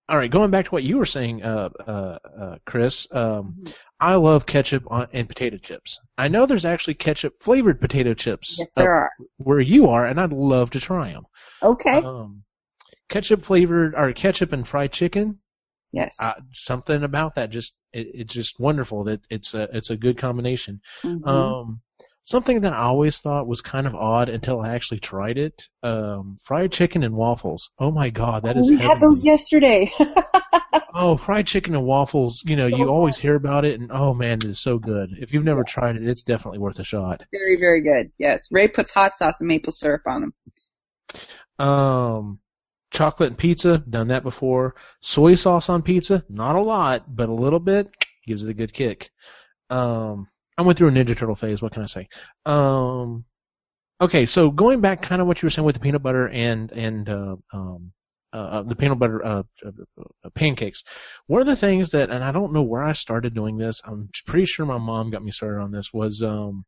all 0.08 0.18
right, 0.18 0.30
going 0.30 0.50
back 0.50 0.64
to 0.64 0.70
what 0.72 0.82
you 0.82 0.98
were 0.98 1.06
saying, 1.06 1.42
uh, 1.44 1.68
uh, 1.78 2.18
uh, 2.40 2.56
Chris. 2.66 3.06
Um, 3.12 3.64
I 4.02 4.16
love 4.16 4.46
ketchup 4.46 4.82
on, 4.88 5.06
and 5.12 5.28
potato 5.28 5.58
chips. 5.58 6.00
I 6.18 6.26
know 6.26 6.44
there's 6.44 6.64
actually 6.64 6.94
ketchup 6.94 7.34
flavored 7.40 7.80
potato 7.80 8.14
chips 8.14 8.56
Yes, 8.58 8.72
there 8.74 8.92
are. 8.92 9.10
where 9.36 9.60
you 9.60 9.88
are, 9.90 10.04
and 10.06 10.20
I'd 10.20 10.32
love 10.32 10.70
to 10.70 10.80
try 10.80 11.12
them. 11.12 11.24
Okay. 11.62 12.02
Um, 12.02 12.42
ketchup 13.08 13.44
flavored 13.44 13.94
or 13.94 14.12
ketchup 14.12 14.52
and 14.52 14.66
fried 14.66 14.90
chicken. 14.92 15.38
yes. 15.92 16.16
Uh, 16.20 16.34
something 16.52 17.04
about 17.04 17.36
that 17.36 17.50
just 17.50 17.76
it, 17.92 18.08
it's 18.12 18.34
just 18.34 18.58
wonderful 18.58 19.04
that 19.04 19.20
it's 19.30 19.54
a 19.54 19.68
it's 19.72 19.90
a 19.90 19.96
good 19.96 20.18
combination. 20.18 20.80
Mhm. 21.04 21.26
Um, 21.28 21.80
something 22.24 22.60
that 22.62 22.72
I 22.72 22.82
always 22.84 23.20
thought 23.20 23.46
was 23.46 23.60
kind 23.60 23.86
of 23.86 23.94
odd 23.94 24.28
until 24.28 24.60
I 24.60 24.74
actually 24.74 25.00
tried 25.00 25.38
it. 25.38 25.66
Um, 25.82 26.36
fried 26.44 26.72
chicken 26.72 27.02
and 27.02 27.14
waffles. 27.14 27.70
Oh 27.78 27.90
my 27.90 28.10
god, 28.10 28.44
that 28.44 28.56
Oh, 28.56 28.60
is 28.60 28.70
we 28.70 28.78
had 28.78 29.00
those 29.00 29.24
yesterday. 29.24 29.90
Oh, 30.94 31.16
fried 31.16 31.46
chicken 31.46 31.74
and 31.74 31.84
waffles. 31.84 32.42
You 32.46 32.54
know, 32.54 32.66
you 32.66 32.88
always 32.90 33.16
hear 33.16 33.34
about 33.34 33.64
it, 33.64 33.80
and 33.80 33.90
oh 33.90 34.12
man, 34.12 34.38
it 34.38 34.44
is 34.44 34.60
so 34.60 34.78
good. 34.78 35.10
If 35.18 35.32
you've 35.32 35.42
never 35.44 35.64
tried 35.64 35.96
it, 35.96 36.06
it's 36.06 36.22
definitely 36.22 36.58
worth 36.58 36.78
a 36.78 36.84
shot. 36.84 37.22
very, 37.32 37.56
very 37.58 37.80
good. 37.80 38.12
Yes. 38.18 38.48
Ray 38.50 38.68
puts 38.68 38.90
hot 38.90 39.16
sauce 39.16 39.40
and 39.40 39.48
maple 39.48 39.72
syrup 39.72 40.02
on 40.06 40.20
them. 41.58 41.66
Um, 41.66 42.40
chocolate 42.90 43.28
and 43.30 43.38
pizza. 43.38 43.78
Done 43.78 44.08
that 44.08 44.22
before. 44.22 44.74
Soy 45.00 45.34
sauce 45.34 45.70
on 45.70 45.80
pizza. 45.82 46.24
Not 46.28 46.56
a 46.56 46.62
lot, 46.62 47.04
but 47.14 47.30
a 47.30 47.34
little 47.34 47.60
bit 47.60 47.88
gives 48.26 48.44
it 48.44 48.50
a 48.50 48.54
good 48.54 48.72
kick. 48.74 49.10
Um, 49.70 50.28
I 50.58 50.62
went 50.62 50.78
through 50.78 50.88
a 50.88 50.92
Ninja 50.92 51.16
Turtle 51.16 51.34
phase. 51.34 51.62
What 51.62 51.72
can 51.72 51.82
I 51.82 51.86
say? 51.86 52.08
Um, 52.44 53.24
okay, 54.00 54.26
so 54.26 54.50
going 54.50 54.80
back, 54.80 55.02
kind 55.02 55.22
of 55.22 55.28
what 55.28 55.40
you 55.40 55.46
were 55.46 55.50
saying 55.50 55.66
with 55.66 55.74
the 55.74 55.80
peanut 55.80 56.02
butter 56.02 56.28
and 56.28 56.70
and 56.72 57.08
uh, 57.08 57.36
um, 57.52 57.92
uh, 58.32 58.62
the 58.62 58.76
peanut 58.76 58.98
butter 58.98 59.24
uh, 59.24 59.42
uh, 59.64 59.70
uh, 60.24 60.30
pancakes. 60.34 60.84
One 61.26 61.40
of 61.40 61.46
the 61.46 61.56
things 61.56 61.90
that, 61.90 62.10
and 62.10 62.24
I 62.24 62.32
don't 62.32 62.52
know 62.52 62.62
where 62.62 62.82
I 62.82 62.92
started 62.92 63.34
doing 63.34 63.56
this. 63.56 63.80
I'm 63.84 64.08
pretty 64.26 64.46
sure 64.46 64.66
my 64.66 64.78
mom 64.78 65.10
got 65.10 65.24
me 65.24 65.32
started 65.32 65.60
on 65.60 65.70
this. 65.70 65.92
Was 65.92 66.22
um, 66.22 66.64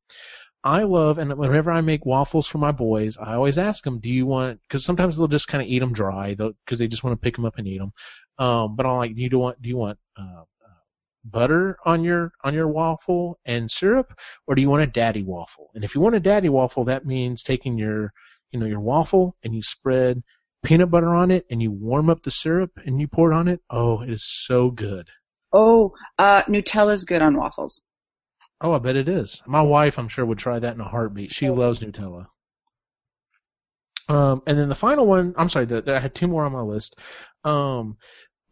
I 0.62 0.85
love, 0.85 1.19
and 1.19 1.36
whenever 1.36 1.70
I 1.70 1.82
make 1.82 2.06
waffles 2.06 2.47
for 2.47 2.59
my 2.59 2.73
boys, 2.73 3.16
I 3.19 3.35
always 3.35 3.59
ask 3.59 3.85
them, 3.85 4.01
"Do 4.01 4.09
you 4.09 4.27
want?" 4.27 4.61
Because 4.62 4.85
sometimes 4.85 5.16
they'll 5.16 5.28
just 5.28 5.48
kind 5.48 5.62
of 5.62 5.69
eat 5.69 5.81
them 5.81 5.93
dry, 5.93 6.35
because 6.35 6.78
they 6.78 6.89
just 6.89 7.05
want 7.05 7.19
to 7.19 7.23
pick 7.23 7.36
them 7.36 7.44
up 7.44 7.59
and 7.59 7.66
eat 7.66 7.78
them. 7.78 7.93
Um, 8.39 8.77
but 8.77 8.86
I'm 8.86 8.97
like, 8.97 9.15
"Do 9.15 9.23
you 9.23 9.39
want? 9.39 9.61
Do 9.61 9.69
you 9.69 9.77
want 9.77 9.98
uh, 10.19 10.23
uh, 10.23 10.44
butter 11.24 11.78
on 11.84 12.05
your 12.05 12.32
on 12.42 12.55
your 12.55 12.68
waffle 12.68 13.38
and 13.44 13.70
syrup, 13.70 14.12
or 14.46 14.55
do 14.55 14.62
you 14.62 14.70
want 14.70 14.82
a 14.82 14.86
daddy 14.86 15.22
waffle?" 15.22 15.70
And 15.74 15.84
if 15.84 15.94
you 15.94 16.01
want 16.01 16.14
a 16.14 16.20
daddy 16.20 16.48
waffle, 16.48 16.84
that 16.84 17.06
means 17.06 17.42
taking 17.42 17.78
your 17.78 18.12
you 18.51 18.60
know 18.60 18.66
your 18.66 18.80
waffle 18.80 19.36
and 19.42 19.55
you 19.55 19.62
spread 19.62 20.22
peanut 20.64 20.90
butter 20.90 21.14
on 21.14 21.30
it 21.30 21.46
and 21.51 21.62
you 21.62 21.70
warm 21.70 22.10
up 22.10 22.22
the 22.22 22.30
syrup 22.30 22.72
and 22.84 23.01
you 23.01 23.06
pour 23.06 23.32
it 23.32 23.36
on 23.36 23.48
it. 23.48 23.60
Oh, 23.70 24.02
it 24.02 24.10
is 24.10 24.24
so 24.24 24.70
good. 24.70 25.09
Oh, 25.52 25.94
uh, 26.18 26.42
Nutella's 26.42 27.05
good 27.05 27.22
on 27.22 27.36
waffles. 27.36 27.82
Oh, 28.60 28.72
I 28.72 28.78
bet 28.78 28.96
it 28.96 29.09
is. 29.09 29.40
My 29.46 29.62
wife, 29.62 29.98
I'm 29.98 30.09
sure, 30.09 30.24
would 30.24 30.38
try 30.38 30.59
that 30.59 30.74
in 30.74 30.80
a 30.80 30.88
heartbeat. 30.88 31.32
She 31.32 31.51
loves 31.51 31.80
Nutella. 31.80 32.26
Um, 34.09 34.42
and 34.46 34.59
then 34.59 34.68
the 34.68 34.74
final 34.74 35.06
one, 35.06 35.34
I'm 35.36 35.48
sorry, 35.48 35.66
the, 35.66 35.82
the, 35.82 35.96
I 35.96 36.01
had 36.01 36.14
two 36.14 36.26
more 36.26 36.44
on 36.44 36.52
my 36.52 36.60
list. 36.60 36.98
Um, 37.44 37.96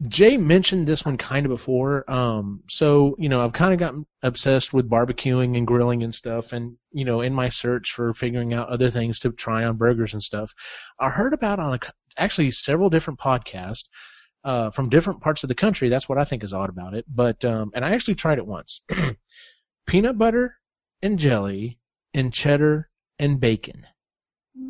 Jay 0.07 0.37
mentioned 0.37 0.87
this 0.87 1.05
one 1.05 1.17
kind 1.17 1.45
of 1.45 1.49
before. 1.49 2.09
Um, 2.11 2.63
so, 2.67 3.15
you 3.19 3.29
know, 3.29 3.43
I've 3.43 3.53
kind 3.53 3.73
of 3.73 3.79
gotten 3.79 4.05
obsessed 4.21 4.73
with 4.73 4.89
barbecuing 4.89 5.57
and 5.57 5.67
grilling 5.67 6.03
and 6.03 6.13
stuff. 6.13 6.51
And, 6.51 6.77
you 6.91 7.05
know, 7.05 7.21
in 7.21 7.33
my 7.33 7.49
search 7.49 7.91
for 7.91 8.13
figuring 8.13 8.53
out 8.53 8.69
other 8.69 8.89
things 8.89 9.19
to 9.19 9.31
try 9.31 9.63
on 9.63 9.77
burgers 9.77 10.13
and 10.13 10.21
stuff, 10.21 10.53
I 10.99 11.09
heard 11.09 11.33
about 11.33 11.59
on 11.59 11.75
a, 11.75 11.79
actually 12.17 12.51
several 12.51 12.89
different 12.89 13.19
podcasts, 13.19 13.85
uh, 14.43 14.71
from 14.71 14.89
different 14.89 15.21
parts 15.21 15.43
of 15.43 15.47
the 15.47 15.55
country. 15.55 15.89
That's 15.89 16.09
what 16.09 16.17
I 16.17 16.25
think 16.25 16.43
is 16.43 16.53
odd 16.53 16.69
about 16.69 16.93
it. 16.93 17.05
But, 17.07 17.45
um, 17.45 17.71
and 17.73 17.85
I 17.85 17.93
actually 17.93 18.15
tried 18.15 18.39
it 18.39 18.47
once. 18.47 18.81
peanut 19.87 20.17
butter 20.17 20.57
and 21.01 21.19
jelly 21.19 21.79
and 22.13 22.33
cheddar 22.33 22.89
and 23.19 23.39
bacon. 23.39 23.85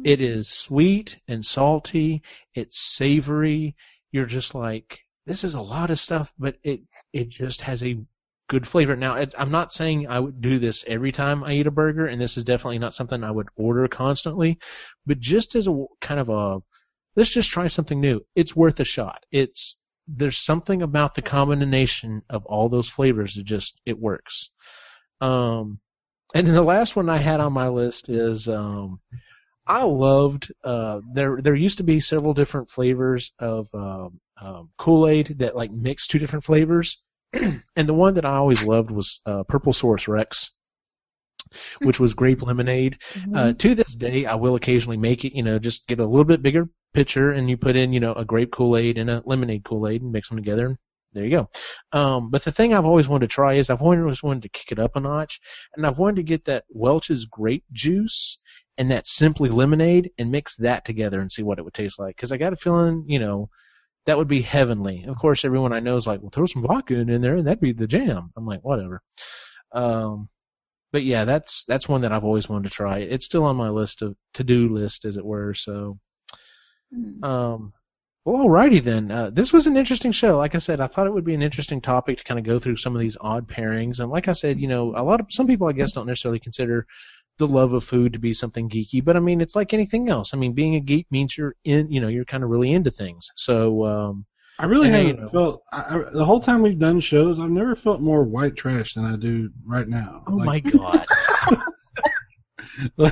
It 0.04 0.22
is 0.22 0.48
sweet 0.48 1.18
and 1.28 1.46
salty. 1.46 2.24
It's 2.54 2.80
savory. 2.80 3.76
You're 4.12 4.26
just 4.26 4.56
like, 4.56 5.03
this 5.26 5.44
is 5.44 5.56
a 5.56 5.62
lot 5.62 5.92
of 5.92 6.00
stuff, 6.00 6.34
but 6.38 6.58
it, 6.64 6.82
it 7.12 7.30
just 7.30 7.62
has 7.62 7.84
a 7.84 7.98
good 8.50 8.68
flavor. 8.68 8.96
Now, 8.96 9.16
it, 9.16 9.34
I'm 9.38 9.52
not 9.52 9.74
saying 9.74 10.08
I 10.08 10.20
would 10.20 10.42
do 10.42 10.60
this 10.60 10.84
every 10.86 11.12
time 11.12 11.44
I 11.44 11.54
eat 11.54 11.68
a 11.68 11.72
burger, 11.72 12.06
and 12.06 12.22
this 12.22 12.38
is 12.38 12.44
definitely 12.44 12.80
not 12.80 12.94
something 12.94 13.24
I 13.24 13.32
would 13.32 13.48
order 13.56 13.88
constantly, 13.88 14.60
but 15.06 15.20
just 15.20 15.56
as 15.56 15.68
a 15.68 15.86
kind 16.02 16.20
of 16.20 16.30
a, 16.30 16.60
let's 17.16 17.34
just 17.34 17.50
try 17.50 17.68
something 17.68 18.00
new. 18.00 18.26
It's 18.36 18.56
worth 18.56 18.80
a 18.80 18.86
shot. 18.86 19.26
It's, 19.32 19.78
there's 20.08 20.38
something 20.38 20.82
about 20.82 21.16
the 21.16 21.22
combination 21.22 22.24
of 22.30 22.46
all 22.46 22.68
those 22.68 22.90
flavors 22.90 23.36
that 23.36 23.44
just, 23.44 23.80
it 23.86 23.98
works. 23.98 24.50
Um, 25.22 25.80
and 26.36 26.46
then 26.46 26.56
the 26.56 26.62
last 26.62 26.96
one 26.96 27.10
I 27.10 27.18
had 27.18 27.40
on 27.40 27.54
my 27.54 27.70
list 27.70 28.10
is 28.10 28.48
um, 28.48 29.00
I 29.66 29.84
loved 29.84 30.52
uh, 30.64 31.00
there. 31.14 31.40
There 31.42 31.56
used 31.56 31.78
to 31.78 31.84
be 31.84 32.00
several 32.00 32.34
different 32.34 32.70
flavors 32.70 33.32
of 33.40 33.70
um, 33.74 34.20
um, 34.44 34.70
Kool 34.78 35.08
Aid 35.08 35.40
that 35.40 35.56
like 35.56 35.72
mixed 35.72 36.12
two 36.12 36.20
different 36.20 36.44
flavors, 36.44 37.02
and 37.34 37.64
the 37.76 37.94
one 37.94 38.16
that 38.16 38.26
I 38.26 38.36
always 38.36 38.68
loved 38.68 38.92
was 38.92 39.22
uh, 39.26 39.44
Purplesaurus 39.44 40.08
Rex, 40.08 40.52
which 41.82 42.00
was 42.00 42.14
grape 42.14 42.42
lemonade. 42.42 42.98
Uh, 43.34 43.54
to 43.54 43.76
this 43.76 43.96
day, 43.96 44.26
I 44.26 44.36
will 44.36 44.56
occasionally 44.56 44.98
make 44.98 45.26
it. 45.26 45.36
You 45.36 45.44
know, 45.44 45.60
just 45.60 45.88
get 45.88 46.00
a 46.00 46.06
little 46.06 46.26
bit 46.26 46.42
bigger 46.42 46.70
pitcher 46.94 47.32
and 47.32 47.50
you 47.50 47.58
put 47.58 47.76
in 47.76 47.92
you 47.92 48.00
know 48.00 48.14
a 48.14 48.26
grape 48.26 48.52
Kool 48.52 48.78
Aid 48.78 48.98
and 48.98 49.10
a 49.10 49.24
lemonade 49.26 49.64
Kool 49.64 49.88
Aid 49.88 50.02
and 50.02 50.12
mix 50.12 50.30
them 50.30 50.38
together. 50.38 50.78
There 51.14 51.24
you 51.24 51.30
go. 51.30 51.50
Um, 51.98 52.32
but 52.32 52.44
the 52.44 52.52
thing 52.52 52.74
I've 52.74 52.86
always 52.86 53.08
wanted 53.08 53.30
to 53.30 53.34
try 53.34 53.54
is 53.54 53.70
I've 53.70 53.84
always 53.84 54.24
wanted 54.24 54.44
to 54.44 54.50
kick 54.50 54.72
it 54.72 54.80
up 54.80 54.96
a 54.96 55.00
notch, 55.00 55.40
and 55.76 55.86
I've 55.86 56.00
wanted 56.00 56.18
to 56.18 56.24
get 56.24 56.46
that 56.46 56.66
Welch's 56.70 57.26
grape 57.26 57.66
juice 57.72 58.40
and 58.80 58.90
that 58.90 59.06
Simply 59.06 59.50
lemonade 59.50 60.12
and 60.18 60.32
mix 60.32 60.56
that 60.58 60.86
together 60.86 61.22
and 61.22 61.32
see 61.32 61.44
what 61.44 61.60
it 61.60 61.66
would 61.66 61.76
taste 61.76 62.00
like. 62.00 62.16
Because 62.16 62.32
I 62.32 62.38
got 62.38 62.54
a 62.54 62.56
feeling, 62.56 63.06
you 63.08 63.20
know, 63.20 63.50
that 64.06 64.18
would 64.18 64.28
be 64.28 64.42
heavenly. 64.42 65.06
Of 65.08 65.18
course, 65.18 65.46
everyone 65.46 65.74
I 65.74 65.80
know 65.80 65.96
is 65.96 66.08
like, 66.08 66.22
well, 66.22 66.30
throw 66.30 66.46
some 66.46 66.64
vodka 66.64 66.96
in 66.96 67.22
there 67.22 67.38
and 67.38 67.48
that'd 67.48 67.60
be 67.60 67.74
the 67.74 67.88
jam. 67.88 68.32
I'm 68.36 68.46
like, 68.46 68.64
whatever. 68.64 69.02
Um, 69.72 70.30
but 70.92 71.04
yeah, 71.04 71.26
that's 71.26 71.64
that's 71.66 71.90
one 71.90 72.02
that 72.02 72.12
I've 72.12 72.24
always 72.24 72.48
wanted 72.48 72.70
to 72.70 72.76
try. 72.76 73.00
It's 73.00 73.26
still 73.26 73.46
on 73.46 73.56
my 73.56 73.70
list 73.70 74.02
of 74.04 74.16
to 74.36 74.44
do 74.44 74.70
list, 74.70 75.06
as 75.06 75.18
it 75.18 75.26
were. 75.26 75.56
So, 75.56 75.98
um, 77.24 77.74
well, 78.26 78.46
alrighty 78.46 78.82
then. 78.82 79.10
Uh, 79.10 79.30
this 79.32 79.52
was 79.52 79.66
an 79.66 79.76
interesting 79.76 80.12
show. 80.12 80.38
Like 80.38 80.54
I 80.54 80.60
said, 80.60 80.80
I 80.80 80.88
thought 80.88 81.08
it 81.08 81.14
would 81.14 81.26
be 81.26 81.34
an 81.34 81.42
interesting 81.42 81.82
topic 81.82 82.20
to 82.20 82.24
kind 82.24 82.40
of 82.40 82.46
go 82.46 82.60
through 82.60 82.78
some 82.78 82.96
of 82.96 83.02
these 83.02 83.18
odd 83.20 83.50
pairings. 83.50 84.00
And 84.00 84.12
like 84.12 84.28
I 84.28 84.34
said, 84.34 84.60
you 84.60 84.68
know, 84.68 84.94
a 84.96 85.04
lot 85.04 85.20
of 85.20 85.28
some 85.30 85.48
people, 85.48 85.68
I 85.68 85.74
guess, 85.74 85.94
don't 85.94 86.08
necessarily 86.08 86.40
consider 86.40 86.86
the 87.38 87.48
love 87.48 87.74
of 87.74 87.84
food 87.84 88.14
to 88.14 88.20
be 88.20 88.34
something 88.34 88.70
geeky, 88.70 89.04
but 89.04 89.16
I 89.16 89.20
mean, 89.20 89.42
it's 89.42 89.56
like 89.56 89.74
anything 89.74 90.10
else. 90.10 90.34
I 90.34 90.38
mean, 90.38 90.54
being 90.54 90.76
a 90.76 90.80
geek 90.80 91.08
means 91.12 91.38
you're 91.38 91.56
in, 91.64 91.92
you 91.92 92.00
know, 92.00 92.08
you're 92.08 92.26
kind 92.26 92.44
of 92.44 92.50
really 92.50 92.72
into 92.72 92.92
things. 92.92 93.30
So, 93.36 93.86
um, 93.86 94.26
I 94.60 94.66
really 94.66 94.90
haven't 94.90 95.08
you 95.08 95.14
know- 95.24 95.30
felt 95.30 95.64
I, 95.72 95.82
I, 95.82 96.04
the 96.14 96.26
whole 96.26 96.40
time 96.40 96.62
we've 96.62 96.78
done 96.78 97.00
shows. 97.00 97.40
I've 97.40 97.50
never 97.50 97.76
felt 97.76 98.02
more 98.02 98.24
white 98.24 98.56
trash 98.56 98.94
than 98.94 99.04
I 99.06 99.16
do 99.16 99.50
right 99.66 99.88
now. 99.88 100.24
oh 100.28 100.34
Like, 100.36 100.46
my 100.46 100.60
god. 100.60 101.06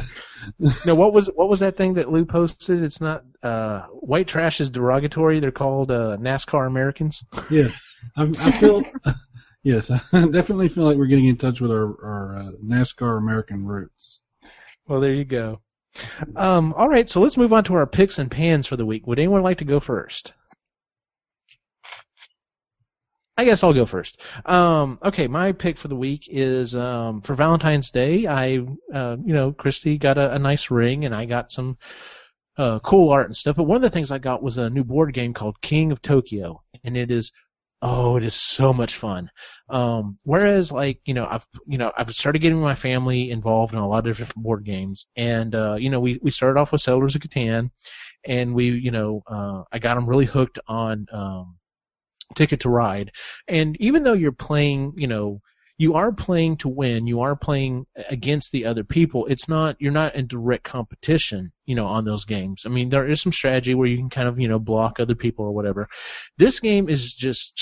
no, 0.85 0.95
what 0.95 1.13
was 1.13 1.27
what 1.35 1.49
was 1.49 1.59
that 1.61 1.77
thing 1.77 1.95
that 1.95 2.11
Lou 2.11 2.25
posted? 2.25 2.83
It's 2.83 3.01
not 3.01 3.23
uh, 3.43 3.81
white 3.87 4.27
trash 4.27 4.59
is 4.61 4.69
derogatory. 4.69 5.39
They're 5.39 5.51
called 5.51 5.91
uh, 5.91 6.17
NASCAR 6.19 6.67
Americans. 6.67 7.23
Yeah, 7.49 7.69
I, 8.15 8.23
I 8.23 8.51
feel. 8.51 8.83
yes, 9.63 9.89
I 10.13 10.27
definitely 10.27 10.69
feel 10.69 10.83
like 10.83 10.97
we're 10.97 11.05
getting 11.05 11.27
in 11.27 11.37
touch 11.37 11.61
with 11.61 11.71
our 11.71 11.95
our 12.03 12.37
uh, 12.37 12.51
NASCAR 12.63 13.17
American 13.17 13.65
roots. 13.65 14.19
Well, 14.87 15.01
there 15.01 15.13
you 15.13 15.25
go. 15.25 15.61
Um, 16.35 16.73
all 16.73 16.89
right, 16.89 17.09
so 17.09 17.19
let's 17.19 17.37
move 17.37 17.53
on 17.53 17.63
to 17.65 17.75
our 17.75 17.85
picks 17.85 18.19
and 18.19 18.31
pans 18.31 18.67
for 18.67 18.77
the 18.77 18.85
week. 18.85 19.05
Would 19.07 19.19
anyone 19.19 19.43
like 19.43 19.57
to 19.57 19.65
go 19.65 19.79
first? 19.79 20.33
I 23.37 23.45
guess 23.45 23.63
I'll 23.63 23.73
go 23.73 23.85
first. 23.85 24.19
Um, 24.45 24.99
okay, 25.03 25.27
my 25.27 25.51
pick 25.51 25.77
for 25.77 25.87
the 25.87 25.95
week 25.95 26.27
is 26.29 26.75
um, 26.75 27.21
for 27.21 27.33
Valentine's 27.33 27.89
Day. 27.89 28.27
I, 28.27 28.59
uh, 28.93 29.17
you 29.23 29.33
know, 29.33 29.51
Christy 29.51 29.97
got 29.97 30.17
a, 30.17 30.33
a 30.33 30.39
nice 30.39 30.69
ring, 30.69 31.05
and 31.05 31.15
I 31.15 31.25
got 31.25 31.51
some 31.51 31.77
uh, 32.57 32.79
cool 32.79 33.09
art 33.09 33.27
and 33.27 33.35
stuff. 33.35 33.55
But 33.55 33.63
one 33.63 33.77
of 33.77 33.81
the 33.81 33.89
things 33.89 34.11
I 34.11 34.19
got 34.19 34.43
was 34.43 34.57
a 34.57 34.69
new 34.69 34.83
board 34.83 35.13
game 35.13 35.33
called 35.33 35.61
King 35.61 35.91
of 35.91 36.01
Tokyo, 36.01 36.61
and 36.83 36.95
it 36.95 37.09
is 37.09 37.31
Oh, 37.83 38.15
it 38.17 38.23
is 38.23 38.35
so 38.35 38.73
much 38.73 38.95
fun. 38.95 39.31
Um, 39.69 40.19
whereas 40.23 40.71
like, 40.71 40.99
you 41.05 41.15
know, 41.15 41.25
I've, 41.29 41.45
you 41.65 41.79
know, 41.79 41.91
I've 41.97 42.11
started 42.11 42.39
getting 42.39 42.61
my 42.61 42.75
family 42.75 43.31
involved 43.31 43.73
in 43.73 43.79
a 43.79 43.87
lot 43.87 44.05
of 44.05 44.17
different 44.17 44.35
board 44.43 44.63
games 44.65 45.07
and, 45.15 45.55
uh, 45.55 45.75
you 45.79 45.89
know, 45.89 45.99
we, 45.99 46.19
we 46.21 46.29
started 46.29 46.59
off 46.59 46.71
with 46.71 46.81
Settlers 46.81 47.15
of 47.15 47.21
Catan 47.21 47.71
and 48.25 48.53
we, 48.53 48.69
you 48.69 48.91
know, 48.91 49.23
uh, 49.27 49.63
I 49.71 49.79
got 49.79 49.95
them 49.95 50.07
really 50.07 50.25
hooked 50.25 50.59
on, 50.67 51.07
um, 51.11 51.57
Ticket 52.35 52.61
to 52.61 52.69
Ride. 52.69 53.11
And 53.47 53.75
even 53.81 54.03
though 54.03 54.13
you're 54.13 54.31
playing, 54.31 54.93
you 54.97 55.07
know, 55.07 55.41
you 55.81 55.95
are 55.95 56.11
playing 56.11 56.57
to 56.57 56.69
win. 56.69 57.07
You 57.07 57.21
are 57.21 57.35
playing 57.35 57.87
against 58.07 58.51
the 58.51 58.65
other 58.65 58.83
people. 58.83 59.25
It's 59.25 59.49
not 59.49 59.77
you're 59.79 59.91
not 59.91 60.13
in 60.13 60.27
direct 60.27 60.63
competition, 60.63 61.51
you 61.65 61.73
know, 61.73 61.87
on 61.87 62.05
those 62.05 62.23
games. 62.23 62.67
I 62.67 62.69
mean, 62.69 62.89
there 62.89 63.07
is 63.07 63.19
some 63.19 63.31
strategy 63.31 63.73
where 63.73 63.87
you 63.87 63.97
can 63.97 64.11
kind 64.11 64.27
of 64.27 64.39
you 64.39 64.47
know 64.47 64.59
block 64.59 64.99
other 64.99 65.15
people 65.15 65.43
or 65.43 65.51
whatever. 65.51 65.89
This 66.37 66.59
game 66.59 66.87
is 66.87 67.15
just 67.15 67.59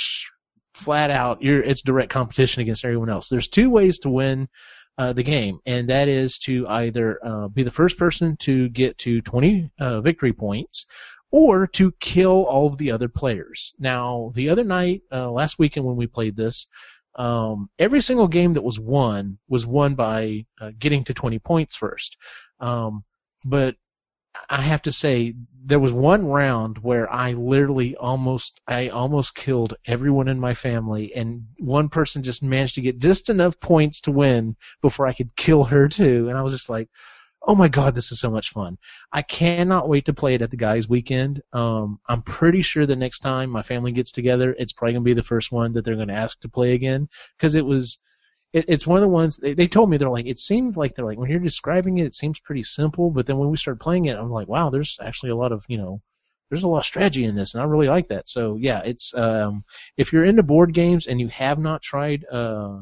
flat 0.73 1.11
out. 1.11 1.41
You're 1.41 1.63
it's 1.63 1.81
direct 1.81 2.11
competition 2.11 2.61
against 2.61 2.83
everyone 2.83 3.09
else. 3.09 3.29
There's 3.29 3.47
two 3.47 3.69
ways 3.69 3.99
to 3.99 4.09
win. 4.09 4.49
Uh, 4.97 5.13
the 5.13 5.23
game, 5.23 5.59
and 5.65 5.87
that 5.87 6.09
is 6.09 6.39
to 6.39 6.67
either 6.67 7.25
uh, 7.25 7.47
be 7.47 7.63
the 7.63 7.71
first 7.71 7.97
person 7.97 8.35
to 8.35 8.67
get 8.67 8.97
to 8.97 9.21
20 9.21 9.71
uh, 9.79 10.01
victory 10.01 10.33
points, 10.33 10.85
or 11.31 11.67
to 11.67 11.93
kill 12.01 12.43
all 12.43 12.67
of 12.67 12.77
the 12.77 12.91
other 12.91 13.07
players. 13.07 13.73
Now, 13.79 14.33
the 14.35 14.49
other 14.49 14.65
night, 14.65 15.03
uh, 15.09 15.31
last 15.31 15.57
weekend 15.57 15.85
when 15.85 15.95
we 15.95 16.05
played 16.05 16.35
this, 16.35 16.67
um, 17.19 17.69
every 17.77 18.01
single 18.01 18.29
game 18.29 18.53
that 18.53 18.63
was 18.63 18.79
won 18.79 19.37
was 19.49 19.67
won 19.67 19.93
by 19.93 20.45
uh, 20.59 20.71
getting 20.79 21.03
to 21.03 21.13
20 21.13 21.37
points 21.39 21.75
first. 21.75 22.15
Um, 22.61 23.03
but 23.45 23.75
I 24.49 24.61
have 24.61 24.81
to 24.83 24.91
say 24.93 25.35
there 25.65 25.79
was 25.79 25.91
one 25.91 26.25
round 26.25 26.77
where 26.77 27.11
I 27.11 27.33
literally 27.33 27.95
almost 27.97 28.61
I 28.67 28.87
almost 28.87 29.35
killed 29.35 29.73
everyone 29.85 30.29
in 30.29 30.39
my 30.39 30.53
family 30.53 31.13
and 31.13 31.45
one 31.57 31.89
person 31.89 32.23
just 32.23 32.41
managed 32.41 32.75
to 32.75 32.81
get 32.81 32.99
just 32.99 33.29
enough 33.29 33.59
points 33.59 33.99
to 34.01 34.11
win 34.11 34.55
before 34.81 35.05
I 35.05 35.13
could 35.13 35.35
kill 35.35 35.65
her 35.65 35.89
too 35.89 36.29
and 36.29 36.37
I 36.37 36.41
was 36.41 36.53
just 36.53 36.69
like 36.69 36.89
oh 37.49 37.55
my 37.55 37.67
god, 37.67 37.95
this 37.95 38.11
is 38.11 38.19
so 38.19 38.29
much 38.29 38.51
fun. 38.51 38.77
I 39.11 39.23
cannot 39.23 39.89
wait 39.89 40.05
to 40.05 40.13
play 40.13 40.35
it 40.35 40.43
at 40.43 40.51
the 40.51 40.55
guys' 40.55 40.87
weekend. 40.87 41.41
Um, 41.51 41.99
I'm 42.07 42.21
pretty 42.21 42.61
sure 42.61 42.85
the 42.85 42.95
next 42.95 43.19
time 43.19 43.49
my 43.49 43.63
family 43.63 43.91
gets 43.91 44.11
together, 44.11 44.55
it's 44.59 44.71
probably 44.71 44.93
gonna 44.93 45.03
be 45.03 45.15
the 45.15 45.23
first 45.23 45.51
one 45.51 45.73
that 45.73 45.83
they're 45.83 45.95
gonna 45.95 46.13
ask 46.13 46.39
to 46.41 46.47
play 46.47 46.73
again 46.73 47.09
because 47.37 47.55
it 47.55 47.65
was. 47.65 47.97
It, 48.51 48.65
it's 48.67 48.87
one 48.87 48.97
of 48.97 49.01
the 49.01 49.07
ones 49.07 49.37
they, 49.37 49.53
they 49.53 49.67
told 49.67 49.91
me 49.91 49.97
they're 49.97 50.09
like 50.09 50.25
it 50.25 50.39
seemed 50.39 50.75
like 50.75 50.95
they're 50.95 51.05
like 51.05 51.19
when 51.19 51.29
you're 51.29 51.39
describing 51.39 51.99
it 51.99 52.07
it 52.07 52.15
seems 52.15 52.39
pretty 52.39 52.63
simple 52.63 53.11
but 53.11 53.27
then 53.27 53.37
when 53.37 53.51
we 53.51 53.57
started 53.57 53.79
playing 53.79 54.05
it 54.05 54.17
I'm 54.17 54.31
like 54.31 54.47
wow 54.47 54.71
there's 54.71 54.97
actually 55.03 55.29
a 55.29 55.35
lot 55.35 55.51
of 55.51 55.63
you 55.67 55.77
know 55.77 56.01
there's 56.49 56.63
a 56.63 56.67
lot 56.67 56.79
of 56.79 56.85
strategy 56.85 57.25
in 57.25 57.35
this 57.35 57.53
and 57.53 57.61
I 57.61 57.67
really 57.67 57.89
like 57.89 58.07
that 58.07 58.27
so 58.27 58.55
yeah 58.55 58.81
it's 58.83 59.13
um 59.13 59.63
if 59.97 60.11
you're 60.11 60.25
into 60.25 60.41
board 60.41 60.73
games 60.73 61.05
and 61.05 61.21
you 61.21 61.27
have 61.27 61.59
not 61.59 61.83
tried 61.83 62.25
uh 62.25 62.79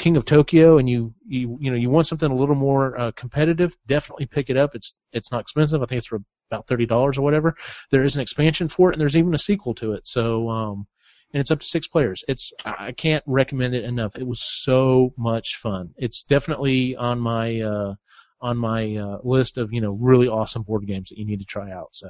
King 0.00 0.16
of 0.16 0.24
Tokyo 0.24 0.78
and 0.78 0.88
you 0.88 1.14
you 1.26 1.58
you 1.60 1.70
know 1.70 1.76
you 1.76 1.90
want 1.90 2.06
something 2.06 2.30
a 2.30 2.34
little 2.34 2.54
more 2.54 2.98
uh, 2.98 3.12
competitive, 3.12 3.76
definitely 3.86 4.26
pick 4.26 4.48
it 4.48 4.56
up. 4.56 4.74
It's 4.74 4.94
it's 5.12 5.30
not 5.30 5.42
expensive. 5.42 5.82
I 5.82 5.86
think 5.86 5.98
it's 5.98 6.06
for 6.06 6.20
about 6.50 6.66
thirty 6.66 6.86
dollars 6.86 7.18
or 7.18 7.22
whatever. 7.22 7.54
There 7.90 8.02
is 8.02 8.16
an 8.16 8.22
expansion 8.22 8.68
for 8.68 8.90
it, 8.90 8.94
and 8.94 9.00
there's 9.00 9.16
even 9.16 9.34
a 9.34 9.38
sequel 9.38 9.74
to 9.74 9.92
it. 9.92 10.08
So 10.08 10.48
um, 10.48 10.86
and 11.34 11.40
it's 11.40 11.50
up 11.50 11.60
to 11.60 11.66
six 11.66 11.86
players. 11.86 12.24
It's 12.28 12.50
I 12.64 12.92
can't 12.92 13.22
recommend 13.26 13.74
it 13.74 13.84
enough. 13.84 14.16
It 14.16 14.26
was 14.26 14.42
so 14.42 15.12
much 15.18 15.56
fun. 15.62 15.90
It's 15.98 16.22
definitely 16.22 16.96
on 16.96 17.20
my 17.20 17.60
uh, 17.60 17.94
on 18.40 18.56
my 18.56 18.96
uh, 18.96 19.18
list 19.22 19.58
of 19.58 19.70
you 19.70 19.82
know 19.82 19.92
really 19.92 20.28
awesome 20.28 20.62
board 20.62 20.86
games 20.86 21.10
that 21.10 21.18
you 21.18 21.26
need 21.26 21.40
to 21.40 21.46
try 21.46 21.70
out. 21.70 21.88
So, 21.92 22.08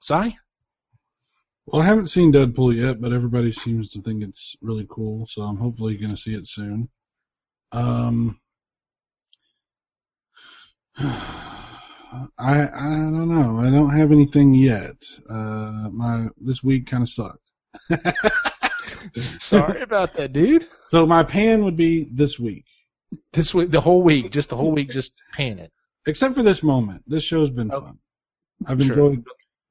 Cy. 0.00 0.36
Well, 1.66 1.82
I 1.82 1.86
haven't 1.86 2.08
seen 2.08 2.32
Deadpool 2.32 2.76
yet, 2.76 3.00
but 3.00 3.12
everybody 3.12 3.50
seems 3.52 3.90
to 3.92 4.02
think 4.02 4.22
it's 4.22 4.54
really 4.60 4.86
cool, 4.88 5.26
so 5.26 5.42
I'm 5.42 5.56
hopefully 5.56 5.96
going 5.96 6.10
to 6.10 6.16
see 6.16 6.34
it 6.34 6.46
soon. 6.46 6.88
Um, 7.72 8.38
I 10.98 11.48
I 12.38 12.88
don't 13.10 13.28
know. 13.28 13.58
I 13.58 13.70
don't 13.70 13.96
have 13.96 14.12
anything 14.12 14.54
yet. 14.54 14.96
Uh, 15.28 15.88
my 15.90 16.26
this 16.40 16.62
week 16.62 16.86
kind 16.86 17.02
of 17.02 17.08
sucked. 17.08 17.50
Sorry 19.16 19.82
about 19.82 20.14
that, 20.16 20.32
dude. 20.32 20.66
So 20.88 21.06
my 21.06 21.22
pan 21.24 21.64
would 21.64 21.76
be 21.76 22.08
this 22.12 22.38
week, 22.38 22.64
This 23.32 23.54
week, 23.54 23.70
the 23.70 23.80
whole 23.80 24.02
week, 24.02 24.30
just 24.30 24.48
the 24.50 24.56
whole 24.56 24.72
week, 24.72 24.90
just 24.90 25.12
pan 25.32 25.58
it. 25.58 25.72
except 26.06 26.34
for 26.34 26.42
this 26.42 26.62
moment. 26.62 27.02
This 27.06 27.24
show's 27.24 27.50
been 27.50 27.70
Oh, 27.72 27.80
fun. 27.80 27.98
I've 28.66 28.80
sure. 28.82 28.92
enjoyed 29.12 29.24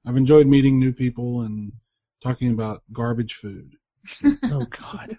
I've 0.06 0.18
enjoyed 0.18 0.48
meeting 0.48 0.80
new 0.80 0.92
people 0.92 1.42
and 1.42 1.72
talking 2.24 2.52
about 2.52 2.82
garbage 2.92 3.36
food. 3.36 3.76
Oh 4.46 4.66
God. 4.80 5.18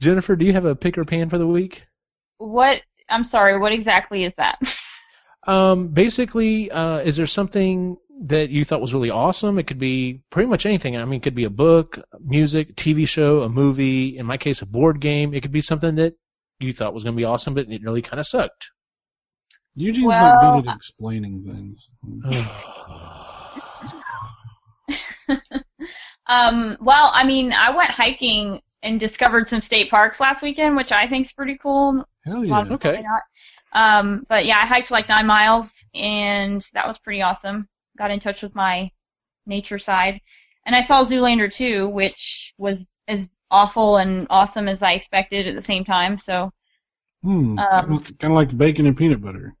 Jennifer, 0.00 0.36
do 0.36 0.44
you 0.44 0.52
have 0.52 0.64
a 0.64 0.74
pick 0.74 0.98
or 0.98 1.04
pan 1.04 1.30
for 1.30 1.38
the 1.38 1.46
week? 1.46 1.84
What? 2.38 2.82
I'm 3.08 3.24
sorry. 3.24 3.58
What 3.58 3.72
exactly 3.72 4.24
is 4.24 4.32
that? 4.36 4.58
Um, 5.46 5.88
basically, 5.88 6.70
uh, 6.70 6.98
is 6.98 7.16
there 7.16 7.26
something 7.26 7.96
that 8.24 8.50
you 8.50 8.64
thought 8.64 8.80
was 8.80 8.94
really 8.94 9.10
awesome? 9.10 9.58
It 9.58 9.66
could 9.66 9.78
be 9.78 10.22
pretty 10.30 10.48
much 10.48 10.66
anything. 10.66 10.96
I 10.96 11.04
mean, 11.04 11.18
it 11.20 11.22
could 11.22 11.34
be 11.34 11.44
a 11.44 11.50
book, 11.50 11.98
music, 12.20 12.76
TV 12.76 13.08
show, 13.08 13.42
a 13.42 13.48
movie. 13.48 14.18
In 14.18 14.26
my 14.26 14.36
case, 14.36 14.62
a 14.62 14.66
board 14.66 15.00
game. 15.00 15.34
It 15.34 15.42
could 15.42 15.52
be 15.52 15.62
something 15.62 15.94
that 15.96 16.14
you 16.60 16.72
thought 16.72 16.94
was 16.94 17.04
going 17.04 17.16
to 17.16 17.20
be 17.20 17.24
awesome, 17.24 17.54
but 17.54 17.68
it 17.68 17.82
really 17.82 18.02
kind 18.02 18.20
of 18.20 18.26
sucked. 18.26 18.68
Eugene's 19.74 20.06
Well, 20.06 20.20
not 20.20 20.62
good 20.62 20.68
at 20.68 20.76
explaining 20.76 21.44
things. 21.44 21.88
um, 26.26 26.76
well, 26.80 27.10
I 27.12 27.24
mean, 27.24 27.52
I 27.52 27.74
went 27.74 27.90
hiking 27.90 28.60
and 28.82 28.98
discovered 28.98 29.48
some 29.48 29.60
state 29.60 29.90
parks 29.90 30.20
last 30.20 30.42
weekend, 30.42 30.76
which 30.76 30.92
I 30.92 31.08
think 31.08 31.26
is 31.26 31.32
pretty 31.32 31.58
cool. 31.62 32.04
Hell 32.24 32.44
yeah. 32.44 32.64
Okay. 32.70 33.02
not. 33.02 33.22
Um, 33.74 34.26
but 34.28 34.44
yeah, 34.44 34.58
I 34.62 34.66
hiked 34.66 34.90
like 34.90 35.08
nine 35.08 35.26
miles, 35.26 35.72
and 35.94 36.64
that 36.74 36.86
was 36.86 36.98
pretty 36.98 37.22
awesome. 37.22 37.68
Got 37.96 38.10
in 38.10 38.20
touch 38.20 38.42
with 38.42 38.54
my 38.54 38.90
nature 39.46 39.78
side, 39.78 40.20
and 40.66 40.76
I 40.76 40.80
saw 40.80 41.04
Zoolander 41.04 41.52
2, 41.52 41.88
which 41.88 42.54
was 42.58 42.88
as 43.08 43.28
awful 43.50 43.96
and 43.98 44.26
awesome 44.30 44.68
as 44.68 44.82
I 44.82 44.92
expected 44.92 45.46
at 45.46 45.54
the 45.54 45.60
same 45.60 45.84
time. 45.84 46.16
So 46.16 46.52
Hmm. 47.22 47.58
Um, 47.58 47.98
kind 48.18 48.32
of 48.32 48.36
like 48.36 48.56
bacon 48.56 48.86
and 48.86 48.96
peanut 48.96 49.22
butter. 49.22 49.54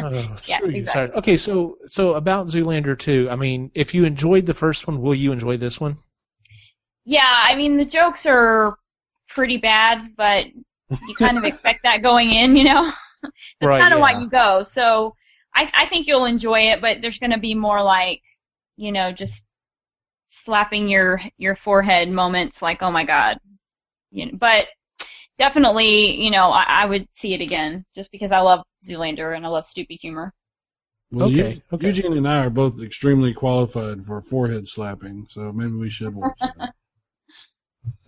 Oh, 0.00 0.36
Yeah, 0.46 0.60
exactly. 0.72 1.16
Okay, 1.18 1.36
so 1.36 1.78
so 1.86 2.14
about 2.14 2.48
Zoolander 2.48 2.98
2, 2.98 3.28
I 3.30 3.36
mean, 3.36 3.70
if 3.74 3.94
you 3.94 4.04
enjoyed 4.04 4.46
the 4.46 4.54
first 4.54 4.86
one, 4.88 5.00
will 5.00 5.14
you 5.14 5.30
enjoy 5.32 5.56
this 5.58 5.80
one? 5.80 5.98
yeah, 7.04 7.42
I 7.44 7.54
mean 7.56 7.76
the 7.76 7.84
jokes 7.84 8.26
are 8.26 8.76
pretty 9.28 9.56
bad, 9.56 10.14
but 10.16 10.46
you 11.00 11.16
kind 11.16 11.38
of 11.38 11.44
expect 11.44 11.80
that 11.84 12.02
going 12.02 12.30
in, 12.30 12.56
you 12.56 12.64
know. 12.64 12.92
That's 13.60 13.74
Right, 13.74 13.76
kind 13.76 13.92
of 13.94 14.00
why 14.00 14.12
you 14.12 14.28
go. 14.28 14.62
So 14.62 15.14
I 15.54 15.70
I 15.74 15.86
think 15.86 16.06
you'll 16.06 16.24
enjoy 16.26 16.60
it, 16.72 16.80
but 16.80 16.98
there's 17.00 17.18
going 17.18 17.32
to 17.32 17.38
be 17.38 17.54
more 17.54 17.82
like, 17.82 18.22
you 18.76 18.92
know, 18.92 19.12
just 19.12 19.44
slapping 20.30 20.88
your 20.88 21.20
your 21.38 21.56
forehead 21.56 22.10
moments 22.10 22.62
like, 22.62 22.82
"Oh 22.82 22.90
my 22.92 23.04
god." 23.04 23.38
You 24.12 24.26
know, 24.26 24.38
but 24.38 24.68
definitely, 25.38 26.22
you 26.22 26.30
know, 26.32 26.50
I, 26.52 26.64
I 26.64 26.86
would 26.86 27.08
see 27.14 27.34
it 27.34 27.40
again 27.42 27.84
just 27.94 28.12
because 28.12 28.32
I 28.32 28.40
love 28.40 28.62
Zoolander 28.84 29.36
and 29.36 29.44
I 29.44 29.48
love 29.48 29.66
stupid 29.66 29.98
humor. 30.00 30.32
Well, 31.12 31.26
Okay, 31.28 31.54
Eu- 31.54 31.60
okay. 31.76 31.86
Eugene 31.88 32.16
and 32.16 32.28
I 32.28 32.44
are 32.44 32.50
both 32.50 32.80
extremely 32.80 33.34
qualified 33.34 34.06
for 34.06 34.22
forehead 34.22 34.68
slapping, 34.68 35.26
so 35.28 35.52
maybe 35.52 35.72
we 35.72 35.90
should 35.90 36.14
watch 36.14 36.38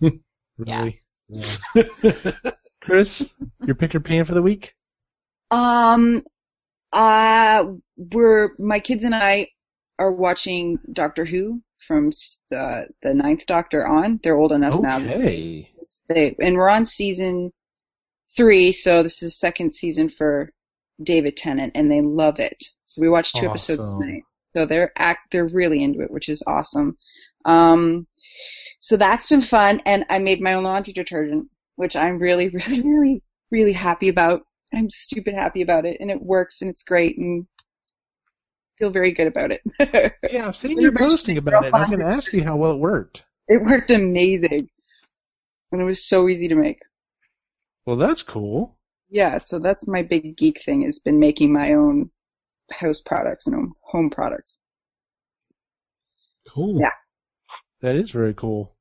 Yeah. 0.01 0.09
Really? 0.57 1.01
that. 1.29 2.57
Chris, 2.81 3.27
your 3.65 3.75
pick 3.75 3.95
or 3.95 3.99
pan 3.99 4.25
for 4.25 4.33
the 4.33 4.41
week? 4.41 4.73
Um, 5.51 6.23
uh, 6.91 7.65
we're 7.97 8.51
my 8.59 8.79
kids 8.79 9.03
and 9.03 9.15
I 9.15 9.47
are 9.99 10.11
watching 10.11 10.79
Doctor 10.91 11.25
Who 11.25 11.61
from 11.79 12.11
the 12.49 12.87
the 13.01 13.13
ninth 13.13 13.45
Doctor 13.45 13.85
on. 13.85 14.19
They're 14.23 14.37
old 14.37 14.51
enough 14.51 14.79
now. 14.81 14.97
Okay. 14.99 15.69
They 16.07 16.35
and 16.39 16.55
we're 16.55 16.69
on 16.69 16.85
season 16.85 17.51
three, 18.35 18.71
so 18.71 19.03
this 19.03 19.21
is 19.23 19.37
second 19.39 19.73
season 19.73 20.07
for 20.09 20.49
David 21.01 21.37
Tennant, 21.37 21.71
and 21.75 21.89
they 21.91 22.01
love 22.01 22.39
it. 22.39 22.63
So 22.85 23.01
we 23.01 23.09
watched 23.09 23.35
two 23.35 23.47
episodes 23.47 23.81
tonight. 23.93 24.23
So 24.55 24.65
they're 24.65 24.91
act 24.97 25.31
they're 25.31 25.47
really 25.47 25.81
into 25.83 26.01
it, 26.01 26.11
which 26.11 26.29
is 26.29 26.43
awesome. 26.45 26.97
Um, 27.45 28.07
so 28.79 28.97
that's 28.97 29.29
been 29.29 29.41
fun, 29.41 29.81
and 29.85 30.05
I 30.09 30.19
made 30.19 30.41
my 30.41 30.53
own 30.53 30.63
laundry 30.63 30.93
detergent, 30.93 31.47
which 31.75 31.95
I'm 31.95 32.19
really, 32.19 32.49
really, 32.69 32.81
really, 32.81 33.23
really 33.51 33.73
happy 33.73 34.09
about. 34.09 34.41
I'm 34.73 34.89
stupid 34.89 35.33
happy 35.35 35.61
about 35.61 35.85
it, 35.85 35.97
and 35.99 36.11
it 36.11 36.21
works, 36.21 36.61
and 36.61 36.69
it's 36.69 36.83
great, 36.83 37.17
and 37.17 37.47
feel 38.77 38.89
very 38.89 39.11
good 39.11 39.27
about 39.27 39.51
it. 39.51 39.61
Yeah, 40.31 40.47
I've 40.47 40.55
seen 40.55 40.79
you 40.79 40.91
posting 40.91 41.37
about 41.37 41.65
it. 41.65 41.73
I 41.73 41.79
was 41.79 41.89
going 41.89 41.99
to 42.01 42.07
ask 42.07 42.33
you 42.33 42.43
how 42.43 42.55
well 42.55 42.71
it 42.71 42.79
worked. 42.79 43.23
it 43.47 43.63
worked 43.63 43.91
amazing, 43.91 44.67
and 45.71 45.81
it 45.81 45.85
was 45.85 46.07
so 46.07 46.27
easy 46.27 46.47
to 46.47 46.55
make. 46.55 46.79
Well, 47.85 47.97
that's 47.97 48.23
cool. 48.23 48.77
Yeah, 49.13 49.37
so 49.37 49.59
that's 49.59 49.87
my 49.87 50.01
big 50.01 50.35
geek 50.37 50.63
thing 50.65 50.81
has 50.81 50.97
been 50.97 51.19
making 51.19 51.53
my 51.53 51.73
own 51.73 52.09
house 52.71 52.99
products 52.99 53.45
and 53.45 53.55
home- 53.55 53.75
home 53.81 54.09
products. 54.09 54.57
Cool. 56.49 56.79
Yeah. 56.79 56.89
That 57.81 57.95
is 57.95 58.09
very 58.09 58.33
cool. 58.33 58.75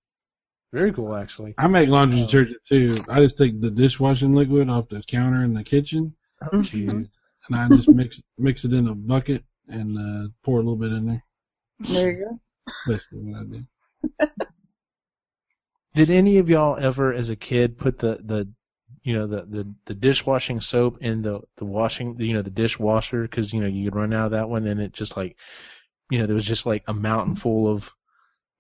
Very 0.73 0.91
cool, 0.91 1.15
actually. 1.15 1.55
I 1.59 1.67
make 1.67 1.91
laundry 1.91 2.23
Oh. 2.23 2.27
detergent 2.27 2.65
too. 2.67 2.97
I 3.11 3.21
just 3.21 3.37
take 3.37 3.61
the 3.61 3.71
dishwashing 3.71 4.35
liquid 4.35 4.71
off 4.71 4.89
the 4.89 5.03
counter 5.03 5.45
in 5.45 5.53
the 5.53 5.63
kitchen, 5.63 6.15
uh-huh. 6.41 6.57
and 6.57 6.67
mm-hmm. 6.67 7.55
I 7.55 7.69
just 7.69 7.91
mix 7.91 8.23
mix 8.39 8.65
it 8.65 8.73
in 8.73 8.89
a 8.89 8.95
bucket 8.95 9.45
and 9.69 9.99
uh, 9.99 10.29
pour 10.43 10.61
a 10.61 10.63
little 10.63 10.77
bit 10.77 10.93
in 10.93 11.07
there. 11.09 11.25
There 11.81 12.11
you 12.11 12.25
go. 12.25 12.41
Basically 12.87 13.19
what 13.19 13.41
I 13.41 14.25
do. 14.25 14.47
Did 15.95 16.09
any 16.09 16.39
of 16.39 16.49
y'all 16.49 16.79
ever, 16.79 17.13
as 17.13 17.29
a 17.29 17.37
kid, 17.37 17.77
put 17.77 17.99
the 17.99 18.19
the 18.25 18.49
you 19.05 19.15
know 19.15 19.27
the 19.27 19.43
the, 19.43 19.75
the 19.87 19.95
dishwashing 19.95 20.61
soap 20.61 20.99
in 21.03 21.23
the 21.23 21.41
the 21.57 21.65
washing 21.65 22.17
you 22.21 22.35
know 22.35 22.43
the 22.43 22.51
dishwasher 22.51 23.23
because 23.23 23.53
you 23.53 23.61
know 23.61 23.67
you 23.67 23.85
could 23.91 23.97
run 23.97 24.13
out 24.13 24.27
of 24.27 24.33
that 24.33 24.49
one 24.49 24.67
and 24.67 24.81
it 24.81 24.93
just 24.93 25.17
like 25.17 25.37
you 26.11 26.19
know 26.19 26.27
there 26.27 26.35
was 26.35 26.45
just 26.47 26.67
like 26.67 26.85
a 26.87 26.95
mountain 26.95 27.35
full 27.37 27.69
of 27.73 27.91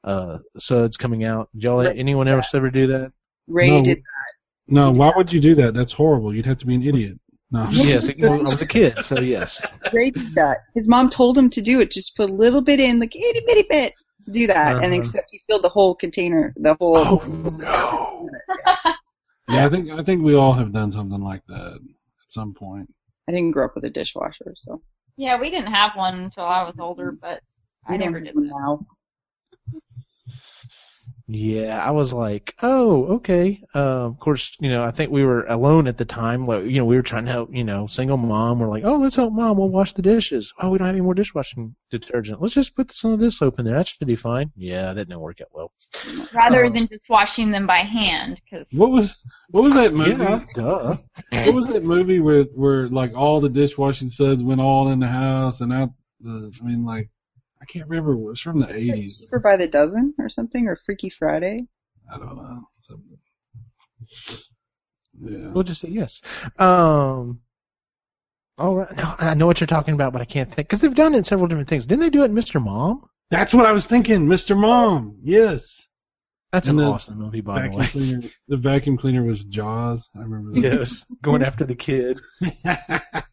uh 0.04 0.38
suds 0.58 0.96
coming 0.96 1.24
out. 1.24 1.48
Did 1.54 1.64
y'all 1.64 1.84
Right. 1.84 1.96
anyone 1.96 2.26
ever 2.28 2.42
ever 2.54 2.70
do 2.70 2.88
that? 2.88 3.12
Ray 3.46 3.68
No. 3.70 3.82
did 3.82 3.98
that. 3.98 4.32
No, 4.68 4.90
why 4.90 5.12
would 5.16 5.32
you 5.32 5.40
do 5.40 5.54
that? 5.56 5.74
That's 5.74 5.92
horrible. 5.92 6.34
You'd 6.34 6.46
have 6.46 6.58
to 6.58 6.66
be 6.66 6.74
an 6.74 6.82
idiot. 6.82 7.18
No. 7.50 7.60
I'm 7.60 7.72
yes, 7.72 8.08
I 8.08 8.26
was 8.28 8.62
a 8.62 8.66
kid, 8.66 9.04
so 9.04 9.20
yes. 9.36 9.64
Ray 9.92 10.10
did 10.10 10.34
that. 10.36 10.58
His 10.74 10.88
mom 10.88 11.08
told 11.10 11.36
him 11.36 11.50
to 11.50 11.60
do 11.60 11.80
it. 11.80 11.90
Just 11.90 12.16
put 12.16 12.30
a 12.30 12.32
little 12.32 12.62
bit 12.62 12.80
in, 12.80 12.98
like 12.98 13.14
itty 13.14 13.42
bitty 13.46 13.66
bit, 13.68 13.92
to 14.24 14.30
do 14.30 14.46
that, 14.46 14.76
and 14.76 14.86
Uh-huh. 14.86 14.94
except 14.94 15.30
he 15.30 15.42
filled 15.48 15.62
the 15.62 15.68
whole 15.68 15.94
container, 15.94 16.54
the 16.56 16.74
whole. 16.74 16.96
Oh 16.96 17.22
no! 17.50 18.28
Yeah, 18.64 18.94
I 19.52 19.68
think 19.68 19.90
I 19.90 20.02
think 20.02 20.22
we 20.22 20.34
all 20.34 20.52
have 20.52 20.72
done 20.72 20.92
something 20.92 21.20
like 21.20 21.42
that 21.48 21.74
at 21.74 21.80
some 22.28 22.54
point. 22.54 22.92
I 23.28 23.32
didn't 23.32 23.52
grow 23.52 23.66
up 23.66 23.74
with 23.74 23.84
a 23.84 23.90
dishwasher, 23.90 24.54
so 24.56 24.82
Yeah, 25.16 25.40
we 25.40 25.50
didn't 25.50 25.72
have 25.72 25.92
one 25.94 26.18
until 26.20 26.44
I 26.44 26.62
was 26.62 26.78
older, 26.78 27.12
but 27.12 27.40
I 27.86 27.92
We 27.92 27.98
don't 27.98 28.12
never 28.12 28.20
did 28.20 28.34
one 28.34 28.48
now. 28.48 28.86
Yeah, 31.34 31.82
I 31.82 31.92
was 31.92 32.12
like, 32.12 32.54
oh, 32.62 33.04
okay. 33.14 33.62
Uh, 33.74 33.78
of 34.06 34.18
course, 34.20 34.54
you 34.60 34.68
know, 34.68 34.82
I 34.82 34.90
think 34.90 35.10
we 35.10 35.24
were 35.24 35.46
alone 35.46 35.86
at 35.86 35.96
the 35.96 36.04
time. 36.04 36.44
Like, 36.44 36.64
you 36.64 36.76
know, 36.76 36.84
we 36.84 36.94
were 36.96 37.02
trying 37.02 37.24
to 37.24 37.32
help, 37.32 37.54
you 37.54 37.64
know, 37.64 37.86
single 37.86 38.18
mom. 38.18 38.58
We're 38.58 38.68
like, 38.68 38.84
oh, 38.84 38.96
let's 38.96 39.16
help 39.16 39.32
mom. 39.32 39.56
We'll 39.56 39.70
wash 39.70 39.94
the 39.94 40.02
dishes. 40.02 40.52
Oh, 40.58 40.68
we 40.68 40.76
don't 40.76 40.86
have 40.86 40.94
any 40.94 41.00
more 41.00 41.14
dishwashing 41.14 41.74
detergent. 41.90 42.42
Let's 42.42 42.52
just 42.52 42.76
put 42.76 42.92
some 42.92 43.12
of 43.12 43.20
this 43.20 43.38
soap 43.38 43.58
in 43.58 43.64
there. 43.64 43.76
That 43.78 43.86
should 43.86 44.06
be 44.06 44.16
fine. 44.16 44.52
Yeah, 44.56 44.92
that 44.92 45.06
didn't 45.08 45.20
work 45.20 45.40
out 45.40 45.48
well. 45.52 45.72
Rather 46.34 46.66
Oh. 46.66 46.70
than 46.70 46.86
just 46.88 47.08
washing 47.08 47.50
them 47.50 47.66
by 47.66 47.78
hand, 47.78 48.40
because 48.44 48.68
What 48.72 48.90
was 48.90 49.16
what 49.50 49.62
was 49.64 49.74
that 49.74 49.94
movie? 49.94 50.10
Yeah, 50.10 50.44
duh. 50.54 50.96
What 51.30 51.54
was 51.54 51.66
that 51.68 51.82
movie 51.84 52.20
where 52.20 52.42
where 52.54 52.88
like 52.88 53.14
all 53.14 53.40
the 53.40 53.48
dishwashing 53.48 54.10
suds 54.10 54.42
went 54.42 54.60
all 54.60 54.88
in 54.92 55.00
the 55.00 55.06
house 55.08 55.60
and 55.62 55.72
out 55.72 55.90
the? 56.20 56.52
I 56.60 56.64
mean, 56.66 56.84
like 56.84 57.08
I 57.62 57.64
can't 57.66 57.88
remember. 57.88 58.12
It 58.14 58.18
was 58.18 58.40
from 58.40 58.58
the 58.60 58.74
eighties. 58.74 59.18
Cheaper 59.20 59.38
by 59.38 59.56
the 59.56 59.68
dozen 59.68 60.14
or 60.18 60.28
something, 60.28 60.66
or 60.66 60.76
Freaky 60.84 61.08
Friday. 61.10 61.58
I 62.12 62.18
don't 62.18 62.36
know. 62.36 62.68
Something. 62.80 63.18
Yeah. 65.20 65.50
We'll 65.52 65.62
just 65.64 65.80
say 65.80 65.88
yes. 65.88 66.20
Um. 66.58 67.40
All 68.58 68.74
right. 68.76 68.94
No, 68.96 69.14
I 69.18 69.34
know 69.34 69.46
what 69.46 69.60
you're 69.60 69.66
talking 69.66 69.94
about, 69.94 70.12
but 70.12 70.20
I 70.22 70.24
can't 70.24 70.48
think 70.52 70.68
because 70.68 70.80
they've 70.80 70.94
done 70.94 71.14
it 71.14 71.18
in 71.18 71.24
several 71.24 71.48
different 71.48 71.68
things. 71.68 71.86
Didn't 71.86 72.00
they 72.02 72.10
do 72.10 72.22
it 72.22 72.26
in 72.26 72.34
Mr. 72.34 72.62
Mom? 72.62 73.08
That's 73.30 73.54
what 73.54 73.64
I 73.64 73.72
was 73.72 73.86
thinking, 73.86 74.26
Mr. 74.26 74.58
Mom. 74.58 75.16
Yes. 75.22 75.86
That's 76.52 76.68
And 76.68 76.78
an 76.80 76.86
awesome 76.86 77.18
movie, 77.18 77.40
by 77.40 77.62
the 77.68 77.76
way. 77.76 77.86
cleaner. 77.86 78.28
The 78.48 78.58
vacuum 78.58 78.98
cleaner 78.98 79.22
was 79.24 79.42
Jaws. 79.44 80.06
I 80.14 80.18
remember 80.22 80.52
that. 80.60 80.78
yes, 80.80 81.06
going 81.22 81.42
after 81.42 81.64
the 81.64 81.74
kid. 81.74 82.20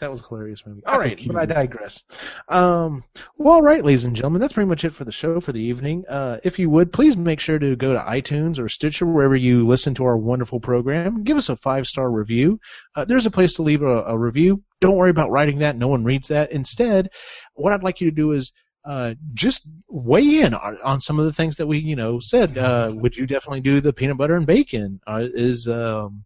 That 0.00 0.10
was 0.10 0.20
a 0.20 0.28
hilarious 0.28 0.62
movie. 0.66 0.82
All 0.86 0.98
right, 0.98 1.20
but 1.26 1.36
I 1.36 1.44
digress. 1.44 2.04
Um, 2.48 3.04
well, 3.36 3.54
all 3.54 3.62
right, 3.62 3.84
ladies 3.84 4.04
and 4.04 4.16
gentlemen, 4.16 4.40
that's 4.40 4.54
pretty 4.54 4.68
much 4.68 4.84
it 4.84 4.94
for 4.94 5.04
the 5.04 5.12
show 5.12 5.40
for 5.40 5.52
the 5.52 5.60
evening. 5.60 6.04
Uh, 6.08 6.38
if 6.42 6.58
you 6.58 6.70
would, 6.70 6.90
please 6.92 7.18
make 7.18 7.38
sure 7.38 7.58
to 7.58 7.76
go 7.76 7.92
to 7.92 7.98
iTunes 7.98 8.58
or 8.58 8.68
Stitcher, 8.70 9.04
wherever 9.04 9.36
you 9.36 9.66
listen 9.66 9.94
to 9.96 10.04
our 10.04 10.16
wonderful 10.16 10.58
program. 10.58 11.22
Give 11.22 11.36
us 11.36 11.50
a 11.50 11.56
five 11.56 11.86
star 11.86 12.10
review. 12.10 12.60
Uh, 12.96 13.04
there's 13.04 13.26
a 13.26 13.30
place 13.30 13.54
to 13.54 13.62
leave 13.62 13.82
a, 13.82 14.02
a 14.04 14.16
review. 14.16 14.62
Don't 14.80 14.96
worry 14.96 15.10
about 15.10 15.30
writing 15.30 15.58
that. 15.58 15.76
No 15.76 15.88
one 15.88 16.04
reads 16.04 16.28
that. 16.28 16.50
Instead, 16.52 17.10
what 17.54 17.74
I'd 17.74 17.82
like 17.82 18.00
you 18.00 18.08
to 18.08 18.16
do 18.16 18.32
is 18.32 18.52
uh, 18.86 19.14
just 19.34 19.66
weigh 19.88 20.40
in 20.40 20.54
on, 20.54 20.78
on 20.82 21.00
some 21.02 21.18
of 21.18 21.26
the 21.26 21.32
things 21.34 21.56
that 21.56 21.66
we, 21.66 21.78
you 21.78 21.96
know, 21.96 22.20
said. 22.20 22.56
Uh, 22.56 22.90
would 22.94 23.16
you 23.16 23.26
definitely 23.26 23.60
do 23.60 23.82
the 23.82 23.92
peanut 23.92 24.16
butter 24.16 24.34
and 24.34 24.46
bacon? 24.46 25.00
Uh, 25.06 25.26
is 25.34 25.68
um, 25.68 26.24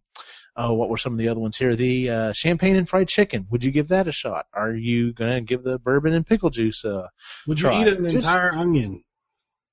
oh, 0.57 0.73
what 0.73 0.89
were 0.89 0.97
some 0.97 1.13
of 1.13 1.19
the 1.19 1.27
other 1.29 1.39
ones 1.39 1.57
here? 1.57 1.75
The 1.75 2.09
uh, 2.09 2.33
champagne 2.33 2.75
and 2.75 2.87
fried 2.87 3.07
chicken. 3.07 3.47
Would 3.49 3.63
you 3.63 3.71
give 3.71 3.89
that 3.89 4.07
a 4.07 4.11
shot? 4.11 4.45
Are 4.53 4.73
you 4.73 5.13
gonna 5.13 5.41
give 5.41 5.63
the 5.63 5.79
bourbon 5.79 6.13
and 6.13 6.25
pickle 6.25 6.49
juice 6.49 6.83
a? 6.85 7.09
Would 7.47 7.59
you 7.59 7.69
Try. 7.69 7.81
eat 7.81 7.87
an 7.87 8.03
Just- 8.03 8.27
entire 8.27 8.53
onion? 8.53 9.03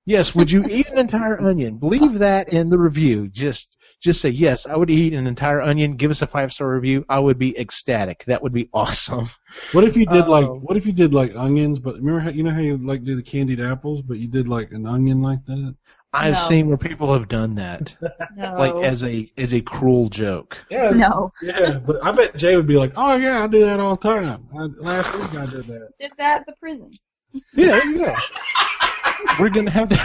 Yes. 0.05 0.35
Would 0.35 0.51
you 0.51 0.65
eat 0.69 0.89
an 0.89 0.99
entire 0.99 1.41
onion? 1.41 1.79
Leave 1.81 2.15
that 2.19 2.49
in 2.49 2.71
the 2.71 2.79
review. 2.79 3.29
Just 3.29 3.77
just 4.01 4.21
say 4.21 4.31
yes. 4.31 4.67
I 4.67 4.75
would 4.77 4.91
eat 4.91 5.13
an 5.15 5.29
entire 5.29 5.61
onion. 5.61 5.95
Give 5.95 6.11
us 6.11 6.23
a 6.23 6.27
five 6.27 6.53
star 6.53 6.69
review. 6.75 7.05
I 7.09 7.21
would 7.21 7.39
be 7.39 7.57
ecstatic. 7.57 8.25
That 8.25 8.43
would 8.43 8.53
be 8.53 8.69
awesome. 8.75 9.29
What 9.71 9.85
if 9.85 9.97
you 9.97 10.07
did 10.07 10.27
like 10.27 10.45
Um, 10.45 10.59
what 10.59 10.77
if 10.77 10.87
you 10.87 10.93
did 10.93 11.15
like 11.15 11.37
onions, 11.37 11.79
but 11.79 11.95
remember 11.95 12.19
how 12.19 12.31
you 12.31 12.43
know 12.43 12.51
how 12.51 12.59
you 12.61 12.79
like 12.79 13.05
do 13.05 13.15
the 13.15 13.23
candied 13.23 13.61
apples, 13.61 14.03
but 14.03 14.19
you 14.19 14.27
did 14.27 14.49
like 14.49 14.73
an 14.73 14.87
onion 14.87 15.23
like 15.23 15.45
that? 15.47 15.77
I've 16.15 16.35
No. 16.35 16.41
seen 16.41 16.69
where 16.69 16.77
people 16.77 17.13
have 17.15 17.27
done 17.29 17.55
that, 17.55 17.95
no, 18.37 18.55
like 18.59 18.75
as 18.85 19.03
a 19.03 19.33
as 19.39 19.55
a 19.55 19.61
cruel 19.63 20.09
joke. 20.11 20.63
Yeah. 20.71 20.91
no, 20.91 21.33
Yeah, 21.43 21.79
but 21.79 22.05
I 22.05 22.13
bet 22.13 22.37
Jay 22.37 22.55
would 22.57 22.67
be 22.67 22.77
like, 22.77 22.93
"Oh 22.97 23.17
yeah, 23.17 23.43
I 23.43 23.47
do 23.47 23.61
that 23.61 23.81
all 23.81 23.97
the 23.97 24.03
time. 24.21 24.47
I, 24.55 24.65
last 24.79 25.15
week 25.15 25.35
I 25.41 25.47
did 25.47 25.67
that." 25.69 25.89
did 25.99 26.13
that 26.19 26.41
at 26.41 26.47
the 26.47 26.53
prison. 26.61 26.91
Yeah, 27.55 27.67
there 27.79 27.87
you 27.87 27.99
go. 27.99 28.15
We're 29.41 29.49
gonna 29.49 29.71
have 29.71 29.89
to. 29.89 29.99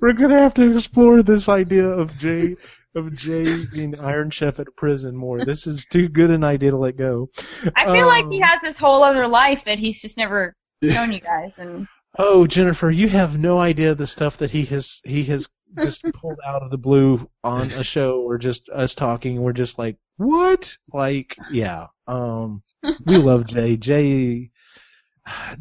We're 0.00 0.12
gonna 0.12 0.38
have 0.40 0.54
to 0.54 0.72
explore 0.72 1.22
this 1.22 1.48
idea 1.48 1.86
of 1.86 2.16
Jay 2.18 2.56
of 2.96 3.14
Jay 3.16 3.64
being 3.66 3.98
Iron 4.00 4.30
Chef 4.30 4.58
at 4.58 4.66
a 4.68 4.70
prison 4.72 5.14
more. 5.16 5.44
This 5.44 5.66
is 5.66 5.84
too 5.90 6.08
good 6.08 6.30
an 6.30 6.42
idea 6.44 6.72
to 6.72 6.76
let 6.76 6.96
go. 6.96 7.28
I 7.76 7.84
feel 7.86 8.06
like 8.06 8.28
he 8.30 8.42
Um, 8.42 8.48
has 8.48 8.60
this 8.62 8.78
whole 8.78 9.02
other 9.04 9.26
life 9.28 9.64
that 9.64 9.78
he's 9.78 10.02
just 10.02 10.18
never 10.18 10.54
shown 10.82 11.12
you 11.12 11.20
guys, 11.20 11.52
and 11.56 11.86
Oh, 12.18 12.46
Jennifer, 12.46 12.90
you 12.90 13.08
have 13.08 13.38
no 13.38 13.58
idea 13.58 13.94
the 13.94 14.06
stuff 14.06 14.38
that 14.38 14.50
he 14.50 14.64
has 14.66 15.00
he 15.04 15.24
has 15.24 15.48
just 15.78 16.02
pulled 16.14 16.38
out 16.46 16.62
of 16.62 16.70
the 16.70 16.78
blue 16.78 17.28
on 17.44 17.70
a 17.72 17.84
show 17.84 18.20
or 18.22 18.38
just 18.38 18.68
us 18.68 18.94
talking. 18.94 19.40
We're 19.40 19.52
just 19.52 19.78
like, 19.78 19.96
what? 20.16 20.76
Like, 20.92 21.36
yeah. 21.50 21.86
Um, 22.06 22.62
we 23.06 23.16
love 23.16 23.46
Jay. 23.48 23.76
Jay, 23.76 24.50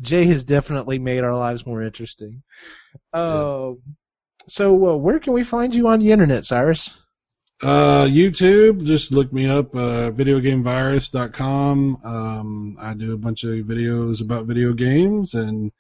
Jay 0.02 0.26
has 0.26 0.44
definitely 0.44 1.00
made 1.00 1.24
our 1.24 1.36
lives 1.36 1.66
more 1.66 1.84
interesting. 1.84 2.42
Um, 3.14 3.82
so 4.48 4.90
uh, 4.90 4.96
where 4.98 5.20
can 5.20 5.34
we 5.34 5.44
find 5.44 5.76
you 5.76 5.88
on 5.88 6.00
the 6.00 6.12
internet, 6.12 6.46
Cyrus? 6.46 6.98
Uh, 7.62 8.06
YouTube, 8.06 8.86
just 8.86 9.12
look 9.12 9.34
me 9.34 9.46
up, 9.48 9.76
uh, 9.76 10.10
videogamevirus.com. 10.12 11.98
Um, 12.06 12.78
I 12.80 12.94
do 12.94 13.14
a 13.14 13.18
bunch 13.18 13.44
of 13.44 13.52
videos 13.66 14.22
about 14.22 14.46
video 14.46 14.72
games, 14.72 15.34
and 15.34 15.68
of 15.68 15.72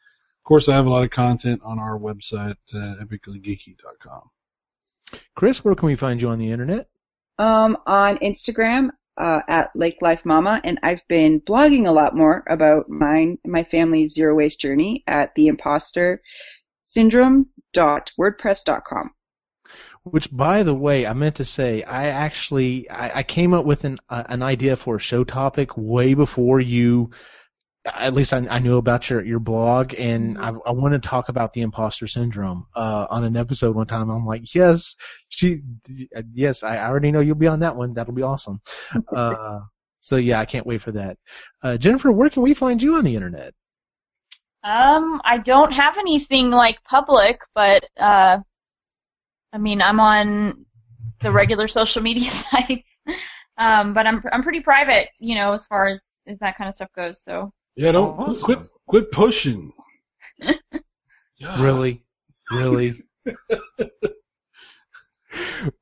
course, 0.50 0.68
I 0.68 0.76
have 0.76 0.88
a 0.88 0.90
lot 0.90 1.04
of 1.04 1.12
content 1.12 1.62
on 1.64 1.78
our 1.78 1.98
website, 1.98 2.58
uh, 2.74 2.96
epicallygeeky.com. 3.04 4.32
Chris, 5.36 5.64
where 5.64 5.76
can 5.76 5.86
we 5.86 5.96
find 5.96 6.20
you 6.22 6.30
on 6.30 6.40
the 6.40 6.52
internet? 6.52 6.88
Um, 7.38 7.78
on 7.86 8.18
Instagram 8.18 8.90
uh, 9.18 9.42
at 9.48 9.70
Lake 9.76 9.98
Life 10.02 10.26
Mama, 10.26 10.60
and 10.64 10.80
I've 10.82 11.08
been 11.08 11.40
blogging 11.42 11.86
a 11.86 11.92
lot 11.92 12.16
more 12.16 12.44
about 12.50 12.90
mine 12.90 13.38
my 13.46 13.64
family's 13.64 14.14
zero 14.14 14.34
waste 14.36 14.60
journey 14.60 15.04
at 15.08 15.36
the 15.36 15.48
imposter 15.48 16.22
syndrome.wordpress.com. 16.86 19.12
Which, 20.04 20.36
by 20.36 20.64
the 20.64 20.74
way, 20.74 21.06
I 21.06 21.14
meant 21.14 21.36
to 21.36 21.46
say, 21.46 21.84
I 21.84 22.08
actually 22.08 22.90
I, 22.90 23.20
I 23.20 23.24
came 23.24 23.54
up 23.54 23.66
with 23.66 23.84
an 23.84 24.00
uh, 24.10 24.24
an 24.28 24.42
idea 24.42 24.76
for 24.76 24.96
a 24.96 25.00
show 25.00 25.24
topic 25.24 25.78
way 25.78 26.16
before 26.16 26.60
you. 26.60 27.12
At 27.96 28.14
least 28.14 28.34
I, 28.34 28.40
I 28.50 28.60
knew 28.60 28.78
about 28.78 29.10
your 29.10 29.24
your 29.24 29.40
blog, 29.40 29.94
and 29.98 30.38
I, 30.38 30.50
I 30.66 30.72
want 30.72 30.94
to 30.94 31.00
talk 31.00 31.30
about 31.30 31.54
the 31.54 31.62
imposter 31.62 32.08
syndrome 32.08 32.66
uh, 32.76 33.08
on 33.10 33.24
an 33.24 33.36
episode 33.36 33.76
one 33.76 33.88
time. 33.88 34.10
I'm 34.10 34.26
like, 34.26 34.54
yes, 34.54 34.96
she, 35.30 35.62
yes, 36.34 36.64
I 36.64 36.80
already 36.80 37.12
know 37.12 37.20
you'll 37.20 37.36
be 37.36 37.48
on 37.48 37.60
that 37.62 37.76
one. 37.76 37.94
That'll 37.94 38.14
be 38.14 38.24
awesome. 38.24 38.62
Uh, 39.16 39.60
so 40.02 40.16
yeah, 40.16 40.40
I 40.40 40.46
can't 40.46 40.66
wait 40.66 40.82
for 40.82 40.92
that. 40.94 41.18
Uh, 41.62 41.78
Jennifer, 41.78 42.12
where 42.12 42.30
can 42.30 42.42
we 42.42 42.54
find 42.54 42.82
you 42.82 42.96
on 42.96 43.04
the 43.04 43.16
internet? 43.16 43.54
um, 44.64 45.22
I 45.24 45.38
don't 45.38 45.72
have 45.72 45.98
anything 45.98 46.52
like 46.52 46.84
public, 46.84 47.40
but 47.56 47.86
uh, 47.98 48.40
I 49.54 49.58
mean, 49.58 49.82
I'm 49.82 50.00
on 50.00 50.66
the 51.22 51.32
regular 51.32 51.68
social 51.68 52.02
media 52.02 52.30
sites. 52.30 52.90
Um, 53.58 53.94
but 53.94 54.08
I'm 54.08 54.24
I'm 54.32 54.44
pretty 54.44 54.62
private, 54.62 55.10
you 55.20 55.36
know, 55.36 55.54
as 55.54 55.66
far 55.66 55.88
as 55.88 56.02
as 56.28 56.40
that 56.40 56.58
kind 56.58 56.70
of 56.70 56.76
stuff 56.76 56.90
goes. 56.96 57.22
So 57.24 57.52
Yeah, 57.76 57.92
don't 57.94 58.20
Oh, 58.20 58.24
awesome. 58.32 58.46
quit 58.46 58.60
quit 58.88 59.12
pushing. 59.12 59.72
Yeah. 61.42 61.64
Really? 61.64 62.04
Really? 62.52 63.02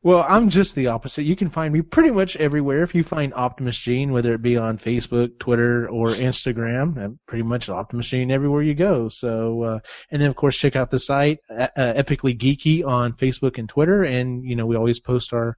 well, 0.04 0.24
I'm 0.28 0.50
just 0.50 0.76
the 0.76 0.88
opposite. 0.88 1.24
You 1.24 1.36
can 1.36 1.50
find 1.50 1.74
me 1.74 1.82
pretty 1.82 2.12
much 2.12 2.36
everywhere. 2.36 2.84
If 2.84 2.94
you 2.94 3.04
find 3.04 3.34
Optimus 3.34 3.76
Gene, 3.78 4.12
whether 4.12 4.36
it 4.36 4.44
be 4.44 4.56
on 4.56 4.78
Facebook, 4.78 5.40
Twitter, 5.40 5.90
or 5.90 6.10
Instagram, 6.10 6.98
I'm 6.98 7.20
pretty 7.28 7.44
much 7.44 7.70
Optimus 7.70 8.08
Gene 8.08 8.30
everywhere 8.30 8.62
you 8.62 8.76
go. 8.76 9.10
So, 9.10 9.64
uh, 9.64 9.80
and 10.12 10.22
then 10.22 10.30
of 10.30 10.36
course 10.36 10.56
check 10.56 10.76
out 10.76 10.92
the 10.92 11.00
site, 11.00 11.40
uh, 11.50 11.70
Epically 11.76 12.38
Geeky 12.38 12.86
on 12.86 13.14
Facebook 13.14 13.58
and 13.58 13.68
Twitter, 13.68 14.04
and 14.04 14.44
you 14.46 14.56
know 14.56 14.68
we 14.68 14.76
always 14.76 15.00
post 15.00 15.34
our 15.34 15.58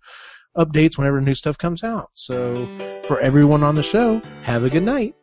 updates 0.56 0.98
whenever 0.98 1.20
new 1.20 1.34
stuff 1.34 1.58
comes 1.58 1.84
out. 1.84 2.10
So, 2.14 2.68
for 3.04 3.20
everyone 3.20 3.64
on 3.64 3.76
the 3.76 3.84
show, 3.84 4.22
have 4.44 4.64
a 4.64 4.70
good 4.70 4.84
night. 4.84 5.14